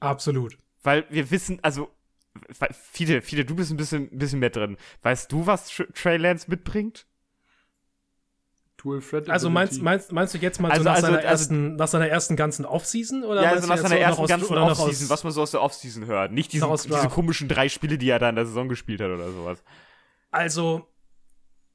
Absolut. 0.00 0.56
Weil 0.82 1.04
wir 1.10 1.30
wissen, 1.30 1.58
also, 1.62 1.88
viele, 2.92 3.22
viele, 3.22 3.44
du 3.44 3.54
bist 3.54 3.70
ein 3.70 3.76
bisschen, 3.76 4.08
ein 4.12 4.18
bisschen 4.18 4.38
mehr 4.38 4.50
drin. 4.50 4.76
Weißt 5.02 5.30
du, 5.30 5.46
was 5.46 5.70
Tr- 5.70 5.92
Trey 5.94 6.16
Lance 6.16 6.46
mitbringt? 6.48 7.06
Dual 8.78 9.00
Threat 9.02 9.28
Also 9.28 9.50
meinst, 9.50 9.82
meinst, 9.82 10.10
meinst 10.10 10.32
du 10.32 10.38
jetzt 10.38 10.58
mal 10.58 10.70
Also- 10.70 10.84
so 10.84 10.88
nach, 10.88 10.94
also- 10.94 11.06
seiner 11.06 11.18
also- 11.18 11.28
ersten, 11.28 11.76
nach 11.76 11.88
seiner 11.88 12.08
ersten 12.08 12.34
ganzen 12.36 12.64
Offseason? 12.64 13.24
Oder 13.24 13.42
ja, 13.42 13.50
also 13.50 13.68
nach 13.68 13.76
seiner 13.76 13.88
so 13.90 13.94
ersten 13.96 14.22
aus- 14.22 14.28
ganzen 14.30 14.54
Offseason, 14.56 15.10
was 15.10 15.22
man 15.24 15.32
so 15.34 15.42
aus 15.42 15.50
der 15.50 15.60
Offseason 15.60 16.06
hört. 16.06 16.32
Nicht 16.32 16.52
diesen, 16.54 16.70
diese 16.72 17.08
komischen 17.08 17.46
drei 17.48 17.68
Spiele, 17.68 17.98
die 17.98 18.08
er 18.08 18.18
da 18.18 18.30
in 18.30 18.36
der 18.36 18.46
Saison 18.46 18.70
gespielt 18.70 19.02
hat 19.02 19.10
oder 19.10 19.30
sowas. 19.32 19.62
Also, 20.30 20.86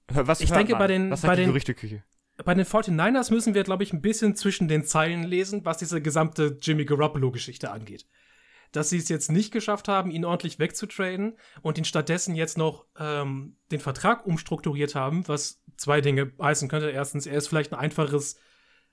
Was 0.08 0.42
Ich 0.42 0.52
denke, 0.52 0.74
man? 0.74 0.80
bei 0.80 0.88
den- 0.88 1.12
was 1.12 1.22
bei 1.22 1.36
die 1.36 1.42
den- 1.44 1.50
Gerüchteküche? 1.50 2.04
bei 2.44 2.54
den 2.54 2.66
49ers 2.66 3.32
müssen 3.32 3.54
wir, 3.54 3.64
glaube 3.64 3.84
ich, 3.84 3.94
ein 3.94 4.02
bisschen 4.02 4.36
zwischen 4.36 4.68
den 4.68 4.84
Zeilen 4.84 5.24
lesen, 5.24 5.64
was 5.64 5.78
diese 5.78 6.02
gesamte 6.02 6.58
Jimmy 6.62 6.84
Garoppolo-Geschichte 6.86 7.72
angeht. 7.72 8.06
Dass 8.74 8.90
sie 8.90 8.98
es 8.98 9.08
jetzt 9.08 9.32
nicht 9.32 9.52
geschafft 9.54 9.88
haben, 9.88 10.12
ihn 10.12 10.26
ordentlich 10.26 10.60
wegzutraden 10.60 11.38
und 11.62 11.78
ihn 11.78 11.86
stattdessen 11.86 12.36
jetzt 12.36 12.58
noch 12.58 12.86
ähm, 13.00 13.56
den 13.72 13.80
Vertrag 13.80 14.26
umstrukturiert 14.26 14.96
haben, 14.96 15.26
was 15.30 15.64
zwei 15.78 16.02
Dinge 16.02 16.34
heißen 16.42 16.68
könnte. 16.68 16.90
Erstens, 16.90 17.26
er 17.26 17.38
ist 17.38 17.48
vielleicht 17.48 17.72
ein 17.74 17.80
einfaches 17.80 18.38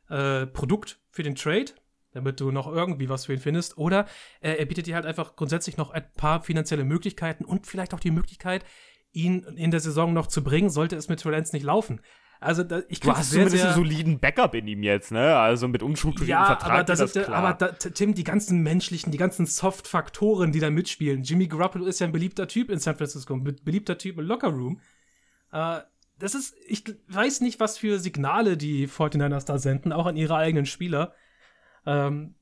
äh, 0.09 0.47
Produkt 0.47 1.01
für 1.11 1.23
den 1.25 1.35
Trade, 1.35 1.73
damit 2.13 2.39
du 2.39 2.53
noch 2.53 2.69
irgendwie 2.69 3.09
was 3.09 3.27
für 3.27 3.33
ihn 3.33 3.41
findest. 3.41 3.77
Oder 3.77 4.07
äh, 4.41 4.53
er 4.53 4.67
bietet 4.67 4.87
dir 4.87 4.95
halt 4.95 5.07
einfach 5.07 5.35
grundsätzlich 5.35 5.77
noch 5.77 5.91
ein 5.91 6.05
paar 6.17 6.43
finanzielle 6.43 6.85
Möglichkeiten 6.85 7.45
und 7.45 7.67
vielleicht 7.67 7.93
auch 7.95 8.01
die 8.01 8.11
Möglichkeit, 8.13 8.65
ihn 9.13 9.41
in 9.57 9.71
der 9.71 9.81
Saison 9.81 10.13
noch 10.13 10.27
zu 10.27 10.43
bringen, 10.43 10.71
sollte 10.71 10.97
es 10.97 11.09
mit 11.09 11.21
Trey 11.21 11.33
Lance 11.33 11.55
nicht 11.55 11.65
laufen. 11.65 12.01
Also 12.41 12.65
da, 12.65 12.83
ich 12.89 12.99
Du 12.99 13.11
hast 13.13 13.31
sehr, 13.31 13.47
zumindest 13.47 13.57
sehr, 13.59 13.67
einen 13.67 13.75
soliden 13.77 14.19
Backup 14.19 14.55
in 14.57 14.67
ihm 14.67 14.83
jetzt, 14.83 15.13
ne? 15.13 15.37
Also 15.37 15.69
mit 15.69 15.81
unstrukturiertem 15.83 16.41
ja, 16.41 16.45
Vertrag 16.47 16.71
aber, 16.73 16.83
das 16.85 16.99
geht 16.99 17.09
das 17.09 17.17
ist, 17.17 17.25
klar. 17.27 17.39
aber 17.39 17.53
da, 17.55 17.69
Tim, 17.73 18.15
die 18.15 18.25
ganzen 18.25 18.63
menschlichen, 18.63 19.13
die 19.13 19.19
ganzen 19.19 19.47
Soft-Faktoren, 19.47 20.51
die 20.51 20.59
da 20.59 20.69
mitspielen. 20.71 21.23
Jimmy 21.23 21.47
Garoppolo 21.47 21.85
ist 21.85 22.01
ja 22.01 22.07
ein 22.07 22.13
beliebter 22.13 22.49
Typ 22.49 22.69
in 22.71 22.81
San 22.81 22.97
Francisco, 22.97 23.35
ein 23.35 23.45
be- 23.45 23.53
beliebter 23.63 23.97
Typ 23.97 24.19
im 24.19 24.27
Lockerroom. 24.27 24.81
Äh, 25.53 25.81
das 26.19 26.35
ist, 26.35 26.57
ich 26.67 26.83
weiß 27.09 27.43
nicht, 27.43 27.61
was 27.61 27.79
für 27.79 28.01
Signale 28.01 28.57
die 28.57 28.89
49ers 28.89 29.47
da 29.47 29.59
senden, 29.59 29.93
auch 29.93 30.07
an 30.07 30.17
ihre 30.17 30.35
eigenen 30.35 30.67
Spieler. 30.67 31.15
Ähm, 31.87 32.35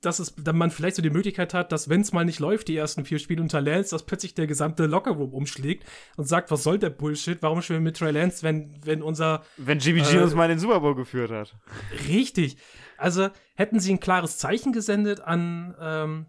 dass 0.00 0.18
es, 0.20 0.34
dann 0.36 0.56
man 0.56 0.70
vielleicht 0.70 0.96
so 0.96 1.02
die 1.02 1.10
Möglichkeit 1.10 1.54
hat, 1.54 1.72
dass 1.72 1.88
wenn 1.88 2.02
es 2.02 2.12
mal 2.12 2.24
nicht 2.24 2.38
läuft, 2.38 2.68
die 2.68 2.76
ersten 2.76 3.04
vier 3.04 3.18
Spiele 3.18 3.42
unter 3.42 3.60
Lance, 3.60 3.90
dass 3.90 4.04
plötzlich 4.04 4.34
der 4.34 4.46
gesamte 4.46 4.86
Lockerroom 4.86 5.32
umschlägt 5.32 5.84
und 6.16 6.28
sagt, 6.28 6.50
was 6.50 6.62
soll 6.62 6.78
der 6.78 6.90
Bullshit? 6.90 7.42
Warum 7.42 7.62
spielen 7.62 7.80
wir 7.80 7.84
mit 7.84 7.96
Trey 7.96 8.12
Lance, 8.12 8.42
wenn, 8.42 8.78
wenn 8.84 9.02
unser 9.02 9.42
Wenn 9.56 9.78
Jimmy 9.78 10.00
Äh, 10.00 10.12
G 10.12 10.18
uns 10.18 10.34
mal 10.34 10.44
in 10.44 10.50
den 10.50 10.58
Super 10.58 10.80
Bowl 10.80 10.94
geführt 10.94 11.30
hat. 11.30 11.56
Richtig. 12.08 12.56
Also 12.96 13.28
hätten 13.54 13.80
sie 13.80 13.92
ein 13.92 14.00
klares 14.00 14.38
Zeichen 14.38 14.72
gesendet 14.72 15.20
an 15.20 15.74
ähm, 15.80 16.26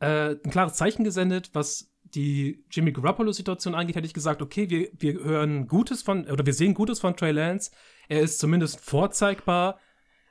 äh, 0.00 0.36
ein 0.44 0.50
klares 0.50 0.74
Zeichen 0.74 1.04
gesendet, 1.04 1.50
was 1.52 1.92
die 2.02 2.64
Jimmy 2.70 2.90
Garoppolo-Situation 2.90 3.74
angeht, 3.74 3.94
hätte 3.94 4.06
ich 4.06 4.14
gesagt, 4.14 4.42
okay, 4.42 4.68
wir, 4.68 4.88
wir 4.98 5.14
hören 5.22 5.68
Gutes 5.68 6.02
von, 6.02 6.26
oder 6.26 6.44
wir 6.44 6.54
sehen 6.54 6.74
Gutes 6.74 6.98
von 6.98 7.16
Trey 7.16 7.30
Lance. 7.30 7.70
Er 8.08 8.20
ist 8.20 8.40
zumindest 8.40 8.80
vorzeigbar 8.80 9.78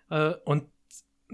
äh, 0.09 0.33
und 0.43 0.65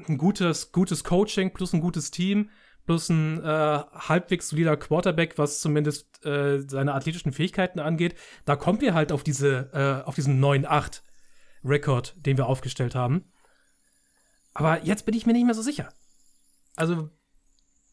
ein 0.08 0.18
gutes, 0.18 0.72
gutes 0.72 1.04
Coaching 1.04 1.54
plus 1.54 1.74
ein 1.74 1.82
gutes 1.82 2.12
Team 2.12 2.50
plus 2.86 3.10
ein 3.10 3.44
äh, 3.44 3.80
halbwegs 3.94 4.50
solider 4.50 4.78
Quarterback, 4.78 5.38
was 5.38 5.60
zumindest 5.60 6.24
äh, 6.26 6.60
seine 6.60 6.94
athletischen 6.94 7.34
Fähigkeiten 7.34 7.80
angeht. 7.80 8.16
Da 8.46 8.56
kommen 8.56 8.82
wir 8.82 8.94
halt 8.94 9.12
auf 9.12 9.24
diese, 9.24 9.70
äh, 9.74 10.08
auf 10.08 10.16
diesen 10.16 10.44
9-8 10.44 11.02
Rekord, 11.64 12.16
den 12.18 12.38
wir 12.38 12.46
aufgestellt 12.46 12.96
haben. 12.96 13.26
Aber 14.54 14.84
jetzt 14.84 15.06
bin 15.06 15.16
ich 15.16 15.26
mir 15.26 15.34
nicht 15.34 15.46
mehr 15.46 15.56
so 15.56 15.62
sicher. 15.62 15.90
Also, 16.76 17.10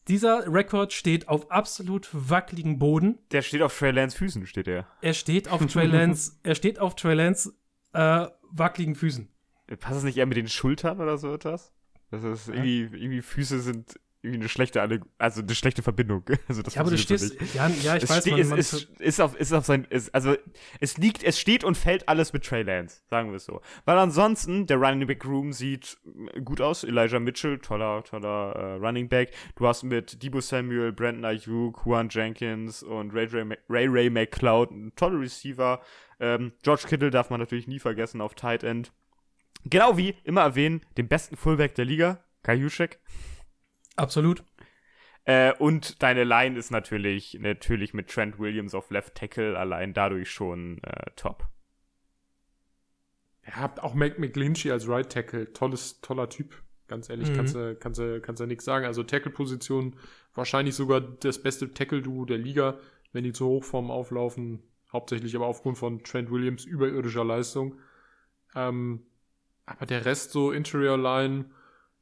dieser 0.07 0.51
Rekord 0.51 0.93
steht 0.93 1.27
auf 1.27 1.49
absolut 1.49 2.09
wackeligen 2.11 2.77
Boden. 2.77 3.19
Der 3.31 3.41
steht 3.41 3.61
auf 3.61 3.77
Trey 3.77 3.91
Lance 3.91 4.17
Füßen, 4.17 4.45
steht 4.45 4.67
er. 4.67 4.87
Er 5.01 5.13
steht 5.13 5.49
auf 5.49 5.65
Trey 5.65 5.87
Lance, 5.87 6.33
er 6.43 6.55
steht 6.55 6.79
auf 6.79 6.95
Trey 6.95 7.15
Lance 7.15 7.53
äh, 7.93 8.27
wackeligen 8.43 8.95
Füßen. 8.95 9.29
Passt 9.79 9.97
es 9.97 10.03
nicht 10.03 10.17
eher 10.17 10.25
mit 10.25 10.37
den 10.37 10.49
Schultern 10.49 10.99
oder 10.99 11.17
so 11.17 11.33
etwas? 11.33 11.73
Das 12.21 12.23
ist 12.23 12.47
irgendwie, 12.49 12.81
irgendwie 12.81 13.21
Füße 13.21 13.59
sind 13.59 13.99
irgendwie 14.21 14.41
eine 14.41 14.49
schlechte, 14.49 14.81
Alle- 14.81 15.01
also 15.17 15.41
eine 15.41 15.53
schlechte 15.55 15.81
Verbindung. 15.81 16.23
Also 16.47 16.61
das 16.61 16.75
Ja, 16.75 16.81
aber 16.81 16.91
du 16.91 16.97
stehst, 16.97 17.35
ja, 17.55 17.67
ja, 17.67 17.97
ich 17.97 18.03
es 18.03 18.09
weiß, 18.09 18.21
steht, 18.21 18.37
man, 18.37 18.49
man, 18.49 18.59
ist, 18.59 18.73
ist, 18.99 19.19
auf, 19.19 19.35
ist 19.35 19.51
auf 19.51 19.65
sein, 19.65 19.85
ist, 19.89 20.13
also 20.15 20.35
es 20.79 20.97
liegt, 20.97 21.23
es 21.23 21.39
steht 21.39 21.63
und 21.63 21.75
fällt 21.75 22.07
alles 22.07 22.31
mit 22.31 22.45
Trey 22.45 22.61
Lance, 22.61 23.01
sagen 23.09 23.31
wir 23.31 23.35
es 23.37 23.45
so. 23.45 23.61
Weil 23.83 23.97
ansonsten, 23.97 24.65
der 24.67 24.77
Running 24.77 25.07
Back 25.07 25.25
Room 25.25 25.51
sieht 25.51 25.97
gut 26.45 26.61
aus. 26.61 26.83
Elijah 26.85 27.19
Mitchell, 27.19 27.57
toller, 27.59 28.03
toller 28.03 28.55
äh, 28.55 28.73
Running 28.85 29.09
Back. 29.09 29.31
Du 29.55 29.67
hast 29.67 29.83
mit 29.83 30.21
Debo 30.23 30.39
Samuel, 30.39 30.93
Brandon 30.93 31.25
Ayuk, 31.25 31.81
Juan 31.85 32.07
Jenkins 32.09 32.81
und 32.83 33.11
Ray 33.13 33.25
Ray, 33.25 33.57
Ray, 33.67 33.87
Ray 33.87 34.09
McCloud, 34.09 34.71
ein 34.71 34.93
toller 34.95 35.19
Receiver. 35.19 35.81
Ähm, 36.19 36.53
George 36.61 36.83
Kittle 36.87 37.09
darf 37.09 37.29
man 37.29 37.39
natürlich 37.41 37.67
nie 37.67 37.79
vergessen 37.79 38.21
auf 38.21 38.35
Tight 38.35 38.63
End. 38.63 38.93
Genau 39.65 39.97
wie, 39.97 40.15
immer 40.23 40.41
erwähnen, 40.41 40.81
den 40.97 41.07
besten 41.07 41.37
Fullback 41.37 41.75
der 41.75 41.85
Liga, 41.85 42.23
Kai 42.43 42.55
Juszczyk. 42.55 42.99
absolut. 43.95 44.43
Äh, 45.25 45.53
und 45.53 46.03
deine 46.03 46.25
Line 46.25 46.57
ist 46.59 46.69
natürlich, 46.69 47.37
natürlich 47.39 47.93
mit 47.93 48.09
Trent 48.09 48.39
Williams 48.39 48.73
auf 48.75 48.89
Left 48.89 49.15
Tackle 49.15 49.57
allein 49.57 49.93
dadurch 49.93 50.29
schon 50.29 50.83
äh, 50.83 51.11
top. 51.15 51.47
Ihr 53.45 53.55
habt 53.57 53.81
auch 53.81 53.93
Mac 53.93 54.19
McGlinchey 54.19 54.71
als 54.71 54.87
Right 54.87 55.09
Tackle. 55.09 55.51
Tolles, 55.53 56.01
toller 56.01 56.29
Typ. 56.29 56.61
Ganz 56.87 57.09
ehrlich, 57.09 57.29
Mhm. 57.29 57.35
kannst 57.35 57.55
du 57.55 57.75
kannst, 57.75 57.99
du- 57.99 58.21
kannst 58.21 58.41
du 58.41 58.45
nichts 58.45 58.65
sagen. 58.65 58.85
Also 58.85 59.03
Tackle-Position 59.03 59.95
wahrscheinlich 60.33 60.75
sogar 60.75 60.99
das 61.01 61.41
beste 61.41 61.73
Tackle-Duo 61.73 62.25
der 62.25 62.37
Liga, 62.37 62.77
wenn 63.13 63.23
die 63.23 63.33
zur 63.33 63.47
Hochform 63.47 63.91
auflaufen. 63.91 64.61
Hauptsächlich 64.91 65.35
aber 65.35 65.47
aufgrund 65.47 65.77
von 65.77 66.03
Trent 66.03 66.29
Williams 66.31 66.65
überirdischer 66.65 67.23
Leistung. 67.25 67.79
Ähm, 68.55 69.05
aber 69.65 69.85
der 69.85 70.05
Rest 70.05 70.31
so 70.31 70.51
Interior 70.51 70.97
Line. 70.97 71.45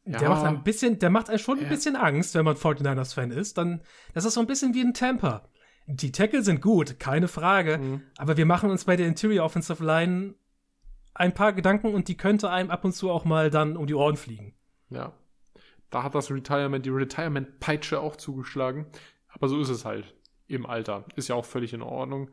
Der 0.04 0.30
macht 0.30 0.46
ein 0.46 0.64
bisschen, 0.64 0.98
der 0.98 1.12
macht 1.12 1.30
einem 1.30 1.38
schon 1.40 1.60
ein 1.60 1.64
Ja. 1.66 1.70
bisschen 1.70 1.96
Angst, 1.96 2.34
wenn 2.34 2.44
man 2.46 2.56
49ers-Fan 2.56 3.30
ist. 3.32 3.58
Dann, 3.58 3.82
das 4.14 4.26
ist 4.26 4.34
so 4.34 4.40
ein 4.42 4.48
bisschen 4.48 4.74
wie 4.74 4.82
ein 4.82 4.94
Tampa. 4.96 5.48
Die 5.86 6.12
Tackle 6.12 6.42
sind 6.42 6.62
gut, 6.62 7.00
keine 7.00 7.28
Frage. 7.28 7.78
Mhm. 7.78 8.02
Aber 8.18 8.36
wir 8.38 8.46
machen 8.46 8.72
uns 8.72 8.86
bei 8.86 8.96
der 8.96 9.08
Interior 9.08 9.46
Offensive 9.46 9.84
Line 9.84 10.34
ein 11.14 11.34
paar 11.34 11.54
Gedanken 11.54 11.94
und 11.94 12.08
die 12.08 12.18
könnte 12.18 12.50
einem 12.50 12.72
ab 12.72 12.84
und 12.84 12.94
zu 12.94 13.12
auch 13.12 13.26
mal 13.26 13.50
dann 13.52 13.78
um 13.78 13.86
die 13.86 13.94
Ohren 13.94 14.16
fliegen. 14.16 14.56
Ja. 14.90 15.14
Da 15.92 16.04
hat 16.04 16.16
das 16.16 16.32
Retirement, 16.32 16.86
die 16.86 16.90
Retirement-Peitsche 16.90 18.00
auch 18.00 18.16
zugeschlagen. 18.16 18.88
Aber 19.28 19.50
so 19.50 19.60
ist 19.60 19.70
es 19.70 19.86
halt 19.86 20.16
im 20.48 20.66
Alter. 20.66 21.06
Ist 21.16 21.28
ja 21.28 21.36
auch 21.36 21.46
völlig 21.46 21.74
in 21.74 21.82
Ordnung. 21.82 22.32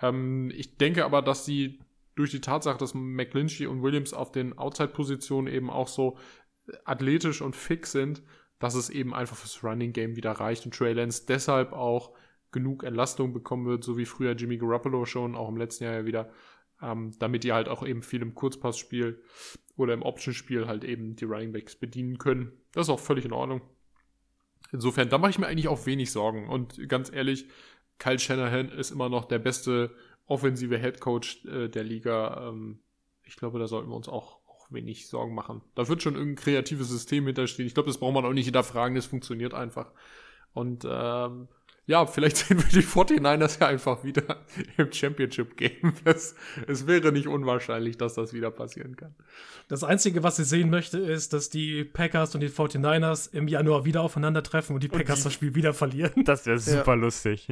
Ähm, 0.00 0.52
ich 0.54 0.76
denke 0.76 1.04
aber, 1.04 1.22
dass 1.22 1.44
sie 1.44 1.80
durch 2.18 2.30
die 2.32 2.40
Tatsache, 2.40 2.78
dass 2.78 2.94
McClinchy 2.94 3.66
und 3.66 3.82
Williams 3.82 4.12
auf 4.12 4.32
den 4.32 4.58
Outside-Positionen 4.58 5.52
eben 5.52 5.70
auch 5.70 5.88
so 5.88 6.18
athletisch 6.84 7.40
und 7.40 7.54
fix 7.54 7.92
sind, 7.92 8.22
dass 8.58 8.74
es 8.74 8.90
eben 8.90 9.14
einfach 9.14 9.36
fürs 9.36 9.62
Running 9.62 9.92
Game 9.92 10.16
wieder 10.16 10.32
reicht 10.32 10.64
und 10.64 10.74
Trey 10.74 10.92
Lance 10.92 11.24
deshalb 11.26 11.72
auch 11.72 12.12
genug 12.50 12.82
Entlastung 12.82 13.32
bekommen 13.32 13.66
wird, 13.66 13.84
so 13.84 13.96
wie 13.96 14.04
früher 14.04 14.32
Jimmy 14.32 14.58
Garoppolo 14.58 15.04
schon, 15.04 15.36
auch 15.36 15.48
im 15.48 15.56
letzten 15.56 15.84
Jahr 15.84 15.94
ja 15.94 16.06
wieder, 16.06 16.32
ähm, 16.82 17.12
damit 17.18 17.44
die 17.44 17.52
halt 17.52 17.68
auch 17.68 17.86
eben 17.86 18.02
viel 18.02 18.22
im 18.22 18.34
Kurzpassspiel 18.34 19.22
oder 19.76 19.94
im 19.94 20.02
Option-Spiel 20.02 20.66
halt 20.66 20.82
eben 20.82 21.14
die 21.14 21.24
Running 21.24 21.52
Backs 21.52 21.76
bedienen 21.76 22.18
können. 22.18 22.52
Das 22.72 22.86
ist 22.86 22.90
auch 22.90 23.00
völlig 23.00 23.24
in 23.24 23.32
Ordnung. 23.32 23.60
Insofern, 24.72 25.08
da 25.08 25.18
mache 25.18 25.30
ich 25.30 25.38
mir 25.38 25.46
eigentlich 25.46 25.68
auch 25.68 25.86
wenig 25.86 26.10
Sorgen. 26.10 26.48
Und 26.48 26.88
ganz 26.88 27.12
ehrlich, 27.12 27.46
Kyle 27.98 28.18
Shanahan 28.18 28.70
ist 28.70 28.90
immer 28.90 29.08
noch 29.08 29.24
der 29.26 29.38
beste 29.38 29.94
offensive 30.28 30.78
Head 30.78 31.00
Coach 31.00 31.44
äh, 31.46 31.68
der 31.68 31.82
Liga. 31.82 32.48
Ähm, 32.48 32.78
ich 33.24 33.36
glaube, 33.36 33.58
da 33.58 33.66
sollten 33.66 33.88
wir 33.90 33.96
uns 33.96 34.08
auch, 34.08 34.38
auch 34.48 34.70
wenig 34.70 35.08
Sorgen 35.08 35.34
machen. 35.34 35.62
Da 35.74 35.88
wird 35.88 36.02
schon 36.02 36.14
irgendein 36.14 36.42
kreatives 36.42 36.88
System 36.88 37.26
hinterstehen. 37.26 37.66
Ich 37.66 37.74
glaube, 37.74 37.88
das 37.88 37.98
braucht 37.98 38.14
man 38.14 38.24
auch 38.24 38.32
nicht 38.32 38.44
hinterfragen, 38.46 38.94
das 38.94 39.06
funktioniert 39.06 39.52
einfach. 39.54 39.90
Und 40.54 40.86
ähm, 40.88 41.48
ja, 41.86 42.04
vielleicht 42.06 42.36
sehen 42.48 42.58
wir 42.58 42.68
die 42.68 42.86
49ers 42.86 43.60
ja 43.60 43.66
einfach 43.68 44.04
wieder 44.04 44.44
im 44.76 44.92
Championship-Game. 44.92 45.94
Es, 46.04 46.34
es 46.66 46.86
wäre 46.86 47.12
nicht 47.12 47.26
unwahrscheinlich, 47.26 47.96
dass 47.96 48.14
das 48.14 48.32
wieder 48.34 48.50
passieren 48.50 48.96
kann. 48.96 49.14
Das 49.68 49.84
Einzige, 49.84 50.22
was 50.22 50.38
ich 50.38 50.46
sehen 50.46 50.68
möchte, 50.70 50.98
ist, 50.98 51.32
dass 51.32 51.48
die 51.50 51.84
Packers 51.84 52.34
und 52.34 52.42
die 52.42 52.50
49ers 52.50 53.32
im 53.34 53.48
Januar 53.48 53.84
wieder 53.86 54.02
aufeinandertreffen 54.02 54.74
und 54.74 54.82
die 54.82 54.88
Packers 54.88 55.18
die- 55.20 55.24
das 55.24 55.32
Spiel 55.34 55.54
wieder 55.54 55.72
verlieren. 55.74 56.24
Das 56.24 56.44
wäre 56.46 56.58
super 56.78 56.96
lustig. 56.96 57.48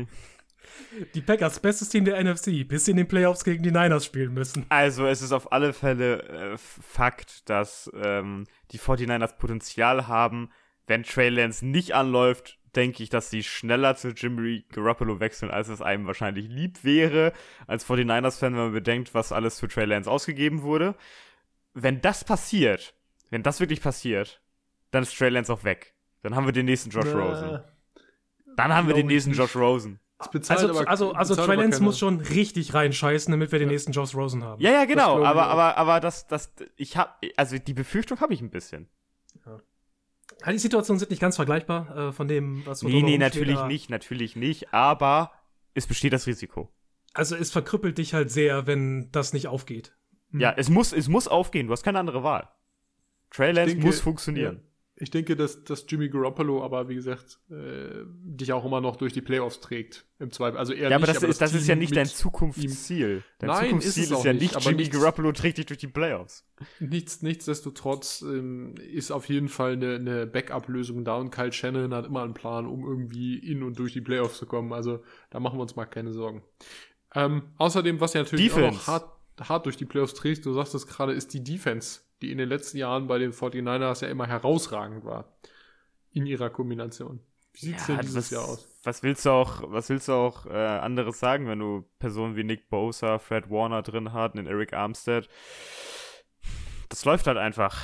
Die 1.15 1.21
Packers, 1.21 1.61
bestes 1.61 1.89
Team 1.89 2.05
der 2.05 2.23
NFC, 2.23 2.67
bis 2.67 2.85
sie 2.85 2.93
in 2.93 2.97
den 2.97 3.09
Playoffs 3.09 3.45
gegen 3.45 3.63
die 3.63 3.71
Niners 3.71 4.05
spielen 4.05 4.35
müssen. 4.35 4.67
Also 4.69 5.07
es 5.07 5.23
ist 5.23 5.33
auf 5.33 5.53
alle 5.53 5.73
Fälle 5.73 6.23
äh, 6.23 6.57
Fakt, 6.57 7.49
dass 7.49 7.91
ähm, 7.95 8.45
die 8.73 8.79
49ers 8.79 9.37
Potenzial 9.37 10.09
haben. 10.09 10.51
Wenn 10.87 11.03
Trey 11.03 11.29
Lance 11.29 11.67
nicht 11.67 11.95
anläuft, 11.95 12.59
denke 12.77 13.03
ich, 13.03 13.09
dass 13.09 13.31
sie 13.31 13.43
schneller 13.43 13.97
zu 13.97 14.11
Jimmy 14.11 14.65
Garoppolo 14.71 15.19
wechseln, 15.19 15.51
als 15.51 15.69
es 15.69 15.83
einem 15.83 16.07
wahrscheinlich 16.07 16.49
lieb 16.49 16.85
wäre. 16.85 17.33
Als 17.67 17.87
49ers-Fan, 17.87 18.53
wenn 18.53 18.65
man 18.65 18.73
bedenkt, 18.73 19.15
was 19.15 19.33
alles 19.33 19.59
für 19.59 19.69
Trey 19.69 19.87
Lance 19.87 20.11
ausgegeben 20.11 20.63
wurde. 20.63 20.95
Wenn 21.75 22.01
das 22.01 22.25
passiert, 22.25 22.95
wenn 23.31 23.43
das 23.43 23.61
wirklich 23.61 23.81
passiert, 23.81 24.41
dann 24.91 25.03
ist 25.03 25.17
Trey 25.17 25.31
Lance 25.31 25.53
auch 25.53 25.65
weg. 25.65 25.95
Dann 26.23 26.35
haben 26.35 26.47
wir 26.47 26.53
den 26.53 26.67
nächsten 26.67 26.91
Josh 26.91 27.07
Rosen. 27.07 27.61
Dann 28.57 28.75
haben 28.75 28.89
wir 28.89 28.95
den 28.95 29.07
nächsten 29.07 29.31
nicht. 29.31 29.39
Josh 29.39 29.57
Rosen. 29.57 30.01
Bezahlt 30.33 30.61
Also, 30.61 30.79
aber- 30.81 30.89
also, 30.89 31.13
also 31.13 31.35
bezahlt 31.35 31.47
Trey 31.49 31.57
Lance 31.57 31.83
muss 31.83 31.99
schon 31.99 32.21
richtig 32.21 32.73
reinscheißen, 32.73 33.31
damit 33.31 33.53
wir 33.53 33.59
den 33.59 33.69
nächsten 33.69 33.93
Josh 33.93 34.15
Rosen 34.15 34.43
haben. 34.45 34.63
Ja, 34.63 34.71
ja, 34.73 34.85
genau. 34.87 35.23
Aber, 35.23 35.47
aber, 35.49 35.77
aber 35.77 36.01
das, 36.01 36.27
das, 36.27 36.53
ich 36.77 36.97
hab, 36.97 37.21
also 37.37 37.59
die 37.59 37.75
Befürchtung 37.75 38.21
habe 38.21 38.33
ich 38.33 38.41
ein 38.41 38.51
bisschen. 38.51 38.89
Ja, 39.45 40.53
Die 40.53 40.59
Situationen 40.59 40.99
sind 40.99 41.11
nicht 41.11 41.21
ganz 41.21 41.37
vergleichbar 41.37 41.97
äh, 42.09 42.13
von 42.13 42.29
dem, 42.29 42.65
was 42.67 42.81
so 42.81 42.89
Nee, 42.89 43.03
nee, 43.03 43.19
natürlich 43.19 43.59
aber- 43.59 43.69
nicht, 43.69 43.91
natürlich 43.91 44.37
nicht, 44.37 44.73
aber 44.73 45.33
es 45.75 45.87
besteht 45.87 46.13
das 46.15 46.27
Risiko. 46.27 46.73
Also 47.13 47.37
es 47.37 47.51
verkrüppelt 47.51 47.99
dich 47.99 48.15
halt 48.15 48.31
sehr, 48.31 48.67
wenn 48.67 49.11
das 49.13 49.33
nicht 49.33 49.49
aufgeht. 49.49 49.95
Ja, 50.33 50.53
es 50.57 50.69
muss, 50.69 50.93
es 50.93 51.09
muss 51.09 51.29
aufgehen, 51.29 51.67
du 51.67 51.73
hast 51.73 51.83
keine 51.83 51.99
andere 51.99 52.23
Wahl. 52.23 52.49
Trey 53.31 53.53
Lance 53.53 53.73
denke, 53.75 53.87
muss 53.87 54.01
funktionieren. 54.01 54.63
Ich 54.99 55.11
denke, 55.11 55.37
dass, 55.37 55.63
dass 55.65 55.85
Jimmy 55.89 56.09
Garoppolo 56.09 56.65
aber, 56.65 56.89
wie 56.89 56.95
gesagt, 56.95 57.39
äh, 57.51 58.05
dich 58.07 58.53
auch 58.55 58.65
immer 58.65 58.81
noch 58.81 58.97
durch 58.97 59.13
die 59.13 59.21
Playoffs 59.21 59.61
trägt. 59.61 60.07
Im 60.19 60.33
Zweifel. 60.33 60.59
Also 60.59 60.73
eher 60.73 60.89
Ja, 60.89 60.97
aber 60.97 61.07
nicht, 61.07 61.17
das, 61.23 61.23
ist, 61.23 61.41
das 61.43 61.53
ist 61.53 61.69
ja 61.69 61.75
nicht 61.75 61.95
dein 61.95 62.07
Zukunftsziel. 62.07 63.23
Dein 63.39 63.49
Nein, 63.51 63.65
Zukunftsziel 63.67 64.03
ist 64.05 64.11
ist, 64.11 64.11
es 64.13 64.17
auch 64.17 64.25
ja 64.25 64.33
nicht, 64.33 64.57
aber 64.57 64.65
Jimmy 64.65 64.77
nichts- 64.85 64.97
Garoppolo 64.99 65.33
trägt 65.33 65.59
dich 65.59 65.67
durch 65.67 65.79
die 65.79 65.89
Playoffs. 65.89 66.47
Nichts, 66.81 67.21
nichtsdestotrotz 67.21 68.23
ähm, 68.23 68.75
ist 68.91 69.11
auf 69.11 69.29
jeden 69.29 69.49
Fall 69.49 69.73
eine, 69.75 69.97
eine 69.97 70.27
Backup-Lösung 70.27 71.05
da 71.05 71.17
und 71.17 71.31
Kyle 71.31 71.53
Shannon 71.53 71.93
hat 71.93 72.07
immer 72.07 72.23
einen 72.23 72.33
Plan, 72.35 72.67
um 72.67 72.85
irgendwie 72.87 73.37
in 73.39 73.63
und 73.63 73.79
durch 73.79 73.93
die 73.93 74.01
Playoffs 74.01 74.39
zu 74.39 74.47
kommen. 74.47 74.73
Also 74.73 75.03
da 75.31 75.41
machen 75.41 75.59
wir 75.59 75.63
uns 75.63 75.77
mal 75.77 75.85
keine 75.85 76.15
Sorgen. 76.15 76.43
Ähm, 77.15 77.43
außerdem, 77.59 78.01
was 78.01 78.15
ja 78.15 78.23
natürlich 78.23 78.51
auch 78.53 78.57
Defense. 78.57 78.79
noch 78.79 78.87
hart, 78.87 79.11
hart 79.41 79.67
durch 79.67 79.77
die 79.77 79.85
Playoffs 79.85 80.15
trägt, 80.15 80.47
du 80.47 80.55
sagst 80.55 80.75
es 80.75 80.87
gerade, 80.87 81.13
ist 81.13 81.35
die 81.35 81.45
Defense, 81.45 82.01
die 82.23 82.33
in 82.33 82.39
den 82.39 82.49
letzten 82.49 82.79
Jahren 82.79 83.07
bei 83.07 83.19
den 83.19 83.33
49ers 83.33 84.03
ja 84.03 84.09
immer 84.09 84.27
herausragend 84.27 85.05
war. 85.05 85.37
In 86.13 86.27
ihrer 86.27 86.49
Kombination. 86.51 87.21
Wie 87.53 87.67
sieht 87.67 87.77
es 87.77 87.87
denn 87.87 87.99
dieses 88.01 88.17
was, 88.17 88.31
Jahr 88.31 88.45
aus? 88.45 88.69
was 88.85 89.03
willst 89.03 89.27
du 89.27 89.31
auch, 89.31 89.63
was 89.67 89.89
willst 89.89 90.09
du 90.09 90.13
auch 90.13 90.47
äh, 90.47 90.51
anderes 90.51 91.19
sagen, 91.21 91.47
wenn 91.49 91.59
du 91.59 91.85
Personen 91.99 92.37
wie 92.37 92.45
Nick 92.45 92.69
Bosa, 92.71 93.19
Fred 93.19 93.51
Warner 93.51 93.83
drin 93.83 94.13
hast, 94.13 94.35
den 94.35 94.47
Eric 94.47 94.73
Armstead? 94.73 95.29
Das 96.89 97.05
läuft 97.05 97.27
halt 97.27 97.37
einfach. 97.39 97.83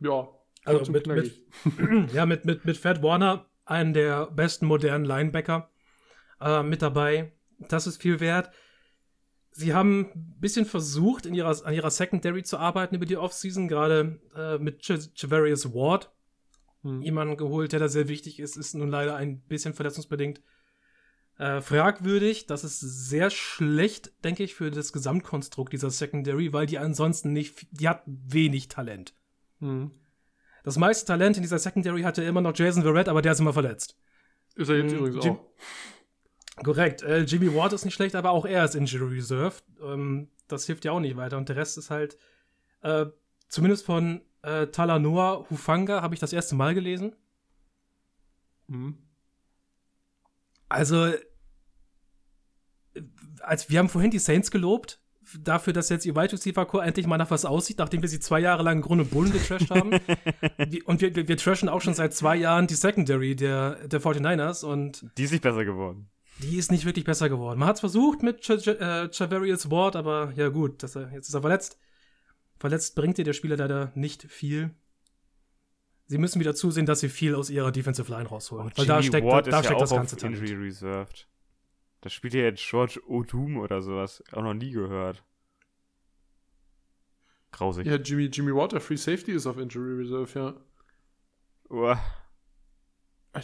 Ja, 0.00 0.28
Also 0.64 0.92
mit- 0.92 1.04
knackig. 1.04 1.42
ja, 2.12 2.26
mit, 2.26 2.44
mit, 2.44 2.64
mit 2.64 2.76
Fred 2.76 3.02
Warner, 3.02 3.46
einen 3.64 3.92
der 3.94 4.26
besten 4.26 4.66
modernen 4.66 5.04
Linebacker, 5.04 5.70
äh, 6.40 6.62
mit 6.62 6.82
dabei. 6.82 7.32
Das 7.58 7.86
ist 7.86 8.00
viel 8.00 8.20
wert. 8.20 8.50
Sie 9.50 9.72
haben 9.72 10.10
ein 10.14 10.36
bisschen 10.38 10.66
versucht, 10.66 11.24
in 11.24 11.34
ihrer, 11.34 11.64
an 11.64 11.72
ihrer 11.72 11.90
Secondary 11.90 12.42
zu 12.42 12.58
arbeiten 12.58 12.94
über 12.94 13.06
die 13.06 13.16
Offseason, 13.16 13.68
gerade 13.68 14.20
äh, 14.36 14.58
mit 14.58 14.86
Javarius 15.16 15.72
Ward. 15.72 16.12
Hm. 16.82 17.00
Jemanden 17.00 17.36
geholt, 17.36 17.72
der 17.72 17.80
da 17.80 17.88
sehr 17.88 18.08
wichtig 18.08 18.38
ist, 18.38 18.56
ist 18.56 18.74
nun 18.74 18.90
leider 18.90 19.16
ein 19.16 19.40
bisschen 19.40 19.72
verletzungsbedingt 19.72 20.42
äh, 21.38 21.60
fragwürdig. 21.60 22.46
Das 22.46 22.64
ist 22.64 22.80
sehr 22.80 23.30
schlecht, 23.30 24.12
denke 24.24 24.42
ich, 24.42 24.54
für 24.54 24.70
das 24.70 24.92
Gesamtkonstrukt 24.92 25.72
dieser 25.72 25.90
Secondary, 25.90 26.52
weil 26.52 26.66
die 26.66 26.78
ansonsten 26.78 27.32
nicht, 27.32 27.66
die 27.70 27.88
hat 27.88 28.02
wenig 28.06 28.68
Talent. 28.68 29.14
Hm. 29.60 29.90
Das 30.64 30.76
meiste 30.78 31.06
Talent 31.06 31.36
in 31.36 31.42
dieser 31.42 31.58
Secondary 31.58 32.02
hatte 32.02 32.22
immer 32.24 32.40
noch 32.40 32.56
Jason 32.56 32.82
Verrett, 32.82 33.08
aber 33.08 33.22
der 33.22 33.32
ist 33.32 33.40
immer 33.40 33.52
verletzt. 33.52 33.96
Ist 34.54 34.68
er 34.68 34.78
jetzt 34.78 34.92
Hm, 34.92 34.98
übrigens 34.98 35.24
auch. 35.24 35.40
Korrekt. 36.62 37.02
Äh, 37.02 37.20
Jimmy 37.20 37.54
Ward 37.54 37.72
ist 37.72 37.84
nicht 37.84 37.94
schlecht, 37.94 38.14
aber 38.14 38.30
auch 38.30 38.46
er 38.46 38.64
ist 38.64 38.74
Injury 38.74 39.16
Reserve. 39.16 39.56
Ähm, 39.82 40.28
das 40.48 40.66
hilft 40.66 40.84
ja 40.84 40.92
auch 40.92 41.00
nicht 41.00 41.16
weiter. 41.16 41.36
Und 41.36 41.48
der 41.48 41.56
Rest 41.56 41.76
ist 41.78 41.90
halt, 41.90 42.16
äh, 42.82 43.06
zumindest 43.48 43.84
von 43.84 44.22
äh, 44.42 44.68
Talanoa 44.68 45.46
Hufanga 45.50 46.02
habe 46.02 46.14
ich 46.14 46.20
das 46.20 46.32
erste 46.32 46.54
Mal 46.54 46.74
gelesen. 46.74 47.14
Hm. 48.68 48.96
Also, 50.68 51.06
äh, 51.06 51.20
als 53.40 53.68
wir 53.68 53.78
haben 53.78 53.88
vorhin 53.88 54.10
die 54.10 54.18
Saints 54.18 54.50
gelobt, 54.50 55.00
dafür, 55.40 55.72
dass 55.72 55.88
jetzt 55.88 56.06
ihr 56.06 56.14
Wide 56.14 56.32
Receiver 56.32 56.64
Core 56.66 56.84
endlich 56.84 57.06
mal 57.06 57.18
nach 57.18 57.30
was 57.30 57.44
aussieht, 57.44 57.78
nachdem 57.78 58.02
wir 58.02 58.08
sie 58.08 58.20
zwei 58.20 58.40
Jahre 58.40 58.62
lang 58.62 58.76
im 58.76 58.82
Grunde 58.82 59.04
Bullen 59.04 59.32
getrashed 59.32 59.70
haben. 59.70 59.90
Und 60.84 61.00
wir, 61.00 61.14
wir, 61.16 61.28
wir 61.28 61.36
trashen 61.36 61.68
auch 61.68 61.80
schon 61.80 61.94
seit 61.94 62.14
zwei 62.14 62.36
Jahren 62.36 62.66
die 62.66 62.74
Secondary 62.74 63.34
der, 63.34 63.88
der 63.88 64.00
49ers 64.00 64.64
und 64.64 65.04
Die 65.18 65.24
ist 65.24 65.32
nicht 65.32 65.42
besser 65.42 65.64
geworden. 65.64 66.08
Die 66.38 66.56
ist 66.56 66.70
nicht 66.70 66.84
wirklich 66.84 67.04
besser 67.04 67.28
geworden. 67.28 67.58
Man 67.58 67.68
hat 67.68 67.76
es 67.76 67.80
versucht 67.80 68.22
mit 68.22 68.40
Ch 68.40 68.58
Ch 68.58 68.68
äh, 68.68 69.12
Chavarius 69.12 69.70
Ward, 69.70 69.96
aber 69.96 70.32
ja 70.36 70.48
gut, 70.48 70.82
dass 70.82 70.96
er, 70.96 71.10
jetzt 71.12 71.28
ist 71.28 71.34
er 71.34 71.40
verletzt. 71.40 71.78
Verletzt 72.58 72.94
bringt 72.94 73.18
dir 73.18 73.24
der 73.24 73.32
Spieler 73.32 73.56
leider 73.56 73.92
nicht 73.94 74.22
viel. 74.22 74.74
Sie 76.06 76.18
müssen 76.18 76.38
wieder 76.40 76.54
zusehen, 76.54 76.86
dass 76.86 77.00
sie 77.00 77.08
viel 77.08 77.34
aus 77.34 77.50
ihrer 77.50 77.72
Defensive 77.72 78.10
Line 78.10 78.28
rausholen. 78.28 78.70
weil 78.76 78.86
da 78.86 79.00
Jimmy 79.00 79.08
steckt, 79.08 79.26
Ward 79.26 79.46
da 79.46 79.58
ist 79.58 79.64
steckt 79.66 79.72
ja 79.74 79.80
das 79.80 79.92
auch 79.92 79.96
ganze 79.96 80.16
auf 80.16 80.22
Talent. 80.22 80.38
Injury 80.40 80.64
Reserved. 80.64 81.28
Da 82.00 82.10
spielt 82.10 82.34
ja 82.34 82.42
jetzt 82.42 82.62
George 82.62 83.00
Odum 83.06 83.56
oder 83.56 83.82
sowas. 83.82 84.22
Auch 84.32 84.42
noch 84.42 84.54
nie 84.54 84.70
gehört. 84.70 85.24
Grausig. 87.50 87.86
Ja, 87.86 87.96
Jimmy, 87.96 88.26
Jimmy 88.26 88.54
Water, 88.54 88.80
Free 88.80 88.96
Safety 88.96 89.32
ist 89.32 89.46
auf 89.46 89.58
Injury 89.58 90.02
Reserve, 90.02 90.38
ja. 90.38 90.54
Uah. 91.70 91.98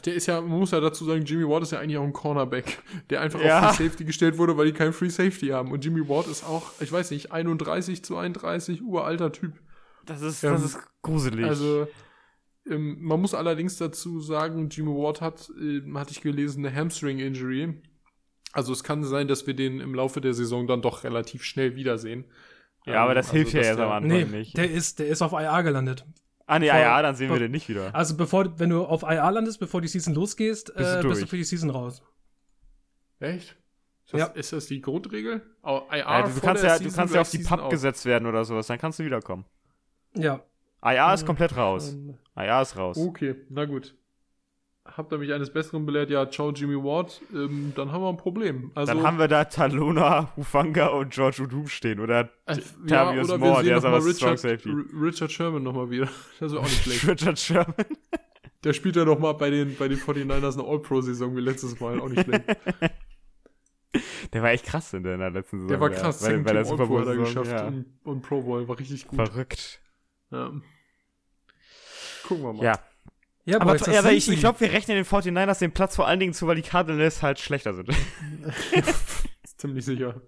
Der 0.00 0.14
ist 0.14 0.26
ja, 0.26 0.40
man 0.40 0.58
muss 0.58 0.70
ja 0.70 0.80
dazu 0.80 1.04
sagen, 1.04 1.24
Jimmy 1.24 1.46
Ward 1.48 1.62
ist 1.64 1.72
ja 1.72 1.78
eigentlich 1.80 1.98
auch 1.98 2.04
ein 2.04 2.12
Cornerback, 2.12 2.82
der 3.10 3.20
einfach 3.20 3.40
Ja. 3.42 3.68
auf 3.70 3.76
Free 3.76 3.84
Safety 3.88 4.04
gestellt 4.04 4.38
wurde, 4.38 4.56
weil 4.56 4.66
die 4.66 4.72
kein 4.72 4.92
Free 4.92 5.08
Safety 5.10 5.48
haben. 5.48 5.70
Und 5.72 5.84
Jimmy 5.84 6.08
Ward 6.08 6.26
ist 6.28 6.44
auch, 6.44 6.70
ich 6.80 6.90
weiß 6.90 7.10
nicht, 7.10 7.32
31 7.32 8.02
zu 8.04 8.16
31, 8.16 8.82
uralter 8.82 9.32
Typ. 9.32 9.52
Das 10.06 10.22
ist, 10.22 10.42
Ähm, 10.44 10.52
das 10.52 10.64
ist 10.64 10.78
gruselig. 11.02 11.44
Also, 11.44 11.86
ähm, 12.68 12.98
man 13.00 13.20
muss 13.20 13.34
allerdings 13.34 13.76
dazu 13.76 14.20
sagen, 14.20 14.68
Jimmy 14.70 14.90
Ward 14.90 15.20
hat, 15.20 15.50
äh, 15.60 15.82
hatte 15.94 16.12
ich 16.12 16.20
gelesen, 16.20 16.64
eine 16.64 16.74
Hamstring-Injury. 16.74 17.82
Also 18.52 18.72
es 18.72 18.84
kann 18.84 19.02
sein, 19.04 19.28
dass 19.28 19.46
wir 19.46 19.54
den 19.54 19.80
im 19.80 19.94
Laufe 19.94 20.20
der 20.20 20.34
Saison 20.34 20.66
dann 20.66 20.82
doch 20.82 21.04
relativ 21.04 21.42
schnell 21.44 21.74
wiedersehen. 21.76 22.24
ja, 22.84 23.02
aber 23.02 23.12
Ähm, 23.12 23.16
das 23.16 23.26
also, 23.26 23.36
hilft 23.36 23.52
ja 23.54 23.60
dass 23.60 23.66
erst 23.68 23.78
der- 23.78 23.86
am 23.86 23.92
Anfang 23.92 24.08
Nee, 24.30 24.38
nicht. 24.38 24.56
der 24.56 24.70
ist, 24.70 24.98
der 24.98 25.06
ist 25.08 25.22
auf 25.22 25.32
IR 25.32 25.62
gelandet. 25.62 26.04
Ah, 26.46 26.56
vor- 26.58 26.64
ja, 26.66 27.02
dann 27.02 27.14
sehen 27.14 27.30
wir 27.30 27.38
den 27.38 27.50
nicht 27.52 27.68
wieder. 27.68 27.94
Also 27.94 28.16
bevor, 28.16 28.58
wenn 28.58 28.70
du 28.70 28.84
auf 28.84 29.02
IR 29.02 29.30
landest, 29.30 29.60
bevor 29.60 29.80
die 29.80 29.88
Season 29.88 30.14
losgehst, 30.14 30.66
Bist 30.74 30.78
du 30.78 30.82
äh, 30.82 30.84
bist 30.84 31.02
du 31.02 31.08
durch. 31.08 31.30
für 31.30 31.36
die 31.36 31.44
Season 31.44 31.70
raus. 31.70 32.02
Echt? 33.20 33.56
Ist 34.04 34.14
das, 34.14 34.20
Ja. 34.20 34.26
ist 34.26 34.52
das 34.52 34.66
die 34.66 34.80
Grundregel? 34.80 35.42
Oh, 35.62 35.82
IR 35.90 35.98
ja, 35.98 36.22
du, 36.22 36.30
du 36.32 36.40
kannst 36.40 36.64
ja, 36.64 36.76
du 36.78 36.84
Season 36.84 36.96
kannst 36.96 37.14
ja 37.14 37.20
auf 37.20 37.30
die 37.30 37.38
Pub 37.38 37.60
out. 37.60 37.70
gesetzt 37.70 38.04
werden 38.04 38.26
oder 38.26 38.44
sowas, 38.44 38.66
dann 38.66 38.78
kannst 38.78 38.98
du 38.98 39.04
wiederkommen. 39.04 39.44
Ja. 40.14 40.40
IA 40.84 41.14
ist 41.14 41.24
komplett 41.24 41.56
raus. 41.56 41.92
Ähm, 41.92 42.18
IA 42.36 42.60
ist 42.62 42.76
raus. 42.76 42.96
Okay, 42.98 43.36
na 43.48 43.64
gut. 43.64 43.94
Habt 44.84 45.12
ihr 45.12 45.18
mich 45.18 45.32
eines 45.32 45.52
Besseren 45.52 45.86
belehrt? 45.86 46.10
Ja, 46.10 46.28
ciao 46.28 46.50
Jimmy 46.50 46.74
Ward. 46.74 47.20
Ähm, 47.32 47.72
dann 47.76 47.92
haben 47.92 48.02
wir 48.02 48.08
ein 48.08 48.16
Problem. 48.16 48.72
Also, 48.74 48.92
dann 48.92 49.04
haben 49.04 49.18
wir 49.18 49.28
da 49.28 49.44
Talona, 49.44 50.34
Hufanga 50.36 50.88
und 50.88 51.12
George 51.12 51.44
Udum 51.44 51.68
stehen. 51.68 52.00
Oder 52.00 52.30
äh, 52.46 52.56
Tavius 52.88 53.28
oder 53.28 53.38
Moore, 53.38 53.62
der 53.62 53.76
ist 53.76 53.84
noch 53.84 53.90
mal 53.90 54.00
aber 54.00 54.12
Strong 54.12 54.32
Richard, 54.32 54.38
Safety. 54.40 54.70
R- 54.70 55.02
Richard 55.02 55.30
Sherman 55.30 55.62
nochmal 55.62 55.88
wieder. 55.90 56.08
Das 56.40 56.50
wäre 56.50 56.60
auch 56.62 56.66
nicht 56.66 56.82
schlecht. 56.82 57.06
Richard 57.08 57.38
Sherman. 57.38 57.74
Der 58.64 58.72
spielt 58.72 58.96
ja 58.96 59.04
noch 59.04 59.20
mal 59.20 59.32
bei 59.34 59.50
den, 59.50 59.76
bei 59.76 59.86
den 59.86 59.98
49ers 59.98 60.58
eine 60.58 60.68
All-Pro-Saison 60.68 61.36
wie 61.36 61.40
letztes 61.40 61.78
Mal. 61.78 62.00
Auch 62.00 62.08
nicht 62.08 62.24
schlecht. 62.24 62.44
Der 64.32 64.42
war 64.42 64.50
echt 64.50 64.64
krass 64.64 64.94
in 64.94 65.02
der, 65.02 65.18
letzten 65.30 65.58
Saison. 65.58 65.68
Der 65.68 65.80
war 65.80 65.90
ja. 65.92 65.98
krass. 65.98 66.20
Second 66.20 66.44
bei 66.44 66.54
der 66.54 66.62
Team 66.62 66.70
Super 66.70 66.84
er 66.84 66.86
Bowl-Saison, 66.88 67.24
geschafft 67.24 67.50
ja. 67.50 67.66
und, 67.66 67.86
und 68.04 68.22
Pro 68.22 68.40
Bowl. 68.40 68.66
War 68.66 68.78
richtig 68.78 69.06
gut. 69.06 69.16
Verrückt. 69.16 69.82
Ja. 70.30 70.50
Gucken 72.26 72.44
wir 72.44 72.52
mal. 72.54 72.64
Ja, 72.64 72.78
Ja, 73.44 73.60
aber, 73.60 73.72
Boys, 73.72 73.82
das 73.82 73.94
ja, 73.94 74.00
aber 74.00 74.12
ich, 74.12 74.28
ich 74.28 74.40
glaube, 74.40 74.60
wir 74.60 74.72
rechnen 74.72 74.96
den 74.96 75.04
49ers 75.04 75.58
den 75.58 75.72
Platz 75.72 75.96
vor 75.96 76.06
allen 76.06 76.20
Dingen 76.20 76.32
zu, 76.32 76.46
weil 76.46 76.56
die 76.56 76.62
Cardinals 76.62 77.22
halt 77.22 77.40
schlechter 77.40 77.74
sind. 77.74 77.88
Ist 79.42 79.60
ziemlich 79.60 79.84
sicher. 79.84 80.20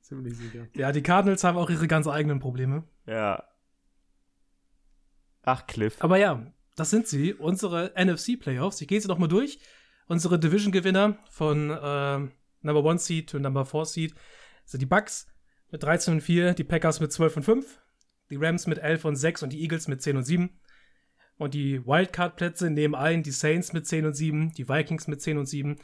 Ziemlich 0.00 0.36
sicher. 0.36 0.66
Ja, 0.74 0.92
die 0.92 1.02
Cardinals 1.02 1.44
haben 1.44 1.58
auch 1.58 1.68
ihre 1.70 1.86
ganz 1.88 2.06
eigenen 2.06 2.38
Probleme. 2.40 2.84
ja. 3.06 3.42
Ach, 5.46 5.66
Cliff. 5.66 5.96
Aber 6.00 6.16
ja, 6.16 6.46
das 6.74 6.88
sind 6.88 7.06
sie, 7.06 7.34
unsere 7.34 7.92
NFC-Playoffs. 7.96 8.80
Ich 8.80 8.88
gehe 8.88 9.00
sie 9.00 9.08
noch 9.08 9.18
mal 9.18 9.28
durch. 9.28 9.58
Unsere 10.06 10.38
Division-Gewinner 10.38 11.18
von 11.30 11.70
äh, 11.70 12.28
Number 12.62 12.90
1 12.90 13.04
Seed 13.04 13.30
to 13.30 13.38
Number 13.38 13.64
4 13.64 13.84
Seed 13.84 14.14
sind 14.64 14.80
die 14.80 14.86
Bucks 14.86 15.26
mit 15.70 15.82
13 15.82 16.14
und 16.14 16.20
4, 16.20 16.54
die 16.54 16.64
Packers 16.64 17.00
mit 17.00 17.12
12 17.12 17.36
und 17.38 17.42
5, 17.42 17.78
die 18.30 18.36
Rams 18.36 18.66
mit 18.66 18.78
11 18.78 19.04
und 19.04 19.16
6 19.16 19.42
und 19.42 19.52
die 19.52 19.60
Eagles 19.60 19.88
mit 19.88 20.02
10 20.02 20.16
und 20.16 20.24
7. 20.24 20.58
Und 21.36 21.54
die 21.54 21.84
Wildcard-Plätze 21.84 22.70
nehmen 22.70 22.94
ein 22.94 23.22
die 23.22 23.32
Saints 23.32 23.72
mit 23.72 23.86
10 23.86 24.06
und 24.06 24.14
7, 24.14 24.52
die 24.52 24.68
Vikings 24.68 25.08
mit 25.08 25.20
10 25.20 25.38
und 25.38 25.46
7. 25.46 25.76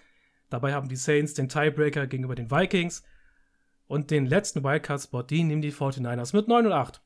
Dabei 0.48 0.74
haben 0.74 0.88
die 0.88 0.96
Saints 0.96 1.34
den 1.34 1.48
Tiebreaker 1.48 2.06
gegenüber 2.06 2.34
den 2.34 2.50
Vikings. 2.50 3.04
Und 3.86 4.10
den 4.10 4.26
letzten 4.26 4.62
Wildcard-Spot, 4.62 5.22
den 5.22 5.48
nehmen 5.48 5.62
die 5.62 5.72
49ers 5.72 6.34
mit 6.36 6.46
9 6.46 6.66
und 6.66 6.72
8 6.72 7.02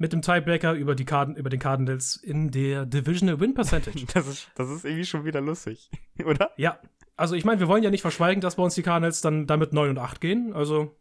mit 0.00 0.14
dem 0.14 0.22
Tiebreaker 0.22 0.72
über, 0.72 0.94
die 0.94 1.04
Card 1.04 1.36
über 1.36 1.50
den 1.50 1.60
Cardinals 1.60 2.16
in 2.16 2.50
der 2.50 2.86
Divisional 2.86 3.38
Win 3.38 3.52
Percentage. 3.52 4.06
Das 4.14 4.26
ist, 4.26 4.50
das 4.54 4.70
ist 4.70 4.86
irgendwie 4.86 5.04
schon 5.04 5.26
wieder 5.26 5.42
lustig, 5.42 5.90
oder? 6.24 6.52
ja, 6.56 6.80
also 7.18 7.34
ich 7.34 7.44
meine, 7.44 7.60
wir 7.60 7.68
wollen 7.68 7.82
ja 7.82 7.90
nicht 7.90 8.00
verschweigen, 8.00 8.40
dass 8.40 8.56
bei 8.56 8.62
uns 8.62 8.74
die 8.74 8.82
Cardinals 8.82 9.20
dann 9.20 9.46
damit 9.46 9.74
9 9.74 9.90
und 9.90 9.98
8 9.98 10.22
gehen. 10.22 10.54
Also 10.54 10.96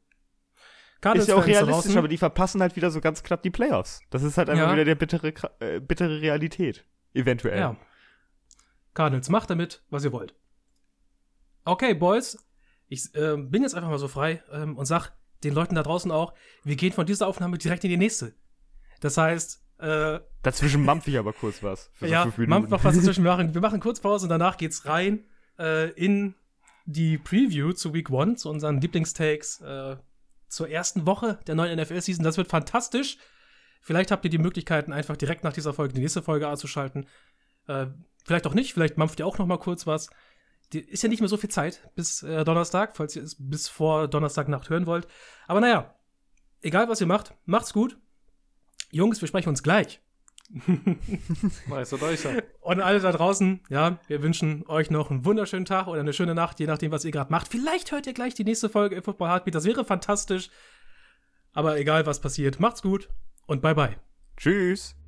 Ist 1.01 1.27
ja 1.29 1.35
auch 1.35 1.39
da 1.39 1.45
realistisch, 1.45 1.73
draußen, 1.73 1.97
aber 1.97 2.07
die 2.07 2.17
verpassen 2.17 2.61
halt 2.61 2.75
wieder 2.75 2.91
so 2.91 2.99
ganz 2.99 3.23
knapp 3.23 3.41
die 3.43 3.49
Playoffs. 3.49 4.01
Das 4.09 4.21
ist 4.23 4.37
halt 4.37 4.49
einfach 4.49 4.67
Ja. 4.67 4.73
wieder 4.73 4.85
der 4.85 4.95
bittere, 4.95 5.33
äh, 5.59 5.79
bittere 5.79 6.21
Realität. 6.21 6.85
Eventuell. 7.13 7.57
Ja. 7.59 7.75
Cardinals, 8.93 9.29
macht 9.29 9.49
damit, 9.49 9.81
was 9.89 10.03
ihr 10.03 10.11
wollt. 10.11 10.35
Okay, 11.65 11.93
Boys, 11.93 12.37
ich 12.87 13.13
äh, 13.15 13.37
bin 13.37 13.61
jetzt 13.63 13.75
einfach 13.75 13.89
mal 13.89 13.99
so 13.99 14.07
frei 14.07 14.43
ähm, 14.51 14.77
und 14.77 14.85
sag 14.85 15.11
den 15.43 15.53
Leuten 15.53 15.75
da 15.75 15.83
draußen 15.83 16.11
auch, 16.11 16.33
wir 16.63 16.75
gehen 16.75 16.91
von 16.91 17.05
dieser 17.05 17.27
Aufnahme 17.27 17.57
direkt 17.57 17.83
in 17.85 17.91
die 17.91 17.97
nächste. 17.97 18.33
Das 18.99 19.15
heißt, 19.17 19.63
äh, 19.79 20.19
Dazwischen 20.41 20.83
mampfe 20.85 21.11
ich 21.11 21.17
aber 21.17 21.31
kurz 21.31 21.63
was. 21.63 21.89
Für 21.93 22.07
so 22.07 22.11
ja, 22.11 22.25
man 22.25 22.33
Minuten. 22.37 22.69
noch 22.71 22.83
was 22.83 22.95
dazwischen 22.95 23.23
machen. 23.23 23.53
Wir 23.53 23.61
machen 23.61 23.79
kurz 23.79 23.99
Pause 24.01 24.25
und 24.25 24.29
danach 24.29 24.57
geht's 24.57 24.85
rein 24.85 25.23
äh, 25.57 25.91
in 25.91 26.35
die 26.85 27.17
Preview 27.17 27.71
zu 27.71 27.93
Week 27.93 28.09
One, 28.09 28.35
zu 28.35 28.49
unseren 28.49 28.81
Lieblingstakes, 28.81 29.61
äh, 29.61 29.95
zur 30.49 30.69
ersten 30.69 31.05
Woche 31.05 31.39
der 31.47 31.55
neuen 31.55 31.79
NFL-Season. 31.79 32.23
Das 32.23 32.37
wird 32.37 32.49
fantastisch. 32.49 33.17
Vielleicht 33.81 34.11
habt 34.11 34.25
ihr 34.25 34.31
die 34.31 34.37
Möglichkeiten, 34.37 34.91
einfach 34.91 35.15
direkt 35.15 35.43
nach 35.43 35.53
dieser 35.53 35.73
Folge 35.73 35.93
die 35.93 36.01
nächste 36.01 36.21
Folge 36.21 36.47
anzuschalten. 36.47 37.07
Äh, 37.67 37.87
vielleicht 38.25 38.45
auch 38.47 38.53
nicht, 38.53 38.73
vielleicht 38.73 38.97
mampft 38.97 39.19
ihr 39.19 39.27
auch 39.27 39.37
noch 39.37 39.47
mal 39.47 39.59
kurz 39.59 39.87
was. 39.87 40.09
Die 40.73 40.79
ist 40.79 41.01
ja 41.01 41.09
nicht 41.09 41.21
mehr 41.21 41.29
so 41.29 41.37
viel 41.37 41.49
Zeit 41.49 41.89
bis 41.95 42.21
äh, 42.23 42.43
Donnerstag, 42.43 42.95
falls 42.95 43.15
ihr 43.15 43.23
es 43.23 43.37
bis 43.39 43.69
vor 43.69 44.07
Donnerstagnacht 44.07 44.69
hören 44.69 44.85
wollt. 44.85 45.07
Aber 45.47 45.61
naja, 45.61 45.95
egal 46.61 46.89
was 46.89 47.01
ihr 47.01 47.07
macht, 47.07 47.33
macht's 47.45 47.73
gut. 47.73 47.97
Jungs, 48.91 49.21
wir 49.21 49.27
sprechen 49.27 49.49
uns 49.49 49.63
gleich. 49.63 50.01
Meister 51.67 51.97
Deicher. 51.97 52.43
Und 52.61 52.81
alle 52.81 52.99
da 52.99 53.11
draußen, 53.11 53.61
ja, 53.69 53.99
wir 54.07 54.23
wünschen 54.23 54.65
euch 54.67 54.89
noch 54.89 55.11
einen 55.11 55.25
wunderschönen 55.25 55.65
Tag 55.65 55.87
oder 55.87 55.99
eine 55.99 56.13
schöne 56.13 56.35
Nacht, 56.35 56.59
je 56.59 56.67
nachdem, 56.67 56.91
was 56.91 57.05
ihr 57.05 57.11
gerade 57.11 57.31
macht. 57.31 57.47
Vielleicht 57.47 57.91
hört 57.91 58.07
ihr 58.07 58.13
gleich 58.13 58.33
die 58.33 58.43
nächste 58.43 58.69
Folge 58.69 58.95
im 58.95 59.03
Football 59.03 59.29
Heartbeat, 59.29 59.55
das 59.55 59.65
wäre 59.65 59.85
fantastisch. 59.85 60.49
Aber 61.53 61.77
egal, 61.77 62.05
was 62.05 62.21
passiert, 62.21 62.59
macht's 62.59 62.81
gut 62.81 63.09
und 63.45 63.61
bye 63.61 63.75
bye. 63.75 63.95
Tschüss. 64.37 64.98